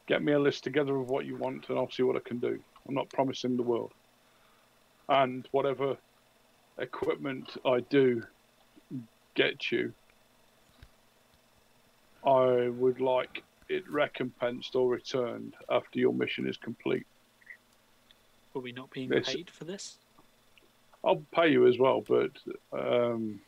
Get 0.08 0.24
me 0.24 0.32
a 0.32 0.40
list 0.40 0.64
together 0.64 0.96
of 0.96 1.10
what 1.10 1.26
you 1.26 1.36
want, 1.36 1.70
and 1.70 1.78
I'll 1.78 1.92
see 1.92 2.02
what 2.02 2.16
I 2.16 2.28
can 2.28 2.40
do. 2.40 2.58
I'm 2.88 2.96
not 2.96 3.10
promising 3.10 3.58
the 3.58 3.64
world. 3.64 3.92
And 5.10 5.48
whatever 5.52 5.98
equipment 6.80 7.58
I 7.66 7.82
do 7.82 8.24
get 9.36 9.70
you, 9.72 9.94
I 12.26 12.70
would 12.70 13.02
like 13.02 13.44
it 13.68 13.84
recompensed 13.90 14.76
or 14.76 14.90
returned 14.90 15.56
after 15.70 16.00
your 16.00 16.14
mission 16.14 16.48
is 16.48 16.58
complete. 16.58 17.06
Are 18.56 18.62
we 18.62 18.72
not 18.72 18.90
being 18.92 19.10
paid 19.10 19.50
for 19.50 19.66
this? 19.66 19.98
I'll 21.04 21.24
pay 21.34 21.50
you 21.50 21.68
as 21.68 21.78
well, 21.78 22.02
but 22.08 22.32
um, 22.72 23.40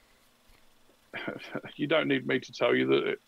you 1.78 1.88
don't 1.88 2.07
need 2.10 2.28
me 2.28 2.40
to 2.40 2.52
tell 2.52 2.76
you 2.76 2.88
that 2.88 3.07
it, 3.07 3.19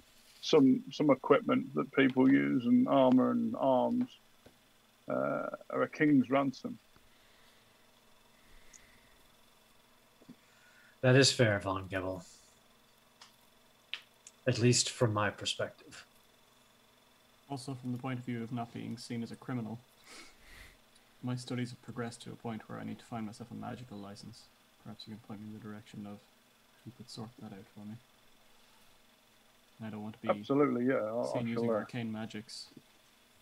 some 0.44 0.84
some 0.92 1.10
equipment 1.10 1.74
that 1.74 1.90
people 1.94 2.30
use 2.30 2.66
and 2.66 2.86
armor 2.90 3.32
and 3.32 3.56
arms 3.58 4.10
uh, 5.10 5.48
are 5.70 5.84
a 5.84 5.90
king's 5.90 6.30
ransom. 6.30 6.78
That 11.02 11.16
is 11.16 11.32
fair, 11.32 11.60
Von 11.60 11.88
Gebel. 11.88 12.24
at 14.46 14.60
least 14.60 14.90
from 14.90 15.14
my 15.14 15.30
perspective. 15.30 16.06
Also, 17.50 17.74
from 17.74 17.94
the 17.94 17.98
point 17.98 18.20
of 18.20 18.26
view 18.26 18.44
of 18.44 18.52
not 18.52 18.74
being 18.74 18.98
seen 18.98 19.24
as 19.24 19.32
a 19.32 19.36
criminal, 19.38 19.80
my 21.24 21.36
studies 21.36 21.70
have 21.70 21.82
progressed 21.84 22.22
to 22.24 22.32
a 22.32 22.36
point 22.36 22.68
where 22.68 22.80
I 22.80 22.84
need 22.84 23.00
to 23.00 23.06
find 23.06 23.26
myself 23.26 23.50
a 23.52 23.56
magical 23.56 23.98
license. 23.98 24.44
Perhaps 24.84 25.08
you 25.08 25.14
can 25.14 25.22
point 25.26 25.42
me 25.42 25.48
in 25.48 25.54
the 25.54 25.66
direction 25.66 26.06
of 26.06 26.18
who 26.84 26.92
could 26.98 27.10
sort 27.10 27.30
that 27.42 27.54
out 27.54 27.68
for 27.74 27.86
me. 27.86 27.96
I 29.86 29.90
don't 29.90 30.02
want 30.02 30.16
to 30.16 30.22
be 30.22 30.30
Absolutely, 30.30 30.86
yeah. 30.86 30.96
I, 30.96 31.20
I 31.20 31.34
seen 31.34 31.48
using 31.48 31.66
shall, 31.66 31.76
uh, 31.76 31.80
arcane 31.80 32.12
magics 32.12 32.68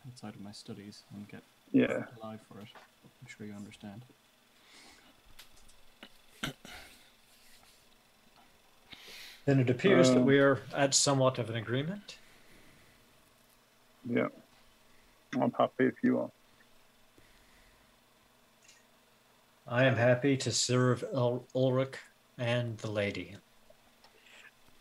outside 0.08 0.36
of 0.36 0.42
my 0.42 0.52
studies 0.52 1.04
and 1.14 1.28
get 1.30 1.44
yeah. 1.72 2.06
alive 2.22 2.40
for 2.48 2.60
it. 2.60 2.68
I'm 3.04 3.28
sure 3.28 3.46
you 3.46 3.54
understand. 3.54 4.04
Then 9.46 9.60
it 9.60 9.70
appears 9.70 10.10
that 10.10 10.20
Um, 10.20 10.26
we 10.26 10.40
are 10.40 10.62
at 10.74 10.94
somewhat 10.94 11.40
of 11.40 11.50
an 11.50 11.56
agreement. 11.56 12.18
Yeah. 14.08 14.28
I'm 15.40 15.52
happy 15.54 15.86
if 15.86 16.04
you 16.04 16.20
are. 16.20 16.32
I 19.68 19.86
am 19.86 19.96
happy 19.96 20.38
to 20.38 20.52
serve 20.52 21.04
Ul- 21.14 21.48
Ulric 21.56 21.96
and 22.38 22.78
the 22.80 22.92
lady. 22.92 23.38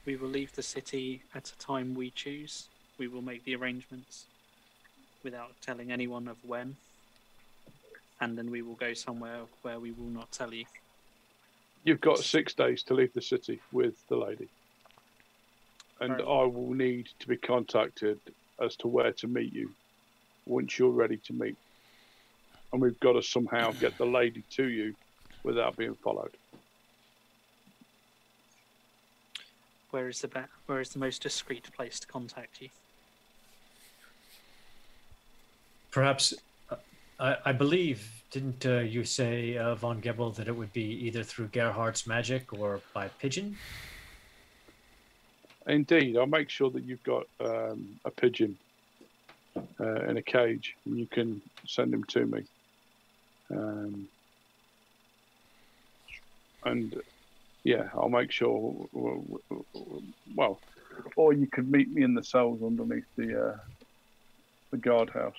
We 0.06 0.16
will 0.16 0.28
leave 0.28 0.54
the 0.54 0.62
city 0.62 1.22
at 1.34 1.50
a 1.50 1.58
time 1.58 1.94
we 1.94 2.10
choose. 2.10 2.68
We 2.98 3.08
will 3.08 3.22
make 3.22 3.44
the 3.44 3.54
arrangements 3.54 4.26
without 5.22 5.52
telling 5.60 5.92
anyone 5.92 6.28
of 6.28 6.36
when. 6.46 6.76
And 8.20 8.36
then 8.36 8.50
we 8.50 8.62
will 8.62 8.74
go 8.74 8.94
somewhere 8.94 9.40
where 9.62 9.78
we 9.78 9.92
will 9.92 10.10
not 10.10 10.30
tell 10.32 10.52
you. 10.52 10.64
You've 11.84 12.00
got 12.00 12.18
six 12.18 12.52
days 12.54 12.82
to 12.84 12.94
leave 12.94 13.12
the 13.14 13.22
city 13.22 13.60
with 13.72 13.94
the 14.08 14.16
lady. 14.16 14.48
And 16.00 16.12
Right. 16.12 16.20
I 16.20 16.44
will 16.44 16.72
need 16.72 17.08
to 17.18 17.28
be 17.28 17.36
contacted 17.36 18.18
as 18.58 18.76
to 18.76 18.88
where 18.88 19.12
to 19.12 19.26
meet 19.26 19.52
you 19.52 19.70
once 20.46 20.78
you're 20.78 20.90
ready 20.90 21.18
to 21.18 21.32
meet. 21.32 21.56
And 22.72 22.80
we've 22.80 22.98
got 23.00 23.12
to 23.14 23.22
somehow 23.22 23.72
get 23.72 23.96
the 23.98 24.06
lady 24.06 24.42
to 24.50 24.68
you 24.68 24.94
without 25.42 25.76
being 25.76 25.94
followed. 25.96 26.36
Where 29.90 30.08
is 30.08 30.20
the 30.20 30.28
be- 30.28 30.40
where 30.66 30.80
is 30.80 30.90
the 30.90 30.98
most 30.98 31.22
discreet 31.22 31.70
place 31.72 31.98
to 32.00 32.06
contact 32.06 32.60
you? 32.60 32.68
Perhaps, 35.90 36.34
uh, 36.70 36.76
I, 37.18 37.36
I 37.46 37.52
believe, 37.52 38.22
didn't 38.30 38.64
uh, 38.64 38.78
you 38.78 39.02
say, 39.02 39.56
uh, 39.56 39.74
von 39.74 40.00
Gebel, 40.00 40.30
that 40.32 40.46
it 40.46 40.56
would 40.56 40.72
be 40.72 40.84
either 41.06 41.24
through 41.24 41.48
Gerhardt's 41.48 42.06
magic 42.06 42.52
or 42.52 42.80
by 42.94 43.08
pigeon? 43.08 43.56
Indeed, 45.66 46.16
I'll 46.16 46.26
make 46.26 46.48
sure 46.48 46.70
that 46.70 46.84
you've 46.84 47.02
got 47.02 47.26
um, 47.40 47.98
a 48.04 48.10
pigeon 48.10 48.56
uh, 49.80 50.04
in 50.04 50.16
a 50.16 50.22
cage 50.22 50.76
and 50.86 50.98
you 50.98 51.06
can 51.06 51.42
send 51.66 51.92
him 51.92 52.04
to 52.04 52.26
me. 52.26 52.44
Um, 53.50 54.08
and 56.64 57.00
yeah, 57.64 57.88
I'll 57.94 58.08
make 58.08 58.30
sure. 58.30 58.88
Well, 60.34 60.60
or 61.16 61.32
you 61.32 61.46
could 61.46 61.70
meet 61.70 61.90
me 61.90 62.02
in 62.02 62.14
the 62.14 62.24
cells 62.24 62.62
underneath 62.62 63.04
the 63.16 63.48
uh, 63.48 63.56
the 64.70 64.76
guardhouse. 64.76 65.34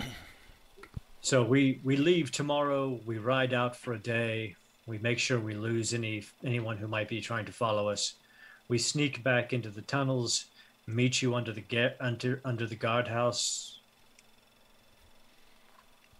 So 1.20 1.42
we 1.42 1.80
we 1.82 1.96
leave 1.96 2.30
tomorrow. 2.30 3.00
We 3.06 3.16
ride 3.16 3.54
out 3.54 3.74
for 3.74 3.94
a 3.94 3.98
day. 3.98 4.56
We 4.86 4.98
make 4.98 5.18
sure 5.18 5.40
we 5.40 5.54
lose 5.54 5.94
any 5.94 6.22
anyone 6.44 6.76
who 6.76 6.86
might 6.86 7.08
be 7.08 7.22
trying 7.22 7.46
to 7.46 7.52
follow 7.52 7.88
us. 7.88 8.12
We 8.68 8.76
sneak 8.76 9.22
back 9.24 9.54
into 9.54 9.70
the 9.70 9.80
tunnels, 9.80 10.44
meet 10.86 11.22
you 11.22 11.34
under 11.34 11.50
the 11.50 11.62
get 11.62 11.96
under 11.98 12.42
under 12.44 12.66
the 12.66 12.76
guardhouse. 12.76 13.78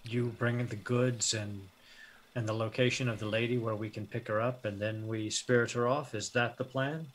You 0.05 0.33
bring 0.39 0.61
in 0.61 0.69
the 0.69 0.77
goods 0.77 1.35
and 1.35 1.69
and 2.36 2.48
the 2.48 2.52
location 2.52 3.09
of 3.09 3.19
the 3.19 3.27
lady 3.27 3.59
where 3.59 3.77
we 3.77 3.89
can 3.89 4.06
pick 4.06 4.28
her 4.28 4.40
up, 4.40 4.65
and 4.65 4.81
then 4.81 5.06
we 5.06 5.31
spirit 5.31 5.70
her 5.73 5.86
off. 5.86 6.15
Is 6.15 6.31
that 6.31 6.56
the 6.56 6.65
plan? 6.65 7.06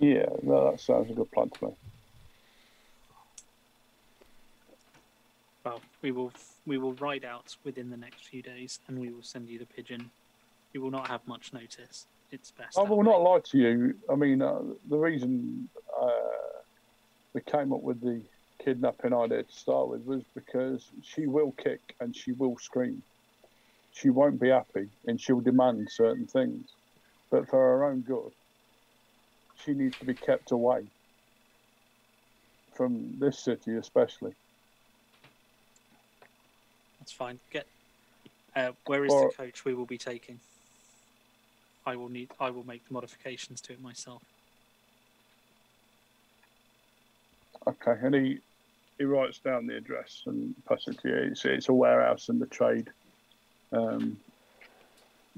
Yeah, 0.00 0.26
no, 0.42 0.70
that 0.70 0.80
sounds 0.80 1.10
a 1.10 1.14
good 1.14 1.30
plan 1.32 1.50
to 1.50 1.66
me. 1.66 1.72
Well, 5.64 5.80
we 6.02 6.12
will 6.12 6.32
we 6.66 6.76
will 6.76 6.92
ride 6.94 7.24
out 7.24 7.56
within 7.64 7.88
the 7.88 7.96
next 7.96 8.28
few 8.28 8.42
days, 8.42 8.80
and 8.88 8.98
we 8.98 9.10
will 9.10 9.22
send 9.22 9.48
you 9.48 9.58
the 9.58 9.66
pigeon. 9.66 10.10
You 10.74 10.82
will 10.82 10.90
not 10.90 11.08
have 11.08 11.26
much 11.26 11.52
notice. 11.52 12.06
It's 12.30 12.50
best. 12.50 12.76
I 12.76 12.82
will 12.82 12.98
way. 12.98 13.04
not 13.04 13.22
lie 13.22 13.40
to 13.44 13.58
you. 13.58 13.94
I 14.10 14.16
mean, 14.16 14.42
uh, 14.42 14.60
the 14.90 14.96
reason 14.96 15.68
uh, 15.98 16.10
we 17.32 17.40
came 17.42 17.72
up 17.72 17.80
with 17.80 18.00
the 18.00 18.22
kidnapping 18.62 19.14
idea 19.14 19.44
to 19.44 19.52
start 19.52 19.88
with 19.88 20.02
was 20.04 20.22
because 20.34 20.90
she 21.02 21.26
will 21.26 21.52
kick 21.52 21.80
and 22.00 22.14
she 22.14 22.32
will 22.32 22.58
scream. 22.58 23.02
She 23.94 24.10
won't 24.10 24.40
be 24.40 24.48
happy 24.48 24.88
and 25.06 25.20
she'll 25.20 25.40
demand 25.40 25.88
certain 25.90 26.26
things. 26.26 26.74
But 27.30 27.48
for 27.48 27.58
her 27.58 27.84
own 27.84 28.00
good, 28.00 28.32
she 29.64 29.72
needs 29.72 29.96
to 29.98 30.04
be 30.04 30.14
kept 30.14 30.50
away 30.50 30.82
from 32.76 33.14
this 33.18 33.38
city, 33.38 33.76
especially. 33.76 34.32
That's 36.98 37.12
fine. 37.12 37.38
Get. 37.52 37.66
Uh, 38.56 38.72
where 38.86 39.04
is 39.04 39.12
Or- 39.12 39.28
the 39.30 39.34
coach 39.36 39.64
we 39.64 39.74
will 39.74 39.86
be 39.86 39.98
taking? 39.98 40.40
I 41.86 41.96
will 41.96 42.08
need. 42.08 42.30
I 42.40 42.50
will 42.50 42.64
make 42.64 42.86
the 42.86 42.94
modifications 42.94 43.60
to 43.62 43.74
it 43.74 43.80
myself. 43.80 44.22
Okay, 47.66 47.94
and 48.02 48.14
he 48.14 48.38
he 48.98 49.04
writes 49.04 49.38
down 49.38 49.66
the 49.66 49.76
address 49.76 50.22
and 50.26 50.54
passes 50.68 50.94
it 50.94 51.00
to 51.02 51.08
you. 51.08 51.16
It's, 51.16 51.44
it's 51.44 51.68
a 51.68 51.72
warehouse 51.72 52.28
in 52.28 52.38
the 52.38 52.46
trade 52.46 52.90
um, 53.74 54.16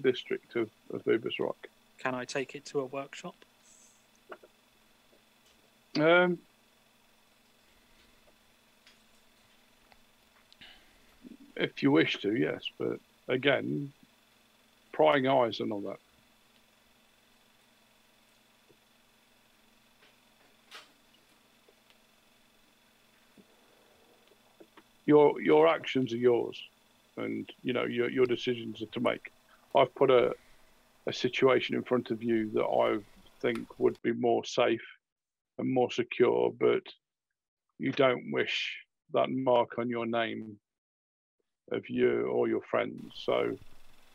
district 0.00 0.56
of, 0.56 0.68
of 0.92 1.02
Ubersreik. 1.04 1.54
Can 1.98 2.14
I 2.14 2.24
take 2.24 2.54
it 2.54 2.64
to 2.66 2.80
a 2.80 2.84
workshop? 2.84 3.34
Um, 5.98 6.38
if 11.56 11.82
you 11.82 11.90
wish 11.90 12.18
to, 12.18 12.34
yes, 12.36 12.62
but 12.78 12.98
again, 13.28 13.92
prying 14.92 15.26
eyes 15.26 15.60
and 15.60 15.72
all 15.72 15.80
that. 15.80 15.96
Your 25.06 25.40
your 25.40 25.68
actions 25.68 26.12
are 26.12 26.16
yours, 26.16 26.60
and 27.16 27.50
you 27.62 27.72
know 27.72 27.84
your 27.84 28.10
your 28.10 28.26
decisions 28.26 28.82
are 28.82 28.86
to 28.86 29.00
make. 29.00 29.30
I've 29.74 29.94
put 29.94 30.10
a 30.10 30.34
a 31.06 31.12
situation 31.12 31.76
in 31.76 31.82
front 31.82 32.10
of 32.10 32.22
you 32.22 32.50
that 32.50 32.64
I 32.64 32.98
think 33.40 33.78
would 33.78 34.00
be 34.02 34.12
more 34.12 34.44
safe 34.44 34.84
and 35.58 35.72
more 35.72 35.90
secure, 35.90 36.52
but 36.58 36.82
you 37.78 37.92
don't 37.92 38.32
wish 38.32 38.76
that 39.12 39.30
mark 39.30 39.78
on 39.78 39.88
your 39.88 40.06
name 40.06 40.56
of 41.70 41.88
you 41.88 42.26
or 42.26 42.48
your 42.48 42.62
friends. 42.62 43.12
So 43.24 43.56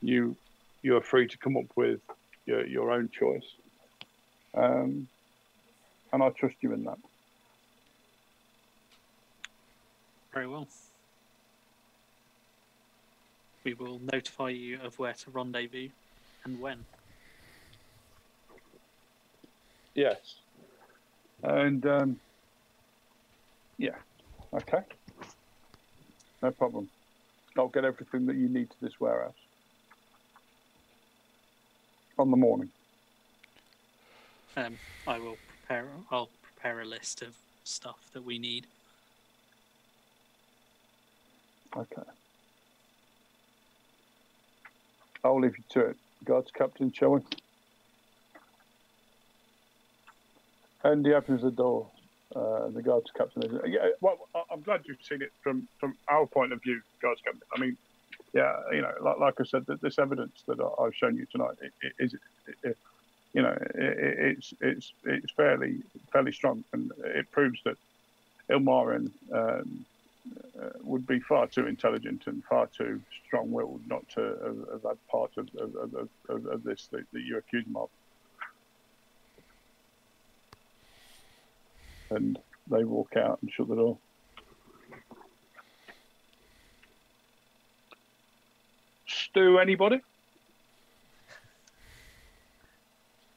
you 0.01 0.35
you 0.81 0.97
are 0.97 1.01
free 1.01 1.27
to 1.27 1.37
come 1.37 1.57
up 1.57 1.71
with 1.75 2.01
your, 2.45 2.65
your 2.65 2.91
own 2.91 3.09
choice. 3.09 3.45
Um, 4.55 5.07
and 6.11 6.23
I 6.23 6.29
trust 6.29 6.55
you 6.61 6.73
in 6.73 6.83
that. 6.85 6.97
Very 10.33 10.47
well. 10.47 10.67
We 13.63 13.73
will 13.73 13.99
notify 14.11 14.49
you 14.49 14.79
of 14.81 14.97
where 14.97 15.13
to 15.13 15.31
rendezvous 15.31 15.89
and 16.45 16.59
when. 16.59 16.85
Yes. 19.93 20.17
And 21.43 21.85
um, 21.85 22.19
yeah, 23.77 23.97
okay. 24.53 24.81
No 26.41 26.51
problem. 26.51 26.89
I'll 27.57 27.67
get 27.67 27.85
everything 27.85 28.25
that 28.27 28.35
you 28.35 28.47
need 28.49 28.69
to 28.71 28.77
this 28.81 28.99
warehouse 28.99 29.33
on 32.17 32.31
the 32.31 32.37
morning. 32.37 32.69
Um, 34.55 34.77
I 35.07 35.19
will 35.19 35.37
prepare. 35.47 35.87
I'll 36.09 36.31
prepare 36.41 36.81
a 36.81 36.85
list 36.85 37.21
of 37.21 37.35
stuff 37.63 37.99
that 38.13 38.23
we 38.23 38.39
need. 38.39 38.67
Okay. 41.75 42.01
I'll 45.23 45.39
leave 45.39 45.57
you 45.57 45.63
to 45.69 45.79
it. 45.89 45.97
Guards 46.25 46.51
Captain, 46.51 46.91
shall 46.91 47.11
we? 47.11 47.21
And 50.83 51.05
he 51.05 51.13
opens 51.13 51.41
the 51.43 51.51
door. 51.51 51.87
Uh, 52.35 52.69
the 52.69 52.81
guards 52.81 53.11
captain 53.15 53.43
is. 53.43 53.51
Yeah, 53.67 53.89
well, 53.99 54.17
I'm 54.49 54.61
glad 54.61 54.81
you've 54.85 55.01
seen 55.03 55.21
it 55.21 55.31
from 55.43 55.67
from 55.79 55.95
our 56.07 56.25
point 56.25 56.53
of 56.53 56.61
view, 56.63 56.81
guards 57.01 57.19
captain. 57.23 57.41
I 57.55 57.59
mean, 57.59 57.77
yeah, 58.33 58.55
you 58.71 58.81
know, 58.81 58.93
like, 59.01 59.19
like 59.19 59.33
I 59.41 59.43
said, 59.43 59.65
that 59.65 59.81
this 59.81 59.99
evidence 59.99 60.41
that 60.47 60.59
I- 60.59 60.83
I've 60.83 60.95
shown 60.95 61.17
you 61.17 61.25
tonight 61.25 61.57
i- 61.61 61.85
i- 61.87 61.91
is, 61.99 62.15
i- 62.47 62.69
i- 62.69 62.75
you 63.33 63.41
know, 63.41 63.51
it, 63.51 63.75
it- 63.75 64.19
it's 64.37 64.53
it's 64.61 64.93
it's 65.03 65.31
fairly 65.33 65.83
fairly 66.13 66.31
strong, 66.31 66.63
and 66.71 66.91
it 67.03 67.29
proves 67.31 67.61
that 67.65 67.77
Ilmarin 68.49 69.11
um, 69.33 69.85
Uh, 70.61 70.69
would 70.83 71.07
be 71.07 71.19
far 71.21 71.47
too 71.47 71.65
intelligent 71.65 72.23
and 72.27 72.43
far 72.43 72.67
too 72.67 73.01
strong-willed 73.25 73.81
not 73.87 74.07
to 74.09 74.21
have, 74.21 74.57
have 74.71 74.83
had 74.83 75.07
part 75.09 75.31
of 75.37 75.47
of, 75.59 75.75
of, 75.75 76.09
of, 76.29 76.45
of 76.45 76.63
this 76.63 76.87
that, 76.91 77.03
that 77.13 77.21
you 77.21 77.37
accuse 77.37 77.65
him 77.65 77.75
of. 77.75 77.89
And 82.11 82.37
they 82.69 82.83
walk 82.83 83.15
out 83.15 83.39
and 83.41 83.51
shut 83.51 83.69
the 83.69 83.75
door. 83.75 83.97
Stu, 89.07 89.57
anybody? 89.57 90.01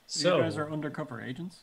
So 0.09 0.36
you 0.36 0.42
guys 0.42 0.59
are 0.59 0.70
undercover 0.70 1.22
agents. 1.22 1.60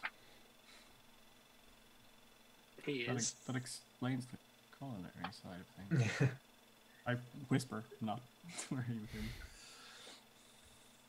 He 2.85 3.05
That, 3.05 3.17
is. 3.17 3.35
ex- 3.35 3.35
that 3.45 3.55
explains 3.55 4.25
the 4.25 4.37
culinary 4.81 5.11
side 5.31 5.59
of 5.59 6.07
things. 6.09 6.31
I 7.07 7.15
whisper, 7.49 7.83
not 8.01 8.19
where 8.69 8.85
you 8.89 9.07
can. 9.11 9.29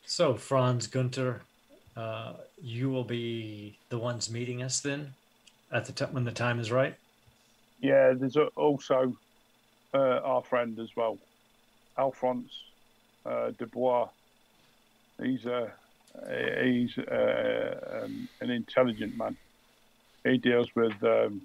So, 0.04 0.34
Franz 0.34 0.86
Gunter, 0.86 1.42
uh, 1.96 2.34
you 2.62 2.90
will 2.90 3.04
be 3.04 3.78
the 3.88 3.98
ones 3.98 4.30
meeting 4.30 4.62
us 4.62 4.80
then, 4.80 5.14
at 5.72 5.86
the 5.86 5.92
time 5.92 6.12
when 6.12 6.24
the 6.24 6.32
time 6.32 6.60
is 6.60 6.70
right. 6.70 6.94
Yeah, 7.80 8.12
there's 8.14 8.36
a, 8.36 8.44
also 8.56 9.16
uh, 9.94 10.20
our 10.22 10.42
friend 10.42 10.78
as 10.78 10.88
well, 10.96 11.18
Alphonse 11.98 12.52
uh, 13.24 13.52
Dubois. 13.58 14.08
He's 15.22 15.44
a 15.46 15.72
he's 16.62 16.96
uh, 16.98 18.02
um, 18.04 18.28
an 18.40 18.50
intelligent 18.50 19.16
man. 19.16 19.36
He 20.24 20.38
deals 20.38 20.68
with 20.74 20.92
um, 21.02 21.42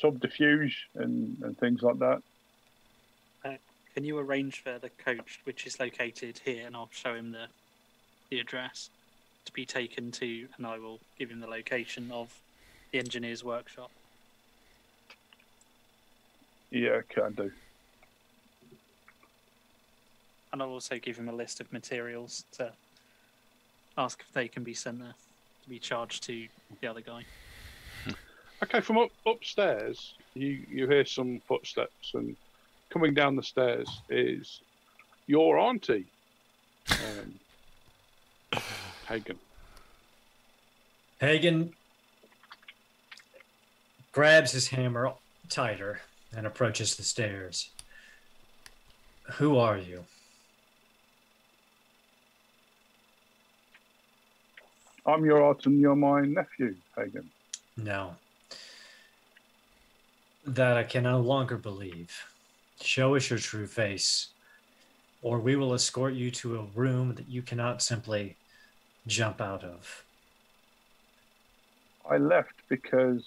subterfuge 0.00 0.88
and, 0.94 1.36
and 1.42 1.58
things 1.58 1.82
like 1.82 1.98
that. 1.98 2.22
Uh, 3.44 3.56
can 3.94 4.04
you 4.04 4.18
arrange 4.18 4.62
for 4.62 4.78
the 4.78 4.90
coach, 4.90 5.40
which 5.44 5.66
is 5.66 5.80
located 5.80 6.40
here, 6.44 6.66
and 6.66 6.76
I'll 6.76 6.90
show 6.92 7.14
him 7.14 7.32
the 7.32 7.46
the 8.30 8.40
address 8.40 8.90
to 9.44 9.52
be 9.52 9.64
taken 9.64 10.10
to, 10.10 10.48
and 10.56 10.66
I 10.66 10.78
will 10.78 10.98
give 11.18 11.30
him 11.30 11.40
the 11.40 11.46
location 11.46 12.10
of 12.10 12.40
the 12.90 12.98
engineer's 12.98 13.44
workshop. 13.44 13.90
Yeah, 16.70 17.00
can 17.08 17.32
do. 17.32 17.52
And 20.52 20.62
I'll 20.62 20.70
also 20.70 20.98
give 20.98 21.16
him 21.16 21.28
a 21.28 21.32
list 21.32 21.60
of 21.60 21.72
materials 21.72 22.44
to 22.52 22.72
ask 23.96 24.20
if 24.20 24.32
they 24.32 24.48
can 24.48 24.64
be 24.64 24.74
sent 24.74 24.98
there 24.98 25.14
to 25.62 25.68
be 25.68 25.78
charged 25.78 26.24
to 26.24 26.48
the 26.80 26.86
other 26.86 27.00
guy. 27.00 27.24
Okay, 28.62 28.80
from 28.80 28.98
up, 28.98 29.10
upstairs, 29.26 30.14
you, 30.34 30.64
you 30.70 30.88
hear 30.88 31.04
some 31.04 31.40
footsteps, 31.46 32.12
and 32.14 32.36
coming 32.90 33.12
down 33.12 33.36
the 33.36 33.42
stairs 33.42 34.00
is 34.08 34.62
your 35.26 35.58
auntie, 35.58 36.06
um, 36.90 37.34
Hagen. 39.08 39.38
Hagen 41.20 41.72
grabs 44.12 44.52
his 44.52 44.68
hammer 44.68 45.12
tighter 45.48 46.00
and 46.34 46.46
approaches 46.46 46.96
the 46.96 47.02
stairs. 47.02 47.70
Who 49.34 49.58
are 49.58 49.76
you? 49.76 50.04
I'm 55.04 55.24
your 55.24 55.42
aunt 55.42 55.66
and 55.66 55.78
you're 55.78 55.94
my 55.94 56.22
nephew, 56.22 56.74
Hagen. 56.96 57.30
No. 57.76 58.16
That 60.46 60.76
I 60.76 60.84
can 60.84 61.02
no 61.02 61.20
longer 61.20 61.56
believe. 61.56 62.12
Show 62.80 63.16
us 63.16 63.30
your 63.30 63.38
true 63.38 63.66
face, 63.66 64.28
or 65.22 65.40
we 65.40 65.56
will 65.56 65.74
escort 65.74 66.14
you 66.14 66.30
to 66.30 66.58
a 66.60 66.62
room 66.74 67.14
that 67.16 67.28
you 67.28 67.42
cannot 67.42 67.82
simply 67.82 68.36
jump 69.06 69.40
out 69.40 69.64
of. 69.64 70.04
I 72.08 72.18
left 72.18 72.54
because 72.68 73.24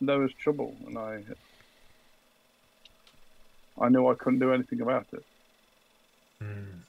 there 0.00 0.18
was 0.18 0.32
trouble, 0.32 0.74
and 0.86 0.98
I 0.98 1.22
I 3.80 3.88
knew 3.88 4.08
I 4.08 4.14
couldn't 4.14 4.38
do 4.38 4.52
anything 4.52 4.80
about 4.80 5.06
it. 5.12 5.24
Hmm. 6.40 6.80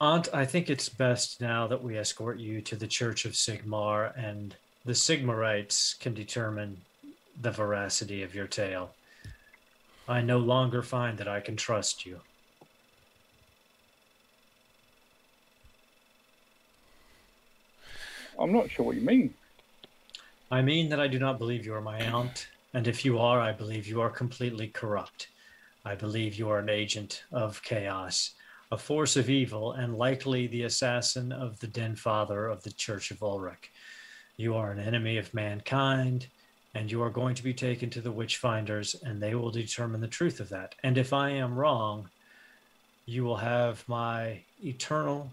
Aunt, 0.00 0.28
I 0.32 0.44
think 0.44 0.68
it's 0.68 0.88
best 0.88 1.40
now 1.40 1.66
that 1.66 1.82
we 1.82 1.96
escort 1.96 2.38
you 2.38 2.60
to 2.62 2.76
the 2.76 2.86
Church 2.86 3.24
of 3.24 3.32
Sigmar, 3.32 4.12
and 4.16 4.56
the 4.86 4.92
Sigmarites 4.92 5.98
can 5.98 6.14
determine 6.14 6.80
the 7.42 7.50
veracity 7.50 8.22
of 8.22 8.36
your 8.36 8.46
tale. 8.46 8.94
I 10.08 10.20
no 10.20 10.38
longer 10.38 10.80
find 10.80 11.18
that 11.18 11.26
I 11.26 11.40
can 11.40 11.56
trust 11.56 12.06
you. 12.06 12.20
I'm 18.38 18.52
not 18.52 18.70
sure 18.70 18.84
what 18.84 18.94
you 18.94 19.02
mean. 19.02 19.34
I 20.52 20.62
mean 20.62 20.88
that 20.90 21.00
I 21.00 21.08
do 21.08 21.18
not 21.18 21.38
believe 21.38 21.66
you 21.66 21.74
are 21.74 21.80
my 21.80 22.00
aunt, 22.00 22.46
and 22.72 22.86
if 22.86 23.04
you 23.04 23.18
are, 23.18 23.40
I 23.40 23.50
believe 23.50 23.88
you 23.88 24.00
are 24.00 24.10
completely 24.10 24.68
corrupt. 24.68 25.26
I 25.84 25.96
believe 25.96 26.36
you 26.36 26.48
are 26.48 26.60
an 26.60 26.68
agent 26.68 27.24
of 27.32 27.60
chaos, 27.64 28.34
a 28.70 28.78
force 28.78 29.16
of 29.16 29.28
evil, 29.28 29.72
and 29.72 29.98
likely 29.98 30.46
the 30.46 30.62
assassin 30.62 31.32
of 31.32 31.58
the 31.58 31.66
den 31.66 31.96
father 31.96 32.46
of 32.46 32.62
the 32.62 32.70
Church 32.70 33.10
of 33.10 33.18
Ulric. 33.18 33.72
You 34.36 34.54
are 34.54 34.70
an 34.70 34.78
enemy 34.78 35.16
of 35.16 35.32
mankind, 35.32 36.26
and 36.74 36.90
you 36.92 37.02
are 37.02 37.10
going 37.10 37.34
to 37.36 37.42
be 37.42 37.54
taken 37.54 37.88
to 37.90 38.00
the 38.00 38.12
witch 38.12 38.36
finders, 38.36 38.94
and 39.02 39.22
they 39.22 39.34
will 39.34 39.50
determine 39.50 40.00
the 40.00 40.08
truth 40.08 40.40
of 40.40 40.50
that. 40.50 40.74
And 40.82 40.98
if 40.98 41.12
I 41.12 41.30
am 41.30 41.54
wrong, 41.54 42.10
you 43.06 43.24
will 43.24 43.36
have 43.36 43.88
my 43.88 44.42
eternal 44.62 45.30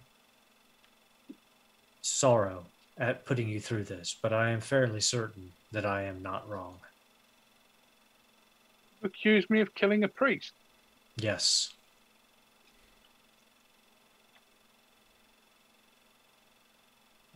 sorrow 2.01 2.65
at 2.97 3.25
putting 3.25 3.49
you 3.49 3.59
through 3.59 3.83
this, 3.83 4.15
but 4.21 4.31
I 4.31 4.51
am 4.51 4.61
fairly 4.61 5.01
certain 5.01 5.51
that 5.71 5.85
I 5.85 6.03
am 6.03 6.21
not 6.21 6.47
wrong. 6.47 6.75
You 9.01 9.07
accused 9.07 9.49
me 9.49 9.59
of 9.59 9.73
killing 9.75 10.03
a 10.03 10.07
priest. 10.07 10.53
Yes, 11.17 11.73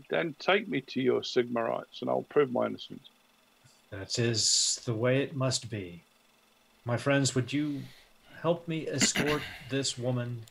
Then 0.09 0.35
take 0.39 0.67
me 0.69 0.81
to 0.81 1.01
your 1.01 1.21
Sigmarites, 1.21 2.01
and 2.01 2.09
I'll 2.09 2.23
prove 2.29 2.51
my 2.51 2.67
innocence. 2.67 3.09
that 3.91 4.17
is 4.19 4.81
the 4.85 4.93
way 4.93 5.21
it 5.21 5.35
must 5.35 5.69
be. 5.69 6.03
My 6.85 6.97
friends, 6.97 7.35
would 7.35 7.51
you 7.51 7.81
help 8.41 8.67
me 8.67 8.87
escort 8.87 9.41
this 9.69 9.97
woman 9.97 10.43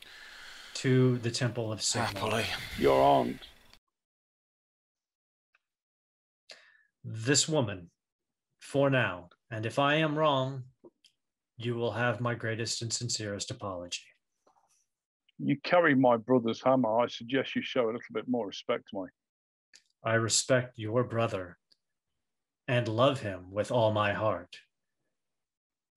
to 0.75 1.17
the 1.19 1.31
Temple 1.31 1.71
of 1.71 1.79
Sigmar? 1.79 2.13
Happily. 2.13 2.45
Your 2.77 3.01
aunt. 3.01 3.41
This 7.03 7.47
woman, 7.47 7.89
for 8.59 8.89
now, 8.89 9.29
and 9.49 9.65
if 9.65 9.79
I 9.79 9.95
am 9.95 10.17
wrong, 10.17 10.63
you 11.57 11.75
will 11.75 11.93
have 11.93 12.21
my 12.21 12.35
greatest 12.35 12.81
and 12.81 12.93
sincerest 12.93 13.49
apology. 13.49 14.03
You 15.39 15.57
carry 15.63 15.95
my 15.95 16.17
brother's 16.17 16.61
hammer. 16.61 16.99
I 16.99 17.07
suggest 17.07 17.55
you 17.55 17.61
show 17.61 17.85
a 17.85 17.93
little 17.93 18.01
bit 18.13 18.27
more 18.27 18.45
respect 18.45 18.89
to 18.89 19.03
me. 19.03 19.07
I 20.03 20.13
respect 20.13 20.77
your 20.77 21.03
brother 21.03 21.57
and 22.67 22.87
love 22.87 23.21
him 23.21 23.51
with 23.51 23.71
all 23.71 23.91
my 23.91 24.13
heart. 24.13 24.57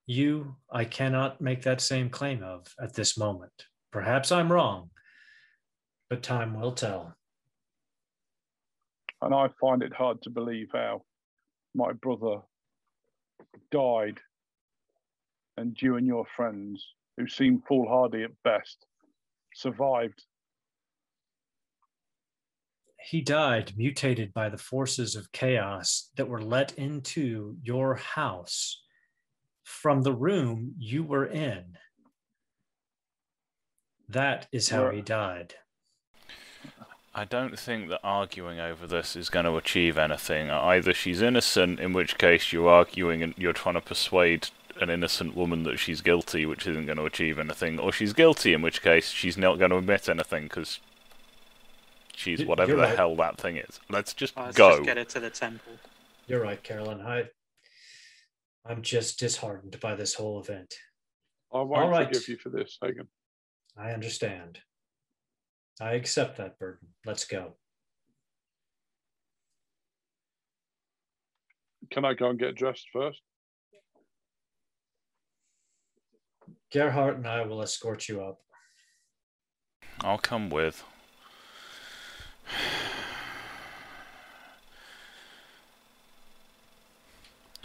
You, 0.07 0.57
I 0.71 0.85
cannot 0.85 1.41
make 1.41 1.63
that 1.63 1.81
same 1.81 2.11
claim 2.11 2.43
of 2.43 2.67
at 2.81 2.95
this 2.95 3.17
moment. 3.17 3.53
Perhaps 3.93 4.33
I'm 4.33 4.51
wrong, 4.51 4.91
but 6.09 6.23
time 6.23 6.59
will 6.59 6.73
tell. 6.73 7.15
And 9.23 9.35
I 9.35 9.49
find 9.61 9.83
it 9.83 9.93
hard 9.93 10.23
to 10.23 10.31
believe 10.31 10.69
how 10.73 11.03
my 11.75 11.93
brother 11.93 12.39
died 13.71 14.19
and 15.57 15.81
you 15.81 15.97
and 15.97 16.07
your 16.07 16.25
friends, 16.37 16.85
who 17.17 17.29
seem 17.29 17.63
foolhardy 17.69 18.23
at 18.23 18.43
best, 18.43 18.87
survived. 19.55 20.25
He 23.03 23.23
died 23.23 23.73
mutated 23.77 24.33
by 24.35 24.49
the 24.49 24.59
forces 24.59 25.17
of 25.17 25.33
chaos 25.33 26.11
that 26.17 26.29
were 26.29 26.43
let 26.43 26.73
into 26.75 27.57
your 27.63 27.95
house 27.95 28.83
from 29.65 30.03
the 30.03 30.13
room 30.13 30.75
you 30.79 31.03
were 31.03 31.27
in. 31.27 31.77
That 34.09 34.49
is 34.53 34.69
how 34.69 34.91
he 34.91 35.01
died. 35.01 35.55
I 37.15 37.25
don't 37.25 37.59
think 37.59 37.89
that 37.89 38.01
arguing 38.05 38.61
over 38.61 38.87
this 38.87 39.17
is 39.17 39.31
going 39.31 39.45
to 39.45 39.57
achieve 39.57 39.99
anything. 39.99 40.51
Either 40.51 40.93
she's 40.93 41.23
innocent, 41.23 41.81
in 41.81 41.93
which 41.93 42.19
case 42.19 42.53
you're 42.53 42.69
arguing 42.69 43.23
and 43.23 43.35
you're 43.37 43.53
trying 43.53 43.75
to 43.75 43.81
persuade 43.81 44.49
an 44.81 44.91
innocent 44.91 45.35
woman 45.35 45.65
that 45.65 45.79
she's 45.79 46.01
guilty, 46.01 46.47
which 46.47 46.67
isn't 46.67 46.87
going 46.87 46.99
to 46.99 47.05
achieve 47.05 47.39
anything, 47.39 47.79
or 47.79 47.93
she's 47.93 48.13
guilty, 48.13 48.53
in 48.53 48.63
which 48.63 48.83
case 48.83 49.11
she's 49.11 49.37
not 49.37 49.59
going 49.59 49.71
to 49.71 49.79
admit 49.79 50.09
anything 50.09 50.45
because 50.45 50.81
she's 52.21 52.45
whatever 52.45 52.73
you're 52.73 52.81
the 52.81 52.87
right. 52.87 52.97
hell 52.97 53.17
that 53.17 53.39
thing 53.39 53.57
is. 53.57 53.81
Let's 53.89 54.13
just 54.13 54.35
oh, 54.37 54.43
Let's 54.45 54.57
go. 54.57 54.71
just 54.71 54.83
get 54.85 54.97
her 54.97 55.05
to 55.05 55.21
the 55.21 55.31
temple. 55.31 55.73
You're 56.27 56.43
right, 56.43 56.63
Carolyn. 56.63 57.01
I, 57.01 57.25
I'm 58.67 58.83
just 58.83 59.19
disheartened 59.19 59.81
by 59.81 59.95
this 59.95 60.15
whole 60.15 60.41
event. 60.41 60.75
I 61.53 61.59
won't 61.59 61.73
All 61.75 61.89
right. 61.91 62.07
forgive 62.07 62.29
you 62.29 62.37
for 62.37 62.51
this, 62.51 62.79
Hagen. 62.83 63.09
I 63.77 63.91
understand. 63.93 64.59
I 65.81 65.93
accept 65.93 66.37
that 66.37 66.59
burden. 66.59 66.89
Let's 67.07 67.25
go. 67.25 67.55
Can 71.91 72.05
I 72.05 72.15
go 72.15 72.29
and 72.31 72.39
get 72.39 72.55
dressed 72.55 72.87
first? 72.93 73.21
Gerhardt 76.73 77.17
and 77.17 77.27
I 77.27 77.45
will 77.47 77.63
escort 77.63 78.09
you 78.09 78.23
up. 78.23 78.39
I'll 80.03 80.19
come 80.19 80.51
with. 80.51 80.85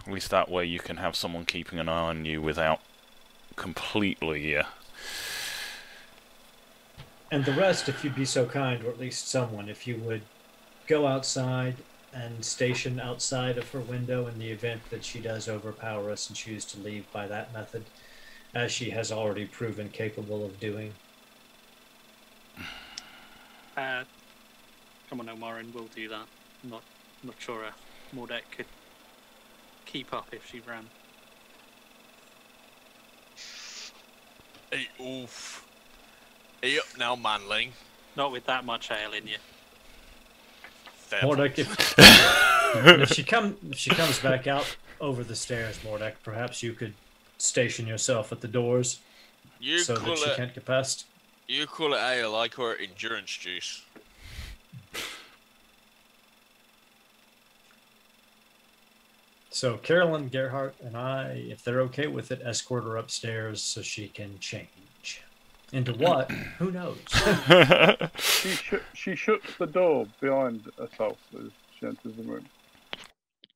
At 0.06 0.14
least 0.14 0.30
that 0.32 0.50
way 0.50 0.66
you 0.66 0.80
can 0.80 0.98
have 0.98 1.16
someone 1.16 1.46
keeping 1.46 1.80
an 1.80 1.90
eye 1.90 2.10
on 2.10 2.26
you 2.26 2.42
without 2.42 2.80
completely. 3.56 4.56
Uh, 4.56 4.64
And 7.32 7.44
the 7.44 7.54
rest, 7.54 7.90
if 7.90 8.04
you'd 8.04 8.16
be 8.16 8.24
so 8.24 8.46
kind, 8.46 8.84
or 8.84 8.90
at 8.90 9.00
least 9.00 9.28
someone, 9.28 9.68
if 9.68 9.88
you 9.88 9.98
would 9.98 10.22
go 10.88 11.08
outside 11.08 11.76
and 12.14 12.46
station 12.46 13.00
outside 13.00 13.58
of 13.58 13.70
her 13.72 13.80
window 13.80 14.28
in 14.28 14.40
the 14.40 14.52
event 14.52 14.82
that 14.90 15.04
she 15.04 15.20
does 15.20 15.50
overpower 15.50 16.12
us 16.12 16.30
and 16.30 16.38
choose 16.38 16.64
to 16.66 16.80
leave 16.80 17.12
by 17.12 17.28
that 17.28 17.52
method, 17.52 17.84
as 18.54 18.72
she 18.72 18.92
has 18.92 19.12
already 19.12 19.46
proven 19.46 19.90
capable 19.90 20.46
of 20.46 20.60
doing. 20.60 20.94
Uh, 23.76 24.04
come 25.10 25.20
on, 25.20 25.26
Ilmarin, 25.26 25.74
we'll 25.74 25.90
do 25.94 26.08
that. 26.08 26.28
I'm 26.64 26.70
not, 26.70 26.84
not 27.24 27.36
sure 27.40 27.66
uh, 27.66 27.72
Mordek 28.16 28.44
could 28.56 28.68
keep 29.86 30.14
up 30.14 30.28
if 30.32 30.50
she 30.50 30.60
ran. 30.62 30.88
Hey, 34.72 34.88
oof. 35.02 35.66
Hey 36.62 36.78
up 36.80 36.86
now, 36.98 37.16
manling. 37.16 37.74
Not 38.16 38.32
with 38.32 38.46
that 38.46 38.66
much 38.66 38.92
ale 38.92 39.14
in 39.14 39.28
you. 39.28 39.38
Mordek, 41.12 41.60
if, 41.60 41.96
if 43.02 43.10
she 43.14 43.24
come 43.24 43.58
if 43.70 43.78
she 43.78 43.90
comes 43.92 44.20
back 44.20 44.48
out 44.48 44.76
over 45.00 45.24
the 45.24 45.36
stairs, 45.36 45.78
Mordek, 45.80 46.14
perhaps 46.24 46.64
you 46.64 46.74
could 46.74 46.94
station 47.38 47.86
yourself 47.86 48.32
at 48.32 48.42
the 48.42 48.48
doors 48.48 49.00
you 49.60 49.80
so 49.80 49.96
that 49.96 50.18
she 50.18 50.30
it 50.30 50.36
can't 50.36 50.54
get 50.54 50.66
past. 50.66 51.06
you 51.48 51.66
call 51.68 51.94
it 51.94 52.00
ale, 52.00 52.36
I 52.36 52.48
call 52.48 52.72
it 52.72 52.80
endurance 52.82 53.32
juice. 53.32 53.84
So 59.56 59.78
Carolyn 59.78 60.28
Gerhardt 60.28 60.76
and 60.82 60.98
I, 60.98 61.46
if 61.50 61.64
they're 61.64 61.80
okay 61.84 62.08
with 62.08 62.30
it, 62.30 62.42
escort 62.44 62.84
her 62.84 62.98
upstairs 62.98 63.62
so 63.62 63.82
she 63.82 64.10
can 64.10 64.38
change. 64.40 65.22
Into 65.72 65.94
what? 65.94 66.30
Who 66.60 66.72
knows? 66.72 66.98
She 68.20 68.50
sh- 68.50 68.74
she 68.94 69.16
shuts 69.16 69.56
the 69.58 69.66
door 69.66 70.08
behind 70.20 70.70
herself 70.78 71.18
as 71.40 71.52
she 71.80 71.86
enters 71.88 72.18
the 72.18 72.24
room. 72.24 72.46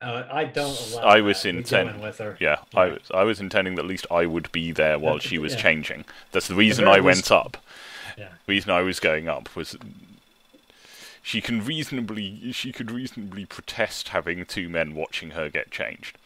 Uh, 0.02 0.24
I 0.32 0.46
don't 0.46 0.80
allow. 0.94 1.04
I 1.04 1.20
was 1.20 1.44
that. 1.44 1.52
We 1.52 1.58
intent- 1.58 2.00
with 2.02 2.20
her. 2.20 2.38
yeah, 2.40 2.60
I 2.74 2.86
was. 2.86 3.12
I 3.14 3.24
was 3.24 3.42
intending 3.42 3.76
that 3.76 3.84
at 3.84 3.90
least 3.90 4.08
I 4.10 4.26
would 4.26 4.50
be 4.54 4.72
there 4.72 4.98
while 4.98 5.20
she 5.20 5.38
was 5.38 5.54
yeah. 5.56 5.62
changing. 5.62 6.06
That's 6.32 6.48
the 6.48 6.56
reason 6.56 6.86
very 6.86 7.00
I 7.00 7.02
went 7.02 7.18
least- 7.18 7.32
up. 7.34 7.58
Yeah. 8.18 8.30
The 8.46 8.54
reason 8.54 8.72
I 8.72 8.84
was 8.84 9.02
going 9.02 9.28
up 9.28 9.54
was 9.54 9.76
she 11.22 11.42
can 11.42 11.64
reasonably 11.64 12.52
she 12.52 12.72
could 12.72 12.92
reasonably 12.92 13.46
protest 13.46 14.10
having 14.10 14.46
two 14.46 14.70
men 14.70 14.96
watching 14.96 15.32
her 15.32 15.50
get 15.50 15.72
changed. 15.72 16.18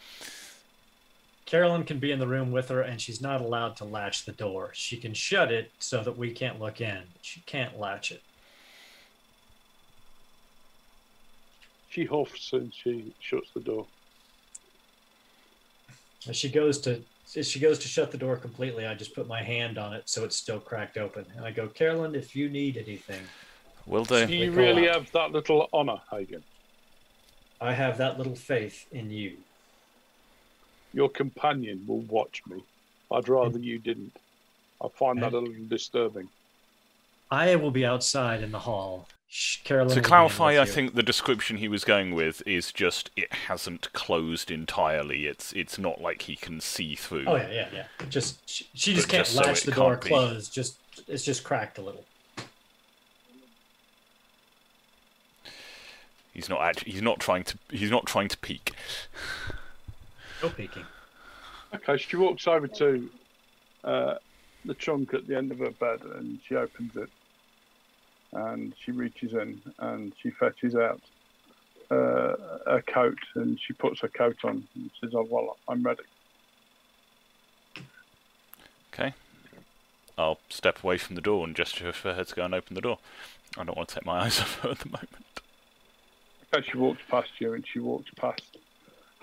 Carolyn 1.46 1.84
can 1.84 2.00
be 2.00 2.12
in 2.12 2.20
the 2.20 2.28
room 2.28 2.52
with 2.52 2.70
her, 2.70 2.82
and 2.82 3.02
she's 3.02 3.22
not 3.22 3.42
allowed 3.42 3.76
to 3.78 3.86
latch 3.86 4.26
the 4.26 4.32
door. 4.32 4.72
She 4.74 4.98
can 4.98 5.14
shut 5.14 5.52
it 5.52 5.72
so 5.78 6.02
that 6.04 6.18
we 6.18 6.32
can't 6.32 6.60
look 6.60 6.80
in. 6.80 7.04
But 7.14 7.24
she 7.24 7.42
can't 7.42 7.78
latch 7.78 8.12
it. 8.12 8.22
She 11.90 12.06
huffs 12.06 12.54
and 12.54 12.74
she 12.74 13.14
shuts 13.20 13.50
the 13.54 13.60
door. 13.60 13.86
As 16.28 16.36
she 16.36 16.50
goes 16.50 16.80
to 16.82 17.04
as 17.36 17.48
she 17.48 17.60
goes 17.60 17.80
to 17.80 17.88
shut 17.88 18.12
the 18.12 18.18
door 18.18 18.38
completely, 18.38 18.86
I 18.86 18.96
just 18.96 19.14
put 19.14 19.28
my 19.28 19.42
hand 19.42 19.78
on 19.78 19.94
it 19.94 20.04
so 20.06 20.24
it's 20.24 20.36
still 20.36 20.60
cracked 20.60 20.98
open, 20.98 21.26
and 21.36 21.46
I 21.46 21.52
go, 21.52 21.68
Carolyn, 21.68 22.16
if 22.16 22.36
you 22.36 22.50
need 22.50 22.78
anything, 22.78 23.22
Will 23.86 24.06
Do 24.06 24.26
they? 24.26 24.34
you 24.36 24.52
go 24.52 24.58
really 24.58 24.90
out. 24.90 24.96
have 24.96 25.12
that 25.12 25.32
little 25.32 25.70
honour, 25.74 25.98
Hagen? 26.12 26.44
I 27.60 27.74
have 27.74 27.98
that 27.98 28.18
little 28.18 28.36
faith 28.36 28.86
in 28.92 29.10
you. 29.10 29.38
Your 30.94 31.10
companion 31.10 31.84
will 31.88 32.02
watch 32.02 32.42
me. 32.48 32.64
I'd 33.12 33.28
rather 33.30 33.60
you 33.60 33.80
didn't. 33.80 34.16
I 34.84 34.88
find 34.90 35.22
that 35.22 35.34
a 35.34 35.40
little 35.40 35.66
disturbing. 35.68 36.30
I 37.32 37.56
will 37.56 37.72
be 37.72 37.86
outside 37.86 38.44
in 38.44 38.52
the 38.52 38.60
hall. 38.60 39.08
Shh, 39.30 39.58
Carolyn. 39.64 39.96
To 39.96 40.02
clarify, 40.02 40.62
I 40.62 40.66
think 40.66 40.94
the 40.94 41.02
description 41.02 41.58
he 41.58 41.68
was 41.68 41.84
going 41.84 42.14
with 42.14 42.44
is 42.46 42.72
just 42.72 43.10
it 43.16 43.32
hasn't 43.34 43.92
closed 43.94 44.52
entirely. 44.52 45.26
It's 45.26 45.52
it's 45.54 45.80
not 45.80 46.00
like 46.02 46.24
he 46.24 46.36
can 46.36 46.62
see 46.62 46.94
through. 46.96 47.26
Oh 47.26 47.36
yeah, 47.38 47.50
yeah, 47.52 47.68
yeah. 47.74 47.86
Just 48.10 48.48
she, 48.48 48.68
she 48.76 48.94
just 48.94 49.08
But 49.08 49.12
can't 49.14 49.26
just 49.26 49.38
latch 49.38 49.62
it 49.64 49.66
the 49.66 49.72
door 49.72 49.92
can't 49.94 50.04
be- 50.04 50.10
closed. 50.10 50.54
Just 50.54 50.78
it's 51.08 51.24
just 51.24 51.44
cracked 51.44 51.80
a 51.80 51.82
little. 51.82 52.04
He's 56.34 56.50
not 56.50 56.62
actually. 56.62 56.92
He's 56.92 57.02
not 57.02 57.20
trying 57.20 57.44
to. 57.44 57.58
He's 57.70 57.92
not 57.92 58.06
trying 58.06 58.28
to 58.30 58.38
peek. 58.38 58.74
No 60.42 60.50
peeking. 60.50 60.86
Okay, 61.74 61.98
she 61.98 62.16
walks 62.18 62.48
over 62.48 62.68
to 62.68 63.10
uh, 63.84 64.16
the 64.66 64.74
trunk 64.74 65.14
at 65.14 65.28
the 65.28 65.38
end 65.38 65.52
of 65.52 65.60
her 65.60 65.72
bed 65.72 66.02
and 66.04 66.40
she 66.48 66.56
opens 66.56 66.96
it. 66.96 67.10
And 68.32 68.74
she 68.84 68.92
reaches 68.92 69.34
in 69.34 69.62
and 69.80 70.14
she 70.22 70.32
fetches 70.32 70.76
out 70.76 71.02
uh, 71.92 72.36
a 72.66 72.82
coat 72.82 73.18
and 73.36 73.60
she 73.60 73.74
puts 73.74 74.02
her 74.02 74.08
coat 74.08 74.38
on 74.44 74.68
and 74.76 74.92
says, 75.00 75.12
Oh, 75.14 75.28
well, 75.30 75.58
I'm 75.68 75.84
ready. 75.84 76.04
Okay. 78.94 79.14
I'll 80.18 80.40
step 80.50 80.84
away 80.84 80.98
from 80.98 81.16
the 81.16 81.22
door 81.22 81.46
and 81.46 81.56
gesture 81.56 81.92
for 81.92 82.14
her 82.14 82.24
to 82.24 82.36
go 82.36 82.46
and 82.46 82.54
open 82.54 82.76
the 82.76 82.82
door. 82.82 83.00
I 83.58 83.64
don't 83.64 83.78
want 83.78 83.90
to 83.90 83.96
take 83.96 84.06
my 84.06 84.20
eyes 84.26 84.40
off 84.40 84.60
her 84.60 84.72
at 84.72 84.80
the 84.80 84.90
moment. 84.90 85.43
Okay, 86.56 86.68
she 86.72 86.78
walks 86.78 87.02
past 87.10 87.30
you 87.40 87.54
and 87.54 87.66
she 87.68 87.80
walks 87.80 88.12
past 88.16 88.58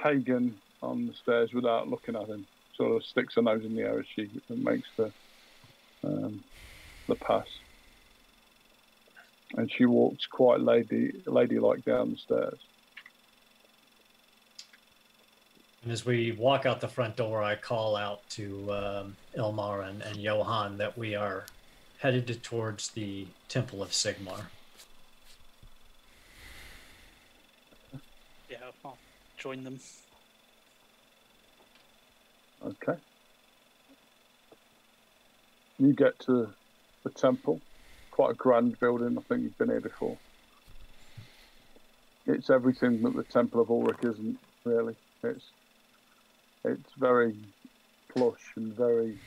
Hagen 0.03 0.59
on 0.83 1.07
the 1.07 1.15
stairs 1.15 1.53
without 1.53 1.89
looking 1.89 2.17
at 2.17 2.27
him. 2.27 2.47
Sort 2.77 2.97
of 2.97 3.05
sticks 3.05 3.35
her 3.35 3.43
nose 3.43 3.65
in 3.65 3.77
the 3.77 3.83
air 3.83 4.01
as 4.01 4.07
she 4.15 4.29
makes 4.49 4.89
the 4.97 5.13
um, 6.03 6.43
the 7.07 7.15
pass. 7.15 7.47
And 9.57 9.71
she 9.71 9.85
walks 9.85 10.27
quite 10.27 10.61
lady 10.61 11.13
ladylike 11.27 11.85
down 11.85 12.13
the 12.13 12.17
stairs. 12.17 12.59
And 15.83 15.93
as 15.93 16.05
we 16.05 16.33
walk 16.33 16.67
out 16.67 16.81
the 16.81 16.89
front 16.89 17.17
door, 17.17 17.43
I 17.43 17.57
call 17.57 17.97
out 17.97 18.29
to 18.31 18.73
um, 18.73 19.17
Ilmar 19.37 19.89
and, 19.89 20.03
and 20.03 20.17
Johan 20.17 20.79
that 20.79 20.97
we 20.97 21.15
are 21.15 21.47
headed 21.99 22.43
towards 22.43 22.91
the 22.91 23.27
Temple 23.49 23.83
of 23.83 23.91
Sigmar. 23.91 24.47
Yeah, 28.51 28.59
I'll 28.85 28.99
join 29.41 29.65
them. 29.65 29.79
Okay. 32.65 32.99
You 35.79 35.95
get 35.95 36.19
to 36.21 36.53
the 37.05 37.11
temple, 37.11 37.61
quite 38.11 38.33
a 38.33 38.35
grand 38.35 38.79
building. 38.81 39.17
I 39.19 39.23
think 39.23 39.43
you've 39.43 39.59
been 39.59 39.71
here 39.71 39.81
before. 39.81 40.19
It's 42.27 42.51
everything 42.51 43.03
that 43.03 43.17
the 43.17 43.25
Temple 43.25 43.63
of 43.63 43.69
Ulric 43.69 44.05
isn't 44.05 44.39
really. 44.65 44.95
It's 45.25 45.45
it's 46.65 46.93
very 46.99 47.35
plush 48.15 48.53
and 48.57 48.77
very 48.77 49.19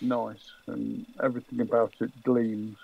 nice, 0.00 0.50
and 0.66 1.06
everything 1.22 1.60
about 1.60 1.94
it 2.00 2.10
gleams. 2.24 2.76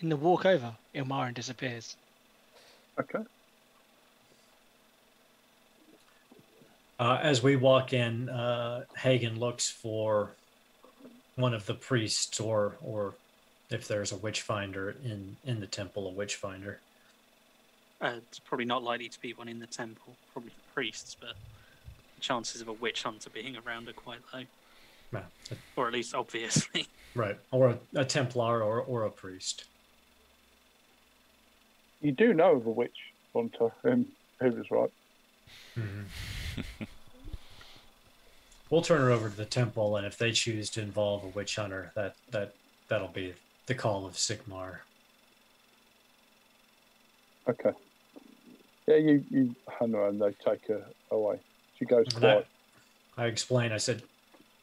In 0.00 0.08
the 0.08 0.16
walk 0.16 0.46
over, 0.46 0.76
Ilmarin 0.94 1.34
disappears. 1.34 1.96
Okay. 3.00 3.18
Uh, 7.00 7.18
as 7.22 7.42
we 7.42 7.56
walk 7.56 7.92
in, 7.92 8.28
uh, 8.28 8.84
Hagen 8.96 9.38
looks 9.38 9.70
for 9.70 10.30
one 11.36 11.54
of 11.54 11.66
the 11.66 11.74
priests, 11.74 12.40
or 12.40 12.76
or 12.82 13.14
if 13.70 13.86
there's 13.86 14.12
a 14.12 14.16
witch 14.16 14.42
finder 14.42 14.96
in 15.04 15.36
in 15.44 15.60
the 15.60 15.66
temple, 15.66 16.08
a 16.08 16.12
witch 16.12 16.36
finder. 16.36 16.80
Uh, 18.00 18.14
it's 18.28 18.38
probably 18.38 18.64
not 18.64 18.82
likely 18.82 19.08
to 19.08 19.20
be 19.20 19.32
one 19.32 19.48
in 19.48 19.58
the 19.58 19.66
temple. 19.66 20.14
Probably 20.32 20.50
the 20.50 20.72
priests, 20.72 21.16
but 21.20 21.34
the 22.14 22.20
chances 22.20 22.60
of 22.60 22.68
a 22.68 22.72
witch 22.72 23.02
hunter 23.02 23.30
being 23.30 23.56
around 23.56 23.88
are 23.88 23.92
quite 23.92 24.20
low, 24.32 24.42
Yeah, 25.12 25.22
or 25.76 25.88
at 25.88 25.92
least 25.92 26.14
obviously. 26.14 26.86
Right. 27.14 27.38
Or 27.50 27.70
a, 27.70 27.78
a 28.00 28.04
Templar 28.04 28.62
or, 28.62 28.80
or 28.80 29.04
a 29.04 29.10
priest. 29.10 29.64
You 32.00 32.12
do 32.12 32.32
know 32.32 32.58
the 32.60 32.70
witch 32.70 32.96
hunter. 33.34 33.70
Um, 33.84 34.06
who 34.40 34.50
was 34.50 34.66
right? 34.70 34.90
We'll 38.70 38.82
turn 38.82 39.00
her 39.00 39.10
over 39.10 39.30
to 39.30 39.36
the 39.36 39.46
temple, 39.46 39.96
and 39.96 40.06
if 40.06 40.18
they 40.18 40.30
choose 40.30 40.68
to 40.70 40.82
involve 40.82 41.24
a 41.24 41.28
witch 41.28 41.56
hunter, 41.56 41.90
that 41.96 42.16
that 42.32 42.52
that'll 42.88 43.08
be 43.08 43.34
the 43.66 43.74
call 43.74 44.04
of 44.04 44.14
Sigmar. 44.14 44.80
Okay. 47.48 47.70
Yeah, 48.86 48.96
you 48.96 49.24
you 49.30 49.56
hand 49.80 49.94
her 49.94 50.08
and 50.08 50.20
they 50.20 50.34
take 50.46 50.66
her 50.68 50.84
away. 51.10 51.36
She 51.78 51.86
goes 51.86 52.04
And 52.12 52.20
quiet. 52.20 52.46
I, 53.16 53.24
I 53.24 53.26
explained. 53.26 53.72
I 53.72 53.78
said 53.78 54.02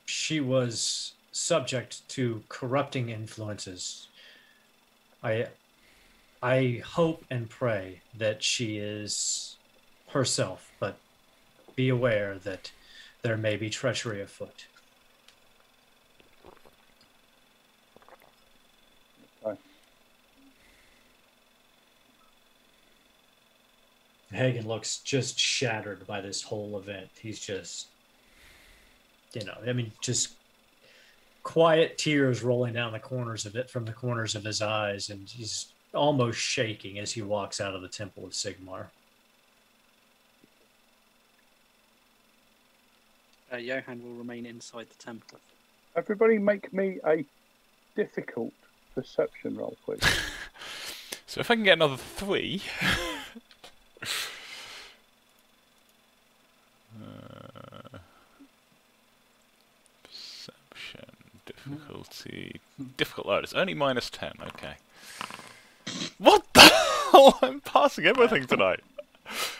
she 0.05 0.39
was 0.39 1.15
subject 1.31 2.07
to 2.09 2.43
corrupting 2.47 3.09
influences. 3.09 4.07
I 5.23 5.47
I 6.41 6.81
hope 6.85 7.25
and 7.29 7.49
pray 7.49 8.01
that 8.17 8.43
she 8.43 8.77
is 8.77 9.57
herself, 10.09 10.71
but 10.79 10.97
be 11.75 11.89
aware 11.89 12.37
that 12.39 12.71
there 13.21 13.37
may 13.37 13.57
be 13.57 13.69
treachery 13.69 14.21
afoot. 14.21 14.67
Hagen 24.31 24.67
looks 24.67 24.99
just 24.99 25.39
shattered 25.39 26.05
by 26.05 26.21
this 26.21 26.41
whole 26.41 26.77
event. 26.77 27.09
He's 27.19 27.39
just, 27.39 27.87
you 29.33 29.45
know, 29.45 29.57
I 29.65 29.73
mean, 29.73 29.93
just 30.01 30.33
quiet 31.43 31.97
tears 31.97 32.43
rolling 32.43 32.73
down 32.73 32.91
the 32.91 32.99
corners 32.99 33.45
of 33.45 33.55
it 33.55 33.69
from 33.69 33.85
the 33.85 33.93
corners 33.93 34.35
of 34.35 34.43
his 34.43 34.61
eyes, 34.61 35.09
and 35.09 35.29
he's 35.29 35.73
almost 35.95 36.39
shaking 36.39 36.99
as 36.99 37.13
he 37.13 37.21
walks 37.21 37.59
out 37.59 37.73
of 37.73 37.81
the 37.81 37.87
Temple 37.87 38.25
of 38.25 38.31
Sigmar. 38.31 38.87
Uh, 43.51 43.57
Johan 43.57 44.03
will 44.03 44.15
remain 44.15 44.45
inside 44.45 44.87
the 44.89 45.03
temple. 45.03 45.39
Everybody, 45.95 46.39
make 46.39 46.73
me 46.73 46.99
a 47.05 47.23
difficult 47.95 48.51
perception 48.93 49.55
roll, 49.55 49.77
please. 49.85 50.01
So 51.27 51.41
if 51.41 51.51
I 51.51 51.55
can 51.55 51.63
get 51.65 51.73
another 51.73 51.97
three. 51.97 52.61
uh, 57.03 57.97
perception, 60.01 61.11
difficulty, 61.45 62.61
difficult 62.95 63.27
load. 63.27 63.43
It's 63.43 63.53
only 63.53 63.73
minus 63.73 64.09
10, 64.09 64.35
okay. 64.47 64.75
What 66.17 66.45
the 66.53 66.59
hell? 67.11 67.37
I'm 67.41 67.61
passing 67.61 68.05
everything 68.05 68.45
tonight. 68.45 68.81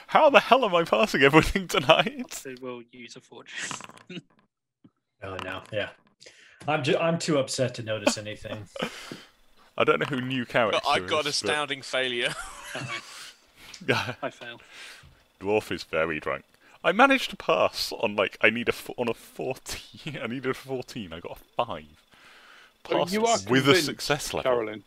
How 0.07 0.29
the 0.29 0.39
hell 0.39 0.63
am 0.63 0.75
I 0.75 0.83
passing 0.83 1.21
everything 1.23 1.67
tonight? 1.67 2.33
So 2.33 2.55
we'll 2.61 2.83
use 2.91 3.15
a 3.15 3.21
fortune. 3.21 3.77
Oh 5.23 5.37
no, 5.43 5.63
yeah, 5.73 5.89
I'm 6.67 6.83
ju- 6.83 6.97
I'm 6.99 7.17
too 7.17 7.39
upset 7.39 7.73
to 7.75 7.83
notice 7.83 8.15
anything. 8.17 8.67
I 9.77 9.83
don't 9.83 9.99
know 9.99 10.05
who 10.05 10.21
new 10.21 10.45
character 10.45 10.79
But 10.83 10.89
I 10.89 10.99
got 10.99 11.21
is, 11.21 11.27
astounding 11.41 11.81
failure. 11.81 12.33
but- 13.87 14.15
I 14.21 14.29
fail. 14.29 14.61
Dwarf 15.39 15.71
is 15.71 15.83
very 15.83 16.19
drunk. 16.19 16.43
I 16.83 16.91
managed 16.91 17.31
to 17.31 17.37
pass 17.37 17.91
on 17.93 18.15
like 18.15 18.37
I 18.41 18.51
need 18.51 18.67
a 18.69 18.73
f- 18.73 18.91
on 18.97 19.07
a 19.09 19.13
fourteen. 19.15 20.19
I 20.21 20.27
needed 20.27 20.51
a 20.51 20.53
fourteen. 20.53 21.11
I 21.11 21.21
got 21.21 21.39
a 21.39 21.65
five. 21.65 22.03
So 22.87 23.07
you 23.07 23.25
are 23.25 23.37
with 23.49 23.67
a 23.67 23.75
success 23.75 24.31
level. 24.33 24.51
Carolyn. 24.51 24.83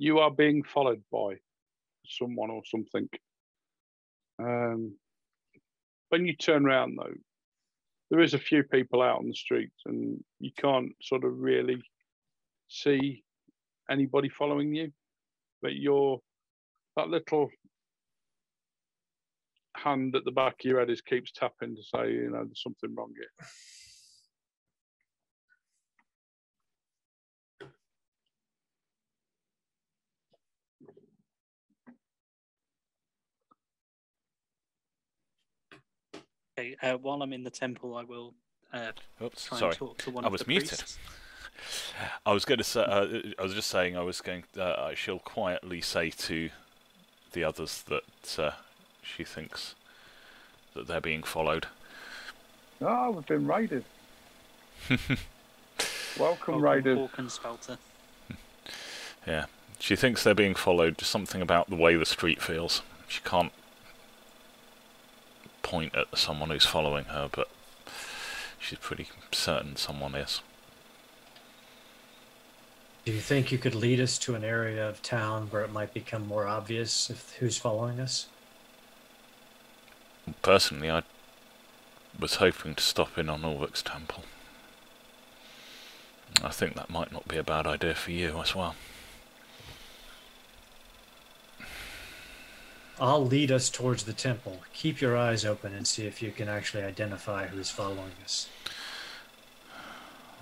You 0.00 0.20
are 0.20 0.30
being 0.30 0.62
followed 0.62 1.02
by 1.12 1.34
someone 2.06 2.48
or 2.48 2.62
something. 2.64 3.06
Um, 4.38 4.94
when 6.08 6.24
you 6.24 6.34
turn 6.34 6.64
around, 6.64 6.96
though, 6.96 7.12
there 8.10 8.20
is 8.20 8.32
a 8.32 8.38
few 8.38 8.62
people 8.62 9.02
out 9.02 9.18
on 9.18 9.28
the 9.28 9.34
streets, 9.34 9.82
and 9.84 10.24
you 10.38 10.52
can't 10.56 10.92
sort 11.02 11.24
of 11.24 11.38
really 11.38 11.82
see 12.68 13.22
anybody 13.90 14.30
following 14.30 14.74
you. 14.74 14.90
But 15.60 15.74
you're 15.74 16.18
that 16.96 17.10
little 17.10 17.50
hand 19.76 20.16
at 20.16 20.24
the 20.24 20.32
back 20.32 20.54
of 20.64 20.64
your 20.64 20.78
head 20.78 20.88
is 20.88 21.02
keeps 21.02 21.30
tapping 21.30 21.76
to 21.76 21.82
say, 21.82 22.10
you 22.10 22.30
know, 22.30 22.44
there's 22.46 22.62
something 22.62 22.94
wrong 22.94 23.12
here. 23.14 23.46
Okay, 36.60 36.76
uh, 36.82 36.96
while 36.98 37.22
I'm 37.22 37.32
in 37.32 37.42
the 37.42 37.50
temple, 37.50 37.96
I 37.96 38.04
will 38.04 38.34
uh, 38.72 38.92
Oops, 39.22 39.44
try 39.46 39.58
sorry. 39.58 39.70
and 39.70 39.78
talk 39.78 39.98
to 39.98 40.10
one 40.10 40.24
I 40.24 40.26
of 40.26 40.32
was 40.32 40.42
the 40.42 40.48
muted. 40.48 40.68
priests. 40.78 40.98
I 42.26 42.32
was 42.32 42.44
going 42.44 42.58
to 42.58 42.64
say. 42.64 42.82
Uh, 42.82 43.06
I 43.38 43.42
was 43.42 43.54
just 43.54 43.68
saying. 43.68 43.96
I 43.96 44.02
was 44.02 44.20
going. 44.20 44.44
Uh, 44.56 44.74
I 44.78 44.94
shall 44.94 45.18
quietly 45.18 45.80
say 45.80 46.10
to 46.10 46.50
the 47.32 47.44
others 47.44 47.82
that 47.88 48.38
uh, 48.38 48.50
she 49.02 49.24
thinks 49.24 49.74
that 50.74 50.86
they're 50.86 51.00
being 51.00 51.22
followed. 51.22 51.66
Oh, 52.80 53.10
we've 53.10 53.26
been 53.26 53.46
raided. 53.46 53.84
Welcome, 54.88 55.18
Welcome, 56.18 56.60
raiders. 56.62 56.98
Hawk 56.98 57.18
and 57.18 57.30
Spelter. 57.30 57.78
Yeah, 59.26 59.46
she 59.78 59.96
thinks 59.96 60.24
they're 60.24 60.34
being 60.34 60.54
followed. 60.54 60.96
Just 60.96 61.10
something 61.10 61.42
about 61.42 61.68
the 61.68 61.76
way 61.76 61.94
the 61.94 62.06
street 62.06 62.40
feels. 62.40 62.80
She 63.06 63.20
can't 63.22 63.52
point 65.70 65.94
at 65.94 66.18
someone 66.18 66.50
who's 66.50 66.66
following 66.66 67.04
her, 67.04 67.28
but 67.30 67.48
she's 68.58 68.78
pretty 68.78 69.06
certain 69.30 69.76
someone 69.76 70.16
is. 70.16 70.42
Do 73.04 73.12
you 73.12 73.20
think 73.20 73.52
you 73.52 73.58
could 73.58 73.76
lead 73.76 74.00
us 74.00 74.18
to 74.18 74.34
an 74.34 74.44
area 74.44 74.88
of 74.88 75.00
town 75.00 75.46
where 75.50 75.62
it 75.62 75.72
might 75.72 75.94
become 75.94 76.26
more 76.26 76.46
obvious 76.46 77.08
if 77.08 77.36
who's 77.38 77.56
following 77.56 78.00
us? 78.00 78.26
Personally, 80.42 80.90
I 80.90 81.02
was 82.18 82.36
hoping 82.36 82.74
to 82.74 82.82
stop 82.82 83.16
in 83.16 83.30
on 83.30 83.44
Ulric's 83.44 83.82
temple. 83.82 84.24
I 86.42 86.50
think 86.50 86.74
that 86.74 86.90
might 86.90 87.12
not 87.12 87.28
be 87.28 87.36
a 87.36 87.44
bad 87.44 87.66
idea 87.66 87.94
for 87.94 88.10
you 88.10 88.40
as 88.42 88.56
well. 88.56 88.74
I'll 93.00 93.24
lead 93.24 93.50
us 93.50 93.70
towards 93.70 94.04
the 94.04 94.12
temple. 94.12 94.60
Keep 94.74 95.00
your 95.00 95.16
eyes 95.16 95.44
open 95.46 95.74
and 95.74 95.86
see 95.86 96.06
if 96.06 96.20
you 96.20 96.30
can 96.30 96.48
actually 96.48 96.82
identify 96.82 97.46
who's 97.46 97.70
following 97.70 98.12
us. 98.22 98.48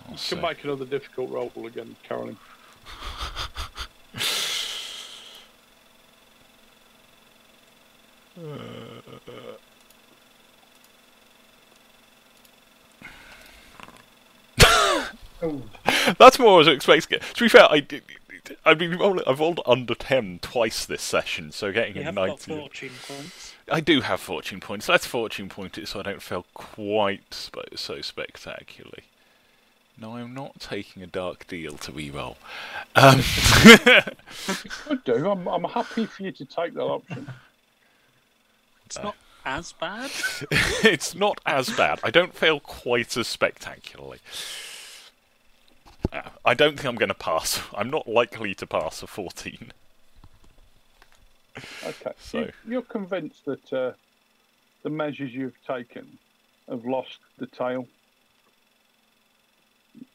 I'll 0.07 0.13
You 0.13 0.19
say. 0.19 0.37
can 0.37 0.43
make 0.43 0.65
another 0.65 0.85
difficult 0.85 1.31
roll 1.31 1.53
again, 1.67 1.97
Carolyn. 2.03 2.37
Uh, 8.41 8.43
uh, 8.51 9.31
uh. 15.43 15.51
That's 16.19 16.39
more 16.39 16.61
as 16.61 16.69
I 16.69 16.71
was 16.71 16.77
expecting. 16.77 17.21
To 17.21 17.45
be 17.45 17.49
fair, 17.49 17.67
I 17.71 17.81
did. 17.81 18.03
I've 18.65 18.79
been. 18.79 19.01
I've 19.27 19.41
rolled 19.41 19.61
under 19.67 19.95
ten 19.95 20.39
twice 20.41 20.85
this 20.87 21.03
session, 21.03 21.53
so 21.53 21.73
getting 21.73 21.97
You 21.97 22.03
a 22.03 22.05
have 22.07 22.15
got 22.15 22.41
fortune 22.41 22.93
points. 23.07 23.55
I 23.71 23.81
do 23.81 24.01
have 24.01 24.21
fortune 24.21 24.61
points. 24.61 24.89
Let's 24.89 25.07
fortune 25.07 25.49
point 25.49 25.77
it 25.79 25.89
so 25.89 26.01
I 26.01 26.03
don't 26.03 26.23
fail 26.23 26.47
quite 26.55 27.33
so 27.77 28.01
spectacularly. 28.01 29.05
No, 30.01 30.15
I'm 30.17 30.33
not 30.33 30.61
taking 30.61 31.03
a 31.03 31.07
dark 31.09 31.47
deal 31.49 31.73
to 31.79 31.91
re-roll. 31.93 32.37
Um, 32.95 33.21
Could 34.85 35.03
do. 35.05 35.29
I'm, 35.31 35.47
I'm 35.49 35.65
happy 35.65 36.07
for 36.07 36.23
you 36.23 36.31
to 36.33 36.45
take 36.45 36.75
that 36.75 36.83
option. 36.83 37.29
It's 38.87 38.97
Uh. 38.97 39.03
not 39.03 39.17
as 39.45 39.73
bad. 39.73 40.11
it's 40.85 41.15
not 41.15 41.41
as 41.45 41.71
bad. 41.71 41.99
I 42.05 42.11
don't 42.11 42.33
fail 42.35 42.61
quite 42.61 43.17
as 43.17 43.27
spectacularly. 43.27 44.21
I 46.45 46.55
don't 46.55 46.77
think 46.77 46.87
I'm 46.87 46.97
going 46.97 47.09
to 47.09 47.15
pass. 47.15 47.61
I'm 47.75 47.91
not 47.91 48.07
likely 48.09 48.55
to 48.55 48.67
pass 48.67 49.03
a 49.03 49.07
14. 49.07 49.73
Okay. 51.85 52.13
So- 52.19 52.39
You, 52.41 52.53
you're 52.67 52.83
convinced 52.83 53.45
that 53.47 53.73
uh, 53.73 53.93
the 54.83 54.91
measures 54.91 55.33
you've 55.33 55.61
taken 55.67 56.19
have 56.69 56.85
lost 56.85 57.19
the 57.39 57.47
tail. 57.47 57.87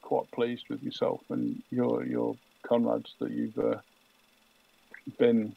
Quite 0.01 0.29
pleased 0.31 0.65
with 0.69 0.81
yourself 0.83 1.21
and 1.29 1.61
your 1.71 2.05
your 2.05 2.35
comrades 2.61 3.13
that 3.19 3.31
you've 3.31 3.57
uh, 3.57 3.75
been 5.17 5.55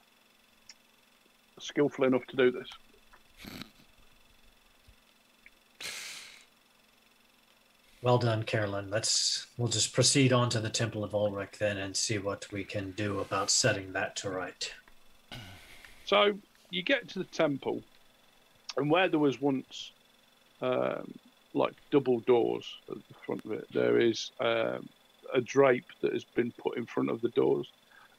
skillful 1.60 2.04
enough 2.06 2.26
to 2.28 2.36
do 2.36 2.50
this. 2.50 2.68
Well 8.02 8.18
done, 8.18 8.44
Carolyn. 8.44 8.90
Let's 8.90 9.46
we'll 9.56 9.68
just 9.68 9.92
proceed 9.92 10.32
on 10.32 10.50
to 10.50 10.60
the 10.60 10.70
Temple 10.70 11.02
of 11.02 11.12
Ulric 11.12 11.58
then 11.58 11.78
and 11.78 11.96
see 11.96 12.18
what 12.18 12.50
we 12.52 12.62
can 12.62 12.92
do 12.92 13.20
about 13.20 13.50
setting 13.50 13.92
that 13.94 14.16
to 14.16 14.30
right. 14.30 14.72
So 16.04 16.38
you 16.70 16.82
get 16.82 17.08
to 17.08 17.18
the 17.18 17.24
temple, 17.24 17.82
and 18.76 18.90
where 18.90 19.08
there 19.08 19.18
was 19.18 19.40
once 19.40 19.90
um, 20.60 21.12
like 21.54 21.72
double 21.90 22.20
doors 22.20 22.66
at 22.90 22.96
the 22.96 23.14
front 23.24 23.44
of 23.44 23.52
it, 23.52 23.66
there 23.72 23.98
is 23.98 24.30
um, 24.40 24.88
a 25.34 25.40
drape 25.40 25.86
that 26.02 26.12
has 26.12 26.24
been 26.24 26.52
put 26.52 26.76
in 26.76 26.86
front 26.86 27.10
of 27.10 27.20
the 27.22 27.30
doors, 27.30 27.66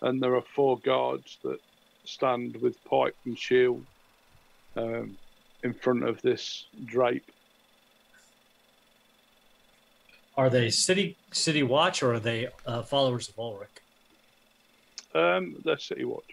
and 0.01 0.21
there 0.21 0.35
are 0.35 0.43
four 0.55 0.79
guards 0.79 1.37
that 1.43 1.59
stand 2.03 2.57
with 2.57 2.83
pipe 2.83 3.15
and 3.25 3.37
shield 3.37 3.85
um, 4.75 5.17
in 5.63 5.73
front 5.73 6.03
of 6.03 6.21
this 6.21 6.65
drape. 6.85 7.31
Are 10.37 10.51
they 10.51 10.69
city 10.69 11.17
city 11.31 11.63
watch 11.63 12.03
or 12.03 12.13
are 12.13 12.19
they 12.19 12.47
uh, 12.67 12.83
followers 12.83 13.27
of 13.27 13.35
Ulric? 13.37 13.81
Um, 15.15 15.55
they're 15.65 15.79
city 15.79 16.05
watch. 16.05 16.23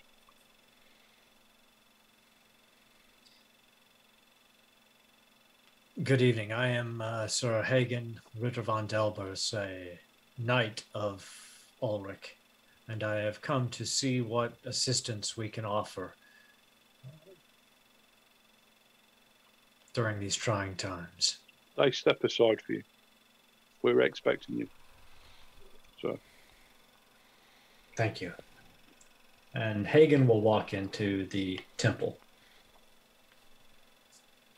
Good 6.03 6.21
evening. 6.21 6.53
I 6.53 6.69
am 6.69 7.01
uh, 7.01 7.27
Sir 7.29 7.63
Hagen 7.63 8.21
Ritter 8.39 8.61
von 8.61 8.87
Delbers, 8.87 9.55
a 9.55 9.99
knight 10.37 10.85
of 10.95 11.27
Ulric, 11.83 12.37
and 12.89 13.03
I 13.03 13.21
have 13.21 13.41
come 13.41 13.71
to 13.71 13.87
see 13.87 14.21
what 14.21 14.53
assistance 14.67 15.35
we 15.35 15.49
can 15.49 15.65
offer 15.65 16.15
during 19.95 20.21
these 20.21 20.37
trying 20.37 20.75
times. 20.75 21.39
They 21.79 21.91
step 21.91 22.23
aside 22.23 22.61
for 22.61 22.73
you. 22.73 22.83
We 23.85 23.93
were 23.93 24.01
expecting 24.01 24.57
you. 24.57 24.67
So 26.01 26.19
Thank 27.97 28.21
you. 28.21 28.33
And 29.55 29.87
Hagen 29.87 30.27
will 30.27 30.41
walk 30.41 30.75
into 30.75 31.27
the 31.27 31.61
temple. 31.77 32.19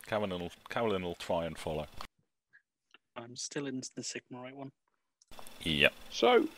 Carolyn 0.06 0.30
will, 0.30 0.52
Carolyn 0.70 1.02
will 1.02 1.16
try 1.16 1.44
and 1.44 1.58
follow. 1.58 1.86
I'm 3.16 3.36
still 3.36 3.66
in 3.66 3.82
the 3.96 4.02
Sigmarite 4.02 4.54
one. 4.54 4.70
Yep. 5.62 5.92
So, 6.10 6.48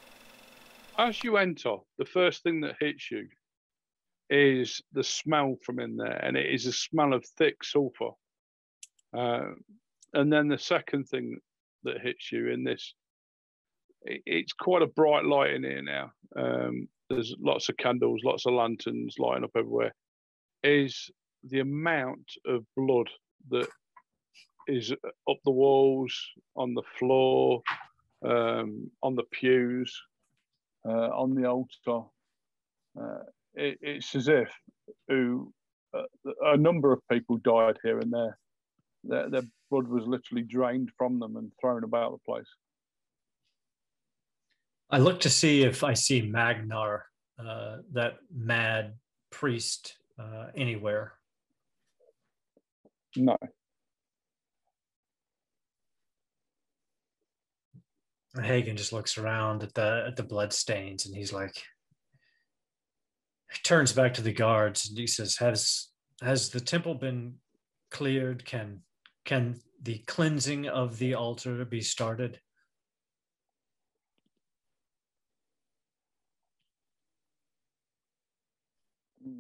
as 0.98 1.24
you 1.24 1.38
enter, 1.38 1.76
the 1.96 2.04
first 2.04 2.42
thing 2.42 2.60
that 2.60 2.76
hits 2.78 3.10
you 3.10 3.26
is 4.30 4.82
the 4.92 5.02
smell 5.02 5.56
from 5.64 5.80
in 5.80 5.96
there, 5.96 6.22
and 6.22 6.36
it 6.36 6.52
is 6.52 6.66
a 6.66 6.72
smell 6.72 7.14
of 7.14 7.24
thick 7.38 7.64
sulfur. 7.64 8.10
Uh, 9.16 9.52
and 10.12 10.30
then 10.30 10.48
the 10.48 10.58
second 10.58 11.08
thing 11.08 11.38
that 11.84 12.00
hits 12.00 12.32
you 12.32 12.48
in 12.48 12.64
this, 12.64 12.94
it's 14.02 14.52
quite 14.52 14.82
a 14.82 14.86
bright 14.86 15.24
light 15.24 15.52
in 15.52 15.64
here 15.64 15.82
now. 15.82 16.12
Um, 16.36 16.88
there's 17.10 17.34
lots 17.40 17.68
of 17.68 17.76
candles, 17.76 18.22
lots 18.24 18.46
of 18.46 18.54
lanterns 18.54 19.16
lighting 19.18 19.44
up 19.44 19.50
everywhere. 19.56 19.94
Is 20.62 21.10
the 21.44 21.60
amount 21.60 22.30
of 22.46 22.64
blood 22.76 23.08
that 23.50 23.68
is 24.66 24.92
up 24.92 25.38
the 25.44 25.50
walls, 25.50 26.14
on 26.54 26.74
the 26.74 26.82
floor, 26.98 27.62
um, 28.24 28.90
on 29.02 29.14
the 29.14 29.24
pews, 29.32 29.98
uh, 30.86 31.08
on 31.08 31.34
the 31.34 31.46
altar. 31.46 32.06
Uh, 33.00 33.22
it, 33.54 33.78
it's 33.80 34.14
as 34.14 34.28
if 34.28 34.50
who, 35.08 35.52
uh, 35.96 36.02
a 36.42 36.56
number 36.56 36.92
of 36.92 37.00
people 37.10 37.38
died 37.38 37.78
here 37.82 37.98
and 37.98 38.12
there. 38.12 38.38
Their, 39.04 39.30
their 39.30 39.42
blood 39.70 39.88
was 39.88 40.06
literally 40.06 40.42
drained 40.42 40.90
from 40.96 41.18
them 41.18 41.36
and 41.36 41.52
thrown 41.60 41.84
about 41.84 42.12
the 42.12 42.18
place. 42.18 42.48
I 44.90 44.98
look 44.98 45.20
to 45.20 45.30
see 45.30 45.62
if 45.62 45.84
I 45.84 45.94
see 45.94 46.22
Magnar, 46.22 47.04
uh, 47.38 47.78
that 47.92 48.18
mad 48.34 48.94
priest, 49.30 49.96
uh, 50.18 50.46
anywhere. 50.56 51.12
No. 53.16 53.36
Hagen 58.40 58.76
just 58.76 58.92
looks 58.92 59.18
around 59.18 59.62
at 59.62 59.74
the 59.74 60.04
at 60.06 60.16
the 60.16 60.22
blood 60.22 60.52
stains 60.52 61.06
and 61.06 61.16
he's 61.16 61.32
like 61.32 61.60
he 63.50 63.58
turns 63.62 63.92
back 63.92 64.14
to 64.14 64.22
the 64.22 64.32
guards 64.32 64.88
and 64.88 64.98
he 64.98 65.06
says, 65.06 65.36
Has 65.36 65.88
has 66.22 66.50
the 66.50 66.60
temple 66.60 66.94
been 66.94 67.34
cleared? 67.90 68.44
Can 68.44 68.80
can 69.28 69.60
the 69.82 69.98
cleansing 70.06 70.66
of 70.68 70.98
the 70.98 71.12
altar 71.12 71.62
be 71.66 71.82
started? 71.82 72.40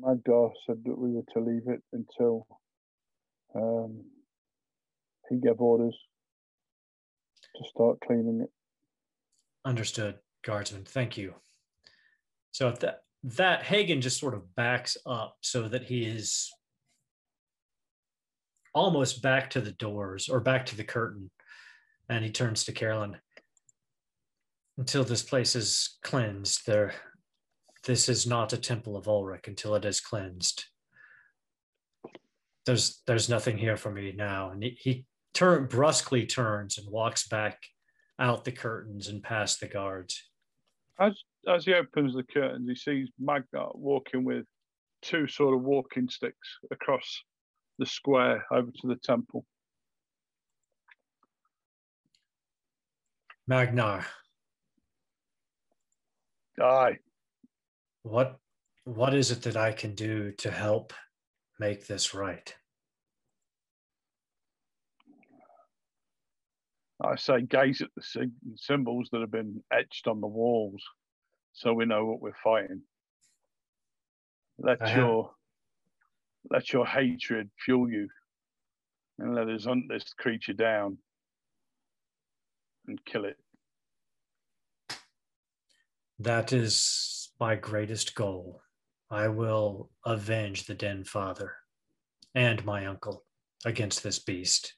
Magdar 0.02 0.52
said 0.66 0.84
that 0.84 0.98
we 0.98 1.12
were 1.12 1.24
to 1.32 1.40
leave 1.40 1.68
it 1.68 1.82
until 1.94 2.46
um, 3.54 4.04
he 5.30 5.36
gave 5.36 5.58
orders 5.58 5.96
to 7.56 7.64
start 7.70 7.98
cleaning 8.06 8.42
it. 8.42 8.50
Understood, 9.64 10.18
guardsman. 10.42 10.84
Thank 10.84 11.16
you. 11.16 11.34
So 12.52 12.68
at 12.68 12.80
that 12.80 13.04
that 13.24 13.62
Hagen 13.62 14.02
just 14.02 14.20
sort 14.20 14.34
of 14.34 14.54
backs 14.54 14.98
up 15.06 15.38
so 15.40 15.66
that 15.66 15.84
he 15.84 16.04
is 16.04 16.52
almost 18.78 19.22
back 19.22 19.50
to 19.50 19.60
the 19.60 19.72
doors 19.72 20.28
or 20.28 20.40
back 20.40 20.64
to 20.66 20.76
the 20.76 20.84
curtain, 20.84 21.30
and 22.08 22.24
he 22.24 22.30
turns 22.30 22.64
to 22.64 22.72
Carolyn. 22.72 23.16
Until 24.78 25.02
this 25.02 25.22
place 25.22 25.56
is 25.56 25.98
cleansed, 26.02 26.64
there 26.64 26.94
this 27.84 28.08
is 28.08 28.26
not 28.26 28.52
a 28.52 28.58
temple 28.58 28.96
of 28.96 29.06
Ulric 29.06 29.48
until 29.48 29.74
it 29.74 29.84
is 29.84 30.00
cleansed. 30.00 30.64
There's 32.66 33.02
there's 33.06 33.28
nothing 33.28 33.58
here 33.58 33.76
for 33.76 33.90
me 33.90 34.12
now. 34.16 34.50
And 34.50 34.62
he, 34.62 34.78
he 34.80 35.04
turn 35.34 35.66
brusquely 35.66 36.26
turns 36.26 36.78
and 36.78 36.88
walks 36.88 37.26
back 37.26 37.58
out 38.20 38.44
the 38.44 38.52
curtains 38.52 39.08
and 39.08 39.22
past 39.22 39.58
the 39.58 39.66
guards. 39.66 40.22
As 41.00 41.14
as 41.48 41.64
he 41.64 41.74
opens 41.74 42.14
the 42.14 42.22
curtains, 42.22 42.68
he 42.68 42.76
sees 42.76 43.08
Magnar 43.18 43.70
walking 43.74 44.24
with 44.24 44.44
two 45.02 45.26
sort 45.26 45.54
of 45.54 45.62
walking 45.62 46.08
sticks 46.08 46.48
across 46.70 47.22
the 47.78 47.86
square 47.86 48.44
over 48.50 48.70
to 48.70 48.86
the 48.86 48.96
temple. 48.96 49.44
Magnar, 53.48 54.04
Aye, 56.60 56.98
what 58.02 58.38
what 58.84 59.14
is 59.14 59.30
it 59.30 59.42
that 59.42 59.56
I 59.56 59.72
can 59.72 59.94
do 59.94 60.32
to 60.32 60.50
help 60.50 60.92
make 61.58 61.86
this 61.86 62.12
right? 62.14 62.54
I 67.00 67.16
say 67.16 67.42
gaze 67.42 67.80
at 67.80 67.90
the 67.94 68.30
symbols 68.56 69.08
that 69.12 69.20
have 69.20 69.30
been 69.30 69.62
etched 69.72 70.08
on 70.08 70.20
the 70.20 70.26
walls, 70.26 70.82
so 71.52 71.72
we 71.72 71.86
know 71.86 72.04
what 72.04 72.20
we're 72.20 72.32
fighting. 72.42 72.82
Let 74.58 74.82
I 74.82 74.88
have- 74.88 74.98
your 74.98 75.34
let 76.50 76.72
your 76.72 76.86
hatred 76.86 77.50
fuel 77.64 77.90
you, 77.90 78.08
and 79.18 79.34
let 79.34 79.48
us 79.48 79.64
hunt 79.64 79.84
this 79.88 80.12
creature 80.18 80.52
down 80.52 80.98
and 82.86 83.04
kill 83.04 83.24
it. 83.24 83.36
That 86.18 86.52
is 86.52 87.30
my 87.38 87.54
greatest 87.54 88.14
goal. 88.14 88.60
I 89.10 89.28
will 89.28 89.90
avenge 90.04 90.64
the 90.64 90.74
Den 90.74 91.04
Father 91.04 91.54
and 92.34 92.64
my 92.64 92.86
uncle 92.86 93.24
against 93.64 94.02
this 94.02 94.18
beast. 94.18 94.74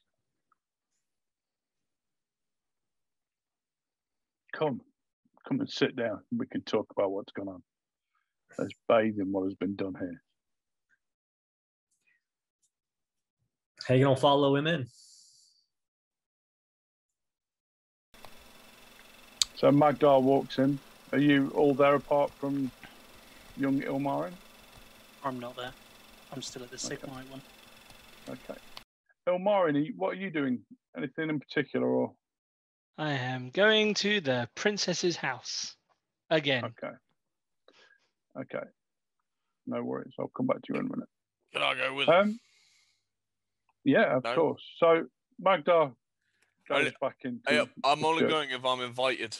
Come, 4.53 4.81
come 5.47 5.59
and 5.59 5.69
sit 5.69 5.95
down. 5.95 6.21
We 6.37 6.45
can 6.47 6.61
talk 6.61 6.87
about 6.95 7.11
what's 7.11 7.31
gone 7.31 7.47
on. 7.47 7.63
Let's 8.57 8.73
bathe 8.87 9.19
in 9.19 9.31
what 9.31 9.45
has 9.45 9.55
been 9.55 9.75
done 9.75 9.95
here. 9.99 10.21
Hagen 13.87 14.07
will 14.07 14.15
follow 14.15 14.55
him 14.55 14.67
in. 14.67 14.87
So 19.55 19.69
Magdar 19.71 20.21
walks 20.21 20.57
in. 20.59 20.79
Are 21.11 21.19
you 21.19 21.51
all 21.55 21.73
there 21.73 21.95
apart 21.95 22.31
from 22.31 22.71
young 23.57 23.81
Ilmarin? 23.81 24.31
I'm 25.23 25.39
not 25.39 25.55
there. 25.55 25.71
I'm 26.31 26.41
still 26.41 26.63
at 26.63 26.71
the 26.71 26.77
Okay. 26.77 26.95
Sigmarite 26.95 27.29
one. 27.29 27.41
Okay. 28.29 28.59
Ilmarin, 29.27 29.87
what 29.97 30.09
are 30.13 30.15
you 30.19 30.31
doing? 30.31 30.59
Anything 30.97 31.29
in 31.29 31.39
particular, 31.39 31.87
or 31.87 32.13
I 32.97 33.13
am 33.13 33.49
going 33.51 33.93
to 33.95 34.19
the 34.19 34.49
princess's 34.55 35.15
house 35.15 35.75
again. 36.29 36.65
okay, 36.65 36.93
okay, 38.41 38.65
no 39.67 39.81
worries. 39.83 40.13
I'll 40.19 40.31
come 40.35 40.47
back 40.47 40.57
to 40.57 40.73
you 40.73 40.79
in 40.79 40.87
a 40.87 40.89
minute. 40.89 41.07
Can 41.53 41.61
I 41.61 41.75
go 41.75 41.93
with 41.93 42.07
him? 42.09 42.13
Um, 42.15 42.39
yeah, 43.83 44.17
of 44.17 44.23
No. 44.23 44.35
course. 44.35 44.63
So 44.79 45.05
Magdar 45.43 45.93
goes 46.69 46.87
I- 46.87 46.93
back 47.01 47.17
into. 47.23 47.41
Hey, 47.47 47.65
I'm 47.83 48.03
only 48.05 48.27
going 48.27 48.49
if 48.51 48.63
I'm 48.65 48.81
invited. 48.81 49.37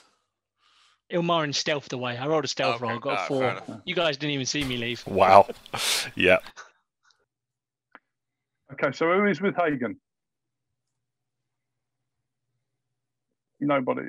Ilmarin 1.11 1.49
stealthed 1.53 1.91
away. 1.93 2.17
I 2.17 2.25
rolled 2.25 2.45
a 2.45 2.47
stealth 2.47 2.75
Okay, 2.81 2.85
roll. 2.89 2.99
Got 2.99 3.17
a 3.17 3.21
ah, 3.21 3.25
four. 3.25 3.81
You 3.85 3.93
guys 3.95 4.15
didn't 4.17 4.31
even 4.33 4.45
see 4.45 4.63
me 4.63 4.77
leave. 4.77 5.05
Wow. 5.05 5.45
yeah. 6.15 6.37
Okay, 8.71 8.91
so 8.93 9.05
who 9.11 9.25
is 9.25 9.41
with 9.41 9.55
Hagen? 9.57 9.99
Nobody. 13.59 14.01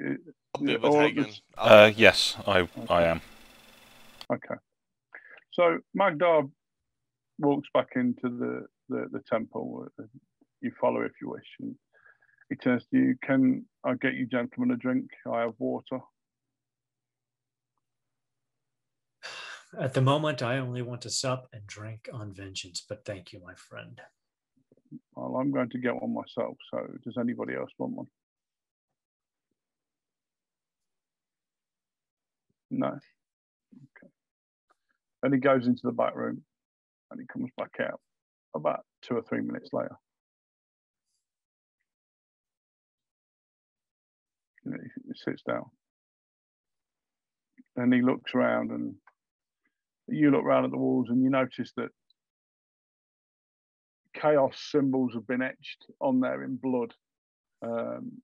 I'll 0.55 0.63
be 0.63 0.77
with 0.77 0.85
or 0.85 1.03
Hagen. 1.03 1.25
just- 1.25 1.43
I'll- 1.57 1.87
Uh, 1.87 1.93
yes, 1.97 2.37
I 2.47 2.69
I 2.89 3.03
am. 3.05 3.21
Okay. 4.33 4.55
So 5.53 5.79
Magdar 5.99 6.51
walks 7.39 7.69
back 7.75 7.89
into 7.97 8.29
the, 8.39 8.67
the, 8.93 9.09
the 9.11 9.23
temple. 9.31 9.87
uh, 9.99 10.05
You 10.61 10.73
follow 10.81 11.03
if 11.03 11.13
you 11.21 11.31
wish. 11.31 11.47
And 11.61 11.75
he 12.49 12.57
turns 12.57 12.85
to 12.91 12.99
you. 12.99 13.17
Can 13.25 13.65
I 13.85 13.95
get 13.95 14.15
you 14.15 14.27
gentlemen 14.27 14.75
a 14.75 14.77
drink? 14.77 15.11
I 15.31 15.41
have 15.41 15.55
water. 15.59 15.99
At 19.81 19.95
the 19.95 20.03
moment, 20.03 20.43
I 20.43 20.59
only 20.59 20.83
want 20.83 21.01
to 21.03 21.11
sup 21.11 21.49
and 21.53 21.67
drink 21.67 22.09
on 22.13 22.33
vengeance, 22.33 22.85
but 22.87 23.05
thank 23.05 23.33
you, 23.33 23.41
my 23.45 23.55
friend. 23.55 24.01
Well, 25.17 25.37
I'm 25.37 25.51
going 25.51 25.71
to 25.71 25.79
get 25.79 25.95
one 25.95 26.13
myself. 26.15 26.57
So 26.71 26.87
does 27.05 27.17
anybody 27.19 27.55
else 27.55 27.71
want 27.79 27.95
one? 27.95 28.07
No. 32.71 32.89
Okay. 32.89 34.13
Then 35.23 35.33
he 35.33 35.39
goes 35.39 35.67
into 35.67 35.83
the 35.85 35.93
back 35.93 36.15
room 36.15 36.43
and 37.11 37.21
he 37.21 37.27
comes 37.27 37.51
back 37.57 37.73
out 37.81 38.01
about 38.55 38.85
two 39.03 39.15
or 39.15 39.23
three 39.23 39.41
minutes 39.41 39.71
later. 39.73 39.97
And 44.65 44.75
he 45.07 45.13
sits 45.15 45.43
down. 45.43 45.65
And 47.77 47.93
he 47.93 48.03
looks 48.03 48.35
around 48.35 48.71
and 48.71 48.95
you 50.09 50.31
look 50.31 50.45
around 50.45 50.65
at 50.65 50.71
the 50.71 50.79
walls 50.79 51.09
and 51.09 51.23
you 51.23 51.31
notice 51.31 51.73
that 51.77 51.89
chaos 54.15 54.57
symbols 54.71 55.15
have 55.15 55.27
been 55.27 55.43
etched 55.43 55.87
on 56.01 56.21
there 56.21 56.43
in 56.45 56.57
blood. 56.57 56.93
Um, 57.65 58.21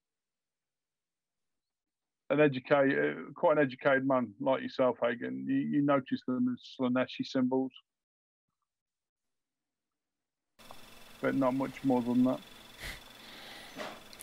an 2.31 2.41
educated, 2.41 3.17
quite 3.35 3.57
an 3.57 3.65
educated 3.65 4.07
man 4.07 4.33
like 4.41 4.61
yourself, 4.63 4.99
Hagen, 5.03 5.47
you, 5.49 5.57
you 5.57 5.83
notice 5.83 6.21
them 6.27 6.55
as 6.55 6.77
Slaaneshi 6.79 7.25
symbols, 7.25 7.73
but 11.21 11.35
not 11.35 11.55
much 11.55 11.83
more 11.85 12.03
than 12.03 12.25
that. 12.25 12.41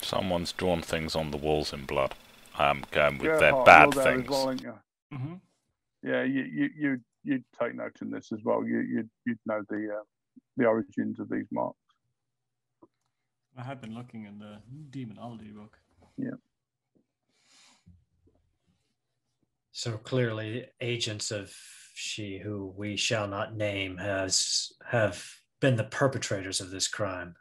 Someone's 0.00 0.52
drawn 0.52 0.82
things 0.82 1.16
on 1.16 1.30
the 1.30 1.36
walls 1.36 1.72
in 1.72 1.84
blood. 1.84 2.14
I'm 2.58 2.84
going 2.90 3.18
with 3.18 3.28
Yeah, 3.28 3.38
their 3.38 3.64
bad 3.64 3.94
you're 3.94 4.04
there 4.04 4.12
as 4.12 4.18
things. 4.18 4.30
well, 4.30 4.50
ain't 4.50 4.62
you? 4.62 4.74
Mm-hmm. 5.12 5.34
Yeah, 6.02 6.22
you 6.22 6.42
you 6.42 6.70
you 6.76 7.00
you'd 7.24 7.44
take 7.60 7.74
note 7.74 7.96
in 8.02 8.10
this 8.10 8.30
as 8.32 8.40
well. 8.44 8.64
You 8.64 8.80
you'd 8.80 9.10
you'd 9.24 9.38
know 9.46 9.62
the 9.68 9.96
uh, 9.98 10.02
the 10.56 10.66
origins 10.66 11.18
of 11.20 11.28
these 11.28 11.46
marks. 11.50 11.78
I 13.58 13.62
have 13.62 13.80
been 13.80 13.94
looking 13.94 14.26
in 14.26 14.38
the 14.38 14.58
demonology 14.90 15.50
book. 15.50 15.78
Yeah. 16.16 16.36
So 19.72 19.92
clearly, 19.98 20.66
agents 20.80 21.30
of 21.30 21.54
she 21.94 22.38
who 22.38 22.72
we 22.76 22.96
shall 22.96 23.26
not 23.28 23.54
name 23.56 23.96
has 23.98 24.72
have 24.90 25.26
been 25.60 25.76
the 25.76 25.84
perpetrators 25.84 26.60
of 26.60 26.70
this 26.70 26.88
crime. 26.88 27.36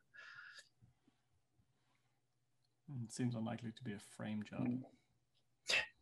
It 3.03 3.11
seems 3.11 3.35
unlikely 3.35 3.71
to 3.75 3.83
be 3.83 3.93
a 3.93 3.99
frame 4.15 4.43
job. 4.43 4.67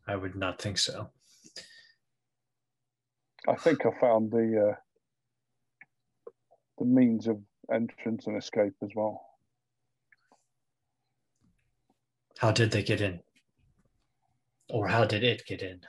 I 0.06 0.16
would 0.16 0.36
not 0.36 0.60
think 0.60 0.78
so. 0.78 1.10
I 3.48 3.54
think 3.54 3.84
I 3.86 3.90
found 4.00 4.30
the 4.30 4.70
uh, 4.70 4.74
the 6.78 6.84
means 6.84 7.26
of 7.26 7.38
entrance 7.72 8.26
and 8.26 8.36
escape 8.36 8.74
as 8.82 8.90
well. 8.94 9.24
How 12.38 12.52
did 12.52 12.70
they 12.70 12.82
get 12.82 13.00
in? 13.00 13.20
Or 14.68 14.88
how 14.88 15.04
did 15.04 15.24
it 15.24 15.46
get 15.46 15.62
in? 15.62 15.80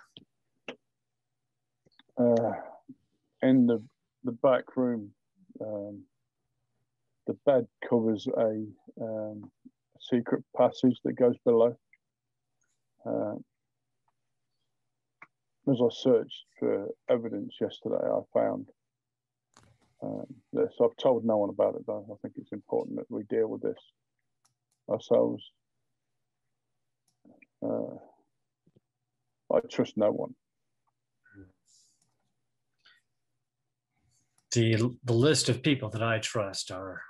uh, 2.18 2.54
in 3.42 3.68
the 3.68 3.84
the 4.24 4.32
back 4.32 4.76
room. 4.76 5.12
Um, 5.62 6.04
the 7.28 7.38
bed 7.46 7.68
covers 7.88 8.28
a 8.38 8.66
um, 9.02 9.52
secret 10.00 10.44
passage 10.56 11.00
that 11.04 11.14
goes 11.14 11.36
below. 11.44 11.76
Uh, 13.06 13.36
as 15.72 15.80
I 15.82 15.88
searched 15.92 16.46
for 16.60 16.88
evidence 17.10 17.56
yesterday, 17.60 18.04
I 18.04 18.20
found 18.34 18.68
um, 20.04 20.26
this. 20.54 20.74
I've 20.82 20.96
told 21.02 21.26
no 21.26 21.38
one 21.38 21.50
about 21.50 21.76
it 21.76 21.86
though. 21.88 22.06
I 22.12 22.16
think 22.22 22.36
it's 22.38 22.52
important 22.52 22.98
that 22.98 23.10
we 23.10 23.24
deal 23.24 23.48
with 23.48 23.62
this 23.62 23.80
ourselves. 24.90 25.44
Uh, 27.64 27.96
I 29.54 29.60
trust 29.72 29.98
no 29.98 30.12
one. 30.12 30.36
The, 34.52 34.96
the 35.04 35.14
list 35.14 35.50
of 35.50 35.64
people 35.64 35.90
that 35.90 36.04
I 36.04 36.20
trust 36.20 36.72
are 36.72 37.02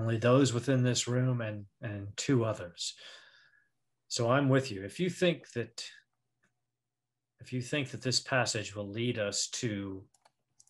only 0.00 0.16
those 0.16 0.52
within 0.52 0.82
this 0.82 1.06
room 1.06 1.40
and, 1.40 1.66
and 1.82 2.08
two 2.16 2.44
others. 2.44 2.94
So 4.08 4.30
I'm 4.30 4.48
with 4.48 4.72
you. 4.72 4.84
If 4.84 4.98
you 4.98 5.10
think 5.10 5.52
that 5.52 5.84
if 7.40 7.52
you 7.52 7.62
think 7.62 7.90
that 7.90 8.02
this 8.02 8.20
passage 8.20 8.74
will 8.74 8.88
lead 8.88 9.18
us 9.18 9.46
to 9.48 10.02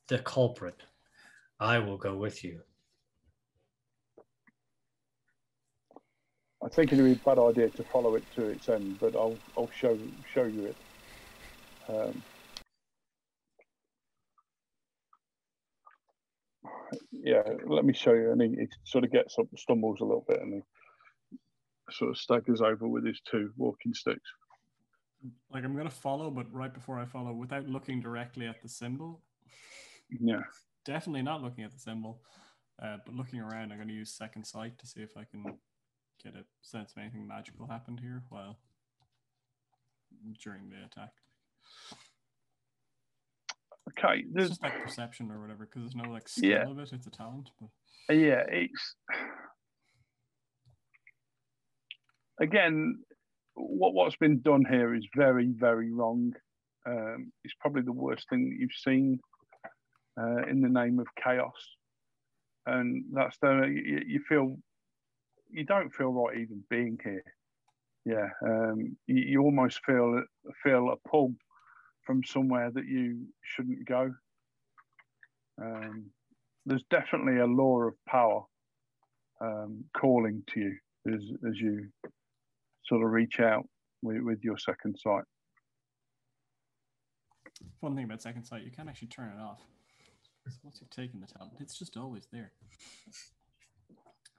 the 0.09 0.19
culprit, 0.19 0.77
I 1.59 1.79
will 1.79 1.97
go 1.97 2.17
with 2.17 2.45
you. 2.45 2.61
I 6.63 6.69
think 6.69 6.93
it'd 6.93 7.05
be 7.05 7.13
a 7.13 7.17
bad 7.17 7.39
idea 7.41 7.71
to 7.71 7.85
follow 7.93 8.15
it 8.17 8.25
to 8.35 8.49
its 8.49 8.69
end, 8.69 8.99
but 9.01 9.17
I'll 9.17 9.41
I'll 9.57 9.71
show 9.73 9.99
show 10.35 10.45
you 10.45 10.67
it. 10.67 10.77
Um, 11.89 12.23
yeah, 17.23 17.43
let 17.67 17.85
me 17.85 17.93
show 17.93 18.13
you. 18.13 18.33
And 18.33 18.41
he, 18.41 18.49
he 18.49 18.67
sort 18.85 19.05
of 19.05 19.13
gets 19.13 19.39
up, 19.39 19.47
stumbles 19.57 20.01
a 20.01 20.05
little 20.05 20.25
bit, 20.27 20.41
and 20.41 20.55
he 20.55 21.39
sort 21.91 22.11
of 22.11 22.19
staggers 22.19 22.61
over 22.61 22.87
with 22.87 23.05
his 23.05 23.21
two 23.21 23.51
walking 23.57 23.95
sticks. 23.95 24.31
Like 25.53 25.65
I'm 25.65 25.77
gonna 25.77 25.91
follow, 25.91 26.31
but 26.31 26.53
right 26.53 26.73
before 26.73 26.99
I 26.99 27.05
follow, 27.05 27.33
without 27.33 27.67
looking 27.67 28.01
directly 28.01 28.47
at 28.47 28.63
the 28.63 28.69
symbol, 28.69 29.21
Yeah, 30.09 30.41
definitely 30.85 31.23
not 31.23 31.43
looking 31.43 31.65
at 31.65 31.73
the 31.73 31.79
symbol, 31.79 32.23
uh, 32.83 32.99
but 33.05 33.15
looking 33.15 33.41
around, 33.41 33.73
I'm 33.73 33.79
gonna 33.79 33.93
use 33.93 34.11
second 34.13 34.47
sight 34.47 34.79
to 34.79 34.87
see 34.87 35.03
if 35.03 35.17
I 35.17 35.25
can 35.25 35.59
get 36.23 36.35
a 36.35 36.45
sense 36.63 36.93
of 36.93 36.99
anything 36.99 37.27
magical 37.27 37.67
happened 37.67 38.01
here 38.01 38.23
while 38.31 38.59
during 40.43 40.69
the 40.71 40.85
attack. 40.85 41.13
Okay. 43.99 44.21
It's 44.21 44.29
There's 44.33 44.49
just 44.51 44.63
like 44.63 44.83
perception 44.83 45.31
or 45.31 45.41
whatever, 45.41 45.67
because 45.67 45.83
there's 45.83 45.97
no 45.97 46.11
like 46.13 46.29
skill 46.29 46.51
Yeah. 46.51 46.69
of 46.71 46.79
it. 46.79 46.93
It's 46.93 47.07
a 47.07 47.11
talent. 47.11 47.51
But 48.09 48.15
yeah, 48.15 48.43
it's 48.49 48.97
again 52.41 52.99
what 53.55 53.95
what's 53.95 54.17
been 54.17 54.41
done 54.41 54.65
here 54.69 54.95
is 54.95 55.07
very 55.17 55.49
very 55.55 55.93
wrong. 55.93 56.33
Um, 56.87 57.33
it's 57.45 57.55
probably 57.61 57.83
the 57.83 57.93
worst 57.93 58.29
thing 58.31 58.49
that 58.49 58.57
you've 58.59 58.71
seen 58.73 59.21
uh, 60.21 60.43
in 60.49 60.61
the 60.61 60.69
name 60.69 60.99
of 60.99 61.07
chaos, 61.23 61.53
and 62.67 63.05
that's 63.13 63.37
the 63.43 63.67
you, 63.67 64.03
you 64.07 64.21
feel 64.29 64.57
you 65.51 65.65
don't 65.65 65.95
feel 65.95 66.13
right 66.13 66.39
even 66.39 66.65
being 66.71 66.99
here. 67.05 67.25
Yeah, 68.07 68.29
um, 68.43 68.97
you, 69.07 69.23
you 69.23 69.43
almost 69.43 69.81
feel 69.85 70.23
feel 70.63 70.91
a 70.91 71.09
pull 71.09 71.35
from 72.11 72.25
somewhere 72.25 72.73
that 72.75 72.87
you 72.87 73.25
shouldn't 73.41 73.87
go. 73.87 74.13
Um, 75.63 76.07
there's 76.67 76.83
definitely 76.91 77.39
a 77.39 77.47
law 77.47 77.83
of 77.83 77.95
power 78.09 78.43
um, 79.41 79.85
calling 79.97 80.43
to 80.53 80.61
you 80.61 80.77
as 81.07 81.23
as 81.49 81.57
you 81.57 81.89
sort 82.85 83.05
of 83.05 83.11
reach 83.13 83.39
out 83.39 83.65
with, 84.03 84.17
with 84.23 84.41
your 84.43 84.59
second 84.59 84.97
sight. 84.99 85.23
fun 87.81 87.95
thing 87.95 88.07
about 88.07 88.21
second 88.21 88.45
sight, 88.45 88.65
you 88.65 88.73
can't 88.73 88.89
actually 88.89 89.09
turn 89.09 89.33
it 89.39 89.41
off. 89.41 89.61
So 90.49 90.57
once 90.65 90.79
you've 90.81 90.91
taken 90.91 91.21
the 91.21 91.29
talent, 91.29 91.53
it's 91.61 91.79
just 91.79 91.97
always 91.97 92.27
there. 92.33 92.51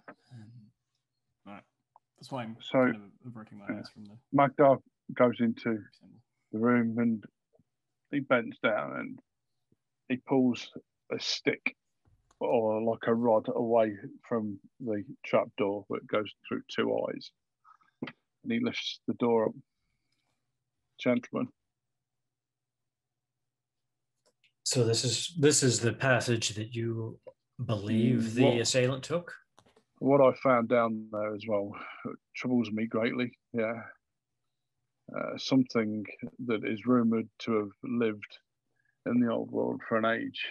Um, 0.09 0.51
right, 1.47 1.63
that's 2.19 2.31
why 2.31 2.43
I'm 2.43 2.57
So, 2.59 2.79
kind 2.79 2.95
of 2.95 3.01
averting 3.25 3.59
my 3.59 3.77
eyes 3.77 3.89
from 3.93 4.03
the 4.03 4.17
Magdar 4.35 4.77
goes 5.15 5.37
into 5.39 5.77
the 6.51 6.59
room 6.59 6.97
and 6.97 7.23
he 8.11 8.19
bends 8.19 8.57
down 8.63 8.97
and 8.97 9.19
he 10.09 10.17
pulls 10.17 10.69
a 11.11 11.19
stick 11.19 11.75
or 12.39 12.81
like 12.81 13.07
a 13.07 13.13
rod 13.13 13.47
away 13.55 13.93
from 14.27 14.59
the 14.79 15.03
trap 15.25 15.47
door 15.57 15.85
that 15.89 16.05
goes 16.07 16.31
through 16.47 16.61
two 16.75 16.93
eyes. 17.07 17.31
And 18.43 18.51
he 18.51 18.59
lifts 18.59 18.99
the 19.07 19.13
door 19.15 19.45
up. 19.47 19.51
Gentlemen, 20.99 21.47
So 24.63 24.83
this 24.85 25.03
is 25.03 25.35
this 25.39 25.63
is 25.63 25.79
the 25.79 25.93
passage 25.93 26.49
that 26.49 26.73
you 26.75 27.19
believe 27.65 28.35
the 28.35 28.43
What- 28.45 28.61
assailant 28.61 29.03
took. 29.03 29.33
what 29.99 30.21
I 30.21 30.33
found 30.41 30.69
down 30.69 31.09
there 31.11 31.33
as 31.35 31.45
well 31.47 31.71
troubles 32.35 32.71
me 32.71 32.85
greatly. 32.87 33.37
Yeah. 33.53 33.81
Uh, 35.15 35.37
something 35.37 36.05
that 36.45 36.63
is 36.63 36.85
rumoured 36.85 37.27
to 37.39 37.53
have 37.53 37.71
lived 37.83 38.37
in 39.05 39.19
the 39.19 39.29
old 39.29 39.51
world 39.51 39.81
for 39.87 39.97
an 39.97 40.05
age. 40.05 40.45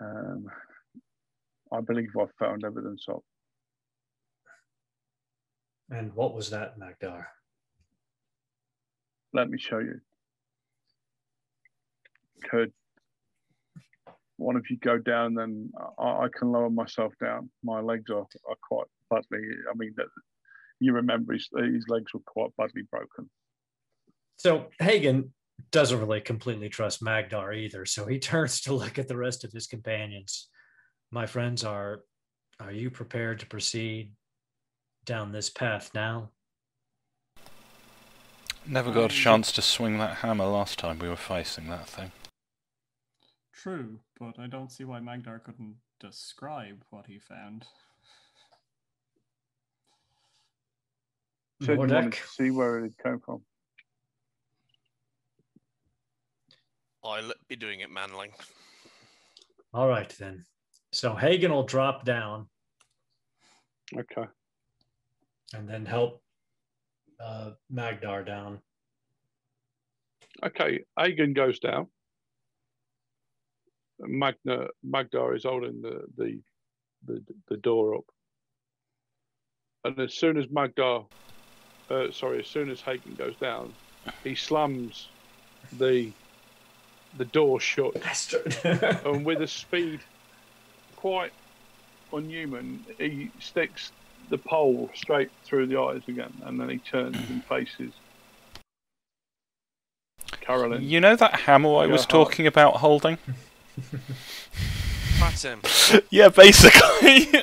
Um, 0.00 0.46
I 1.72 1.80
believe 1.80 2.08
I've 2.18 2.32
found 2.38 2.64
evidence 2.64 3.04
of. 3.08 3.22
And 5.90 6.14
what 6.14 6.34
was 6.34 6.48
that, 6.50 6.78
Magdar? 6.78 7.26
Let 9.34 9.50
me 9.50 9.58
show 9.58 9.78
you. 9.78 10.00
Could 12.50 12.72
one 14.36 14.56
of 14.56 14.64
you 14.68 14.76
go 14.78 14.98
down, 14.98 15.34
then 15.34 15.70
I, 15.98 16.04
I 16.04 16.28
can 16.36 16.50
lower 16.50 16.70
myself 16.70 17.12
down. 17.20 17.50
My 17.62 17.80
legs 17.80 18.10
are, 18.10 18.26
are 18.48 18.56
quite 18.68 18.86
badly. 19.10 19.40
I 19.70 19.74
mean, 19.76 19.92
that 19.96 20.06
you 20.84 20.92
remember 20.92 21.32
his, 21.32 21.48
his 21.56 21.86
legs 21.88 22.12
were 22.12 22.20
quite 22.26 22.50
badly 22.56 22.82
broken. 22.90 23.28
So 24.36 24.66
Hagen 24.78 25.32
doesn't 25.70 25.98
really 25.98 26.20
completely 26.20 26.68
trust 26.68 27.02
Magdar 27.02 27.56
either, 27.56 27.86
so 27.86 28.06
he 28.06 28.18
turns 28.30 28.60
to 28.62 28.74
look 28.74 28.98
at 28.98 29.08
the 29.08 29.16
rest 29.16 29.44
of 29.44 29.52
his 29.52 29.66
companions. 29.66 30.48
My 31.10 31.26
friends 31.26 31.64
are 31.64 32.00
are 32.60 32.72
you 32.72 32.88
prepared 32.88 33.40
to 33.40 33.46
proceed 33.46 34.12
down 35.04 35.32
this 35.32 35.50
path 35.50 35.90
now? 35.92 36.30
Never 38.66 38.92
got 38.92 39.12
a 39.12 39.14
chance 39.14 39.52
to 39.52 39.62
swing 39.62 39.98
that 39.98 40.18
hammer 40.18 40.46
last 40.46 40.78
time 40.78 40.98
we 40.98 41.08
were 41.08 41.16
facing 41.16 41.68
that 41.68 41.86
thing. 41.88 42.12
True, 43.52 44.00
but 44.18 44.38
I 44.38 44.46
don't 44.46 44.72
see 44.72 44.84
why 44.84 45.00
Magdar 45.00 45.42
couldn't 45.42 45.76
describe 46.00 46.82
what 46.90 47.06
he 47.06 47.18
found. 47.18 47.66
Said 51.62 51.72
you 51.72 51.78
wanted 51.78 52.12
to 52.12 52.26
see 52.28 52.50
where 52.50 52.84
it 52.84 52.92
came 53.02 53.20
from. 53.20 53.42
I'll 57.04 57.32
be 57.48 57.56
doing 57.56 57.80
it 57.80 57.90
manling. 57.90 58.30
All 59.72 59.88
right 59.88 60.08
then. 60.18 60.44
So 60.92 61.14
Hagen 61.14 61.52
will 61.52 61.64
drop 61.64 62.04
down 62.04 62.48
Okay. 63.96 64.24
and 65.52 65.68
then 65.68 65.84
help 65.84 66.22
uh, 67.20 67.50
Magdar 67.72 68.24
down. 68.24 68.60
Okay. 70.42 70.80
Hagen 70.98 71.32
goes 71.34 71.58
down. 71.58 71.88
Magna 74.00 74.66
Magdar 74.84 75.36
is 75.36 75.44
holding 75.44 75.80
the, 75.80 76.04
the 76.16 76.40
the 77.06 77.24
the 77.48 77.56
door 77.58 77.94
up. 77.96 78.04
And 79.84 79.98
as 80.00 80.14
soon 80.14 80.36
as 80.36 80.46
Magdar, 80.46 81.06
uh, 81.90 82.10
sorry, 82.10 82.40
as 82.40 82.46
soon 82.46 82.70
as 82.70 82.80
Hagen 82.80 83.14
goes 83.14 83.36
down, 83.36 83.72
he 84.22 84.34
slams 84.34 85.08
the 85.78 86.12
the 87.16 87.24
door 87.26 87.60
shut, 87.60 87.94
Bastard. 88.02 88.56
and 89.04 89.24
with 89.24 89.40
a 89.40 89.46
speed 89.46 90.00
quite 90.96 91.32
unhuman, 92.12 92.84
he 92.98 93.30
sticks 93.38 93.92
the 94.30 94.38
pole 94.38 94.90
straight 94.94 95.30
through 95.44 95.66
the 95.66 95.78
eyes 95.78 96.02
again, 96.08 96.32
and 96.44 96.60
then 96.60 96.68
he 96.68 96.78
turns 96.78 97.16
and 97.28 97.44
faces 97.48 97.92
Carolyn. 100.44 100.82
You 100.82 101.00
know 101.00 101.16
that 101.16 101.34
hammer 101.34 101.76
I 101.76 101.86
was 101.86 102.02
heart. 102.02 102.10
talking 102.10 102.46
about 102.46 102.76
holding? 102.76 103.18
Pat 105.18 105.42
him. 105.42 105.60
yeah, 106.10 106.28
basically. 106.28 107.42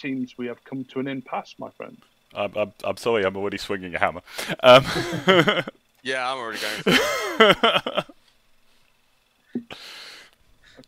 Seems 0.00 0.38
we 0.38 0.46
have 0.46 0.62
come 0.64 0.84
to 0.86 1.00
an 1.00 1.08
impasse, 1.08 1.56
my 1.58 1.70
friend. 1.70 1.96
I'm, 2.34 2.52
I'm, 2.56 2.72
I'm 2.84 2.96
sorry, 2.96 3.24
I'm 3.24 3.36
already 3.36 3.58
swinging 3.58 3.94
a 3.94 3.98
hammer. 3.98 4.20
Um, 4.62 4.84
Yeah, 6.04 6.30
I'm 6.32 6.38
already 6.38 6.58
going. 6.84 8.04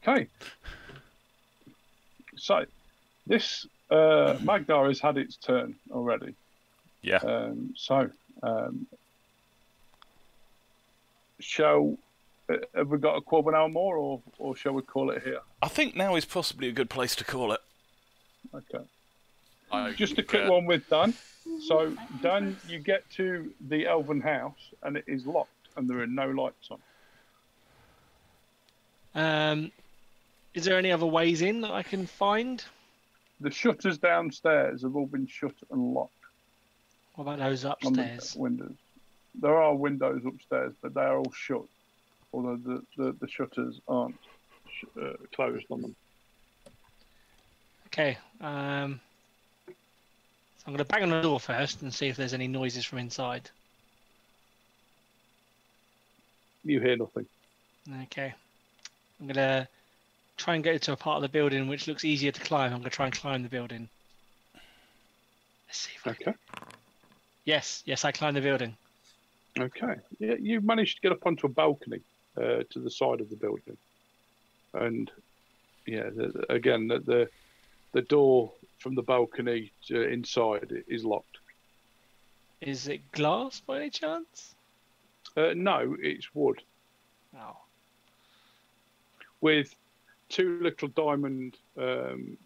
Okay. 0.06 0.28
So, 2.36 2.64
this 3.26 3.66
uh, 3.90 3.94
Magdar 4.40 4.88
has 4.88 5.00
had 5.00 5.18
its 5.18 5.36
turn 5.36 5.74
already. 5.90 6.34
yeah. 7.02 7.16
Um, 7.18 7.74
so, 7.76 8.10
um, 8.42 8.86
shall 11.40 11.96
uh, 12.48 12.56
have 12.74 12.88
we 12.88 12.98
got 12.98 13.16
a 13.16 13.20
quarter 13.20 13.48
of 13.50 13.54
an 13.54 13.60
hour 13.60 13.68
more, 13.68 13.96
or 13.96 14.22
or 14.38 14.56
shall 14.56 14.72
we 14.72 14.82
call 14.82 15.10
it 15.10 15.22
here? 15.22 15.40
I 15.60 15.68
think 15.68 15.96
now 15.96 16.14
is 16.14 16.24
possibly 16.24 16.68
a 16.68 16.72
good 16.72 16.88
place 16.88 17.14
to 17.16 17.24
call 17.24 17.52
it. 17.52 17.60
Okay. 18.54 18.84
I 19.72 19.92
Just 19.92 20.12
a 20.12 20.22
quick 20.22 20.42
concur. 20.42 20.50
one 20.50 20.66
with 20.66 20.88
Dan. 20.88 21.14
So, 21.66 21.96
Dan, 22.22 22.56
you 22.68 22.78
get 22.78 23.08
to 23.12 23.52
the 23.68 23.86
Elven 23.86 24.20
house, 24.20 24.58
and 24.82 24.96
it 24.96 25.04
is 25.06 25.26
locked, 25.26 25.68
and 25.76 25.88
there 25.88 26.00
are 26.00 26.06
no 26.06 26.28
lights 26.30 26.70
on. 26.70 26.80
Um, 29.14 29.72
is 30.54 30.64
there 30.64 30.78
any 30.78 30.92
other 30.92 31.06
ways 31.06 31.42
in 31.42 31.60
that 31.62 31.70
I 31.70 31.82
can 31.82 32.06
find? 32.06 32.64
The 33.40 33.50
shutters 33.50 33.98
downstairs 33.98 34.82
have 34.82 34.94
all 34.96 35.06
been 35.06 35.26
shut 35.26 35.54
and 35.70 35.94
locked. 35.94 36.12
What 37.14 37.24
about 37.24 37.38
those 37.38 37.64
upstairs? 37.64 38.34
the 38.34 38.40
windows. 38.40 38.74
There 39.40 39.56
are 39.56 39.74
windows 39.74 40.22
upstairs, 40.26 40.74
but 40.82 40.94
they 40.94 41.00
are 41.00 41.18
all 41.18 41.32
shut. 41.32 41.62
Although 42.32 42.56
the, 42.56 42.82
the, 42.96 43.12
the 43.20 43.28
shutters 43.28 43.80
aren't 43.88 44.16
sh- 44.70 44.84
uh, 45.00 45.12
closed 45.34 45.66
on 45.70 45.82
them. 45.82 45.96
Okay. 47.86 48.18
Um, 48.40 49.00
so 50.60 50.64
I'm 50.66 50.74
going 50.74 50.84
to 50.84 50.92
bang 50.92 51.02
on 51.04 51.08
the 51.10 51.22
door 51.22 51.40
first 51.40 51.80
and 51.80 51.92
see 51.92 52.08
if 52.08 52.16
there's 52.16 52.34
any 52.34 52.46
noises 52.46 52.84
from 52.84 52.98
inside. 52.98 53.48
You 56.64 56.80
hear 56.80 56.96
nothing. 56.96 57.24
Okay. 58.02 58.34
I'm 59.18 59.26
going 59.26 59.36
to 59.36 59.66
try 60.36 60.54
and 60.54 60.62
get 60.62 60.82
to 60.82 60.92
a 60.92 60.96
part 60.96 61.16
of 61.16 61.22
the 61.22 61.28
building 61.30 61.66
which 61.66 61.88
looks 61.88 62.04
easier 62.04 62.30
to 62.30 62.40
climb. 62.42 62.72
I'm 62.72 62.80
going 62.80 62.90
to 62.90 62.90
try 62.90 63.06
and 63.06 63.14
climb 63.14 63.42
the 63.42 63.48
building. 63.48 63.88
Let's 65.66 65.78
see 65.78 65.92
if 65.96 66.06
I 66.06 66.10
Okay. 66.10 66.34
Yes, 67.46 67.82
yes, 67.86 68.04
I 68.04 68.12
climbed 68.12 68.36
the 68.36 68.42
building. 68.42 68.76
Okay. 69.58 69.94
Yeah, 70.18 70.34
you 70.38 70.60
managed 70.60 70.96
to 70.96 71.02
get 71.02 71.12
up 71.12 71.26
onto 71.26 71.46
a 71.46 71.50
balcony 71.50 72.00
uh, 72.36 72.64
to 72.70 72.78
the 72.78 72.90
side 72.90 73.20
of 73.20 73.30
the 73.30 73.36
building, 73.36 73.76
and 74.74 75.10
yeah, 75.86 76.10
the- 76.10 76.46
again, 76.48 76.86
the, 76.86 76.98
the 77.00 77.28
the 77.92 78.02
door 78.02 78.52
from 78.80 78.94
the 78.94 79.02
balcony 79.02 79.70
to 79.86 80.02
inside 80.08 80.82
is 80.88 81.04
locked. 81.04 81.38
Is 82.60 82.88
it 82.88 83.12
glass 83.12 83.60
by 83.60 83.76
any 83.76 83.90
chance? 83.90 84.54
Uh, 85.36 85.52
no, 85.54 85.96
it's 86.00 86.34
wood 86.34 86.60
Oh. 87.38 87.56
with 89.40 89.72
two 90.28 90.58
little 90.60 90.88
diamond 90.88 91.56
um, 91.78 92.36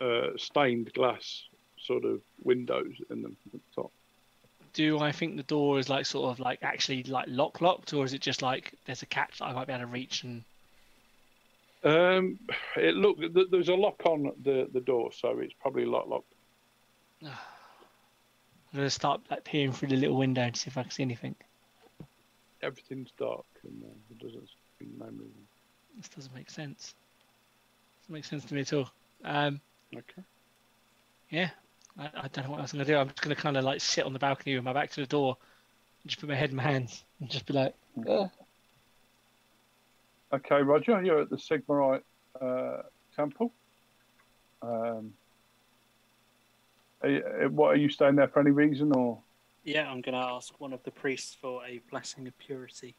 uh, 0.00 0.28
stained 0.36 0.92
glass 0.92 1.44
sort 1.80 2.04
of 2.04 2.20
windows 2.42 2.92
in 3.10 3.22
them 3.22 3.36
at 3.46 3.52
the 3.52 3.60
top. 3.82 3.90
Do 4.74 4.98
I 4.98 5.10
think 5.12 5.36
the 5.36 5.42
door 5.44 5.78
is 5.78 5.88
like 5.88 6.04
sort 6.04 6.30
of 6.32 6.38
like 6.40 6.58
actually 6.62 7.04
like 7.04 7.26
lock 7.28 7.62
locked, 7.62 7.94
or 7.94 8.04
is 8.04 8.12
it 8.12 8.20
just 8.20 8.42
like 8.42 8.74
there's 8.84 9.02
a 9.02 9.06
catch 9.06 9.38
that 9.38 9.46
I 9.46 9.52
might 9.54 9.66
be 9.68 9.72
able 9.72 9.86
to 9.86 9.86
reach 9.86 10.22
and 10.24 10.44
Um, 11.86 12.38
it 12.76 12.94
look 12.96 13.18
th- 13.20 13.46
there's 13.50 13.68
a 13.68 13.74
lock 13.74 14.02
on 14.04 14.32
the, 14.42 14.68
the 14.72 14.80
door, 14.80 15.12
so 15.12 15.38
it's 15.38 15.54
probably 15.60 15.84
lock 15.84 16.08
locked. 16.08 16.32
I'm 17.22 17.30
gonna 18.74 18.90
start 18.90 19.20
like 19.30 19.44
peering 19.44 19.72
through 19.72 19.88
the 19.88 19.96
little 19.96 20.16
window 20.16 20.50
to 20.50 20.58
see 20.58 20.68
if 20.68 20.76
I 20.76 20.82
can 20.82 20.90
see 20.90 21.04
anything. 21.04 21.36
Everything's 22.62 23.12
dark 23.16 23.44
and 23.64 23.82
uh, 23.84 23.94
it 24.10 24.18
doesn't 24.18 24.48
seem 24.78 24.90
no 24.98 25.06
movement. 25.06 25.46
This 25.96 26.08
doesn't 26.08 26.34
make 26.34 26.50
sense. 26.50 26.94
Doesn't 28.02 28.14
make 28.14 28.24
sense 28.24 28.44
to 28.46 28.54
me 28.54 28.62
at 28.62 28.72
all. 28.72 28.90
Um, 29.24 29.60
Okay. 29.96 30.22
yeah, 31.30 31.50
I, 31.96 32.10
I 32.14 32.28
don't 32.28 32.44
know 32.44 32.50
what 32.50 32.60
else 32.60 32.72
I'm 32.72 32.78
gonna 32.78 32.86
do. 32.86 32.96
I'm 32.96 33.08
just 33.08 33.22
gonna 33.22 33.36
kind 33.36 33.56
of 33.56 33.64
like 33.64 33.80
sit 33.80 34.04
on 34.04 34.12
the 34.12 34.18
balcony 34.18 34.56
with 34.56 34.64
my 34.64 34.72
back 34.72 34.90
to 34.90 35.00
the 35.00 35.06
door, 35.06 35.36
and 36.02 36.10
just 36.10 36.20
put 36.20 36.28
my 36.28 36.34
head 36.34 36.50
in 36.50 36.56
my 36.56 36.64
hands, 36.64 37.04
and 37.20 37.30
just 37.30 37.46
be 37.46 37.54
like, 37.54 37.74
"Ugh." 38.08 38.28
Okay, 40.36 40.60
Roger, 40.60 41.02
you're 41.02 41.22
at 41.22 41.30
the 41.30 41.36
Sigmarite 41.36 42.02
uh, 42.42 42.82
temple. 43.14 43.54
Um, 44.60 45.14
are 47.02 47.08
you, 47.08 47.22
uh, 47.24 47.48
what 47.48 47.68
are 47.68 47.76
you 47.76 47.88
staying 47.88 48.16
there 48.16 48.28
for 48.28 48.40
any 48.40 48.50
reason 48.50 48.92
or? 48.94 49.18
Yeah, 49.64 49.88
I'm 49.90 50.02
going 50.02 50.12
to 50.14 50.26
ask 50.26 50.60
one 50.60 50.74
of 50.74 50.82
the 50.82 50.90
priests 50.90 51.34
for 51.40 51.64
a 51.64 51.80
blessing 51.90 52.26
of 52.26 52.38
purity. 52.38 52.94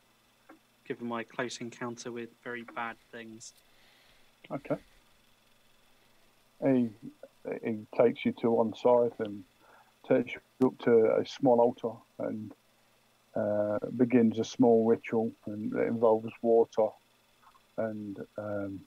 given 0.88 1.08
my 1.08 1.24
close 1.24 1.58
encounter 1.58 2.12
with 2.12 2.30
very 2.44 2.64
bad 2.76 2.96
things. 3.12 3.54
Okay. 4.52 4.78
He 6.64 6.90
he 7.64 7.86
takes 7.96 8.26
you 8.26 8.34
to 8.42 8.50
one 8.50 8.74
side 8.76 9.12
and 9.20 9.44
takes 10.08 10.34
you 10.34 10.68
up 10.68 10.78
to 10.80 11.18
a 11.22 11.26
small 11.26 11.62
altar 11.62 11.96
and 12.28 12.54
uh, 13.36 13.78
begins 13.96 14.40
a 14.40 14.44
small 14.44 14.86
ritual 14.86 15.32
and 15.46 15.74
it 15.74 15.88
involves 15.88 16.32
water 16.42 16.88
and 17.78 18.20
um, 18.38 18.80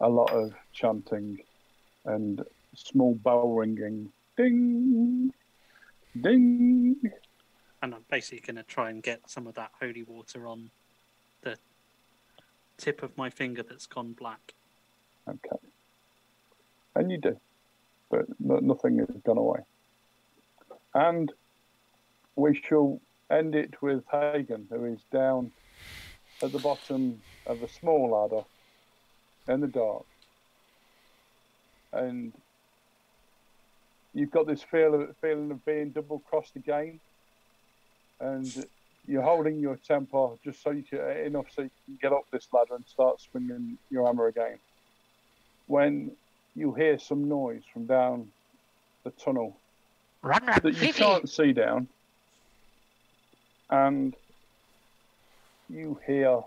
a 0.00 0.08
lot 0.08 0.30
of 0.30 0.52
chanting 0.72 1.38
and 2.04 2.42
small 2.74 3.14
bell 3.14 3.50
ringing. 3.50 4.10
Ding, 4.36 5.32
ding. 6.20 6.96
And 7.82 7.94
I'm 7.94 8.04
basically 8.10 8.40
going 8.40 8.56
to 8.56 8.62
try 8.62 8.90
and 8.90 9.02
get 9.02 9.28
some 9.28 9.46
of 9.46 9.54
that 9.54 9.72
holy 9.80 10.02
water 10.02 10.46
on 10.46 10.70
the 11.42 11.56
tip 12.78 13.02
of 13.02 13.16
my 13.16 13.30
finger 13.30 13.62
that's 13.62 13.86
gone 13.86 14.12
black. 14.12 14.54
Okay. 15.28 15.56
And 16.94 17.10
you 17.10 17.18
do, 17.18 17.38
but 18.10 18.26
no, 18.38 18.56
nothing 18.56 18.98
has 18.98 19.08
gone 19.24 19.38
away. 19.38 19.60
And 20.94 21.32
we 22.36 22.54
shall 22.54 23.00
end 23.30 23.54
it 23.54 23.80
with 23.80 24.04
Hagen, 24.10 24.66
who 24.70 24.86
is 24.86 25.00
down 25.12 25.52
at 26.42 26.52
the 26.52 26.58
bottom 26.58 27.20
of 27.46 27.62
a 27.62 27.68
small 27.68 28.10
ladder 28.10 28.44
in 29.52 29.60
the 29.60 29.66
dark. 29.66 30.04
And 31.92 32.32
you've 34.14 34.30
got 34.30 34.46
this 34.46 34.62
feel 34.62 34.94
of, 34.94 35.16
feeling 35.20 35.50
of 35.50 35.64
being 35.64 35.90
double 35.90 36.20
crossed 36.20 36.56
again. 36.56 37.00
And 38.20 38.66
you're 39.06 39.22
holding 39.22 39.58
your 39.58 39.76
temper 39.76 40.30
just 40.44 40.62
so 40.62 40.70
you 40.70 40.82
can, 40.82 41.00
enough 41.00 41.46
so 41.54 41.62
you 41.62 41.70
can 41.86 41.98
get 42.00 42.12
up 42.12 42.24
this 42.30 42.48
ladder 42.52 42.74
and 42.74 42.84
start 42.86 43.20
swinging 43.20 43.78
your 43.90 44.06
hammer 44.06 44.26
again. 44.26 44.58
When 45.66 46.12
you 46.54 46.74
hear 46.74 46.98
some 46.98 47.28
noise 47.28 47.62
from 47.72 47.86
down 47.86 48.30
the 49.04 49.10
tunnel 49.10 49.56
Run, 50.22 50.44
run, 50.44 50.60
that 50.62 50.82
you 50.82 50.92
can't 50.92 51.28
see 51.28 51.52
down, 51.52 51.88
and 53.70 54.14
you 55.70 55.98
hear 56.04 56.40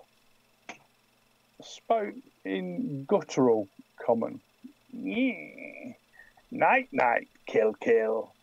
spoke 1.61 2.13
in 2.43 3.05
guttural 3.07 3.69
common. 4.05 4.41
Night, 4.91 6.89
night, 6.91 7.29
kill, 7.47 7.73
kill. 7.73 8.35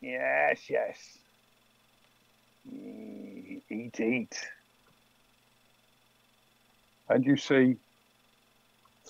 Yes, 0.00 0.60
yes. 0.68 1.18
Eat, 2.70 3.98
eat. 3.98 4.38
And 7.08 7.24
you 7.24 7.36
see 7.36 7.76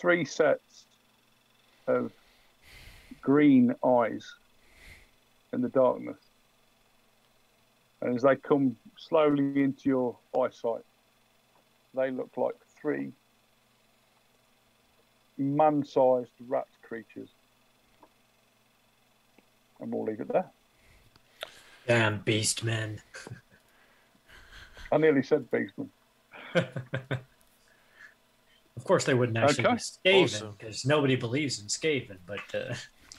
three 0.01 0.25
sets 0.25 0.87
of 1.89 2.13
green 3.21 3.75
eyes 3.85 4.27
in 5.53 5.61
the 5.61 5.69
darkness. 5.69 6.22
And 8.03 8.17
as 8.17 8.23
they 8.23 8.35
come 8.37 8.77
slowly 8.99 9.63
into 9.63 9.83
your 9.89 10.19
eyesight, 10.37 10.83
they 11.95 12.11
look 12.11 12.33
like 12.37 12.55
three 12.81 13.13
man 15.39 15.85
sized 15.85 16.33
rat 16.41 16.67
creatures. 16.83 17.31
And 19.81 19.93
we'll 19.93 20.05
leave 20.05 20.21
it 20.21 20.33
there. 20.33 20.51
Damn 21.87 22.21
beast 22.23 22.65
men. 22.65 23.01
I 24.91 24.99
nearly 24.99 25.23
said 25.23 25.47
beastman. 25.51 25.89
Of 28.75 28.85
course, 28.85 29.05
they 29.05 29.13
wouldn't 29.15 29.37
actually 29.37 29.65
Okay. 29.65 29.75
be 29.75 30.11
Skaven 30.11 30.25
Awesome. 30.25 30.57
because 30.59 30.85
nobody 30.87 31.15
believes 31.15 31.61
in 31.61 31.67
Skaven. 31.67 32.19
But 32.27 32.41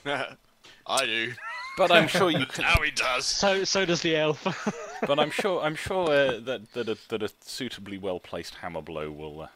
uh, 0.04 0.34
I 0.86 1.06
do. 1.06 1.32
But 1.76 1.90
I'm 1.90 2.08
sure 2.08 2.30
you 2.30 2.46
can. 2.52 2.62
Now 2.64 2.80
he 2.82 2.90
does. 2.90 3.26
So 3.26 3.64
so 3.64 3.84
does 3.84 4.02
the 4.02 4.16
elf. 4.16 4.46
But 5.06 5.18
I'm 5.18 5.30
sure 5.30 5.60
I'm 5.60 5.74
sure 5.74 6.08
uh, 6.08 6.40
that 6.40 6.72
that 6.72 6.88
a, 6.88 6.96
that 7.08 7.22
a 7.22 7.30
suitably 7.42 7.98
well 7.98 8.18
placed 8.18 8.54
hammer 8.54 8.80
blow 8.80 9.10
will. 9.10 9.42
Uh, 9.42 9.48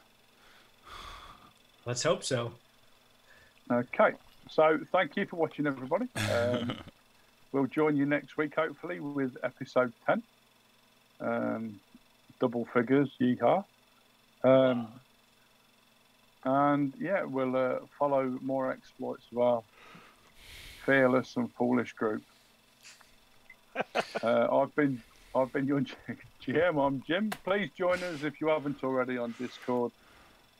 let's 1.87 2.03
hope 2.03 2.23
so. 2.23 2.53
Okay. 3.71 4.13
So 4.51 4.79
thank 4.93 5.17
you 5.17 5.27
for 5.27 5.37
watching, 5.37 5.67
everybody. 5.67 6.07
Um, 6.31 6.77
we'll 7.53 7.67
join 7.67 7.97
you 7.97 8.07
next 8.07 8.37
week, 8.37 8.55
hopefully, 8.55 8.99
with 9.01 9.37
episode 9.43 9.93
10. 10.07 10.23
Um, 11.21 11.81
double 12.41 12.67
figures, 12.73 13.11
yeehaw. 13.21 13.65
Um, 14.45 14.89
and 16.45 16.95
yeah, 16.99 17.25
we'll 17.25 17.57
uh, 17.57 17.79
follow 17.99 18.39
more 18.41 18.71
exploits 18.73 19.25
of 19.33 19.39
our 19.39 19.63
fearless 20.89 21.35
and 21.37 21.51
foolish 21.55 21.93
group. 21.93 22.23
uh, 24.23 24.57
I've 24.57 24.75
been 24.75 25.03
I've 25.35 25.53
been 25.53 25.67
your 25.67 25.83
GM. 26.47 26.85
I'm 26.85 27.03
Jim. 27.07 27.31
Please 27.45 27.71
join 27.77 28.03
us 28.03 28.23
if 28.23 28.41
you 28.41 28.49
haven't 28.49 28.83
already 28.83 29.19
on 29.19 29.35
Discord. 29.39 29.93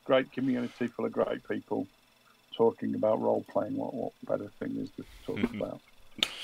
Great 0.05 0.31
community 0.31 0.87
full 0.95 1.05
of 1.05 1.11
great 1.11 1.41
people 1.49 1.87
talking 2.55 2.93
about 2.93 3.19
role 3.19 3.43
playing. 3.51 3.75
What 3.75 3.93
what 3.95 4.13
better 4.23 4.51
thing 4.59 4.77
is 4.79 4.91
to 4.97 5.05
talk 5.25 5.39
about? 5.55 5.81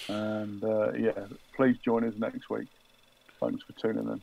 And 0.09 0.63
uh, 0.63 0.93
yeah, 0.93 1.27
please 1.55 1.77
join 1.85 2.07
us 2.07 2.13
next 2.17 2.49
week. 2.49 2.67
Thanks 3.39 3.63
for 3.63 3.73
tuning 3.79 4.07
in. 4.07 4.21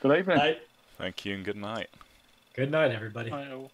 Good 0.00 0.18
evening. 0.18 0.38
Night. 0.38 0.58
thank 0.98 1.24
you 1.24 1.34
and 1.34 1.44
good 1.44 1.56
night. 1.56 1.88
Good 2.56 2.70
night, 2.70 2.90
everybody. 2.90 3.30
I- 3.30 3.68